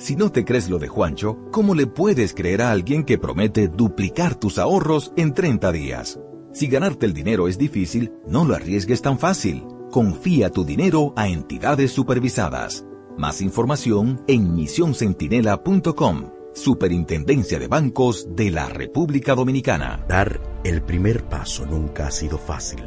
Si 0.00 0.16
no 0.16 0.32
te 0.32 0.46
crees 0.46 0.70
lo 0.70 0.78
de 0.78 0.88
Juancho, 0.88 1.36
¿cómo 1.50 1.74
le 1.74 1.86
puedes 1.86 2.32
creer 2.32 2.62
a 2.62 2.70
alguien 2.70 3.04
que 3.04 3.18
promete 3.18 3.68
duplicar 3.68 4.34
tus 4.34 4.58
ahorros 4.58 5.12
en 5.14 5.34
30 5.34 5.70
días? 5.72 6.18
Si 6.54 6.68
ganarte 6.68 7.04
el 7.04 7.12
dinero 7.12 7.48
es 7.48 7.58
difícil, 7.58 8.10
no 8.26 8.46
lo 8.46 8.54
arriesgues 8.54 9.02
tan 9.02 9.18
fácil. 9.18 9.62
Confía 9.90 10.48
tu 10.48 10.64
dinero 10.64 11.12
a 11.16 11.28
entidades 11.28 11.92
supervisadas. 11.92 12.86
Más 13.18 13.42
información 13.42 14.24
en 14.26 14.54
misioncentinela.com. 14.54 16.30
Superintendencia 16.54 17.58
de 17.58 17.68
Bancos 17.68 18.26
de 18.34 18.50
la 18.50 18.70
República 18.70 19.34
Dominicana. 19.34 20.02
Dar 20.08 20.40
el 20.64 20.80
primer 20.80 21.24
paso 21.24 21.66
nunca 21.66 22.06
ha 22.06 22.10
sido 22.10 22.38
fácil, 22.38 22.84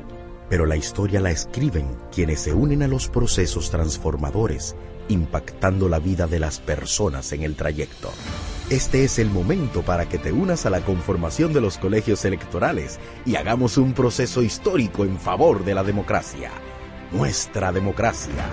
pero 0.49 0.65
la 0.65 0.77
historia 0.77 1.21
la 1.21 1.29
escriben 1.29 1.85
quienes 2.11 2.39
se 2.39 2.55
unen 2.55 2.81
a 2.81 2.87
los 2.87 3.07
procesos 3.07 3.69
transformadores 3.69 4.75
impactando 5.09 5.89
la 5.89 5.99
vida 5.99 6.27
de 6.27 6.39
las 6.39 6.59
personas 6.59 7.31
en 7.33 7.43
el 7.43 7.55
trayecto. 7.55 8.11
Este 8.69 9.03
es 9.03 9.19
el 9.19 9.29
momento 9.29 9.81
para 9.83 10.07
que 10.07 10.17
te 10.17 10.31
unas 10.31 10.65
a 10.65 10.69
la 10.69 10.81
conformación 10.81 11.53
de 11.53 11.61
los 11.61 11.77
colegios 11.77 12.23
electorales 12.25 12.99
y 13.25 13.35
hagamos 13.35 13.77
un 13.77 13.93
proceso 13.93 14.41
histórico 14.41 15.03
en 15.03 15.19
favor 15.19 15.63
de 15.65 15.75
la 15.75 15.83
democracia. 15.83 16.51
Nuestra 17.11 17.71
democracia. 17.71 18.45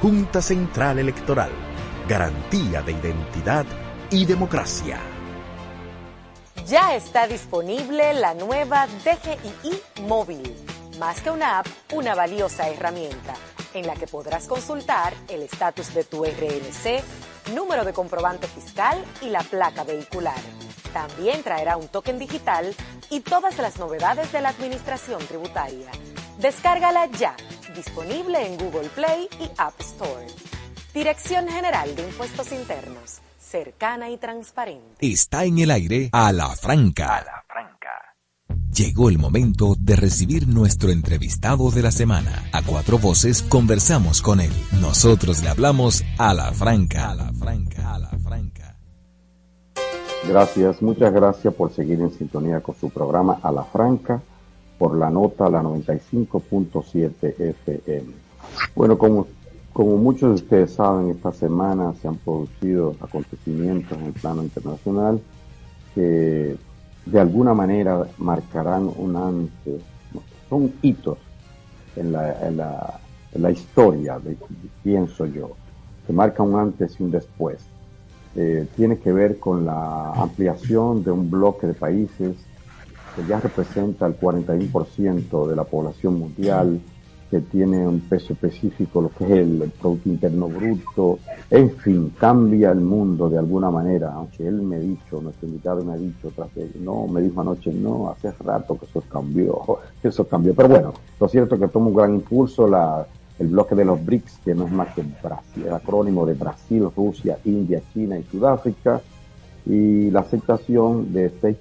Junta 0.00 0.40
Central 0.40 0.98
Electoral. 0.98 1.50
Garantía 2.08 2.82
de 2.82 2.92
identidad 2.92 3.66
y 4.10 4.24
democracia. 4.24 4.98
Ya 6.66 6.94
está 6.94 7.26
disponible 7.26 8.14
la 8.14 8.34
nueva 8.34 8.86
DGII 8.86 10.06
móvil. 10.06 10.54
Más 10.98 11.20
que 11.20 11.30
una 11.30 11.58
app, 11.58 11.66
una 11.92 12.14
valiosa 12.14 12.68
herramienta 12.68 13.34
en 13.74 13.86
la 13.86 13.94
que 13.94 14.06
podrás 14.06 14.46
consultar 14.46 15.14
el 15.28 15.42
estatus 15.42 15.94
de 15.94 16.04
tu 16.04 16.24
RNC, 16.24 17.02
número 17.54 17.84
de 17.84 17.92
comprobante 17.92 18.46
fiscal 18.46 19.04
y 19.20 19.30
la 19.30 19.42
placa 19.42 19.84
vehicular. 19.84 20.40
También 20.92 21.42
traerá 21.42 21.76
un 21.76 21.88
token 21.88 22.18
digital 22.18 22.74
y 23.10 23.20
todas 23.20 23.58
las 23.58 23.78
novedades 23.78 24.32
de 24.32 24.40
la 24.40 24.50
administración 24.50 25.24
tributaria. 25.26 25.90
Descárgala 26.38 27.06
ya, 27.06 27.36
disponible 27.74 28.46
en 28.46 28.56
Google 28.56 28.88
Play 28.90 29.28
y 29.40 29.50
App 29.58 29.78
Store. 29.80 30.26
Dirección 30.94 31.48
General 31.48 31.94
de 31.94 32.02
Impuestos 32.02 32.50
Internos, 32.50 33.20
cercana 33.38 34.10
y 34.10 34.16
transparente. 34.16 34.96
Está 35.00 35.44
en 35.44 35.58
el 35.58 35.70
aire 35.70 36.10
a 36.12 36.32
la 36.32 36.48
franca. 36.48 37.44
Llegó 38.72 39.08
el 39.08 39.18
momento 39.18 39.74
de 39.78 39.96
recibir 39.96 40.46
nuestro 40.46 40.90
entrevistado 40.90 41.70
de 41.70 41.82
la 41.82 41.90
semana. 41.90 42.44
A 42.52 42.62
cuatro 42.62 42.98
voces 42.98 43.42
conversamos 43.42 44.22
con 44.22 44.40
él. 44.40 44.52
Nosotros 44.80 45.42
le 45.42 45.48
hablamos 45.48 46.04
a 46.18 46.32
la 46.34 46.52
franca. 46.52 47.10
A 47.10 47.14
la 47.16 47.32
franca, 47.32 47.94
a 47.94 47.98
la 47.98 48.10
franca. 48.10 48.76
Gracias, 50.28 50.82
muchas 50.82 51.12
gracias 51.12 51.52
por 51.52 51.72
seguir 51.72 52.00
en 52.00 52.12
sintonía 52.12 52.60
con 52.60 52.76
su 52.76 52.90
programa 52.90 53.40
A 53.42 53.50
la 53.50 53.64
Franca 53.64 54.22
por 54.78 54.96
la 54.96 55.10
nota 55.10 55.50
la 55.50 55.62
95.7 55.62 57.34
FM. 57.38 58.12
Bueno, 58.76 58.96
como, 58.96 59.26
como 59.72 59.96
muchos 59.96 60.28
de 60.30 60.34
ustedes 60.36 60.72
saben, 60.74 61.10
esta 61.10 61.32
semana 61.32 61.92
se 62.00 62.06
han 62.06 62.16
producido 62.16 62.94
acontecimientos 63.00 63.98
en 63.98 64.04
el 64.06 64.12
plano 64.12 64.42
internacional 64.42 65.20
que 65.94 66.56
de 67.10 67.20
alguna 67.20 67.54
manera 67.54 68.06
marcarán 68.18 68.90
un 68.96 69.16
antes, 69.16 69.82
son 70.48 70.72
hitos 70.82 71.18
en 71.96 72.12
la, 72.12 72.36
en 72.42 73.42
la, 73.42 73.50
historia, 73.50 74.18
de, 74.18 74.36
pienso 74.82 75.26
yo, 75.26 75.50
que 76.06 76.12
marca 76.12 76.42
un 76.42 76.58
antes 76.58 76.98
y 76.98 77.02
un 77.02 77.10
después. 77.10 77.58
Eh, 78.36 78.66
tiene 78.76 78.98
que 78.98 79.12
ver 79.12 79.38
con 79.38 79.66
la 79.66 80.12
ampliación 80.12 81.02
de 81.02 81.10
un 81.10 81.30
bloque 81.30 81.66
de 81.66 81.74
países 81.74 82.36
que 83.16 83.26
ya 83.26 83.40
representa 83.40 84.06
el 84.06 84.18
41% 84.18 85.48
de 85.48 85.56
la 85.56 85.64
población 85.64 86.18
mundial, 86.18 86.80
que 87.30 87.40
tiene 87.40 87.86
un 87.86 88.00
peso 88.00 88.32
específico, 88.32 89.00
lo 89.00 89.10
que 89.10 89.24
es 89.24 89.30
el 89.30 89.72
Producto 89.80 90.08
Interno 90.08 90.48
Bruto, 90.48 91.20
en 91.48 91.70
fin, 91.76 92.12
cambia 92.18 92.72
el 92.72 92.80
mundo 92.80 93.28
de 93.28 93.38
alguna 93.38 93.70
manera, 93.70 94.12
aunque 94.14 94.48
él 94.48 94.60
me 94.62 94.76
ha 94.76 94.80
dicho, 94.80 95.20
nuestro 95.22 95.46
invitado 95.46 95.84
me 95.84 95.92
ha 95.92 95.96
dicho, 95.96 96.32
tras 96.34 96.50
no, 96.80 97.06
me 97.06 97.20
dijo 97.20 97.40
anoche, 97.40 97.72
no, 97.72 98.10
hace 98.10 98.32
rato 98.42 98.76
que 98.76 98.86
eso 98.86 99.02
cambió, 99.08 99.60
que 100.02 100.08
eso 100.08 100.26
cambió, 100.26 100.54
pero 100.54 100.68
bueno, 100.68 100.94
lo 101.20 101.28
cierto 101.28 101.54
es 101.54 101.60
que 101.60 101.68
toma 101.68 101.86
un 101.86 101.94
gran 101.94 102.14
impulso 102.14 102.66
la, 102.66 103.06
el 103.38 103.46
bloque 103.46 103.76
de 103.76 103.84
los 103.84 104.04
BRICS, 104.04 104.40
que 104.44 104.54
no 104.54 104.66
es 104.66 104.72
más 104.72 104.92
que 104.94 105.02
Brasil, 105.22 105.64
el 105.66 105.72
acrónimo 105.72 106.26
de 106.26 106.34
Brasil, 106.34 106.88
Rusia, 106.96 107.38
India, 107.44 107.80
China 107.92 108.18
y 108.18 108.24
Sudáfrica, 108.24 109.00
y 109.66 110.10
la 110.10 110.20
aceptación 110.20 111.12
de 111.12 111.30
seis 111.40 111.56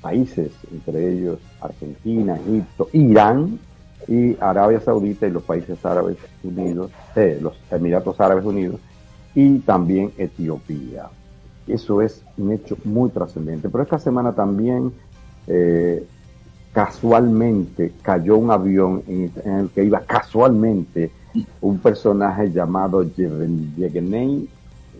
países, 0.00 0.52
entre 0.72 1.12
ellos 1.12 1.38
Argentina, 1.60 2.36
Egipto, 2.36 2.88
Irán, 2.92 3.58
y 4.06 4.36
Arabia 4.40 4.80
Saudita 4.80 5.26
y 5.26 5.30
los 5.30 5.42
países 5.42 5.84
árabes 5.84 6.16
unidos, 6.42 6.90
eh, 7.16 7.38
los 7.42 7.58
Emiratos 7.70 8.20
Árabes 8.20 8.44
Unidos 8.44 8.80
y 9.34 9.58
también 9.58 10.12
Etiopía. 10.16 11.08
Eso 11.66 12.00
es 12.00 12.22
un 12.38 12.52
hecho 12.52 12.76
muy 12.84 13.10
trascendente. 13.10 13.68
Pero 13.68 13.84
esta 13.84 13.98
semana 13.98 14.32
también 14.32 14.92
eh, 15.46 16.04
casualmente 16.72 17.92
cayó 18.02 18.36
un 18.36 18.50
avión 18.50 19.02
en, 19.06 19.32
el 19.44 19.68
que 19.70 19.84
iba 19.84 20.00
casualmente 20.00 21.10
un 21.60 21.78
personaje 21.78 22.50
llamado 22.50 23.02
Yevgeny 23.02 24.48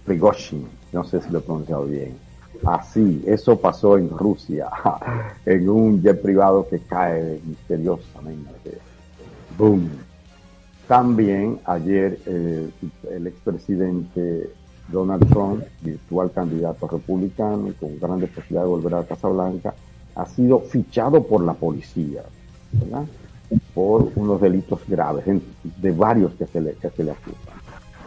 Prigozhin. 0.05 0.67
No 0.93 1.05
sé 1.05 1.21
si 1.23 1.31
lo 1.31 1.39
he 1.39 1.43
pronunciado 1.43 1.87
bien. 1.87 2.15
Así, 2.65 3.23
eso 3.27 3.59
pasó 3.59 3.99
en 3.99 4.11
Rusia, 4.11 4.69
en 5.47 5.69
un 5.69 6.03
jet 6.03 6.21
privado 6.21 6.67
que 6.69 6.81
cae 6.81 7.41
misteriosamente. 7.45 8.79
Boom. 9.59 9.91
También 10.87 11.59
ayer 11.65 12.21
eh, 12.27 12.71
el 13.11 13.27
expresidente 13.27 14.51
Donald 14.87 15.29
Trump, 15.29 15.65
virtual 15.83 16.31
candidato 16.31 16.87
republicano 16.87 17.71
con 17.79 17.99
grandes 17.99 18.31
posibilidades 18.31 18.69
de 18.69 18.75
volver 18.77 18.95
a 18.95 19.01
la 19.01 19.07
Casa 19.07 19.29
Blanca, 19.29 19.75
ha 20.15 20.27
sido 20.27 20.61
fichado 20.61 21.25
por 21.25 21.43
la 21.43 21.55
policía. 21.55 22.23
Por 23.75 24.13
unos 24.15 24.41
delitos 24.41 24.81
graves, 24.87 25.25
de 25.27 25.91
varios 25.91 26.33
que 26.35 26.47
se 26.47 26.61
le, 26.61 26.75
que 26.75 26.91
se 26.91 27.03
le 27.03 27.11
acusan. 27.11 27.59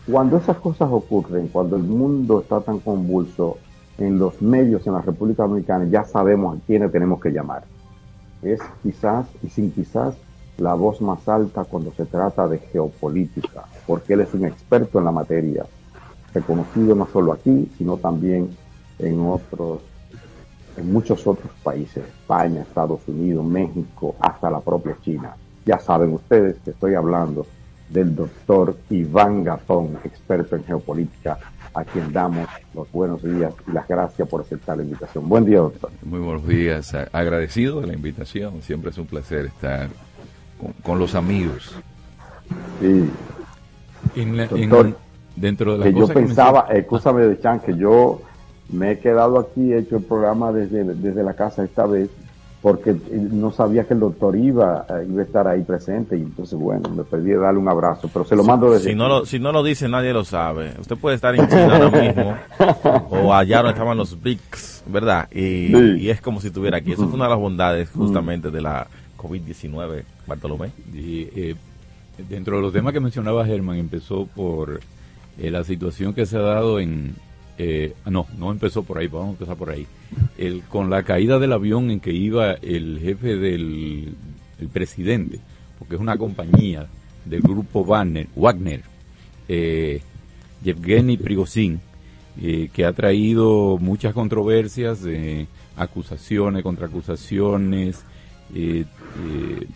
Cuando 0.10 0.38
esas 0.38 0.58
cosas 0.58 0.90
ocurren, 0.90 1.50
cuando 1.50 1.76
el 1.76 1.84
mundo 1.84 2.42
está 2.42 2.62
tan 2.62 2.80
convulso, 2.80 3.58
en 3.98 4.18
los 4.18 4.42
medios 4.42 4.88
en 4.88 4.94
la 4.94 5.02
República 5.02 5.44
Dominicana 5.44 5.86
ya 5.86 6.06
sabemos 6.06 6.58
a 6.58 6.62
quiénes 6.66 6.92
tenemos 6.92 7.20
que 7.20 7.30
llamar. 7.30 7.66
Es 8.42 8.60
quizás, 8.82 9.28
y 9.44 9.50
sin 9.50 9.72
quizás, 9.72 10.16
la 10.62 10.76
voz 10.76 11.02
más 11.02 11.28
alta 11.28 11.64
cuando 11.66 11.92
se 11.94 12.06
trata 12.06 12.48
de 12.48 12.60
geopolítica, 12.60 13.66
porque 13.88 14.14
él 14.14 14.22
es 14.22 14.34
un 14.34 14.46
experto 14.46 15.00
en 15.00 15.06
la 15.06 15.12
materia, 15.12 15.66
reconocido 16.34 16.96
no 16.96 17.08
solo 17.12 17.34
aquí, 17.34 17.70
sino 17.78 17.98
también 17.98 18.50
en 19.00 19.20
otros 19.26 19.82
en 20.78 20.94
muchos 20.94 21.28
otros 21.28 21.52
países, 21.64 21.98
España, 21.98 22.62
Estados 22.62 23.02
Unidos, 23.06 23.44
México, 23.44 24.16
hasta 24.20 24.50
la 24.50 24.62
propia 24.62 24.96
China. 25.04 25.36
Ya 25.66 25.78
saben 25.80 26.14
ustedes 26.14 26.58
que 26.64 26.72
estoy 26.72 26.96
hablando 26.96 27.46
del 27.90 28.16
doctor 28.16 28.78
Iván 28.90 29.44
Gatón, 29.44 29.98
experto 30.06 30.56
en 30.56 30.64
geopolítica, 30.64 31.38
a 31.74 31.84
quien 31.84 32.14
damos 32.14 32.48
los 32.74 32.90
buenos 32.92 33.22
días 33.22 33.54
y 33.68 33.72
las 33.74 33.88
gracias 33.88 34.28
por 34.30 34.42
aceptar 34.42 34.78
la 34.78 34.84
invitación. 34.84 35.28
Buen 35.28 35.46
día, 35.46 35.60
doctor. 35.60 35.92
Muy 36.04 36.20
buenos 36.20 36.48
días. 36.48 36.94
Agradecido 37.12 37.82
de 37.82 37.88
la 37.88 37.94
invitación. 37.94 38.62
Siempre 38.62 38.92
es 38.92 38.98
un 38.98 39.08
placer 39.08 39.48
estar 39.48 39.90
con, 40.62 40.74
con 40.84 41.00
los 41.00 41.16
amigos. 41.16 41.76
Sí. 42.80 43.10
En 44.16 44.38
la- 44.38 44.44
en- 44.46 44.70
Doctor, 44.70 44.98
dentro 45.36 45.72
de 45.74 45.78
las 45.80 45.88
que 45.88 46.00
yo 46.00 46.08
que 46.08 46.14
pensaba, 46.14 46.62
menciona- 46.68 46.80
escúchame 46.80 47.22
de 47.26 47.40
Chan, 47.40 47.60
que 47.62 47.76
yo 47.78 48.22
me 48.70 48.92
he 48.92 49.00
quedado 49.00 49.40
aquí, 49.40 49.74
he 49.74 49.80
hecho 49.80 49.98
el 49.98 50.04
programa 50.04 50.52
desde, 50.52 50.84
desde 50.84 51.24
la 51.24 51.34
casa 51.34 51.64
esta 51.64 51.86
vez, 51.86 52.10
porque 52.62 52.92
eh, 52.92 52.98
no 53.12 53.52
sabía 53.52 53.86
que 53.86 53.94
el 53.96 54.00
doctor 54.02 54.36
iba, 54.36 54.86
eh, 54.90 55.08
iba 55.10 55.22
a 55.22 55.26
estar 55.26 55.48
ahí 55.48 55.62
presente, 55.64 56.16
y 56.18 56.22
entonces, 56.22 56.58
bueno, 56.60 56.90
me 56.90 57.04
perdí 57.04 57.32
de 57.32 57.38
darle 57.38 57.60
un 57.60 57.68
abrazo, 57.70 58.10
pero 58.14 58.24
se 58.26 58.36
lo 58.36 58.44
mando 58.44 58.72
desde 58.72 58.90
Si 58.90 58.96
no 58.96 59.08
lo, 59.08 59.26
si 59.26 59.40
no 59.40 59.52
lo 59.52 59.64
dice, 59.64 59.88
nadie 59.90 60.14
lo 60.14 60.24
sabe. 60.24 60.74
Usted 60.80 60.96
puede 60.98 61.16
estar 61.16 61.34
en 61.36 61.48
China 61.48 61.76
ahora 61.78 61.90
mismo 62.02 62.36
o 63.10 63.34
allá 63.34 63.58
donde 63.58 63.72
estaban 63.72 63.98
los 63.98 64.20
BRICS, 64.22 64.84
¿verdad? 64.88 65.28
Y, 65.32 65.68
Sí. 65.68 65.96
y 66.02 66.10
es 66.10 66.22
como 66.22 66.40
si 66.40 66.48
estuviera 66.48 66.78
aquí. 66.78 66.92
Eso 66.92 67.06
fue 67.08 67.16
una 67.16 67.26
de 67.26 67.32
las 67.32 67.40
bondades 67.40 67.90
justamente 67.90 68.52
de 68.52 68.62
la 68.62 68.88
COVID-19, 69.22 70.04
Bartolomé. 70.28 70.72
Y, 70.94 71.28
eh, 71.36 71.56
dentro 72.30 72.58
de 72.58 72.62
los 72.62 72.74
temas 72.74 72.94
que 72.94 73.00
mencionaba 73.00 73.46
Germán, 73.46 73.78
empezó 73.78 74.26
por 74.26 74.80
eh, 75.38 75.52
la 75.52 75.64
situación 75.64 76.14
que 76.14 76.26
se 76.26 76.38
ha 76.38 76.42
dado 76.42 76.80
en... 76.80 77.16
eh, 77.58 77.94
no, 78.06 78.28
no 78.38 78.52
empezó 78.52 78.84
por 78.84 78.98
ahí, 78.98 79.08
vamos 79.08 79.30
a 79.30 79.32
empezar 79.32 79.56
por 79.56 79.70
ahí. 79.70 79.88
El, 80.38 80.62
con 80.64 80.90
la 80.90 81.04
caída 81.04 81.40
del 81.40 81.54
avión 81.54 81.92
en 81.92 82.00
que 82.00 82.12
iba 82.12 82.54
el 82.54 83.00
jefe 83.00 83.38
del 83.38 84.16
el 84.62 84.70
presidente, 84.70 85.40
porque 85.80 85.96
es 85.96 86.02
una 86.02 86.18
compañía 86.18 86.88
del 87.26 87.42
grupo 87.42 87.84
Wagner, 87.84 88.28
Wagner 88.36 88.84
eh, 89.50 90.02
Yevgeny 90.64 91.18
Prigozhin, 91.18 91.82
eh, 92.42 92.70
que 92.72 92.86
ha 92.86 92.94
traído 92.94 93.78
muchas 93.80 94.14
controversias, 94.14 95.04
eh, 95.06 95.48
acusaciones, 95.76 96.64
contraacusaciones, 96.64 98.04
eh, 98.54 98.86
eh, 99.26 99.68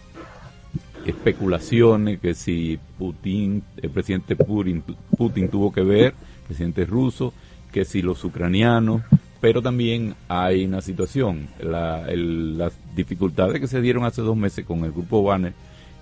especulaciones 1.05 2.19
que 2.19 2.33
si 2.33 2.79
Putin, 2.97 3.63
el 3.81 3.89
presidente 3.89 4.35
Putin, 4.35 4.83
Putin 5.17 5.49
tuvo 5.49 5.71
que 5.71 5.81
ver, 5.81 6.05
el 6.07 6.45
presidente 6.47 6.85
ruso, 6.85 7.33
que 7.71 7.85
si 7.85 8.01
los 8.01 8.23
ucranianos, 8.23 9.01
pero 9.41 9.61
también 9.61 10.15
hay 10.27 10.65
una 10.65 10.81
situación, 10.81 11.47
la- 11.61 12.07
el- 12.09 12.57
las 12.57 12.73
dificultades 12.95 13.59
que 13.59 13.67
se 13.67 13.81
dieron 13.81 14.05
hace 14.05 14.21
dos 14.21 14.35
meses 14.37 14.65
con 14.65 14.83
el 14.85 14.91
grupo 14.91 15.21
Banner, 15.23 15.53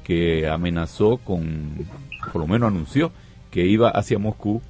que 0.03 0.47
amenazó 0.47 1.17
con, 1.17 1.71
por 2.31 2.41
lo 2.41 2.47
menos 2.47 2.67
anunció, 2.71 3.11
que 3.51 3.65
iba 3.65 3.89
hacia 3.89 4.19
Moscú 4.19 4.61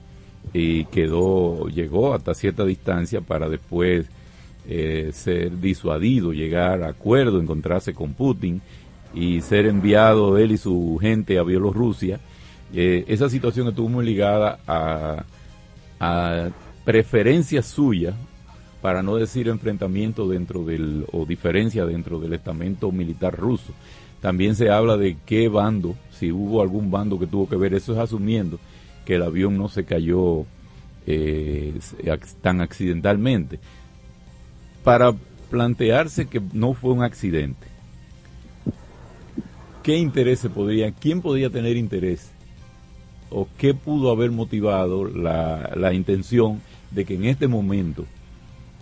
y 0.53 0.85
quedó, 0.85 1.67
llegó 1.67 2.13
hasta 2.13 2.33
cierta 2.33 2.65
distancia 2.65 3.21
para 3.21 3.49
después 3.49 4.07
eh, 4.67 5.11
ser 5.13 5.59
disuadido, 5.59 6.33
llegar 6.33 6.83
a 6.83 6.89
acuerdo, 6.89 7.39
encontrarse 7.39 7.93
con 7.93 8.13
Putin 8.13 8.61
y 9.13 9.41
ser 9.41 9.65
enviado 9.65 10.37
él 10.37 10.51
y 10.51 10.57
su 10.57 10.97
gente 11.01 11.37
a 11.37 11.43
Bielorrusia. 11.43 12.19
Eh, 12.73 13.05
esa 13.07 13.29
situación 13.29 13.67
estuvo 13.67 13.89
muy 13.89 14.05
ligada 14.05 14.59
a, 14.67 15.25
a 15.99 16.49
preferencias 16.85 17.67
suyas, 17.67 18.15
para 18.83 19.01
no 19.01 19.15
decir 19.15 19.47
enfrentamiento 19.47 20.27
dentro 20.27 20.65
del, 20.65 21.05
o 21.13 21.25
diferencia 21.25 21.85
dentro 21.85 22.19
del 22.19 22.33
estamento 22.33 22.91
militar 22.91 23.33
ruso. 23.33 23.71
También 24.19 24.57
se 24.57 24.69
habla 24.69 24.97
de 24.97 25.15
qué 25.25 25.47
bando, 25.47 25.95
si 26.11 26.33
hubo 26.33 26.61
algún 26.61 26.91
bando 26.91 27.17
que 27.17 27.25
tuvo 27.25 27.47
que 27.47 27.55
ver, 27.55 27.73
eso 27.73 27.93
es 27.93 27.99
asumiendo 27.99 28.59
que 29.05 29.15
el 29.15 29.23
avión 29.23 29.57
no 29.57 29.69
se 29.69 29.85
cayó 29.85 30.45
eh, 31.07 31.79
tan 32.41 32.59
accidentalmente. 32.59 33.61
Para 34.83 35.13
plantearse 35.49 36.27
que 36.27 36.41
no 36.51 36.73
fue 36.73 36.91
un 36.91 37.03
accidente, 37.03 37.67
¿qué 39.81 39.97
interés 39.97 40.39
se 40.39 40.49
podría, 40.49 40.91
quién 40.91 41.21
podría 41.21 41.49
tener 41.49 41.77
interés 41.77 42.31
o 43.29 43.47
qué 43.57 43.73
pudo 43.73 44.11
haber 44.11 44.31
motivado 44.31 45.05
la, 45.05 45.71
la 45.75 45.93
intención 45.93 46.61
de 46.91 47.05
que 47.05 47.15
en 47.15 47.25
este 47.25 47.47
momento 47.47 48.05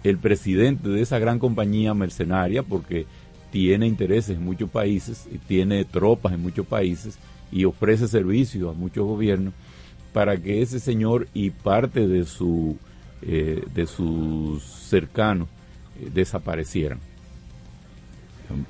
el 0.04 0.18
presidente 0.18 0.90
de 0.90 1.02
esa 1.02 1.20
gran 1.20 1.40
compañía 1.40 1.94
mercenaria, 1.94 2.64
porque 2.64 3.06
tiene 3.52 3.86
intereses 3.86 4.38
en 4.38 4.44
muchos 4.44 4.70
países, 4.70 5.28
tiene 5.48 5.86
tropas 5.86 6.34
en 6.34 6.42
muchos 6.42 6.66
países 6.66 7.20
y 7.52 7.66
ofrece 7.66 8.08
servicios 8.08 8.74
a 8.74 8.78
muchos 8.80 9.06
gobiernos, 9.06 9.54
para 10.14 10.38
que 10.38 10.62
ese 10.62 10.80
señor 10.80 11.28
y 11.34 11.52
parte 11.52 12.08
de 12.08 12.26
su 12.26 12.78
eh, 13.22 13.64
de 13.76 13.86
sus 13.86 14.64
cercanos 14.64 15.48
desaparecieran. 16.10 17.00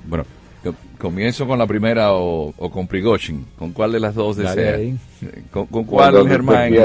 Bueno, 0.06 0.24
co- 0.62 0.74
comienzo 0.98 1.46
con 1.46 1.58
la 1.58 1.66
primera 1.66 2.12
o, 2.12 2.54
o 2.56 2.70
con 2.70 2.86
Prigozhin. 2.86 3.46
¿Con 3.58 3.72
cuál 3.72 3.92
de 3.92 4.00
las 4.00 4.14
dos 4.14 4.36
desea? 4.36 4.76
¿Con, 5.50 5.66
con 5.66 5.84
cuál, 5.84 6.12
Germán? 6.28 6.56
y- 6.72 6.76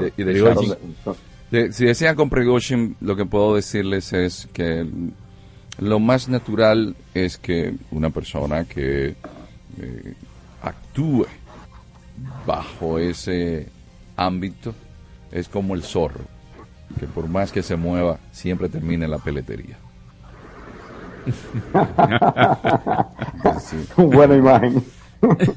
y 0.00 0.02
de- 0.02 0.12
y 0.16 0.22
de 0.24 0.32
Prigozhin. 0.32 0.68
Charles? 1.04 1.20
De- 1.50 1.72
si 1.72 1.84
desean 1.84 2.16
con 2.16 2.30
Prigozhin, 2.30 2.96
lo 3.00 3.16
que 3.16 3.26
puedo 3.26 3.54
decirles 3.56 4.12
es 4.12 4.48
que 4.52 4.86
lo 5.78 5.98
más 5.98 6.28
natural 6.28 6.94
es 7.14 7.36
que 7.38 7.74
una 7.90 8.10
persona 8.10 8.64
que 8.64 9.16
eh, 9.80 10.14
actúe 10.62 11.26
bajo 12.46 12.98
ese 13.00 13.66
ámbito 14.16 14.72
es 15.32 15.48
como 15.48 15.74
el 15.74 15.82
zorro, 15.82 16.20
que 17.00 17.06
por 17.06 17.28
más 17.28 17.50
que 17.50 17.62
se 17.62 17.74
mueva, 17.74 18.20
siempre 18.30 18.68
termina 18.68 19.04
en 19.06 19.10
la 19.10 19.18
peletería. 19.18 19.76
Buena 23.96 24.36
imagen. 24.36 24.82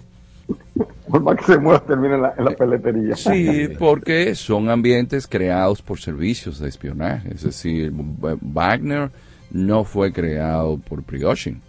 Por 1.10 1.22
más 1.24 1.38
que 1.38 1.44
se 1.46 1.58
mueva, 1.58 1.80
termina 1.80 2.16
en 2.16 2.22
la, 2.22 2.34
en 2.38 2.56
peletería. 2.56 3.16
Sí, 3.16 3.70
porque 3.80 4.36
son 4.36 4.70
ambientes 4.70 5.26
creados 5.26 5.82
por 5.82 6.00
servicios 6.00 6.60
de 6.60 6.68
espionaje. 6.70 7.34
Es 7.34 7.44
decir, 7.44 7.92
W- 7.92 8.38
Wagner 8.42 9.10
no 9.52 9.84
fue 9.86 10.12
creado 10.12 10.78
por 10.78 11.04
Prigozhin. 11.04 11.62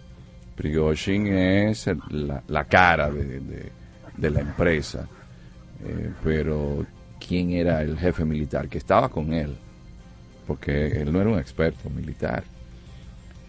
Prigozhin 0.55 1.27
es 1.27 1.89
la, 2.09 2.63
cara 2.65 3.09
de 3.09 4.29
la 4.29 4.41
empresa. 4.41 5.07
Eh, 5.85 6.11
pero, 6.23 6.85
¿quién 7.25 7.51
era 7.51 7.81
el 7.81 7.97
jefe 7.97 8.25
militar 8.25 8.67
que 8.67 8.77
estaba 8.77 9.07
con 9.09 9.33
él? 9.33 9.55
Porque 10.45 10.87
él 11.01 11.13
no 11.13 11.21
era 11.21 11.29
un 11.29 11.39
experto 11.39 11.89
militar. 11.89 12.43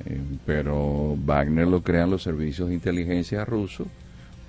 Eh, 0.07 0.21
pero 0.47 1.17
Wagner 1.25 1.67
lo 1.67 1.83
crean 1.83 2.11
los 2.11 2.23
servicios 2.23 2.69
de 2.69 2.75
inteligencia 2.75 3.45
rusos 3.45 3.87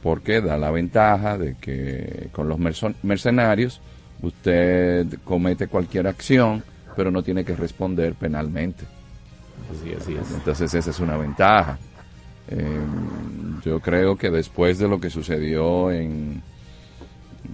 porque 0.02 0.42
da 0.42 0.58
la 0.58 0.72
ventaja 0.72 1.38
de 1.38 1.56
que 1.56 2.30
con 2.32 2.50
los 2.50 2.58
mercenarios 3.04 3.82
usted 4.22 5.08
comete 5.24 5.68
cualquier 5.68 6.08
acción, 6.08 6.64
pero 6.96 7.12
no 7.12 7.24
tiene 7.24 7.46
que 7.46 7.56
responder 7.56 8.16
penalmente. 8.16 8.86
Así, 9.72 9.94
así 9.94 10.16
es. 10.16 10.32
Entonces 10.32 10.74
esa 10.74 10.90
es 10.90 11.00
una 11.00 11.18
ventaja. 11.18 11.78
Eh, 12.50 12.80
yo 13.64 13.80
creo 13.80 14.18
que 14.18 14.30
después 14.30 14.80
de 14.80 14.88
lo 14.88 15.00
que 15.00 15.10
sucedió 15.10 15.92
en 15.92 16.42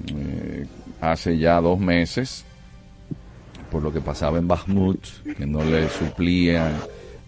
eh, 0.07 0.65
hace 1.01 1.37
ya 1.37 1.59
dos 1.59 1.79
meses, 1.79 2.45
por 3.69 3.83
lo 3.83 3.91
que 3.91 4.01
pasaba 4.01 4.37
en 4.37 4.47
Bakhmut, 4.47 5.05
que 5.37 5.45
no 5.45 5.63
le 5.63 5.89
suplían 5.89 6.73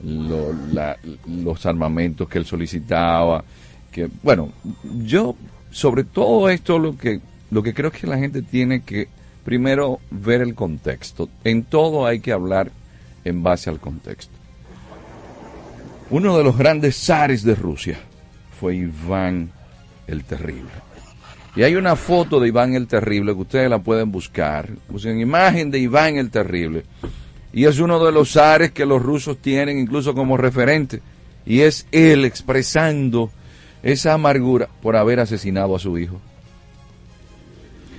lo- 0.03 0.53
la- 0.73 0.97
los 1.27 1.65
armamentos 1.65 2.27
que 2.30 2.38
él 2.39 2.45
solicitaba, 2.45 3.43
que 3.91 4.09
bueno, 4.23 4.49
yo 5.03 5.35
sobre 5.71 6.03
todo 6.03 6.49
esto 6.49 6.80
lo 6.80 6.97
que 6.97 7.19
lo 7.51 7.63
que 7.63 7.73
creo 7.73 7.91
que 7.91 8.05
la 8.07 8.17
gente 8.17 8.41
tiene 8.43 8.81
que 8.81 9.07
primero 9.43 9.99
ver 10.11 10.41
el 10.41 10.53
contexto. 10.53 11.30
En 11.43 11.63
todo 11.63 12.05
hay 12.05 12.19
que 12.19 12.31
hablar 12.31 12.71
en 13.26 13.41
base 13.41 13.69
al 13.71 13.80
contexto. 13.80 14.34
Uno 16.11 16.38
de 16.38 16.43
los 16.43 16.57
grandes 16.57 16.95
zares 16.97 17.43
de 17.43 17.55
Rusia 17.55 17.97
fue 18.59 18.76
Iván 18.76 19.51
el 20.07 20.23
Terrible. 20.23 20.69
Y 21.55 21.63
hay 21.63 21.76
una 21.76 21.95
foto 21.95 22.39
de 22.39 22.47
Iván 22.47 22.73
el 22.76 22.88
Terrible 22.88 23.34
que 23.34 23.41
ustedes 23.41 23.69
la 23.69 23.80
pueden 23.80 24.11
buscar. 24.11 24.69
Busquen 24.88 25.19
imagen 25.19 25.71
de 25.71 25.80
Iván 25.80 26.17
el 26.17 26.30
Terrible. 26.30 26.84
Y 27.51 27.65
es 27.65 27.80
uno 27.80 28.03
de 28.03 28.11
los 28.11 28.34
zares 28.34 28.71
que 28.71 28.85
los 28.85 29.01
rusos 29.01 29.38
tienen 29.39 29.80
incluso 29.80 30.13
como 30.13 30.38
referente. 30.38 31.01
Y 31.45 31.61
es 31.61 31.88
él 31.91 32.26
expresando 32.26 33.31
esa 33.81 34.13
amargura 34.13 34.69
por 34.81 34.95
haber 34.95 35.19
asesinado 35.19 35.76
a 35.76 35.80
su 35.80 35.97
hijo. 35.97 36.19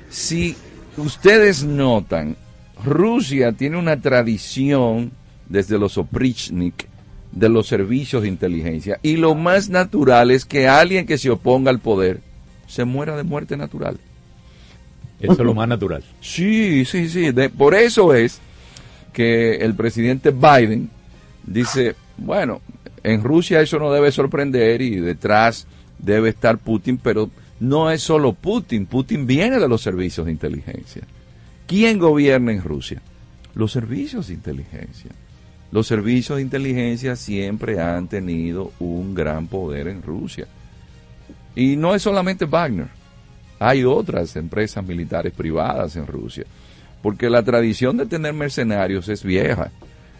Si 0.09 0.57
ustedes 0.97 1.65
notan, 1.65 2.37
Rusia 2.85 3.53
tiene 3.53 3.77
una 3.77 4.01
tradición 4.01 5.13
desde 5.49 5.79
los 5.79 5.99
Oprichnik 5.99 6.87
de 7.33 7.49
los 7.49 7.67
servicios 7.69 8.23
de 8.23 8.29
inteligencia. 8.29 8.99
Y 9.03 9.17
lo 9.17 9.35
más 9.35 9.69
natural 9.69 10.31
es 10.31 10.45
que 10.45 10.69
alguien 10.69 11.07
que 11.07 11.19
se 11.19 11.31
oponga 11.31 11.71
al 11.71 11.79
poder 11.79 12.21
se 12.67 12.85
muera 12.85 13.17
de 13.17 13.23
muerte 13.23 13.57
natural. 13.57 13.99
Eso 15.21 15.33
es 15.33 15.39
lo 15.39 15.55
más 15.55 15.69
natural. 15.69 16.03
Sí, 16.21 16.85
sí, 16.85 17.09
sí. 17.09 17.31
De- 17.31 17.51
por 17.51 17.75
eso 17.75 18.15
es 18.15 18.41
que 19.13 19.57
el 19.57 19.75
presidente 19.75 20.31
Biden 20.31 20.91
dice, 21.45 21.97
bueno, 22.17 22.61
en 23.03 23.23
Rusia 23.23 23.61
eso 23.61 23.79
no 23.79 23.93
debe 23.93 24.13
sorprender 24.13 24.83
y 24.83 24.97
detrás 24.97 25.67
debe 25.99 26.31
estar 26.31 26.59
Putin, 26.59 26.99
pero 26.99 27.31
no 27.61 27.91
es 27.91 28.03
solo 28.03 28.33
Putin. 28.33 28.87
Putin 28.87 29.27
viene 29.27 29.59
de 29.59 29.69
los 29.69 29.83
servicios 29.83 30.27
de 30.27 30.33
inteligencia. 30.33 31.03
¿Quién 31.67 31.99
gobierna 31.99 32.53
en 32.53 32.63
Rusia? 32.63 33.01
Los 33.55 33.73
servicios 33.73 34.29
de 34.29 34.35
inteligencia. 34.35 35.11
Los 35.73 35.87
servicios 35.87 36.37
de 36.37 36.43
inteligencia 36.43 37.15
siempre 37.15 37.81
han 37.81 38.09
tenido 38.09 38.73
un 38.81 39.15
gran 39.15 39.47
poder 39.47 39.87
en 39.89 40.03
Rusia. 40.03 40.47
Y 41.55 41.77
no 41.77 41.95
es 41.95 42.03
solamente 42.03 42.45
Wagner. 42.45 42.89
Hay 43.59 43.85
otras 43.85 44.35
empresas 44.37 44.85
militares 44.85 45.33
privadas 45.33 45.95
en 45.97 46.07
Rusia. 46.07 46.45
Porque 47.03 47.31
la 47.31 47.43
tradición 47.43 47.97
de 47.97 48.07
tener 48.07 48.33
mercenarios 48.35 49.09
es 49.09 49.23
vieja. 49.25 49.71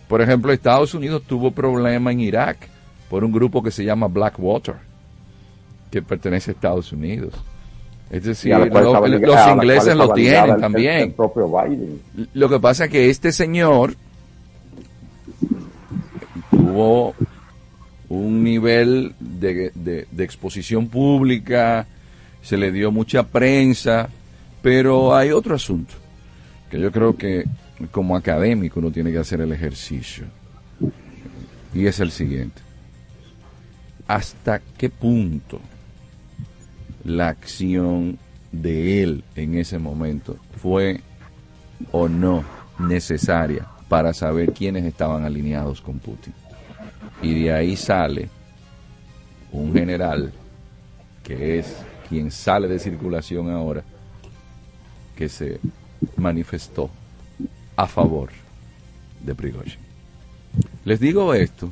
Por 0.09 0.23
ejemplo, 0.23 0.53
Estados 0.53 0.95
Unidos 0.95 1.23
tuvo 1.27 1.51
problema 1.51 2.11
en 2.13 2.21
Irak 2.21 2.57
por 3.09 3.23
un 3.25 3.33
grupo 3.33 3.63
que 3.63 3.71
se 3.71 3.85
llama 3.85 4.07
Blackwater, 4.09 4.77
que 5.91 6.01
pertenece 6.03 6.51
a 6.51 6.55
Estados 6.55 6.93
Unidos. 6.93 7.35
Es 8.11 8.25
decir, 8.25 8.51
estaba 8.53 9.07
los 9.09 9.49
ingleses 9.55 9.95
lo 9.95 10.13
tienen 10.15 10.51
el- 10.55 10.61
también. 10.61 10.99
El 11.01 11.13
propio 11.13 11.49
Biden. 11.49 12.01
Lo 12.35 12.49
que 12.49 12.59
pasa 12.59 12.87
es 12.87 12.91
que 12.91 13.09
este 13.11 13.31
señor 13.31 13.95
tuvo 16.51 17.15
un 18.09 18.43
nivel 18.43 19.15
de, 19.21 19.71
de- 19.75 20.07
de 20.11 20.25
exposición 20.25 20.89
pública, 20.89 21.87
se 22.43 22.57
le 22.57 22.73
dio 22.73 22.91
mucha 22.91 23.23
prensa, 23.25 24.09
pero 24.63 25.15
hay 25.15 25.31
otro 25.31 25.55
asunto 25.55 25.95
que 26.71 26.81
yo 26.81 26.93
creo 26.93 27.17
que 27.17 27.45
como 27.91 28.17
académico 28.17 28.81
uno 28.81 28.91
tiene 28.91 29.11
que 29.11 29.19
hacer 29.19 29.41
el 29.41 29.53
ejercicio. 29.53 30.25
Y 31.75 31.87
es 31.87 32.01
el 32.01 32.11
siguiente. 32.11 32.63
¿Hasta 34.07 34.61
qué 34.79 34.91
punto 34.91 35.61
la 37.05 37.29
acción 37.29 38.19
de 38.53 39.03
él 39.03 39.25
en 39.37 39.57
ese 39.57 39.79
momento 39.79 40.37
fue 40.57 41.01
o 41.93 42.09
no 42.09 42.45
necesaria 42.79 43.67
para 43.89 44.13
saber 44.13 44.53
quiénes 44.53 44.85
estaban 44.85 45.25
alineados 45.25 45.81
con 45.81 45.99
Putin. 45.99 46.33
Y 47.23 47.43
de 47.43 47.53
ahí 47.53 47.77
sale 47.77 48.29
un 49.53 49.73
general 49.73 50.33
que 51.23 51.59
es 51.59 51.77
quien 52.09 52.31
sale 52.31 52.69
de 52.69 52.79
circulación 52.79 53.51
ahora, 53.51 53.83
que 55.17 55.29
se 55.29 55.61
manifestó 56.17 56.91
a 57.77 57.87
favor 57.87 58.31
de 59.25 59.35
Prigozhin. 59.35 59.81
Les 60.85 61.01
digo 61.01 61.35
esto 61.35 61.71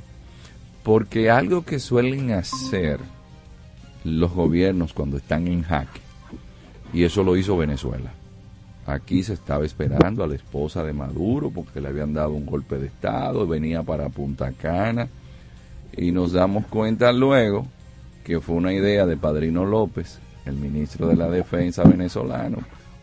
porque 0.82 1.30
algo 1.30 1.64
que 1.64 1.78
suelen 1.78 2.32
hacer 2.32 3.00
los 4.04 4.32
gobiernos 4.32 4.92
cuando 4.92 5.18
están 5.18 5.46
en 5.48 5.62
jaque, 5.62 6.00
y 6.92 7.04
eso 7.04 7.22
lo 7.22 7.36
hizo 7.36 7.56
Venezuela. 7.56 8.12
Aquí 8.86 9.22
se 9.22 9.34
estaba 9.34 9.66
esperando 9.66 10.24
a 10.24 10.26
la 10.26 10.34
esposa 10.34 10.82
de 10.82 10.94
Maduro 10.94 11.50
porque 11.50 11.80
le 11.80 11.88
habían 11.88 12.14
dado 12.14 12.30
un 12.30 12.46
golpe 12.46 12.78
de 12.78 12.86
Estado, 12.86 13.46
venía 13.46 13.82
para 13.82 14.08
Punta 14.08 14.52
Cana, 14.52 15.08
y 15.94 16.10
nos 16.10 16.32
damos 16.32 16.66
cuenta 16.66 17.12
luego 17.12 17.66
que 18.24 18.40
fue 18.40 18.56
una 18.56 18.72
idea 18.72 19.04
de 19.04 19.16
Padrino 19.16 19.66
López, 19.66 20.18
el 20.46 20.54
ministro 20.54 21.08
de 21.08 21.16
la 21.16 21.28
Defensa 21.28 21.82
venezolano, 21.82 22.58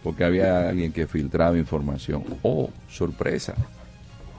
porque 0.05 0.23
había 0.23 0.69
alguien 0.69 0.93
que 0.93 1.07
filtraba 1.07 1.57
información. 1.57 2.23
Oh, 2.43 2.69
sorpresa, 2.87 3.55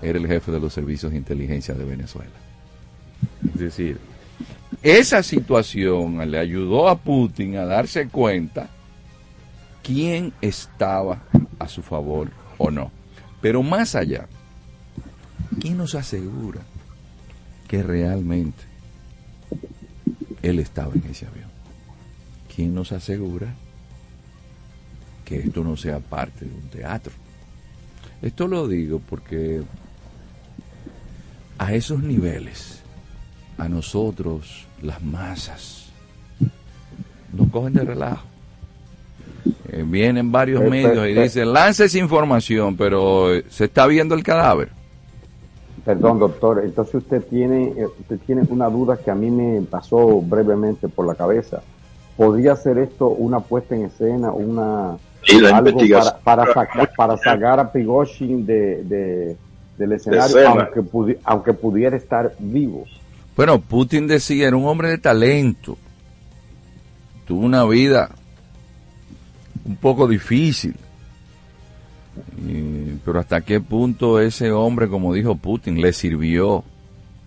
era 0.00 0.16
el 0.16 0.28
jefe 0.28 0.52
de 0.52 0.60
los 0.60 0.72
servicios 0.72 1.10
de 1.10 1.18
inteligencia 1.18 1.74
de 1.74 1.84
Venezuela. 1.84 2.30
Es 3.52 3.58
decir, 3.58 3.98
esa 4.80 5.24
situación 5.24 6.30
le 6.30 6.38
ayudó 6.38 6.88
a 6.88 6.96
Putin 6.96 7.56
a 7.56 7.64
darse 7.64 8.06
cuenta 8.06 8.70
quién 9.82 10.32
estaba 10.40 11.24
a 11.58 11.66
su 11.66 11.82
favor 11.82 12.30
o 12.58 12.70
no. 12.70 12.92
Pero 13.40 13.64
más 13.64 13.96
allá, 13.96 14.28
¿quién 15.60 15.78
nos 15.78 15.96
asegura 15.96 16.60
que 17.66 17.82
realmente 17.82 18.62
él 20.42 20.60
estaba 20.60 20.94
en 20.94 21.06
ese 21.10 21.26
avión? 21.26 21.50
¿Quién 22.54 22.72
nos 22.72 22.92
asegura 22.92 23.52
que 25.26 25.40
esto 25.40 25.62
no 25.62 25.76
sea 25.76 25.98
parte 25.98 26.46
de 26.46 26.54
un 26.54 26.68
teatro? 26.70 27.12
Esto 28.22 28.48
lo 28.48 28.66
digo 28.66 29.00
porque 29.10 29.60
a 31.58 31.74
esos 31.74 32.02
niveles, 32.02 32.80
a 33.58 33.68
nosotros, 33.68 34.66
las 34.80 35.02
masas, 35.02 35.90
nos 37.32 37.50
cogen 37.50 37.74
de 37.74 37.84
relajo. 37.84 38.24
Eh, 39.68 39.84
vienen 39.86 40.32
varios 40.32 40.62
medios 40.62 41.06
y 41.06 41.12
dicen, 41.12 41.52
lance 41.52 41.84
esa 41.84 41.98
información, 41.98 42.76
pero 42.76 43.34
eh, 43.34 43.44
se 43.48 43.64
está 43.64 43.86
viendo 43.86 44.14
el 44.14 44.22
cadáver. 44.22 44.70
Perdón, 45.84 46.18
doctor. 46.18 46.62
Entonces 46.64 46.96
usted 46.96 47.22
tiene, 47.26 47.68
eh, 47.76 47.86
usted 47.86 48.18
tiene 48.26 48.42
una 48.48 48.68
duda 48.68 48.96
que 48.96 49.10
a 49.10 49.14
mí 49.14 49.30
me 49.30 49.60
pasó 49.62 50.20
brevemente 50.20 50.88
por 50.88 51.06
la 51.06 51.14
cabeza. 51.14 51.62
¿Podría 52.16 52.56
ser 52.56 52.78
esto 52.78 53.08
una 53.08 53.40
puesta 53.40 53.76
en 53.76 53.84
escena, 53.84 54.32
una 54.32 54.96
Sí, 55.26 55.40
la 55.40 55.56
algo 55.56 55.70
investigación. 55.70 56.14
para, 56.24 56.44
para, 56.44 56.54
sacar, 56.54 56.92
para 56.96 57.16
sacar 57.18 57.60
a 57.60 57.72
Prigozhin 57.72 58.46
de, 58.46 58.82
de- 58.84 59.36
del 59.78 59.92
escenario, 59.92 60.24
escena. 60.38 60.48
aunque, 60.62 60.80
pudi- 60.80 61.18
aunque 61.24 61.52
pudiera 61.52 61.96
estar 61.96 62.32
vivo? 62.38 62.84
Bueno, 63.36 63.60
Putin 63.60 64.06
decía, 64.06 64.48
era 64.48 64.56
un 64.56 64.66
hombre 64.66 64.88
de 64.88 64.98
talento. 64.98 65.76
Tuvo 67.26 67.44
una 67.44 67.64
vida 67.64 68.10
un 69.64 69.76
poco 69.76 70.06
difícil. 70.08 70.74
Y- 72.46 72.98
pero 73.04 73.18
hasta 73.20 73.40
qué 73.42 73.60
punto 73.60 74.20
ese 74.20 74.50
hombre, 74.52 74.88
como 74.88 75.12
dijo 75.12 75.34
Putin, 75.36 75.80
le 75.80 75.92
sirvió 75.92 76.64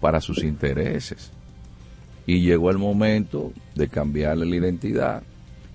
para 0.02 0.22
sus 0.22 0.44
intereses. 0.44 1.32
Y 2.26 2.42
llegó 2.42 2.70
el 2.72 2.78
momento 2.78 3.52
de 3.76 3.88
cambiarle 3.88 4.46
la 4.46 4.56
identidad, 4.56 5.24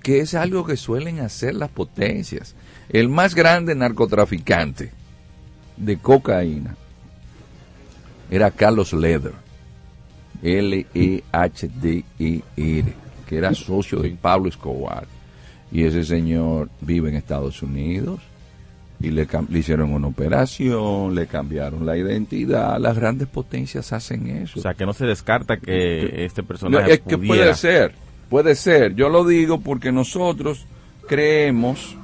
que 0.04 0.20
es 0.20 0.34
algo 0.34 0.64
que 0.64 0.76
suelen 0.76 1.18
hacer 1.18 1.54
las 1.56 1.70
potencias. 1.70 2.54
El 2.90 3.08
más 3.08 3.34
grande 3.34 3.74
narcotraficante 3.74 4.92
de 5.76 5.96
cocaína 5.96 6.76
era 8.30 8.52
Carlos 8.52 8.92
Leder. 8.92 9.32
L-E-H-D-E-R, 11.64 12.92
que 13.26 13.36
era 13.36 13.54
socio 13.54 14.00
de 14.00 14.10
Pablo 14.10 14.48
Escobar. 14.48 15.06
Y 15.72 15.84
ese 15.84 16.04
señor 16.04 16.68
vive 16.80 17.08
en 17.08 17.16
Estados 17.16 17.62
Unidos 17.62 18.20
y 19.00 19.10
le, 19.10 19.26
le 19.48 19.58
hicieron 19.58 19.92
una 19.92 20.06
operación, 20.08 21.14
le 21.14 21.26
cambiaron 21.26 21.84
la 21.84 21.96
identidad. 21.96 22.78
Las 22.78 22.96
grandes 22.96 23.26
potencias 23.28 23.92
hacen 23.92 24.26
eso. 24.28 24.58
O 24.60 24.62
sea, 24.62 24.74
que 24.74 24.86
no 24.86 24.92
se 24.92 25.04
descarta 25.06 25.56
que 25.56 25.64
Que- 25.64 26.24
este 26.24 26.42
No, 26.42 26.48
personaje 26.48 27.00
que 27.00 27.18
puede 27.18 27.54
ser, 27.54 27.94
puede 28.28 28.54
ser. 28.54 28.94
Yo 28.94 29.08
lo 29.08 29.24
digo 29.26 29.60
porque 29.60 29.92
nosotros 29.92 30.66
creemos 31.08 31.96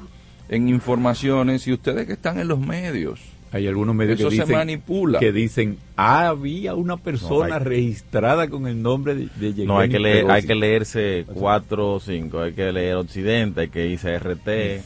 en 0.48 0.68
informaciones 0.68 1.66
y 1.66 1.72
ustedes 1.72 2.06
que 2.06 2.12
están 2.14 2.38
en 2.38 2.48
los 2.48 2.58
medios. 2.60 3.20
Hay 3.52 3.66
algunos 3.66 3.96
medios 3.96 4.20
Eso 4.20 4.28
que 4.28 4.36
se 4.36 4.42
dicen, 4.42 4.56
manipula. 4.56 5.18
que 5.18 5.32
dicen, 5.32 5.76
"Ah, 5.96 6.28
había 6.28 6.74
una 6.76 6.96
persona 6.96 7.48
No, 7.48 7.54
hay- 7.56 7.64
registrada 7.64 8.48
con 8.48 8.68
el 8.68 8.80
nombre 8.80 9.16
de, 9.16 9.52
de 9.52 9.64
No, 9.66 9.78
hay 9.80 9.88
que, 9.88 9.98
leer, 9.98 10.18
hay 10.18 10.22
Prigozhin". 10.42 10.46
que 10.48 10.54
leerse 10.54 11.24
cuatro 11.34 11.94
o 11.94 12.00
cinco, 12.00 12.40
hay 12.42 12.52
que 12.52 12.70
leer 12.70 12.94
Occidente, 12.94 13.62
hay 13.62 13.68
que 13.68 13.88
irse 13.88 14.10
a 14.10 14.18
RT, 14.20 14.82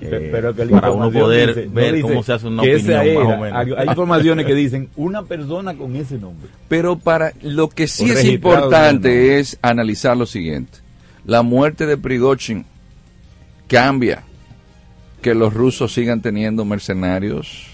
eh, 0.00 0.08
Pe- 0.10 0.28
pero 0.30 0.54
que 0.54 0.66
para 0.66 0.90
uno 0.90 1.10
poder 1.10 1.48
dice- 1.54 1.66
no 1.68 1.72
ver 1.72 1.94
dice 1.94 2.08
cómo 2.08 2.22
se 2.22 2.32
hace 2.34 2.46
una 2.48 2.62
opinión 2.62 2.80
esa 2.80 2.96
más 2.98 3.06
o 3.06 3.08
era. 3.30 3.36
menos. 3.38 3.52
Hay, 3.58 3.72
hay 3.78 3.88
informaciones 3.88 4.46
que 4.46 4.54
dicen 4.54 4.88
una 4.96 5.22
persona 5.22 5.74
con 5.74 5.96
ese 5.96 6.18
nombre. 6.18 6.48
Pero 6.68 6.98
para 6.98 7.32
lo 7.42 7.68
que 7.68 7.86
sí 7.88 8.10
O 8.10 8.14
es 8.14 8.24
importante 8.24 9.08
no, 9.08 9.14
no. 9.14 9.38
es 9.38 9.58
analizar 9.62 10.16
lo 10.16 10.26
siguiente. 10.26 10.78
La 11.24 11.42
muerte 11.42 11.86
de 11.86 11.96
Prigozhin 11.96 12.64
cambia 13.68 14.22
que 15.22 15.34
los 15.34 15.52
rusos 15.54 15.92
sigan 15.92 16.20
teniendo 16.20 16.64
mercenarios. 16.64 17.66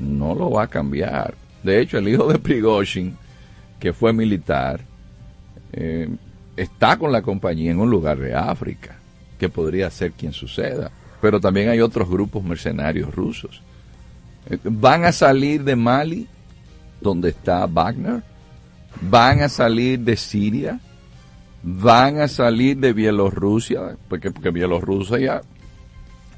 No 0.00 0.34
lo 0.34 0.50
va 0.50 0.64
a 0.64 0.66
cambiar. 0.68 1.34
De 1.62 1.80
hecho, 1.80 1.98
el 1.98 2.08
hijo 2.08 2.26
de 2.26 2.38
Prigozhin, 2.38 3.16
que 3.78 3.92
fue 3.92 4.12
militar, 4.12 4.80
eh, 5.72 6.08
está 6.56 6.96
con 6.96 7.12
la 7.12 7.22
compañía 7.22 7.70
en 7.70 7.78
un 7.78 7.90
lugar 7.90 8.18
de 8.18 8.34
África, 8.34 8.96
que 9.44 9.50
podría 9.50 9.90
ser 9.90 10.12
quien 10.12 10.32
suceda. 10.32 10.90
Pero 11.20 11.38
también 11.38 11.68
hay 11.68 11.82
otros 11.82 12.08
grupos 12.08 12.42
mercenarios 12.42 13.14
rusos. 13.14 13.60
Eh, 14.48 14.58
Van 14.64 15.04
a 15.04 15.12
salir 15.12 15.64
de 15.64 15.76
Mali, 15.76 16.26
donde 17.02 17.28
está 17.28 17.66
Wagner, 17.66 18.22
van 19.02 19.42
a 19.42 19.50
salir 19.50 20.00
de 20.00 20.16
Siria, 20.16 20.80
van 21.62 22.20
a 22.20 22.28
salir 22.28 22.78
de 22.78 22.94
Bielorrusia, 22.94 23.98
porque, 24.08 24.30
porque 24.30 24.48
Bielorrusia 24.48 25.42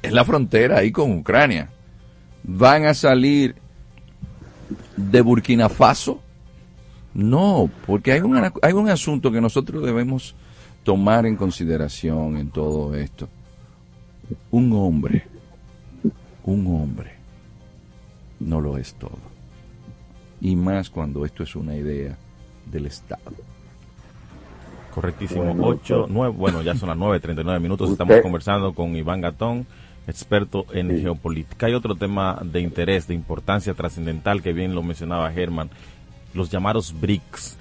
es 0.01 0.11
la 0.11 0.25
frontera 0.25 0.79
ahí 0.79 0.91
con 0.91 1.13
Ucrania, 1.13 1.69
van 2.43 2.85
a 2.85 2.93
salir 2.93 3.55
de 4.97 5.21
Burkina 5.21 5.69
Faso. 5.69 6.21
No, 7.13 7.71
porque 7.85 8.11
hay 8.11 8.19
un, 8.19 8.51
hay 8.61 8.73
un 8.73 8.89
asunto 8.89 9.31
que 9.31 9.39
nosotros 9.39 9.85
debemos 9.85 10.35
tomar 10.87 11.25
en 11.25 11.35
consideración 11.35 12.37
en 12.37 12.49
todo 12.49 12.95
esto. 12.95 13.27
Un 14.51 14.71
hombre, 14.71 15.27
un 16.45 16.65
hombre, 16.67 17.11
no 18.39 18.61
lo 18.61 18.77
es 18.77 18.93
todo. 18.93 19.19
Y 20.39 20.55
más 20.55 20.89
cuando 20.89 21.25
esto 21.25 21.43
es 21.43 21.57
una 21.57 21.75
idea 21.75 22.17
del 22.71 22.85
Estado. 22.85 23.33
Correctísimo. 24.95 25.43
Bueno, 25.43 25.65
8, 25.65 26.05
9, 26.09 26.35
bueno, 26.37 26.61
ya 26.61 26.73
son 26.73 26.87
las 26.87 26.97
9.39 26.97 27.59
minutos. 27.59 27.89
Estamos 27.91 28.21
conversando 28.21 28.73
con 28.73 28.95
Iván 28.95 29.19
Gatón, 29.19 29.67
experto 30.07 30.67
en 30.71 31.01
geopolítica. 31.01 31.65
Hay 31.65 31.73
otro 31.73 31.95
tema 31.95 32.39
de 32.41 32.61
interés, 32.61 33.07
de 33.09 33.13
importancia 33.13 33.73
trascendental 33.73 34.41
que 34.41 34.53
bien 34.53 34.73
lo 34.73 34.83
mencionaba 34.83 35.33
Germán, 35.33 35.69
los 36.33 36.49
llamados 36.49 36.95
BRICS. 36.97 37.57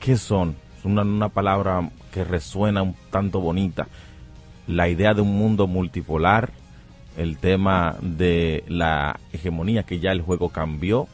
¿Qué 0.00 0.16
son? 0.16 0.56
Es 0.76 0.84
una, 0.84 1.02
una 1.02 1.28
palabra 1.28 1.88
que 2.14 2.22
resuena 2.22 2.80
un 2.82 2.94
tanto 3.10 3.40
bonita. 3.40 3.88
La 4.68 4.88
idea 4.88 5.14
de 5.14 5.20
un 5.20 5.36
mundo 5.36 5.66
multipolar, 5.66 6.52
el 7.16 7.38
tema 7.38 7.96
de 8.00 8.62
la 8.68 9.18
hegemonía, 9.32 9.82
que 9.82 9.98
ya 9.98 10.12
el 10.12 10.22
juego 10.22 10.50
cambió, 10.50 11.08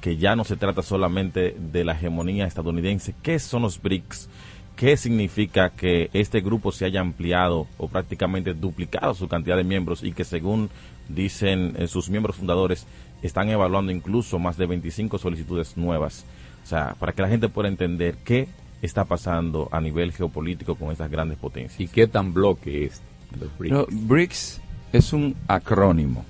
que 0.00 0.16
ya 0.16 0.34
no 0.34 0.42
se 0.42 0.56
trata 0.56 0.82
solamente 0.82 1.56
de 1.56 1.84
la 1.84 1.92
hegemonía 1.92 2.46
estadounidense. 2.46 3.14
¿Qué 3.22 3.38
son 3.38 3.62
los 3.62 3.80
BRICS? 3.80 4.28
¿Qué 4.74 4.96
significa 4.96 5.70
que 5.70 6.10
este 6.14 6.40
grupo 6.40 6.72
se 6.72 6.84
haya 6.84 7.00
ampliado 7.00 7.68
o 7.78 7.86
prácticamente 7.86 8.52
duplicado 8.52 9.14
su 9.14 9.28
cantidad 9.28 9.56
de 9.56 9.62
miembros 9.62 10.02
y 10.02 10.10
que 10.10 10.24
según 10.24 10.68
dicen 11.08 11.74
eh, 11.78 11.86
sus 11.86 12.10
miembros 12.10 12.36
fundadores 12.36 12.86
están 13.22 13.50
evaluando 13.50 13.92
incluso 13.92 14.40
más 14.40 14.56
de 14.56 14.66
25 14.66 15.16
solicitudes 15.18 15.76
nuevas? 15.76 16.24
O 16.64 16.66
sea, 16.66 16.96
para 16.98 17.12
que 17.12 17.22
la 17.22 17.28
gente 17.28 17.48
pueda 17.48 17.68
entender 17.68 18.16
qué 18.24 18.48
está 18.82 19.04
pasando 19.04 19.68
a 19.72 19.80
nivel 19.80 20.12
geopolítico 20.12 20.74
con 20.74 20.90
estas 20.90 21.10
grandes 21.10 21.38
potencias. 21.38 21.80
¿Y 21.80 21.88
qué 21.88 22.06
tan 22.06 22.32
bloque 22.32 22.86
es 22.86 23.02
los 23.38 23.56
BRICS? 23.58 24.08
BRICS 24.08 24.60
es 24.92 25.12
un 25.12 25.36
acrónimo 25.46 26.24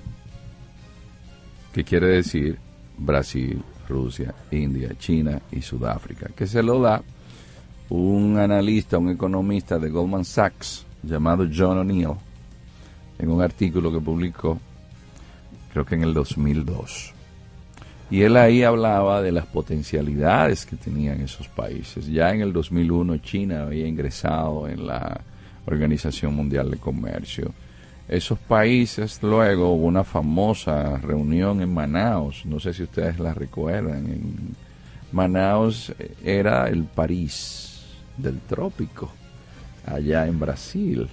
que 1.73 1.83
quiere 1.83 2.07
decir 2.07 2.59
Brasil, 2.97 3.61
Rusia, 3.87 4.33
India, 4.51 4.93
China 4.97 5.41
y 5.51 5.61
Sudáfrica, 5.61 6.29
que 6.35 6.45
se 6.47 6.61
lo 6.61 6.81
da 6.81 7.01
un 7.89 8.37
analista, 8.37 8.97
un 8.97 9.09
economista 9.09 9.79
de 9.79 9.89
Goldman 9.89 10.25
Sachs 10.25 10.85
llamado 11.03 11.47
John 11.53 11.79
O'Neill 11.79 12.15
en 13.19 13.29
un 13.29 13.41
artículo 13.41 13.91
que 13.91 13.99
publicó, 13.99 14.59
creo 15.71 15.85
que 15.85 15.95
en 15.95 16.03
el 16.03 16.13
2002. 16.13 17.13
Y 18.11 18.23
él 18.23 18.35
ahí 18.35 18.61
hablaba 18.61 19.21
de 19.21 19.31
las 19.31 19.45
potencialidades 19.45 20.65
que 20.65 20.75
tenían 20.75 21.21
esos 21.21 21.47
países. 21.47 22.07
Ya 22.07 22.31
en 22.31 22.41
el 22.41 22.51
2001 22.51 23.17
China 23.19 23.63
había 23.63 23.87
ingresado 23.87 24.67
en 24.67 24.85
la 24.85 25.21
Organización 25.65 26.35
Mundial 26.35 26.69
de 26.69 26.77
Comercio. 26.77 27.53
Esos 28.09 28.37
países 28.37 29.23
luego 29.23 29.71
hubo 29.71 29.85
una 29.85 30.03
famosa 30.03 30.97
reunión 30.97 31.61
en 31.61 31.73
Manaus, 31.73 32.45
no 32.45 32.59
sé 32.59 32.73
si 32.73 32.83
ustedes 32.83 33.17
la 33.17 33.33
recuerdan. 33.33 34.05
En 34.05 34.55
Manaus 35.13 35.93
era 36.21 36.67
el 36.67 36.83
París 36.83 37.81
del 38.17 38.39
trópico, 38.41 39.09
allá 39.85 40.27
en 40.27 40.37
Brasil. 40.37 41.07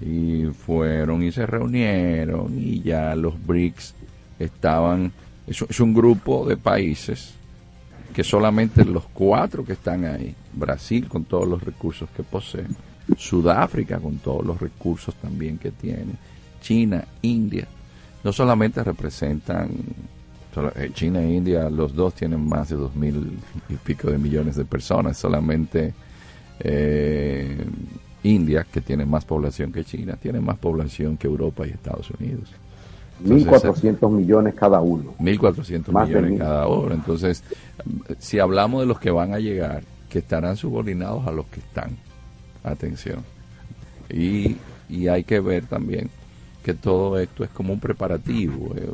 Y 0.00 0.46
fueron 0.46 1.22
y 1.22 1.30
se 1.30 1.44
reunieron 1.44 2.58
y 2.58 2.80
ya 2.80 3.14
los 3.14 3.34
BRICS 3.46 3.94
estaban 4.38 5.12
es, 5.50 5.80
un 5.80 5.92
grupo 5.92 6.46
de 6.46 6.56
países 6.56 7.34
que 8.14 8.22
solamente 8.24 8.84
los 8.84 9.04
cuatro 9.12 9.64
que 9.64 9.72
están 9.74 10.04
ahí, 10.04 10.34
Brasil 10.52 11.08
con 11.08 11.24
todos 11.24 11.46
los 11.46 11.62
recursos 11.62 12.08
que 12.16 12.22
posee, 12.22 12.66
Sudáfrica 13.16 13.98
con 13.98 14.18
todos 14.18 14.46
los 14.46 14.60
recursos 14.60 15.14
también 15.16 15.58
que 15.58 15.72
tiene, 15.72 16.12
China, 16.60 17.04
India, 17.22 17.66
no 18.22 18.32
solamente 18.32 18.84
representan, 18.84 19.70
China 20.94 21.20
e 21.20 21.32
India, 21.32 21.70
los 21.70 21.94
dos 21.94 22.14
tienen 22.14 22.48
más 22.48 22.68
de 22.68 22.76
dos 22.76 22.94
mil 22.94 23.38
y 23.68 23.74
pico 23.74 24.10
de 24.10 24.18
millones 24.18 24.56
de 24.56 24.64
personas, 24.64 25.16
solamente 25.16 25.94
eh, 26.60 27.64
India, 28.22 28.66
que 28.70 28.80
tiene 28.80 29.06
más 29.06 29.24
población 29.24 29.72
que 29.72 29.84
China, 29.84 30.16
tiene 30.16 30.40
más 30.40 30.58
población 30.58 31.16
que 31.16 31.26
Europa 31.26 31.66
y 31.66 31.70
Estados 31.70 32.10
Unidos. 32.10 32.50
1.400 33.24 34.10
millones 34.10 34.54
cada 34.54 34.80
uno. 34.80 35.14
1.400 35.18 36.06
millones 36.06 36.38
cada 36.38 36.68
uno. 36.68 36.94
Entonces, 36.94 37.42
si 38.18 38.38
hablamos 38.38 38.80
de 38.80 38.86
los 38.86 38.98
que 38.98 39.10
van 39.10 39.34
a 39.34 39.38
llegar, 39.38 39.82
que 40.08 40.18
estarán 40.18 40.56
subordinados 40.56 41.26
a 41.26 41.30
los 41.30 41.46
que 41.46 41.60
están. 41.60 41.96
Atención. 42.62 43.24
Y, 44.10 44.56
y 44.88 45.08
hay 45.08 45.24
que 45.24 45.40
ver 45.40 45.64
también 45.64 46.10
que 46.62 46.74
todo 46.74 47.18
esto 47.18 47.44
es 47.44 47.50
como 47.50 47.72
un 47.72 47.80
preparativo. 47.80 48.74
¿eh? 48.76 48.92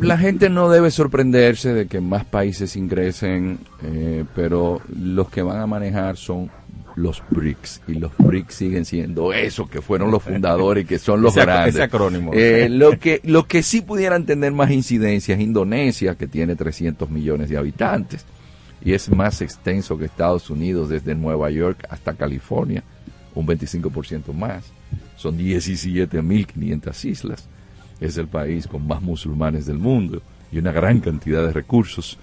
La 0.00 0.18
gente 0.18 0.48
no 0.48 0.68
debe 0.68 0.90
sorprenderse 0.90 1.72
de 1.72 1.86
que 1.86 2.00
más 2.00 2.24
países 2.24 2.76
ingresen, 2.76 3.58
eh, 3.82 4.24
pero 4.34 4.80
los 4.88 5.28
que 5.28 5.42
van 5.42 5.60
a 5.60 5.66
manejar 5.66 6.16
son 6.16 6.50
los 6.96 7.22
BRICS 7.30 7.82
y 7.86 7.94
los 7.94 8.10
BRICS 8.18 8.54
siguen 8.54 8.84
siendo 8.84 9.32
eso 9.32 9.68
que 9.68 9.82
fueron 9.82 10.10
los 10.10 10.22
fundadores 10.22 10.84
y 10.84 10.86
que 10.86 10.98
son 10.98 11.20
los 11.22 11.36
ese, 11.36 11.44
grandes. 11.44 11.74
Ese 11.74 11.84
acrónimo. 11.84 12.32
Eh, 12.34 12.68
lo 12.70 12.98
que 12.98 13.20
lo 13.22 13.46
que 13.46 13.62
sí 13.62 13.82
pudieran 13.82 14.24
tener 14.24 14.52
más 14.52 14.70
incidencia 14.70 15.34
es 15.34 15.40
Indonesia 15.40 16.16
que 16.16 16.26
tiene 16.26 16.56
300 16.56 17.08
millones 17.10 17.50
de 17.50 17.58
habitantes 17.58 18.24
y 18.82 18.94
es 18.94 19.10
más 19.10 19.42
extenso 19.42 19.98
que 19.98 20.06
Estados 20.06 20.48
Unidos 20.48 20.88
desde 20.88 21.14
Nueva 21.14 21.50
York 21.50 21.86
hasta 21.90 22.14
California, 22.14 22.82
un 23.34 23.46
25% 23.46 24.32
más. 24.32 24.64
Son 25.16 25.36
17.500 25.36 27.04
islas. 27.04 27.48
Es 28.00 28.16
el 28.16 28.28
país 28.28 28.66
con 28.66 28.86
más 28.86 29.02
musulmanes 29.02 29.66
del 29.66 29.78
mundo 29.78 30.22
y 30.52 30.58
una 30.58 30.72
gran 30.72 31.00
cantidad 31.00 31.44
de 31.44 31.52
recursos. 31.52 32.18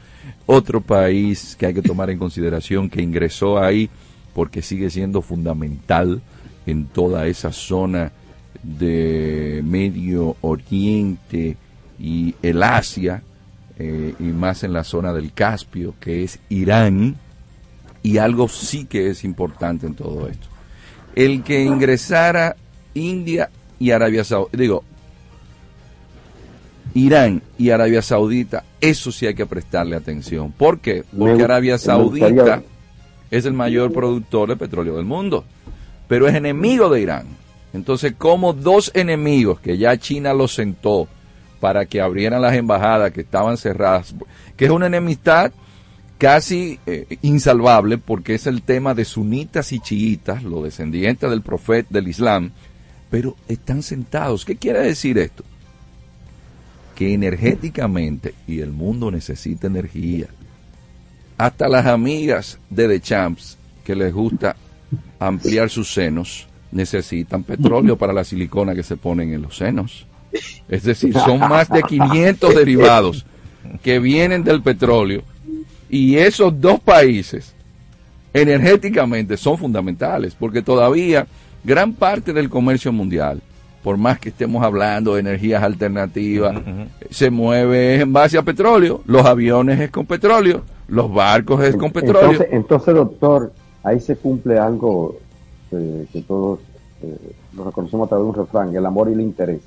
Otro 0.45 0.81
país 0.81 1.55
que 1.59 1.65
hay 1.65 1.73
que 1.73 1.81
tomar 1.81 2.09
en 2.09 2.17
consideración 2.17 2.89
que 2.89 3.01
ingresó 3.01 3.59
ahí 3.59 3.89
porque 4.33 4.61
sigue 4.61 4.89
siendo 4.89 5.21
fundamental 5.21 6.21
en 6.65 6.85
toda 6.85 7.27
esa 7.27 7.51
zona 7.51 8.11
de 8.63 9.61
Medio 9.63 10.37
Oriente 10.41 11.57
y 11.99 12.35
el 12.41 12.63
Asia, 12.63 13.21
eh, 13.77 14.13
y 14.19 14.23
más 14.23 14.63
en 14.63 14.73
la 14.73 14.83
zona 14.83 15.13
del 15.13 15.33
Caspio, 15.33 15.95
que 15.99 16.23
es 16.23 16.39
Irán, 16.49 17.15
y 18.01 18.17
algo 18.17 18.47
sí 18.47 18.85
que 18.85 19.09
es 19.09 19.23
importante 19.23 19.87
en 19.87 19.95
todo 19.95 20.27
esto. 20.27 20.47
El 21.15 21.43
que 21.43 21.63
ingresara 21.63 22.55
India 22.93 23.49
y 23.79 23.91
Arabia 23.91 24.23
Saudita, 24.23 24.57
digo, 24.57 24.83
Irán 26.93 27.41
y 27.57 27.71
Arabia 27.71 28.01
Saudita, 28.01 28.63
eso 28.79 29.11
sí 29.11 29.25
hay 29.25 29.33
que 29.33 29.45
prestarle 29.45 29.95
atención. 29.95 30.51
¿Por 30.51 30.79
qué? 30.79 31.03
Porque 31.17 31.43
Arabia 31.43 31.77
Saudita 31.77 32.61
es 33.33 33.45
el 33.45 33.53
mayor 33.53 33.91
productor 33.91 34.49
de 34.49 34.55
petróleo 34.55 34.95
del 34.95 35.05
mundo, 35.05 35.43
pero 36.07 36.27
es 36.27 36.35
enemigo 36.35 36.87
de 36.89 37.01
Irán. 37.01 37.25
Entonces, 37.73 38.13
como 38.15 38.53
dos 38.53 38.91
enemigos 38.93 39.59
que 39.59 39.75
ya 39.79 39.97
China 39.97 40.35
los 40.35 40.53
sentó 40.53 41.07
para 41.59 41.87
que 41.87 41.99
abrieran 41.99 42.43
las 42.43 42.53
embajadas 42.53 43.11
que 43.11 43.21
estaban 43.21 43.57
cerradas, 43.57 44.13
que 44.55 44.65
es 44.65 44.71
una 44.71 44.85
enemistad 44.85 45.51
casi 46.19 46.79
eh, 46.85 47.17
insalvable 47.23 47.97
porque 47.97 48.35
es 48.35 48.45
el 48.45 48.61
tema 48.61 48.93
de 48.93 49.03
sunitas 49.03 49.71
y 49.71 49.79
chiitas, 49.79 50.43
los 50.43 50.63
descendientes 50.63 51.27
del 51.27 51.41
profeta 51.41 51.89
del 51.89 52.09
Islam, 52.09 52.51
pero 53.09 53.35
están 53.47 53.81
sentados. 53.81 54.45
¿Qué 54.45 54.57
quiere 54.57 54.81
decir 54.81 55.17
esto? 55.17 55.43
Que 56.93 57.15
energéticamente, 57.15 58.35
y 58.45 58.59
el 58.59 58.71
mundo 58.71 59.09
necesita 59.09 59.65
energía, 59.65 60.27
hasta 61.43 61.67
las 61.67 61.85
amigas 61.87 62.57
de 62.69 62.87
The 62.87 63.01
Champs 63.01 63.57
que 63.83 63.95
les 63.95 64.13
gusta 64.13 64.55
ampliar 65.19 65.69
sus 65.69 65.93
senos 65.93 66.47
necesitan 66.71 67.43
petróleo 67.43 67.97
para 67.97 68.13
la 68.13 68.23
silicona 68.23 68.73
que 68.73 68.81
se 68.81 68.95
ponen 68.95 69.33
en 69.33 69.41
los 69.41 69.57
senos. 69.57 70.07
Es 70.69 70.83
decir, 70.83 71.13
son 71.13 71.39
más 71.39 71.67
de 71.67 71.83
500 71.83 72.55
derivados 72.55 73.25
que 73.83 73.99
vienen 73.99 74.45
del 74.45 74.61
petróleo. 74.61 75.21
Y 75.89 76.15
esos 76.15 76.61
dos 76.61 76.79
países 76.79 77.53
energéticamente 78.33 79.35
son 79.35 79.57
fundamentales 79.57 80.35
porque 80.39 80.61
todavía 80.61 81.27
gran 81.61 81.91
parte 81.91 82.31
del 82.31 82.49
comercio 82.49 82.93
mundial, 82.93 83.41
por 83.83 83.97
más 83.97 84.17
que 84.17 84.29
estemos 84.29 84.63
hablando 84.63 85.15
de 85.15 85.19
energías 85.19 85.61
alternativas, 85.61 86.55
se 87.09 87.29
mueve 87.29 87.99
en 87.99 88.13
base 88.13 88.37
a 88.37 88.43
petróleo, 88.43 89.03
los 89.05 89.25
aviones 89.25 89.81
es 89.81 89.91
con 89.91 90.05
petróleo, 90.05 90.63
Los 90.87 91.13
barcos 91.13 91.63
es 91.63 91.75
con 91.75 91.91
petróleo. 91.91 92.31
Entonces, 92.31 92.47
entonces, 92.51 92.95
doctor, 92.95 93.53
ahí 93.83 93.99
se 93.99 94.15
cumple 94.15 94.59
algo 94.59 95.15
eh, 95.71 96.05
que 96.11 96.21
todos 96.21 96.59
eh, 97.01 97.35
lo 97.55 97.65
reconocemos 97.65 98.07
a 98.07 98.09
través 98.09 98.25
de 98.25 98.29
un 98.29 98.35
refrán, 98.35 98.75
el 98.75 98.85
amor 98.85 99.09
y 99.09 99.13
el 99.13 99.21
interés. 99.21 99.61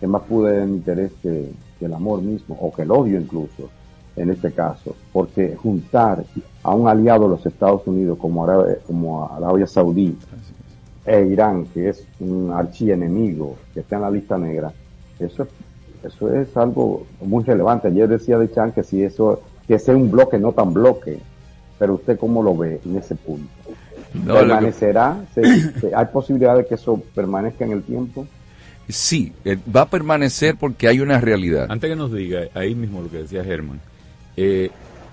Que 0.00 0.06
más 0.06 0.22
pude 0.22 0.62
el 0.62 0.70
interés 0.70 1.12
que, 1.22 1.50
que 1.78 1.86
el 1.86 1.94
amor 1.94 2.22
mismo, 2.22 2.56
o 2.60 2.72
que 2.72 2.82
el 2.82 2.90
odio 2.90 3.20
incluso, 3.20 3.68
en 4.16 4.30
este 4.30 4.52
caso. 4.52 4.94
Porque 5.12 5.56
juntar 5.56 6.24
a 6.62 6.74
un 6.74 6.88
aliado 6.88 7.24
de 7.24 7.30
los 7.30 7.46
Estados 7.46 7.86
Unidos 7.86 8.18
como 8.18 8.44
Arabia, 8.44 8.78
como 8.86 9.28
Arabia 9.32 9.66
Saudí 9.66 10.16
e 11.04 11.26
Irán, 11.26 11.66
que 11.66 11.88
es 11.88 12.06
un 12.20 12.52
archienemigo, 12.52 13.56
que 13.74 13.80
está 13.80 13.96
en 13.96 14.02
la 14.02 14.10
lista 14.10 14.38
negra, 14.38 14.72
eso, 15.18 15.46
eso 16.02 16.34
es 16.34 16.56
algo 16.56 17.04
muy 17.20 17.44
relevante. 17.44 17.88
Ayer 17.88 18.08
decía 18.08 18.38
de 18.38 18.50
Chan 18.50 18.72
que 18.72 18.82
si 18.82 19.02
eso, 19.02 19.40
que 19.66 19.78
sea 19.78 19.96
un 19.96 20.10
bloque 20.10 20.38
no 20.38 20.52
tan 20.52 20.72
bloque, 20.72 21.18
pero 21.78 21.94
usted 21.94 22.18
cómo 22.18 22.42
lo 22.42 22.56
ve 22.56 22.80
en 22.84 22.96
ese 22.96 23.14
punto. 23.14 23.48
No, 24.14 24.34
¿Permanecerá? 24.34 25.24
¿Se- 25.34 25.72
se- 25.80 25.94
¿Hay 25.94 26.06
posibilidad 26.06 26.56
de 26.56 26.66
que 26.66 26.74
eso 26.74 27.00
permanezca 27.14 27.64
en 27.64 27.72
el 27.72 27.82
tiempo? 27.82 28.26
Sí, 28.88 29.32
eh, 29.44 29.56
va 29.74 29.82
a 29.82 29.88
permanecer 29.90 30.56
porque 30.56 30.88
hay 30.88 31.00
una 31.00 31.20
realidad. 31.20 31.66
Antes 31.70 31.88
que 31.88 31.96
nos 31.96 32.12
diga, 32.12 32.42
ahí 32.54 32.74
mismo 32.74 33.00
lo 33.00 33.10
que 33.10 33.18
decía 33.18 33.42
Germán, 33.44 33.80
eh, 34.36 34.70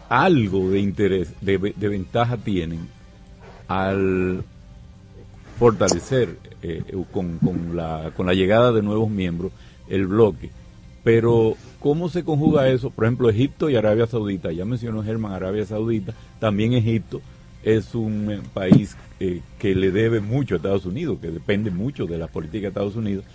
algo 0.09 0.69
de 0.69 0.80
interés, 0.80 1.34
de 1.41 1.57
ventaja 1.57 2.35
tienen 2.38 2.88
al 3.67 4.43
fortalecer 5.57 6.38
eh, 6.63 6.84
con, 7.11 7.38
con 7.39 7.76
la, 7.76 8.11
con 8.15 8.26
la 8.26 8.34
llegada 8.34 8.71
de 8.71 8.81
nuevos 8.81 9.09
miembros 9.09 9.51
el 9.88 10.07
bloque. 10.07 10.49
Pero, 11.03 11.55
¿cómo 11.80 12.10
se 12.10 12.23
conjuga 12.23 12.69
eso? 12.69 12.89
Por 12.89 13.06
ejemplo, 13.06 13.30
Egipto 13.30 13.69
y 13.69 13.76
Arabia 13.76 14.07
Saudita. 14.07 14.51
Ya 14.51 14.65
mencionó 14.65 15.03
Germán 15.03 15.34
Arabia 15.34 15.65
Saudita. 15.65 16.14
También 16.39 16.73
Egipto 16.73 17.22
es 17.64 17.93
un 17.95 18.31
eh, 18.31 18.39
país 18.53 18.95
eh, 19.19 19.41
que 19.57 19.76
le 19.76 19.91
debe 19.91 20.19
mucho 20.19 20.56
a 20.56 20.57
Estados 20.57 20.85
Unidos, 20.85 21.18
que 21.22 21.30
depende 21.30 21.72
mucho 21.72 22.06
de 22.06 22.18
la 22.18 22.27
política 22.27 22.64
de 22.64 22.68
Estados 22.69 22.95
Unidos. 22.95 23.26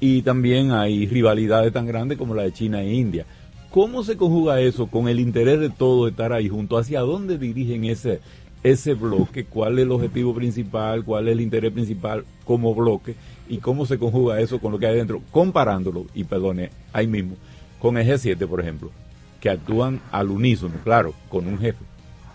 Y 0.00 0.22
también 0.22 0.72
hay 0.72 1.06
rivalidades 1.06 1.72
tan 1.72 1.86
grandes 1.86 2.18
como 2.18 2.34
la 2.34 2.42
de 2.42 2.52
China 2.52 2.82
e 2.82 2.92
India. 2.92 3.24
¿Cómo 3.70 4.04
se 4.04 4.16
conjuga 4.16 4.60
eso 4.60 4.86
con 4.88 5.08
el 5.08 5.18
interés 5.18 5.58
de 5.58 5.70
todos 5.70 6.10
estar 6.10 6.32
ahí 6.32 6.48
juntos? 6.48 6.80
¿Hacia 6.80 7.00
dónde 7.00 7.38
dirigen 7.38 7.84
ese, 7.84 8.20
ese 8.62 8.94
bloque? 8.94 9.44
¿Cuál 9.44 9.78
es 9.78 9.84
el 9.84 9.92
objetivo 9.92 10.34
principal? 10.34 11.04
¿Cuál 11.04 11.28
es 11.28 11.32
el 11.32 11.40
interés 11.40 11.72
principal 11.72 12.24
como 12.44 12.74
bloque? 12.74 13.14
¿Y 13.48 13.58
cómo 13.58 13.86
se 13.86 13.98
conjuga 13.98 14.40
eso 14.40 14.58
con 14.58 14.72
lo 14.72 14.78
que 14.78 14.86
hay 14.86 14.96
dentro? 14.96 15.22
Comparándolo, 15.30 16.06
y 16.14 16.24
perdone, 16.24 16.70
ahí 16.92 17.06
mismo, 17.06 17.36
con 17.82 17.98
el 17.98 18.06
G7, 18.06 18.46
por 18.46 18.60
ejemplo, 18.60 18.92
que 19.40 19.50
actúan 19.50 20.00
al 20.12 20.30
unísono, 20.30 20.74
claro, 20.84 21.14
con 21.28 21.48
un 21.48 21.58
jefe. 21.58 21.84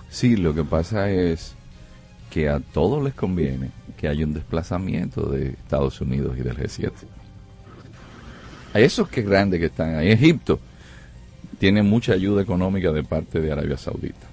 Sí, 0.09 0.35
lo 0.35 0.53
que 0.53 0.65
pasa 0.65 1.09
es 1.09 1.55
que 2.29 2.49
a 2.49 2.59
todos 2.59 3.01
les 3.01 3.13
conviene 3.13 3.69
que 3.95 4.09
haya 4.09 4.25
un 4.25 4.33
desplazamiento 4.33 5.29
de 5.29 5.51
Estados 5.51 6.01
Unidos 6.01 6.37
y 6.37 6.41
del 6.41 6.57
G7. 6.57 6.91
A 8.73 8.79
esos 8.81 9.07
que 9.07 9.21
grandes 9.21 9.61
que 9.61 9.67
están 9.67 9.95
ahí, 9.95 10.11
Egipto 10.11 10.59
tiene 11.59 11.81
mucha 11.81 12.11
ayuda 12.11 12.41
económica 12.41 12.91
de 12.91 13.05
parte 13.05 13.39
de 13.39 13.49
Arabia 13.49 13.77
Saudita. 13.77 14.27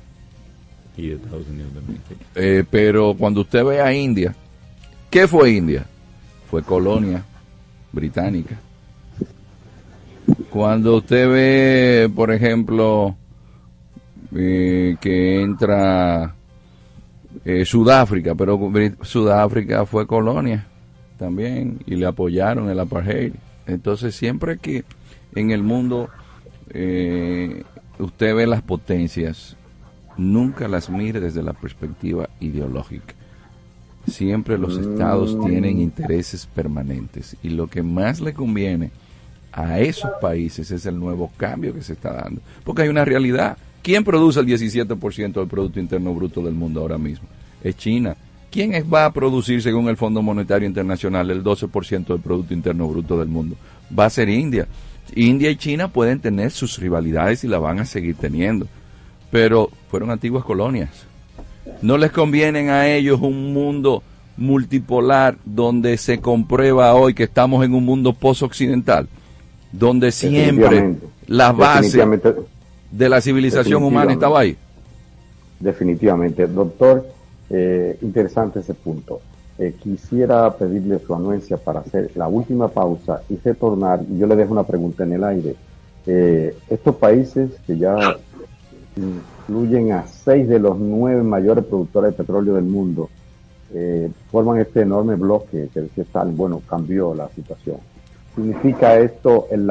Y 0.97 1.11
de 1.11 1.15
Estados 1.15 1.47
Unidos 1.47 1.73
también. 1.75 2.01
Eh, 2.35 2.65
pero 2.69 3.15
cuando 3.17 3.43
usted 3.43 3.65
ve 3.65 3.81
a 3.81 3.95
India, 3.95 4.35
¿qué 5.11 5.29
fue 5.29 5.53
India? 5.53 5.87
Fue 6.51 6.65
colonia 6.65 7.25
británica. 7.93 8.59
Cuando 10.51 10.97
usted 10.97 11.29
ve, 11.29 12.11
por 12.15 12.31
ejemplo, 12.31 13.17
eh, 14.35 14.97
que 15.01 15.43
entra 15.43 16.35
eh, 17.45 17.65
Sudáfrica, 17.65 18.35
pero 18.35 18.59
Sudáfrica 19.03 19.85
fue 19.85 20.07
colonia 20.07 20.67
también 21.19 21.79
y 21.87 21.97
le 21.97 22.07
apoyaron 22.07 22.71
el 22.71 22.81
apartheid. 22.81 23.35
Entonces 23.67 24.15
siempre 24.15 24.59
que 24.59 24.85
en 25.35 25.51
el 25.51 25.63
mundo 25.63 26.09
eh, 26.71 27.65
usted 27.99 28.35
ve 28.35 28.47
las 28.47 28.63
potencias, 28.63 29.57
nunca 30.17 30.69
las 30.69 30.91
mire 30.91 31.21
desde 31.21 31.43
la 31.43 31.53
perspectiva 31.53 32.29
ideológica. 32.41 33.15
Siempre 34.07 34.59
los 34.59 34.77
estados 34.79 35.39
tienen 35.47 35.81
intereses 35.81 36.47
permanentes 36.47 37.37
y 37.43 37.51
lo 37.51 37.69
que 37.69 37.83
más 37.83 38.21
le 38.21 38.35
conviene 38.35 38.91
a 39.55 39.79
esos 39.79 40.11
países 40.21 40.71
es 40.73 40.85
el 40.85 40.99
nuevo 40.99 41.31
cambio 41.37 41.73
que 41.73 41.83
se 41.83 41.93
está 41.93 42.13
dando. 42.13 42.41
Porque 42.65 42.83
hay 42.83 42.89
una 42.89 43.05
realidad. 43.05 43.57
¿Quién 43.83 44.03
produce 44.03 44.41
el 44.41 44.47
17% 44.47 45.33
del 45.33 45.47
Producto 45.47 45.79
Interno 45.79 46.13
Bruto 46.13 46.43
del 46.43 46.55
mundo 46.55 46.81
ahora 46.81 46.99
mismo? 46.99 47.29
Es 47.63 47.77
China. 47.77 48.17
¿Quién 48.51 48.73
va 48.93 49.05
a 49.05 49.13
producir, 49.13 49.63
según 49.63 49.89
el 49.89 49.97
Fondo 49.97 50.23
Monetario 50.23 50.67
Internacional, 50.67 51.31
el 51.31 51.45
12% 51.45 52.07
del 52.07 52.21
Producto 52.21 52.55
Interno 52.55 52.89
Bruto 52.89 53.19
del 53.19 53.29
mundo? 53.29 53.57
Va 53.97 54.07
a 54.07 54.11
ser 54.11 54.29
India. 54.29 54.67
India 55.15 55.51
y 55.51 55.57
China 55.57 55.89
pueden 55.89 56.21
tener 56.21 56.51
sus 56.51 56.79
rivalidades 56.79 57.45
y 57.45 57.49
la 57.49 57.59
van 57.59 57.79
a 57.79 57.85
seguir 57.85 58.17
teniendo. 58.17 58.67
Pero 59.31 59.71
fueron 59.89 60.11
antiguas 60.11 60.45
colonias. 60.45 61.07
No 61.83 61.97
les 61.97 62.11
conviene 62.11 62.71
a 62.71 62.93
ellos 62.93 63.21
un 63.21 63.53
mundo 63.53 64.03
multipolar 64.37 65.37
donde 65.45 65.97
se 65.97 66.21
comprueba 66.21 66.95
hoy 66.95 67.15
que 67.15 67.25
estamos 67.25 67.65
en 67.65 67.75
un 67.75 67.85
mundo 67.85 68.15
post-occidental, 68.15 69.09
donde 69.79 70.13
siempre 70.13 70.65
Definitivamente. 70.65 71.07
la 71.27 71.53
base 71.53 71.97
Definitivamente. 71.99 72.35
de 72.91 73.09
la 73.09 73.21
civilización 73.21 73.83
humana 73.83 74.13
estaba 74.13 74.41
ahí. 74.41 74.57
Definitivamente. 75.59 76.47
Doctor, 76.47 77.07
eh, 77.51 77.99
interesante 78.03 78.61
ese 78.61 78.75
punto. 78.75 79.21
Eh, 79.59 79.75
quisiera 79.81 80.53
pedirle 80.57 80.99
su 80.99 81.15
anuencia 81.15 81.57
para 81.57 81.81
hacer 81.81 82.11
la 82.17 82.29
última 82.29 82.69
pausa 82.69 83.23
y 83.29 83.37
retornar, 83.37 84.01
y 84.11 84.19
yo 84.19 84.27
le 84.27 84.37
dejo 84.37 84.53
una 84.53 84.65
pregunta 84.65 85.05
en 85.05 85.13
el 85.13 85.25
aire. 85.25 85.55
Eh, 86.07 86.57
estos 86.69 86.97
países 86.97 87.51
que 87.67 87.79
ya 87.79 88.17
incluyen 88.97 89.93
a 89.93 90.07
seis 90.07 90.49
de 90.49 90.59
los 90.59 90.79
nueve 90.79 91.23
mayores 91.23 91.65
productores 91.65 92.13
de 92.13 92.17
petróleo 92.17 92.55
del 92.55 92.65
mundo, 92.65 93.09
eh, 93.73 94.11
forman 94.31 94.61
este 94.61 94.83
enorme 94.83 95.15
bloque 95.17 95.69
que 95.73 95.81
decía 95.83 96.05
Stalin, 96.05 96.37
bueno, 96.37 96.63
cambió 96.69 97.15
la 97.15 97.29
situación. 97.31 97.77
¿Significa 98.35 98.97
esto 98.99 99.47
el, 99.51 99.71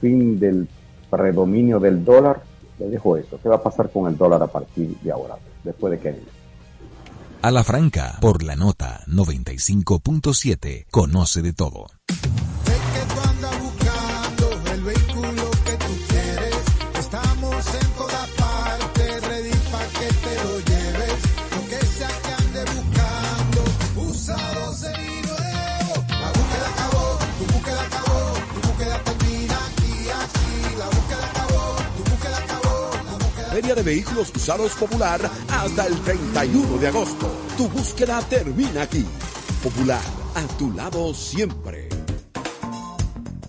fin 0.00 0.38
del 0.38 0.68
predominio 1.10 1.80
del 1.80 2.04
dólar? 2.04 2.42
Le 2.78 2.88
dejo 2.88 3.16
eso. 3.16 3.38
¿Qué 3.42 3.48
va 3.48 3.56
a 3.56 3.62
pasar 3.62 3.90
con 3.90 4.08
el 4.10 4.16
dólar 4.16 4.42
a 4.42 4.46
partir 4.46 4.96
de 5.00 5.10
ahora, 5.10 5.36
después 5.62 5.92
de 5.92 5.98
que 5.98 6.20
A 7.42 7.50
la 7.50 7.64
franca, 7.64 8.18
por 8.20 8.42
la 8.42 8.56
nota 8.56 9.00
95.7, 9.06 10.86
conoce 10.90 11.40
de 11.40 11.52
todo. 11.52 11.86
Feria 33.64 33.82
de 33.82 33.94
Vehículos 33.94 34.30
Usados 34.36 34.74
Popular 34.74 35.18
hasta 35.48 35.86
el 35.86 35.98
31 36.00 36.76
de 36.76 36.88
agosto. 36.88 37.34
Tu 37.56 37.66
búsqueda 37.66 38.20
termina 38.28 38.82
aquí. 38.82 39.06
Popular, 39.62 40.02
a 40.34 40.42
tu 40.58 40.70
lado 40.70 41.14
siempre. 41.14 41.88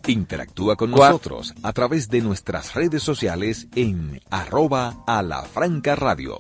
Interactúa 0.08 0.78
con 0.78 0.92
¿Cuál? 0.92 1.12
nosotros 1.12 1.54
a 1.62 1.74
través 1.74 2.08
de 2.08 2.22
nuestras 2.22 2.76
redes 2.76 3.04
sociales 3.04 3.68
en 3.76 4.22
arroba 4.30 5.04
a 5.06 5.22
la 5.22 5.42
franca 5.44 5.98
radio. 5.98 6.38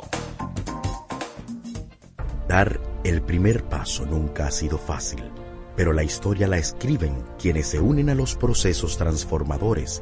Dar 2.48 2.80
el 3.04 3.22
primer 3.24 3.66
paso 3.66 4.06
nunca 4.06 4.48
ha 4.48 4.52
sido 4.52 4.78
fácil, 4.78 5.22
pero 5.76 5.92
la 5.92 6.04
historia 6.04 6.48
la 6.48 6.58
escriben 6.58 7.26
quienes 7.38 7.68
se 7.68 7.82
unen 7.82 8.10
a 8.10 8.16
los 8.16 8.38
procesos 8.38 8.98
transformadores, 8.98 10.02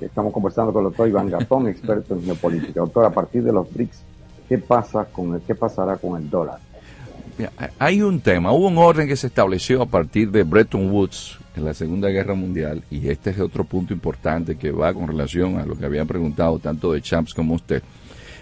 estamos 0.00 0.32
conversando 0.32 0.72
con 0.72 0.84
el 0.84 0.90
doctor 0.90 1.08
Iván 1.08 1.30
Gatón, 1.30 1.68
experto 1.68 2.14
en 2.14 2.24
geopolítica. 2.24 2.80
Doctor, 2.80 3.06
a 3.06 3.10
partir 3.10 3.42
de 3.42 3.52
los 3.52 3.72
BRICS, 3.72 4.02
¿qué 4.48 4.58
pasa 4.58 5.06
con 5.06 5.34
el, 5.34 5.40
qué 5.40 5.54
pasará 5.54 5.96
con 5.96 6.20
el 6.20 6.28
dólar? 6.28 6.58
Hay 7.78 8.00
un 8.00 8.20
tema, 8.20 8.52
hubo 8.52 8.68
un 8.68 8.78
orden 8.78 9.06
que 9.06 9.16
se 9.16 9.26
estableció 9.26 9.82
a 9.82 9.86
partir 9.86 10.30
de 10.30 10.42
Bretton 10.42 10.90
Woods 10.90 11.38
en 11.54 11.66
la 11.66 11.74
Segunda 11.74 12.08
Guerra 12.08 12.34
Mundial 12.34 12.82
y 12.90 13.08
este 13.08 13.30
es 13.30 13.40
otro 13.40 13.64
punto 13.64 13.92
importante 13.92 14.56
que 14.56 14.70
va 14.70 14.94
con 14.94 15.06
relación 15.06 15.58
a 15.58 15.66
lo 15.66 15.76
que 15.76 15.84
habían 15.84 16.06
preguntado 16.06 16.58
tanto 16.58 16.92
de 16.92 17.02
Champs 17.02 17.34
como 17.34 17.54
usted, 17.54 17.82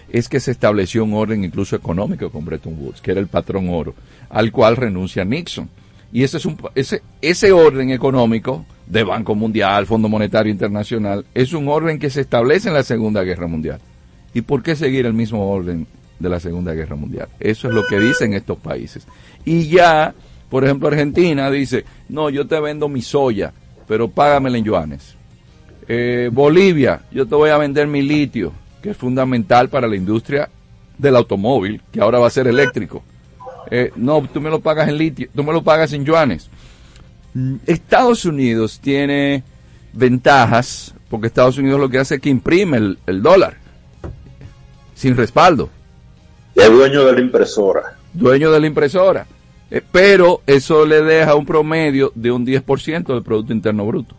es 0.09 0.29
que 0.29 0.39
se 0.39 0.51
estableció 0.51 1.03
un 1.03 1.13
orden 1.13 1.43
incluso 1.43 1.75
económico 1.75 2.29
con 2.29 2.45
Bretton 2.45 2.77
Woods, 2.79 3.01
que 3.01 3.11
era 3.11 3.19
el 3.19 3.27
patrón 3.27 3.67
oro, 3.69 3.93
al 4.29 4.51
cual 4.51 4.77
renuncia 4.77 5.25
Nixon. 5.25 5.69
Y 6.13 6.23
ese, 6.23 6.37
es 6.37 6.45
un, 6.45 6.57
ese, 6.75 7.01
ese 7.21 7.51
orden 7.51 7.89
económico 7.89 8.65
de 8.87 9.03
Banco 9.03 9.35
Mundial, 9.35 9.85
Fondo 9.85 10.09
Monetario 10.09 10.51
Internacional, 10.51 11.25
es 11.33 11.53
un 11.53 11.67
orden 11.67 11.99
que 11.99 12.09
se 12.09 12.21
establece 12.21 12.67
en 12.69 12.75
la 12.75 12.83
Segunda 12.83 13.23
Guerra 13.23 13.47
Mundial. 13.47 13.79
¿Y 14.33 14.41
por 14.41 14.61
qué 14.61 14.75
seguir 14.75 15.05
el 15.05 15.13
mismo 15.13 15.49
orden 15.49 15.87
de 16.19 16.29
la 16.29 16.39
Segunda 16.39 16.73
Guerra 16.73 16.95
Mundial? 16.95 17.27
Eso 17.39 17.67
es 17.67 17.73
lo 17.73 17.85
que 17.87 17.99
dicen 17.99 18.33
estos 18.33 18.57
países. 18.59 19.07
Y 19.43 19.67
ya, 19.67 20.13
por 20.49 20.63
ejemplo, 20.63 20.87
Argentina 20.87 21.49
dice, 21.49 21.85
no, 22.09 22.29
yo 22.29 22.45
te 22.45 22.59
vendo 22.59 22.89
mi 22.89 23.01
soya, 23.01 23.53
pero 23.87 24.09
págamela 24.09 24.57
en 24.57 24.63
yuanes. 24.63 25.15
Eh, 25.87 26.29
Bolivia, 26.31 27.01
yo 27.11 27.27
te 27.27 27.35
voy 27.35 27.49
a 27.49 27.57
vender 27.57 27.87
mi 27.87 28.01
litio, 28.01 28.51
que 28.81 28.91
es 28.91 28.97
fundamental 28.97 29.69
para 29.69 29.87
la 29.87 29.95
industria 29.95 30.49
del 30.97 31.15
automóvil, 31.15 31.81
que 31.91 32.01
ahora 32.01 32.19
va 32.19 32.27
a 32.27 32.31
ser 32.31 32.47
eléctrico. 32.47 33.03
Eh, 33.69 33.91
no, 33.95 34.21
tú 34.31 34.41
me 34.41 34.49
lo 34.49 34.59
pagas 34.59 34.89
en 34.89 34.97
litio, 34.97 35.27
tú 35.33 35.43
me 35.43 35.53
lo 35.53 35.63
pagas 35.63 35.93
en 35.93 36.05
yuanes. 36.05 36.49
Mm, 37.35 37.57
Estados 37.67 38.25
Unidos 38.25 38.79
tiene 38.81 39.43
ventajas, 39.93 40.95
porque 41.09 41.27
Estados 41.27 41.57
Unidos 41.59 41.79
lo 41.79 41.89
que 41.89 41.99
hace 41.99 42.15
es 42.15 42.21
que 42.21 42.29
imprime 42.29 42.77
el, 42.77 42.97
el 43.05 43.21
dólar, 43.21 43.57
sin 44.95 45.15
respaldo. 45.15 45.69
Es 46.55 46.71
dueño 46.71 47.05
de 47.05 47.13
la 47.13 47.19
impresora. 47.21 47.97
dueño 48.13 48.49
de 48.51 48.59
la 48.59 48.65
impresora. 48.67 49.27
Eh, 49.69 49.81
pero 49.91 50.41
eso 50.47 50.85
le 50.85 51.01
deja 51.01 51.35
un 51.35 51.45
promedio 51.45 52.11
de 52.15 52.31
un 52.31 52.45
10% 52.45 53.05
del 53.13 53.23
Producto 53.23 53.51
Interno 53.51 53.85
Bruto. 53.85 54.15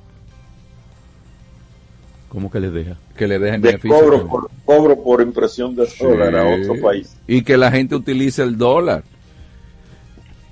¿Cómo 2.28 2.50
que 2.50 2.60
le 2.60 2.70
deja? 2.70 2.96
Que 3.16 3.26
le 3.26 3.38
deja 3.38 3.54
en 3.54 3.62
De 3.62 3.68
beneficio. 3.68 3.96
cobro 3.98 4.26
por, 4.26 4.50
cobro 4.64 5.02
por 5.02 5.22
impresión 5.22 5.74
de 5.74 5.88
dólar 5.98 6.36
a 6.36 6.44
otro 6.46 6.74
país. 6.82 7.16
Y 7.26 7.42
que 7.42 7.56
la 7.56 7.70
gente 7.70 7.94
utilice 7.94 8.42
el 8.42 8.58
dólar. 8.58 9.04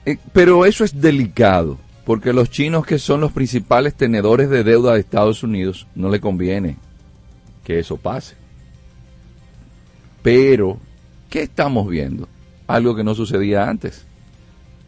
Eh, 0.07 0.17
pero 0.33 0.65
eso 0.65 0.85
es 0.85 0.99
delicado, 0.99 1.79
porque 2.05 2.33
los 2.33 2.51
chinos 2.51 2.85
que 2.85 2.99
son 2.99 3.21
los 3.21 3.33
principales 3.33 3.95
tenedores 3.95 4.51
de 4.51 4.63
deuda 4.63 4.95
de 4.95 5.01
Estados 5.01 5.43
Unidos 5.43 5.87
no 5.95 6.11
le 6.11 6.21
conviene 6.21 6.77
que 7.65 7.79
eso 7.79 7.97
pase. 7.97 8.37
Pero, 10.23 10.79
¿qué 11.31 11.43
estamos 11.43 11.89
viendo? 11.89 12.29
Algo 12.67 12.95
que 12.95 13.05
no 13.05 13.15
sucedía 13.15 13.69
antes, 13.69 14.07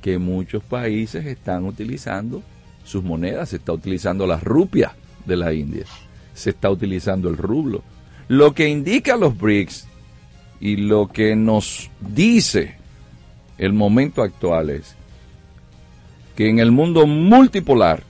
que 0.02 0.18
muchos 0.18 0.62
países 0.62 1.26
están 1.26 1.64
utilizando 1.64 2.42
sus 2.84 3.02
monedas, 3.02 3.50
se 3.50 3.56
está 3.56 3.72
utilizando 3.72 4.26
la 4.26 4.38
rupia 4.38 4.94
de 5.24 5.36
la 5.36 5.52
India, 5.52 5.84
se 6.34 6.50
está 6.50 6.70
utilizando 6.70 7.28
el 7.28 7.36
rublo. 7.36 7.82
Lo 8.28 8.54
que 8.54 8.68
indica 8.68 9.16
los 9.16 9.36
BRICS 9.36 9.86
y 10.60 10.76
lo 10.76 11.08
que 11.08 11.36
nos 11.36 11.90
dice 12.00 12.76
el 13.58 13.72
momento 13.72 14.22
actual 14.22 14.70
es 14.70 14.95
que 16.36 16.48
en 16.48 16.58
el 16.58 16.70
mundo 16.70 17.06
multipolar 17.06 18.02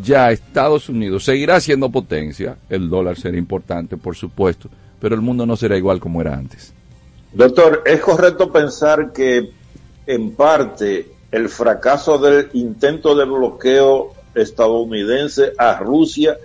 ya 0.00 0.30
Estados 0.30 0.88
Unidos 0.88 1.24
seguirá 1.24 1.60
siendo 1.60 1.90
potencia, 1.90 2.56
el 2.68 2.88
dólar 2.88 3.18
será 3.18 3.36
importante, 3.36 3.96
por 3.96 4.16
supuesto, 4.16 4.68
pero 5.00 5.14
el 5.16 5.20
mundo 5.20 5.44
no 5.44 5.56
será 5.56 5.76
igual 5.76 5.98
como 5.98 6.20
era 6.20 6.34
antes. 6.34 6.72
Doctor, 7.32 7.82
¿es 7.84 8.00
correcto 8.00 8.52
pensar 8.52 9.12
que 9.12 9.50
en 10.06 10.32
parte 10.32 11.08
el 11.30 11.48
fracaso 11.48 12.18
del 12.18 12.48
intento 12.52 13.14
de 13.14 13.24
bloqueo 13.24 14.14
estadounidense 14.34 15.52
a 15.58 15.78
Rusia 15.78 16.36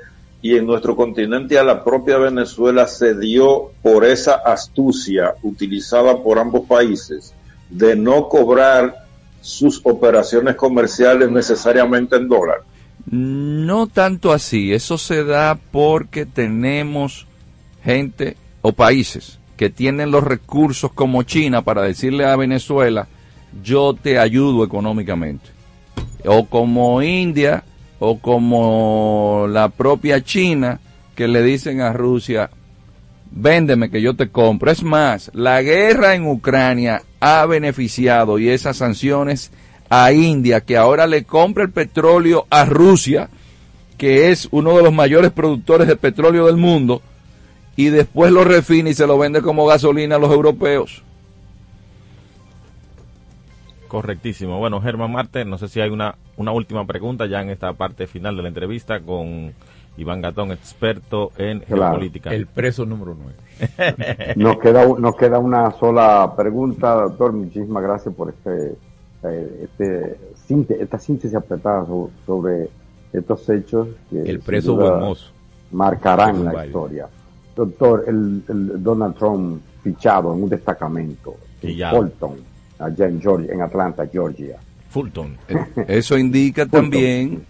y 0.41 0.55
en 0.55 0.65
nuestro 0.65 0.95
continente 0.95 1.57
a 1.57 1.63
la 1.63 1.83
propia 1.83 2.17
Venezuela 2.17 2.87
se 2.87 3.15
dio 3.15 3.71
por 3.81 4.05
esa 4.05 4.35
astucia 4.35 5.35
utilizada 5.41 6.21
por 6.21 6.37
ambos 6.37 6.67
países 6.67 7.33
de 7.69 7.95
no 7.95 8.29
cobrar 8.29 9.04
sus 9.45 9.79
operaciones 9.83 10.55
comerciales 10.55 11.29
necesariamente 11.29 12.15
en 12.15 12.27
dólar? 12.27 12.63
No 13.05 13.85
tanto 13.85 14.33
así, 14.33 14.73
eso 14.73 14.97
se 14.97 15.23
da 15.23 15.59
porque 15.71 16.25
tenemos 16.25 17.27
gente 17.83 18.37
o 18.63 18.71
países 18.71 19.37
que 19.55 19.69
tienen 19.69 20.09
los 20.09 20.23
recursos 20.23 20.91
como 20.91 21.21
China 21.21 21.61
para 21.61 21.83
decirle 21.83 22.25
a 22.25 22.35
Venezuela, 22.35 23.07
yo 23.63 23.93
te 23.93 24.17
ayudo 24.17 24.63
económicamente. 24.63 25.45
O 26.25 26.47
como 26.47 27.03
India 27.03 27.63
o 27.99 28.17
como 28.17 29.45
la 29.47 29.69
propia 29.69 30.23
China 30.23 30.79
que 31.13 31.27
le 31.27 31.43
dicen 31.43 31.81
a 31.81 31.93
Rusia, 31.93 32.49
véndeme 33.35 33.91
que 33.91 34.01
yo 34.01 34.15
te 34.15 34.29
compro. 34.29 34.71
Es 34.71 34.81
más, 34.81 35.29
la 35.33 35.61
guerra 35.61 36.15
en 36.15 36.25
Ucrania 36.25 37.03
ha 37.19 37.45
beneficiado 37.45 38.39
y 38.39 38.49
esas 38.49 38.77
sanciones 38.77 39.51
a 39.89 40.11
India, 40.11 40.61
que 40.61 40.77
ahora 40.77 41.05
le 41.05 41.25
compra 41.25 41.63
el 41.63 41.71
petróleo 41.71 42.47
a 42.49 42.65
Rusia, 42.65 43.29
que 43.97 44.31
es 44.31 44.47
uno 44.49 44.75
de 44.75 44.83
los 44.83 44.93
mayores 44.93 45.31
productores 45.31 45.87
de 45.87 45.95
petróleo 45.95 46.47
del 46.47 46.57
mundo, 46.57 47.01
y 47.75 47.87
después 47.87 48.31
lo 48.31 48.43
refina 48.43 48.89
y 48.89 48.93
se 48.93 49.05
lo 49.05 49.17
vende 49.17 49.41
como 49.41 49.67
gasolina 49.67 50.15
a 50.15 50.19
los 50.19 50.31
europeos. 50.31 51.03
Correctísimo. 53.87 54.57
Bueno, 54.57 54.81
Germán 54.81 55.11
Marte, 55.11 55.45
no 55.45 55.57
sé 55.57 55.67
si 55.67 55.79
hay 55.79 55.89
una, 55.89 56.15
una 56.35 56.51
última 56.51 56.85
pregunta 56.87 57.27
ya 57.27 57.41
en 57.41 57.49
esta 57.49 57.73
parte 57.73 58.07
final 58.07 58.35
de 58.35 58.41
la 58.41 58.47
entrevista 58.47 58.99
con 59.01 59.53
Iván 59.97 60.21
Gatón, 60.21 60.51
experto 60.51 61.31
en 61.37 61.59
Claro. 61.61 61.83
geopolítica. 61.93 62.29
El 62.33 62.47
preso 62.47 62.85
número 62.85 63.15
9. 63.17 64.33
Nos 64.35 64.57
queda, 64.59 64.85
nos 64.85 65.15
queda 65.15 65.39
una 65.39 65.71
sola 65.71 66.33
pregunta, 66.35 66.93
doctor. 66.95 67.31
Muchísimas 67.31 67.81
gracias 67.83 68.13
por 68.13 68.29
este, 68.29 68.75
eh, 69.23 69.67
este 69.79 70.17
esta 70.81 70.99
síntesis 70.99 71.33
apretada 71.35 71.85
so- 71.85 72.11
sobre 72.25 72.69
estos 73.13 73.47
hechos 73.49 73.87
que 74.09 74.21
El 74.21 74.39
preso 74.39 74.77
marcarán 75.71 76.43
la 76.45 76.65
historia. 76.65 77.07
Doctor, 77.55 78.03
el, 78.07 78.43
el 78.49 78.83
Donald 78.83 79.15
Trump 79.15 79.61
fichado 79.81 80.33
en 80.33 80.43
un 80.43 80.49
destacamento 80.49 81.35
Y 81.61 81.71
en 81.71 81.77
ya. 81.77 81.91
Fulton, 81.91 82.33
allá 82.79 83.07
en 83.07 83.21
Georgia, 83.21 83.53
en 83.53 83.61
Atlanta, 83.61 84.05
Georgia. 84.11 84.57
Fulton. 84.89 85.37
Eso 85.87 86.17
indica 86.17 86.65
también 86.65 87.45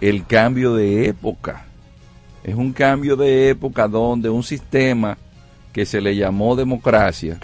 el 0.00 0.26
cambio 0.26 0.74
de 0.74 1.08
época. 1.08 1.66
Es 2.42 2.54
un 2.54 2.72
cambio 2.72 3.16
de 3.16 3.50
época 3.50 3.86
donde 3.86 4.30
un 4.30 4.42
sistema 4.42 5.18
que 5.72 5.84
se 5.84 6.00
le 6.00 6.16
llamó 6.16 6.56
democracia 6.56 7.38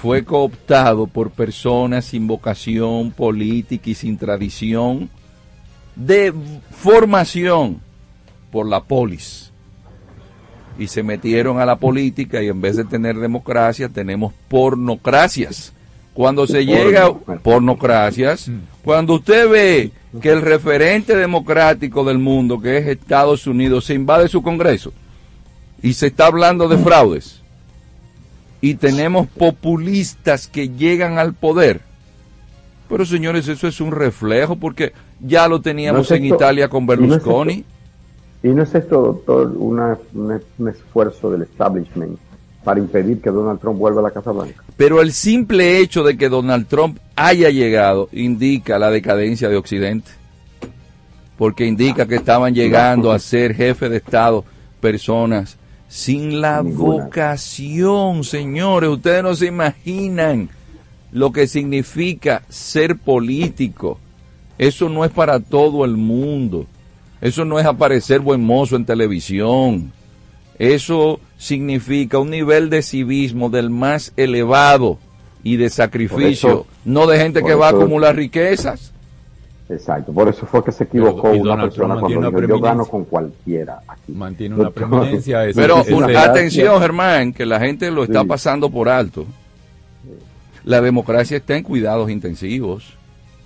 fue 0.00 0.22
cooptado 0.22 1.06
por 1.06 1.30
personas 1.30 2.04
sin 2.04 2.26
vocación 2.26 3.10
política 3.10 3.88
y 3.88 3.94
sin 3.94 4.18
tradición 4.18 5.08
de 5.96 6.32
formación 6.70 7.80
por 8.52 8.68
la 8.68 8.82
polis. 8.82 9.50
Y 10.78 10.88
se 10.88 11.02
metieron 11.02 11.58
a 11.58 11.64
la 11.64 11.76
política 11.76 12.42
y 12.42 12.48
en 12.48 12.60
vez 12.60 12.76
de 12.76 12.84
tener 12.84 13.16
democracia 13.16 13.88
tenemos 13.88 14.34
pornocracias 14.48 15.73
Cuando 16.14 16.46
se 16.46 16.64
llega 16.64 17.12
pornocracias, 17.42 18.50
cuando 18.84 19.14
usted 19.14 19.48
ve 19.48 19.90
que 20.22 20.30
el 20.30 20.42
referente 20.42 21.16
democrático 21.16 22.04
del 22.04 22.18
mundo, 22.18 22.60
que 22.60 22.78
es 22.78 22.86
Estados 22.86 23.46
Unidos, 23.48 23.84
se 23.86 23.94
invade 23.94 24.28
su 24.28 24.40
Congreso 24.40 24.92
y 25.82 25.92
se 25.94 26.06
está 26.06 26.26
hablando 26.26 26.68
de 26.68 26.78
fraudes 26.78 27.42
y 28.60 28.74
tenemos 28.74 29.26
populistas 29.26 30.46
que 30.46 30.68
llegan 30.68 31.18
al 31.18 31.34
poder. 31.34 31.80
Pero 32.88 33.04
señores, 33.04 33.48
eso 33.48 33.66
es 33.66 33.80
un 33.80 33.90
reflejo 33.90 34.54
porque 34.56 34.92
ya 35.20 35.48
lo 35.48 35.60
teníamos 35.60 36.08
No 36.10 36.14
es 36.14 36.20
en 36.20 36.24
esto- 36.26 36.36
Italia 36.36 36.68
con 36.68 36.84
y 36.84 36.86
no 36.86 36.92
es 36.92 36.98
esto- 37.00 37.10
Berlusconi. 37.10 37.64
¿Y 38.44 38.48
no 38.48 38.62
es 38.62 38.74
esto, 38.74 39.00
doctor, 39.02 39.52
una- 39.56 39.98
una- 40.12 40.40
un 40.58 40.68
esfuerzo 40.68 41.30
del 41.30 41.42
establishment 41.42 42.18
para 42.64 42.80
impedir 42.80 43.20
que 43.20 43.30
Donald 43.30 43.60
Trump 43.60 43.78
vuelva 43.78 44.00
a 44.00 44.04
la 44.04 44.10
Casa 44.10 44.32
Blanca? 44.32 44.64
Pero 44.76 45.00
el 45.00 45.12
simple 45.12 45.78
hecho 45.78 46.02
de 46.02 46.16
que 46.16 46.28
Donald 46.28 46.66
Trump 46.66 46.98
haya 47.14 47.50
llegado 47.50 48.08
indica 48.12 48.78
la 48.78 48.90
decadencia 48.90 49.48
de 49.48 49.56
Occidente. 49.56 50.10
Porque 51.38 51.66
indica 51.66 52.06
que 52.06 52.14
estaban 52.16 52.54
llegando 52.54 53.12
a 53.12 53.18
ser 53.18 53.54
jefe 53.54 53.88
de 53.88 53.98
Estado 53.98 54.44
personas 54.80 55.58
sin 55.88 56.40
la 56.40 56.62
Ninguna. 56.62 57.04
vocación, 57.04 58.24
señores. 58.24 58.90
Ustedes 58.90 59.22
no 59.22 59.34
se 59.34 59.46
imaginan 59.46 60.48
lo 61.12 61.32
que 61.32 61.46
significa 61.46 62.42
ser 62.48 62.96
político. 62.98 63.98
Eso 64.58 64.88
no 64.88 65.04
es 65.04 65.10
para 65.10 65.40
todo 65.40 65.84
el 65.84 65.96
mundo. 65.96 66.66
Eso 67.20 67.44
no 67.44 67.58
es 67.58 67.66
aparecer 67.66 68.20
buen 68.20 68.42
mozo 68.42 68.76
en 68.76 68.84
televisión. 68.84 69.92
Eso 70.58 71.20
significa 71.36 72.18
un 72.18 72.30
nivel 72.30 72.70
de 72.70 72.82
civismo 72.82 73.50
del 73.50 73.70
más 73.70 74.12
elevado 74.16 74.98
y 75.42 75.56
de 75.56 75.68
sacrificio, 75.70 76.48
eso- 76.50 76.66
no 76.84 77.06
de 77.06 77.18
gente 77.18 77.42
que 77.42 77.54
va 77.54 77.66
a 77.68 77.70
acumular 77.70 78.14
riquezas. 78.16 78.92
Exacto, 79.68 80.12
por 80.12 80.28
eso 80.28 80.44
fue 80.46 80.62
que 80.62 80.70
se 80.72 80.84
equivocó 80.84 81.30
Pero- 81.32 81.42
una 81.42 81.62
persona 81.62 81.94
cuando 81.98 82.08
dijo, 82.08 82.20
yo 82.20 82.30
gano 82.30 82.46
preeminencia". 82.84 82.90
con 82.90 83.04
cualquiera 83.04 83.80
aquí. 83.88 84.12
Mantiene 84.12 84.54
una 84.56 84.70
preeminencia. 84.70 85.40
Pero 85.54 85.78
atención, 86.18 86.80
Germán, 86.80 87.32
que 87.32 87.46
la 87.46 87.58
gente 87.58 87.90
lo 87.90 88.04
está 88.04 88.20
Sí. 88.20 88.26
pasando 88.26 88.70
por 88.70 88.88
alto. 88.88 89.26
La 90.64 90.80
democracia 90.80 91.36
está 91.38 91.56
en 91.56 91.62
cuidados 91.62 92.10
intensivos. 92.10 92.94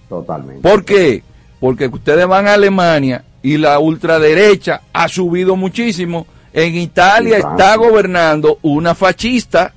Totalmente. 0.08 0.60
¿Por 0.68 0.84
qué? 0.84 1.22
Porque 1.60 1.86
ustedes 1.86 2.26
van 2.26 2.46
a 2.46 2.54
Alemania 2.54 3.24
y 3.42 3.56
la 3.56 3.78
ultraderecha 3.78 4.82
ha 4.92 5.08
subido 5.08 5.56
muchísimo. 5.56 6.26
En 6.52 6.74
Italia 6.76 7.38
está 7.38 7.76
gobernando 7.76 8.58
una 8.62 8.94
fascista 8.94 9.72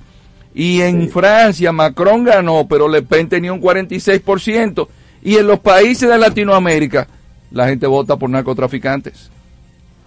y 0.54 0.80
en 0.80 1.02
Sí. 1.02 1.08
Francia 1.08 1.72
Macron 1.72 2.24
ganó, 2.24 2.66
pero 2.68 2.88
Le 2.88 3.02
Pen 3.02 3.28
tenía 3.28 3.52
un 3.52 3.60
46%. 3.60 4.88
Y 5.22 5.36
en 5.36 5.46
los 5.46 5.60
países 5.60 6.08
de 6.08 6.18
Latinoamérica 6.18 7.06
la 7.50 7.68
gente 7.68 7.86
vota 7.86 8.16
por 8.16 8.30
narcotraficantes. 8.30 9.30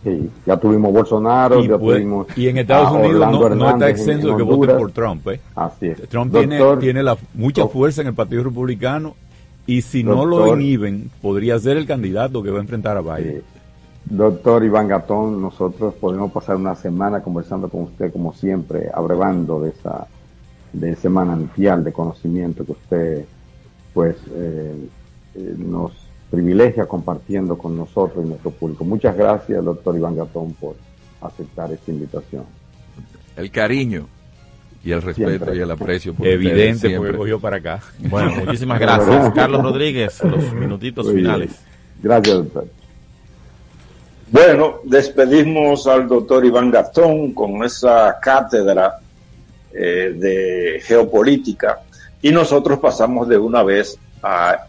Sí, 0.04 0.30
ya 0.46 0.56
tuvimos 0.58 0.94
Bolsonaro, 0.94 1.60
y, 1.64 1.68
ya 1.68 1.78
pues- 1.80 1.98
tuvimos 1.98 2.28
y 2.36 2.48
en 2.48 2.58
Estados 2.60 2.92
Unidos 2.92 3.32
no, 3.32 3.50
no 3.50 3.70
está 3.72 3.90
exento 3.90 4.28
en 4.30 4.34
de 4.34 4.38
que 4.38 4.44
voten 4.44 4.78
por 4.78 4.92
Trump. 4.92 5.28
¿eh? 5.30 5.40
Así 5.56 5.88
es. 5.88 5.98
Trump 6.10 6.32
Doctor, 6.32 6.48
tiene, 6.50 6.78
tiene 6.78 7.04
la, 7.04 7.18
mucha 7.34 7.66
fuerza 7.68 8.02
en 8.02 8.08
el 8.08 8.14
Partido 8.14 8.44
Republicano 8.44 9.16
y 9.66 9.82
si 9.82 10.04
no 10.04 10.26
lo 10.26 10.54
inhiben, 10.56 11.10
podría 11.24 11.58
ser 11.58 11.78
el 11.78 11.88
candidato 11.88 12.44
que 12.44 12.52
va 12.52 12.60
a 12.60 12.62
enfrentar 12.62 12.98
a 12.98 13.02
Biden. 13.02 13.42
Doctor 14.06 14.64
Iván 14.64 14.88
Gatón, 14.88 15.42
nosotros 15.42 15.96
podemos 15.96 16.32
pasar 16.32 16.56
una 16.58 16.76
semana 16.76 17.22
conversando 17.22 17.70
con 17.70 17.84
usted 17.84 18.12
como 18.12 18.34
siempre, 18.34 18.90
abrevando 18.94 19.62
de 19.62 19.70
esa 19.70 20.08
de 20.74 20.92
ese 20.92 21.08
manantial 21.10 21.84
de 21.84 21.94
conocimiento 21.94 22.66
que 22.66 22.72
usted 22.74 23.26
pues 23.94 24.18
eh, 24.36 24.76
eh, 25.36 25.56
nos 25.58 25.94
privilegia 26.30 26.86
compartiendo 26.86 27.58
con 27.58 27.78
nosotros 27.78 28.26
y 28.26 28.30
nuestro 28.30 28.52
público. 28.52 28.84
Muchas 28.84 29.16
gracias, 29.16 29.64
doctor 29.64 29.96
Iván 29.96 30.18
Gatón, 30.18 30.54
por 30.54 30.76
aceptar 31.22 31.72
esta 31.72 31.92
invitación. 31.92 32.44
El 33.38 33.50
cariño 33.52 34.08
y 34.84 34.92
el 34.92 35.02
respeto 35.02 35.30
Siempre. 35.30 35.56
y 35.56 35.60
el 35.62 35.72
aprecio. 35.72 36.14
por 36.14 36.28
Evidente, 36.28 36.96
porque 36.98 37.18
cogió 37.18 37.40
para 37.40 37.58
acá. 37.58 37.80
Bueno, 38.10 38.32
muchísimas 38.46 38.80
gracias. 38.80 39.32
Carlos 39.36 39.64
Rodríguez, 39.64 40.22
los 40.24 40.54
minutitos 40.54 41.06
Muy 41.06 41.16
bien. 41.16 41.26
finales. 41.26 41.60
Gracias, 42.04 42.36
doctor. 42.36 42.68
Bueno, 44.28 44.80
despedimos 44.84 45.86
al 45.88 46.08
doctor 46.08 46.44
Iván 46.46 46.72
Gastón 46.72 47.34
con 47.34 47.64
esa 47.64 48.18
cátedra 48.20 49.00
eh, 49.72 50.14
de 50.16 50.82
geopolítica. 50.84 51.82
Y 52.22 52.32
nosotros 52.32 52.80
pasamos 52.80 53.28
de 53.28 53.38
una 53.38 53.62
vez 53.62 53.98
a 54.24 54.66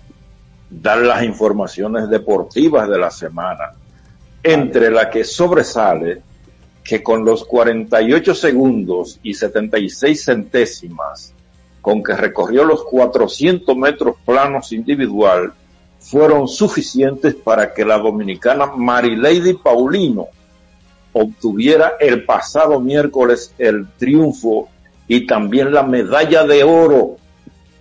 dar 0.68 0.98
las 0.98 1.22
informaciones 1.22 2.08
deportivas 2.10 2.88
de 2.88 2.98
la 2.98 3.10
semana, 3.10 3.72
entre 4.42 4.90
la 4.90 5.08
que 5.08 5.24
sobresale 5.24 6.20
que 6.84 7.02
con 7.02 7.24
los 7.24 7.44
48 7.44 8.34
segundos 8.34 9.18
y 9.22 9.34
76 9.34 10.24
centésimas 10.24 11.32
con 11.80 12.02
que 12.02 12.14
recorrió 12.14 12.64
los 12.64 12.82
400 12.84 13.76
metros 13.76 14.16
planos 14.24 14.72
individual, 14.72 15.52
fueron 16.10 16.46
suficientes 16.46 17.34
para 17.34 17.74
que 17.74 17.84
la 17.84 17.98
dominicana 17.98 18.66
Marilady 18.66 19.54
Paulino 19.54 20.28
obtuviera 21.12 21.94
el 21.98 22.24
pasado 22.24 22.78
miércoles 22.78 23.52
el 23.58 23.88
triunfo 23.98 24.68
y 25.08 25.26
también 25.26 25.72
la 25.72 25.82
medalla 25.82 26.44
de 26.44 26.62
oro 26.62 27.16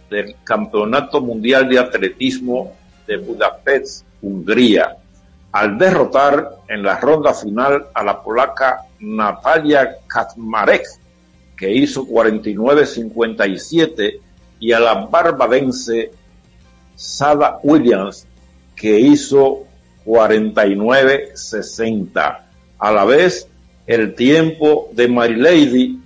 del 0.10 0.36
Campeonato 0.44 1.22
Mundial 1.22 1.70
de 1.70 1.78
Atletismo 1.78 2.74
de 3.06 3.18
Budapest, 3.18 4.04
Hungría, 4.24 4.98
al 5.52 5.78
derrotar 5.78 6.58
en 6.68 6.82
la 6.82 7.00
ronda 7.00 7.32
final 7.34 7.86
a 7.94 8.04
la 8.04 8.24
polaca 8.24 8.86
Natalia 9.00 9.98
Kaczmarek, 10.08 10.84
que 11.56 11.72
hizo 11.72 12.08
49.57, 12.08 14.20
y 14.60 14.72
a 14.72 14.80
la 14.80 15.06
barbadense 15.06 16.12
Sada 16.96 17.60
Williams, 17.64 18.28
que 18.76 19.00
hizo 19.00 19.64
49.60. 20.06 22.40
A 22.78 22.92
la 22.92 23.06
vez, 23.06 23.48
el 23.88 24.14
tiempo 24.16 24.90
de 24.94 25.08
Marilady 25.08 26.02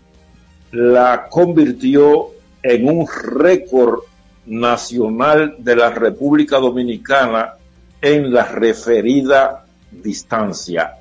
la 0.72 1.28
convirtió 1.30 2.28
en 2.62 2.90
un 2.90 3.08
récord 3.08 4.02
nacional 4.46 5.56
de 5.60 5.76
la 5.76 5.90
República 5.90 6.58
Dominicana 6.58 7.56
en 8.02 8.34
la 8.34 8.46
referida 8.46 9.66
distancia. 9.92 10.96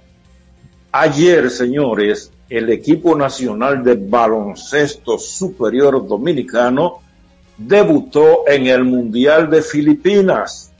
Ayer, 0.92 1.50
señores, 1.50 2.30
el 2.48 2.70
equipo 2.70 3.16
nacional 3.16 3.84
de 3.84 3.94
baloncesto 3.94 5.18
superior 5.18 6.06
dominicano 6.06 7.00
debutó 7.58 8.48
en 8.48 8.68
el 8.68 8.84
Mundial 8.84 9.50
de 9.50 9.60
Filipinas 9.62 10.70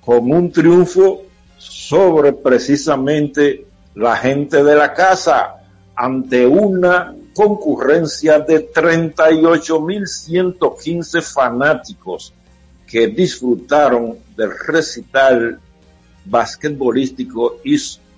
con 0.00 0.28
un 0.30 0.52
triunfo 0.52 1.22
sobre 1.56 2.32
precisamente 2.32 3.66
la 3.94 4.16
gente 4.16 4.64
de 4.64 4.74
la 4.74 4.92
casa 4.92 5.54
ante 5.94 6.44
una 6.46 7.14
concurrencia 7.34 8.40
de 8.40 8.72
38.115 8.72 11.22
fanáticos 11.22 12.34
que 12.86 13.06
disfrutaron 13.06 14.18
del 14.36 14.50
recital 14.66 15.58
basquetbolístico 16.24 17.60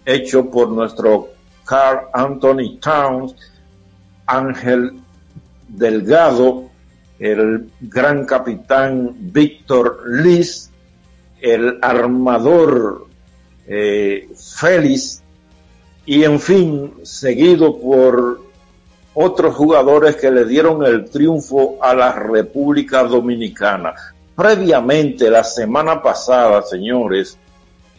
hecho 0.04 0.50
por 0.50 0.68
nuestro 0.68 1.28
Carl 1.64 2.08
Anthony 2.12 2.78
Towns, 2.80 3.34
Ángel 4.26 5.00
Delgado, 5.68 6.70
el 7.18 7.70
gran 7.80 8.24
capitán 8.26 9.14
Víctor 9.18 10.02
Liz, 10.06 10.70
el 11.40 11.78
armador 11.80 13.06
eh, 13.66 14.28
Félix 14.36 15.22
y 16.04 16.24
en 16.24 16.38
fin, 16.38 16.94
seguido 17.02 17.78
por 17.78 18.40
otros 19.14 19.54
jugadores 19.54 20.16
que 20.16 20.30
le 20.30 20.44
dieron 20.44 20.84
el 20.84 21.08
triunfo 21.10 21.78
a 21.80 21.94
la 21.94 22.12
República 22.12 23.02
Dominicana. 23.02 23.94
Previamente, 24.36 25.30
la 25.30 25.42
semana 25.42 26.02
pasada, 26.02 26.62
señores, 26.62 27.38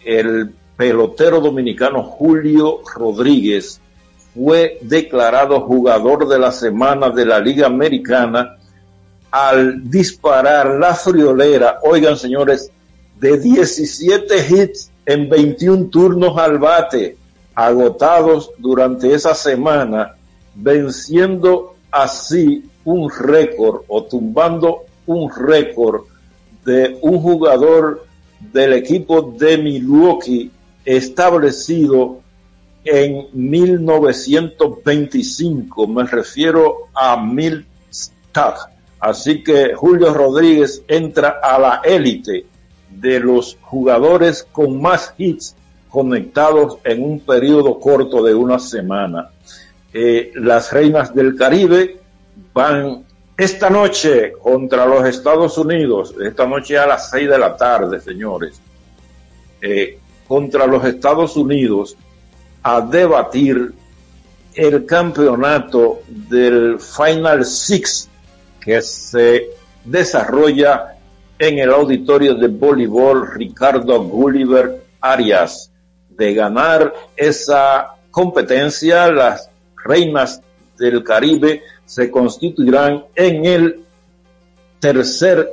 el 0.05 0.53
pelotero 0.77 1.41
dominicano 1.41 2.03
Julio 2.03 2.81
Rodríguez 2.95 3.81
fue 4.35 4.77
declarado 4.81 5.61
jugador 5.61 6.27
de 6.27 6.37
la 6.37 6.51
semana 6.51 7.09
de 7.09 7.25
la 7.25 7.39
Liga 7.39 7.65
Americana 7.65 8.57
al 9.31 9.89
disparar 9.89 10.77
la 10.79 10.93
friolera, 10.93 11.79
oigan 11.83 12.17
señores, 12.17 12.69
de 13.19 13.37
17 13.37 14.35
hits 14.49 14.91
en 15.05 15.29
21 15.29 15.87
turnos 15.87 16.37
al 16.37 16.59
bate, 16.59 17.17
agotados 17.55 18.51
durante 18.57 19.13
esa 19.13 19.33
semana, 19.33 20.15
venciendo 20.53 21.75
así 21.91 22.69
un 22.85 23.09
récord 23.09 23.81
o 23.87 24.03
tumbando 24.03 24.83
un 25.05 25.29
récord 25.31 26.03
de 26.63 26.97
un 27.01 27.19
jugador 27.19 28.05
del 28.39 28.73
equipo 28.73 29.21
de 29.21 29.57
Milwaukee 29.57 30.51
establecido 30.85 32.21
en 32.83 33.27
1925. 33.33 35.87
Me 35.87 36.03
refiero 36.03 36.89
a 36.93 37.17
Mil 37.17 37.65
Así 38.99 39.43
que 39.43 39.73
Julio 39.75 40.13
Rodríguez 40.13 40.83
entra 40.87 41.39
a 41.41 41.59
la 41.59 41.81
élite 41.83 42.45
de 42.89 43.19
los 43.19 43.57
jugadores 43.61 44.47
con 44.51 44.81
más 44.81 45.13
hits 45.17 45.55
conectados 45.89 46.77
en 46.83 47.03
un 47.03 47.19
periodo 47.19 47.79
corto 47.79 48.23
de 48.23 48.33
una 48.33 48.59
semana. 48.59 49.29
Eh, 49.93 50.31
las 50.35 50.71
Reinas 50.71 51.13
del 51.13 51.35
Caribe 51.35 51.99
van 52.53 53.05
esta 53.37 53.69
noche 53.69 54.33
contra 54.41 54.85
los 54.85 55.05
Estados 55.05 55.57
Unidos, 55.57 56.15
esta 56.19 56.47
noche 56.47 56.77
a 56.77 56.87
las 56.87 57.11
6 57.11 57.29
de 57.29 57.37
la 57.37 57.55
tarde, 57.55 58.01
señores, 58.01 58.59
eh, 59.61 59.99
contra 60.27 60.65
los 60.65 60.83
Estados 60.83 61.37
Unidos 61.37 61.95
a 62.63 62.81
debatir 62.81 63.73
el 64.55 64.85
campeonato 64.85 66.01
del 66.07 66.79
Final 66.79 67.45
Six 67.45 68.09
que 68.67 68.81
se 68.81 69.51
desarrolla 69.85 70.97
en 71.39 71.57
el 71.57 71.71
auditorio 71.71 72.35
de 72.35 72.49
voleibol 72.49 73.25
Ricardo 73.33 74.03
Gulliver 74.03 74.83
Arias. 74.99 75.71
De 76.09 76.33
ganar 76.33 76.93
esa 77.15 77.95
competencia, 78.11 79.09
las 79.09 79.49
reinas 79.85 80.41
del 80.77 81.01
Caribe 81.01 81.61
se 81.85 82.11
constituirán 82.11 83.05
en 83.15 83.45
el 83.45 83.85
tercer 84.81 85.49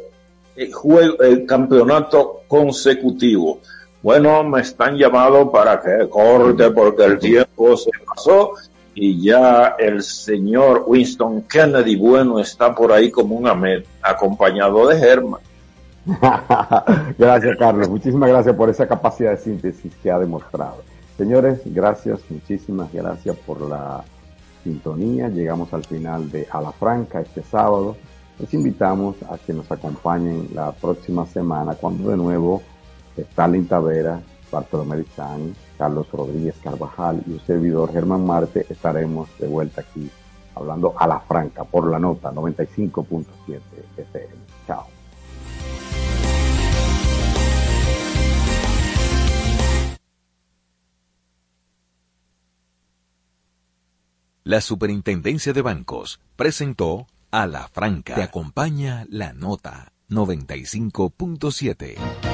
eh, 0.57 0.73
juego, 0.73 1.23
el 1.23 1.47
campeonato 1.47 2.41
consecutivo. 2.49 3.61
Bueno, 4.03 4.43
me 4.43 4.63
están 4.63 4.97
llamando 4.97 5.53
para 5.53 5.81
que 5.81 6.09
corte 6.09 6.69
porque 6.73 7.05
el 7.05 7.21
tiempo 7.21 7.77
se 7.77 7.91
pasó 8.05 8.55
y 8.95 9.23
ya 9.23 9.75
el 9.79 10.03
señor 10.03 10.85
Winston 10.87 11.43
Kennedy 11.43 11.97
Bueno 11.97 12.39
está 12.39 12.75
por 12.75 12.93
ahí 12.93 13.11
como 13.11 13.35
un 13.35 13.47
amet, 13.47 13.87
acompañado 14.03 14.87
de 14.89 14.99
Germán. 14.99 15.41
gracias, 17.19 17.57
Carlos. 17.59 17.89
Muchísimas 17.89 18.29
gracias 18.29 18.55
por 18.55 18.71
esa 18.71 18.87
capacidad 18.87 19.31
de 19.33 19.39
síntesis 19.39 19.93
que 20.03 20.11
ha 20.11 20.19
demostrado. 20.19 20.83
Señores, 21.17 21.61
gracias, 21.65 22.21
muchísimas 22.29 22.93
gracias 22.93 23.37
por 23.39 23.61
la 23.63 24.05
sintonía. 24.63 25.29
Llegamos 25.29 25.73
al 25.73 25.85
final 25.85 26.31
de 26.31 26.47
A 26.51 26.73
Franca 26.73 27.21
este 27.21 27.43
sábado. 27.43 27.97
Les 28.39 28.53
invitamos 28.53 29.17
a 29.31 29.39
que 29.39 29.53
nos 29.53 29.71
acompañen 29.71 30.49
la 30.55 30.73
próxima 30.73 31.25
semana 31.27 31.75
cuando 31.75 32.11
de 32.11 32.17
nuevo 32.17 32.63
Stalin 33.17 33.67
Tavera, 33.69 34.21
Bartolomé 34.51 34.99
Lizán, 34.99 35.55
Carlos 35.77 36.11
Rodríguez 36.13 36.57
Carvajal 36.63 37.23
y 37.27 37.33
un 37.33 37.41
servidor 37.41 37.93
Germán 37.93 38.27
Marte 38.27 38.67
estaremos 38.69 39.29
de 39.39 39.49
vuelta 39.49 39.81
aquí 39.81 40.11
hablando 40.55 40.95
a 40.97 41.07
la 41.07 41.21
franca 41.21 41.65
por 41.65 41.91
la 41.91 41.99
nota 41.99 42.33
95.7 42.33 43.61
FM. 43.97 44.35
Chao. 44.67 44.87
La 54.47 54.61
Superintendencia 54.61 55.55
de 55.55 55.63
Bancos 55.63 56.21
presentó 56.37 57.07
a 57.31 57.47
la 57.47 57.67
franca. 57.69 58.15
Te 58.15 58.23
acompaña 58.23 59.07
la 59.09 59.33
nota 59.33 59.91
95.7. 60.11 62.34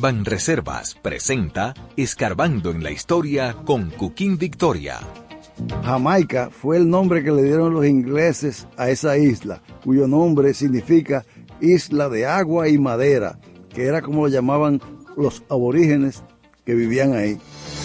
Banreservas 0.00 0.94
presenta 0.94 1.74
Escarbando 1.94 2.70
en 2.70 2.82
la 2.82 2.90
Historia 2.90 3.54
con 3.66 3.90
Cuquín 3.90 4.38
Victoria. 4.38 4.98
Jamaica 5.84 6.48
fue 6.50 6.78
el 6.78 6.88
nombre 6.88 7.22
que 7.22 7.30
le 7.30 7.42
dieron 7.42 7.74
los 7.74 7.84
ingleses 7.84 8.66
a 8.78 8.88
esa 8.88 9.18
isla, 9.18 9.60
cuyo 9.84 10.08
nombre 10.08 10.54
significa 10.54 11.26
isla 11.60 12.08
de 12.08 12.26
agua 12.26 12.68
y 12.68 12.78
madera, 12.78 13.38
que 13.68 13.84
era 13.84 14.00
como 14.00 14.22
lo 14.22 14.28
llamaban 14.28 14.80
los 15.18 15.42
aborígenes 15.50 16.22
que 16.64 16.74
vivían 16.74 17.12
ahí. 17.12 17.38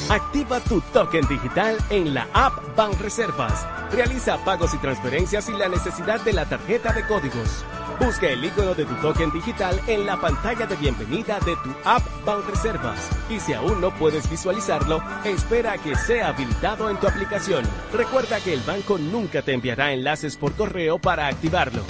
Activa 0.10 0.62
tu 0.62 0.80
token 0.94 1.28
digital 1.28 1.76
en 1.90 2.14
la 2.14 2.30
app 2.32 2.78
Banreservas. 2.78 3.66
Realiza 3.92 4.38
pagos 4.46 4.74
y 4.74 4.78
transferencias 4.78 5.44
sin 5.44 5.60
la 5.60 5.68
necesidad 5.68 6.22
de 6.22 6.32
la 6.32 6.46
tarjeta 6.46 6.94
de 6.94 7.06
códigos. 7.08 7.66
Busca 8.00 8.28
el 8.28 8.44
icono 8.44 8.74
de 8.74 8.86
tu 8.86 8.94
token 8.96 9.32
digital 9.32 9.80
en 9.88 10.06
la 10.06 10.20
pantalla 10.20 10.66
de 10.66 10.76
bienvenida 10.76 11.40
de 11.40 11.56
tu 11.56 11.74
app 11.86 12.04
Banreservas. 12.26 13.10
Y 13.30 13.40
si 13.40 13.54
aún 13.54 13.80
no 13.80 13.92
puedes 13.92 14.30
visualizarlo, 14.30 15.02
espera 15.24 15.74
a 15.74 15.78
que 15.78 15.96
sea 15.96 16.30
habilitado 16.30 16.90
en 16.90 17.00
tu 17.00 17.08
aplicación. 17.08 17.64
Recuerda 17.94 18.40
que 18.42 18.54
el 18.54 18.62
banco 18.62 18.98
nunca 18.98 19.42
te 19.42 19.54
enviará 19.54 19.94
enlaces 19.94 20.36
por 20.36 20.54
correo 20.54 21.00
para 21.00 21.28
activarlo. 21.28 21.84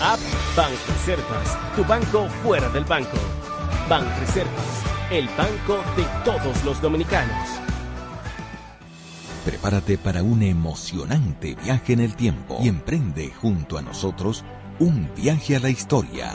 App 0.00 0.18
Banreservas, 0.56 1.76
tu 1.76 1.84
banco 1.84 2.28
fuera 2.42 2.68
del 2.70 2.84
banco. 2.84 3.16
Banreservas, 3.88 4.82
el 5.12 5.28
banco 5.28 5.78
de 5.96 6.04
todos 6.24 6.64
los 6.64 6.82
dominicanos. 6.82 7.60
Prepárate 9.44 9.98
para 9.98 10.22
un 10.22 10.42
emocionante 10.42 11.54
viaje 11.54 11.92
en 11.92 12.00
el 12.00 12.16
tiempo 12.16 12.58
y 12.62 12.68
emprende 12.68 13.30
junto 13.40 13.76
a 13.76 13.82
nosotros 13.82 14.42
un 14.80 15.08
viaje 15.14 15.56
a 15.56 15.60
la 15.60 15.70
historia. 15.70 16.32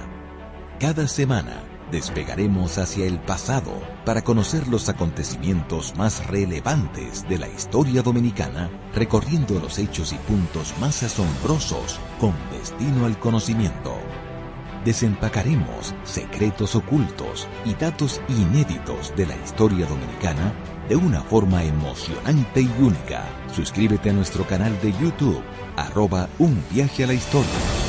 Cada 0.80 1.08
semana 1.08 1.62
despegaremos 1.92 2.78
hacia 2.78 3.06
el 3.06 3.20
pasado 3.20 3.72
para 4.06 4.22
conocer 4.22 4.68
los 4.68 4.88
acontecimientos 4.88 5.96
más 5.98 6.26
relevantes 6.28 7.28
de 7.28 7.38
la 7.38 7.50
historia 7.50 8.02
dominicana, 8.02 8.70
recorriendo 8.94 9.60
los 9.60 9.78
hechos 9.78 10.14
y 10.14 10.16
puntos 10.18 10.74
más 10.80 11.04
asombrosos 11.04 12.00
con 12.20 12.34
destino 12.52 13.06
al 13.06 13.20
conocimiento. 13.20 13.98
Desempacaremos 14.86 15.94
secretos 16.06 16.76
ocultos 16.76 17.46
y 17.66 17.74
datos 17.74 18.22
inéditos 18.30 19.14
de 19.18 19.26
la 19.26 19.36
historia 19.36 19.86
dominicana 19.86 20.54
de 20.88 20.96
una 20.96 21.22
forma 21.22 21.66
emocionante 21.66 22.62
y 22.62 22.72
única. 22.80 23.26
Suscríbete 23.54 24.12
a 24.12 24.14
nuestro 24.14 24.48
canal 24.48 24.80
de 24.82 24.94
YouTube, 24.94 25.44
arroba 25.76 26.30
un 26.40 26.64
viaje 26.72 27.04
a 27.04 27.08
la 27.08 27.14
historia. 27.14 27.89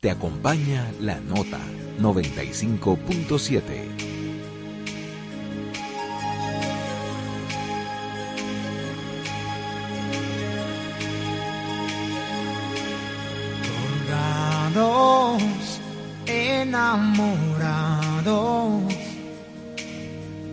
Te 0.00 0.10
acompaña 0.12 0.88
la 1.00 1.18
nota 1.18 1.58
95.7. 1.98 3.58
Soldados 14.72 15.42
enamorados. 16.26 18.94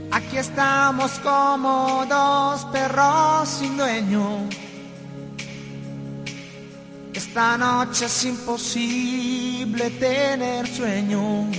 Aquí 0.10 0.38
estamos 0.38 1.20
como 1.20 2.04
dos 2.10 2.66
perros 2.72 3.48
sin 3.48 3.78
dueño 3.78 4.50
esta 7.16 7.58
noche 7.58 8.06
es 8.06 8.26
imposible 8.26 9.90
tener 9.92 10.68
sueño. 10.68 11.50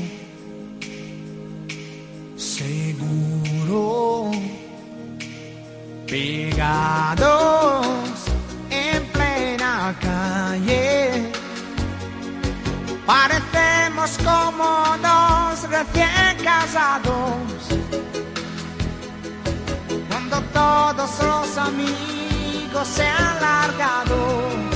Seguro. 2.37 4.31
Pegados 6.07 7.87
en 8.71 9.03
plena 9.07 9.97
calle. 10.01 11.33
Parecemos 13.07 14.11
como 14.19 14.97
dos 15.03 15.71
recién 15.71 16.37
casados. 16.45 17.63
Cuando 20.09 20.41
todos 20.53 21.11
los 21.23 21.59
amigos 21.59 22.87
se 22.89 23.07
han 23.07 23.41
largado 23.41 24.76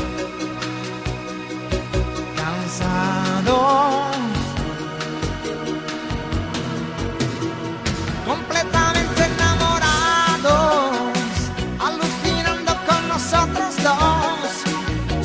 Completamente 8.24 9.24
enamorados, 9.24 10.94
alucinando 11.80 12.72
con 12.86 13.08
nosotros 13.08 13.74
dos, 13.82 14.62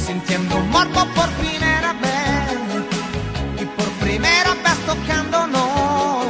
sintiendo 0.03 0.59
morbo 0.61 1.05
por 1.13 1.29
primera 1.33 1.93
vez 1.93 3.61
y 3.61 3.65
por 3.65 3.89
primera 4.03 4.55
vez 4.55 4.77
tocándonos. 4.87 6.25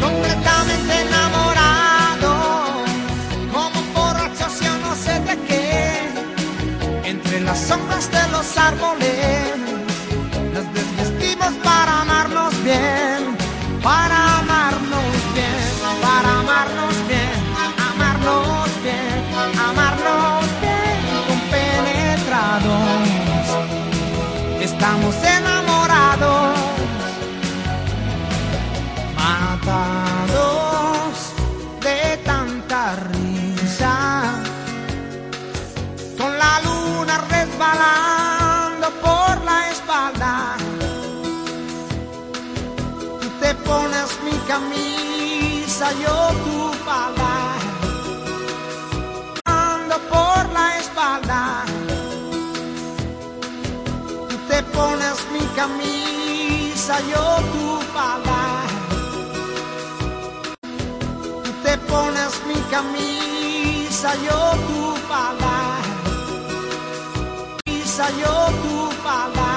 Completamente 0.00 1.00
enamorados, 1.00 2.88
como 3.52 3.82
borrachos 3.92 4.60
yo 4.60 4.78
no 4.78 4.94
sé 4.94 5.18
de 5.20 5.36
qué, 5.48 6.08
entre 7.10 7.40
las 7.40 7.58
sombras 7.58 8.08
de 8.12 8.28
los 8.28 8.56
árboles, 8.56 9.67
para 13.82 14.17
camisa 44.48 45.92
yo 46.04 46.18
tu 46.44 46.58
ando 49.44 49.96
por 50.12 50.42
la 50.56 50.78
espalda, 50.78 51.64
tú 54.28 54.36
te 54.48 54.62
pones 54.74 55.18
mi 55.34 55.44
camisa 55.60 56.94
yo 57.12 57.26
tu 57.52 57.66
pala, 57.94 58.42
tú 61.44 61.50
te 61.64 61.76
pones 61.90 62.32
mi 62.48 62.58
camisa 62.74 64.10
yo 64.26 64.40
tu 64.68 64.80
pala, 65.10 65.58
camisa 67.66 68.06
yo 68.22 68.36
tu 68.62 68.76
pala. 69.04 69.48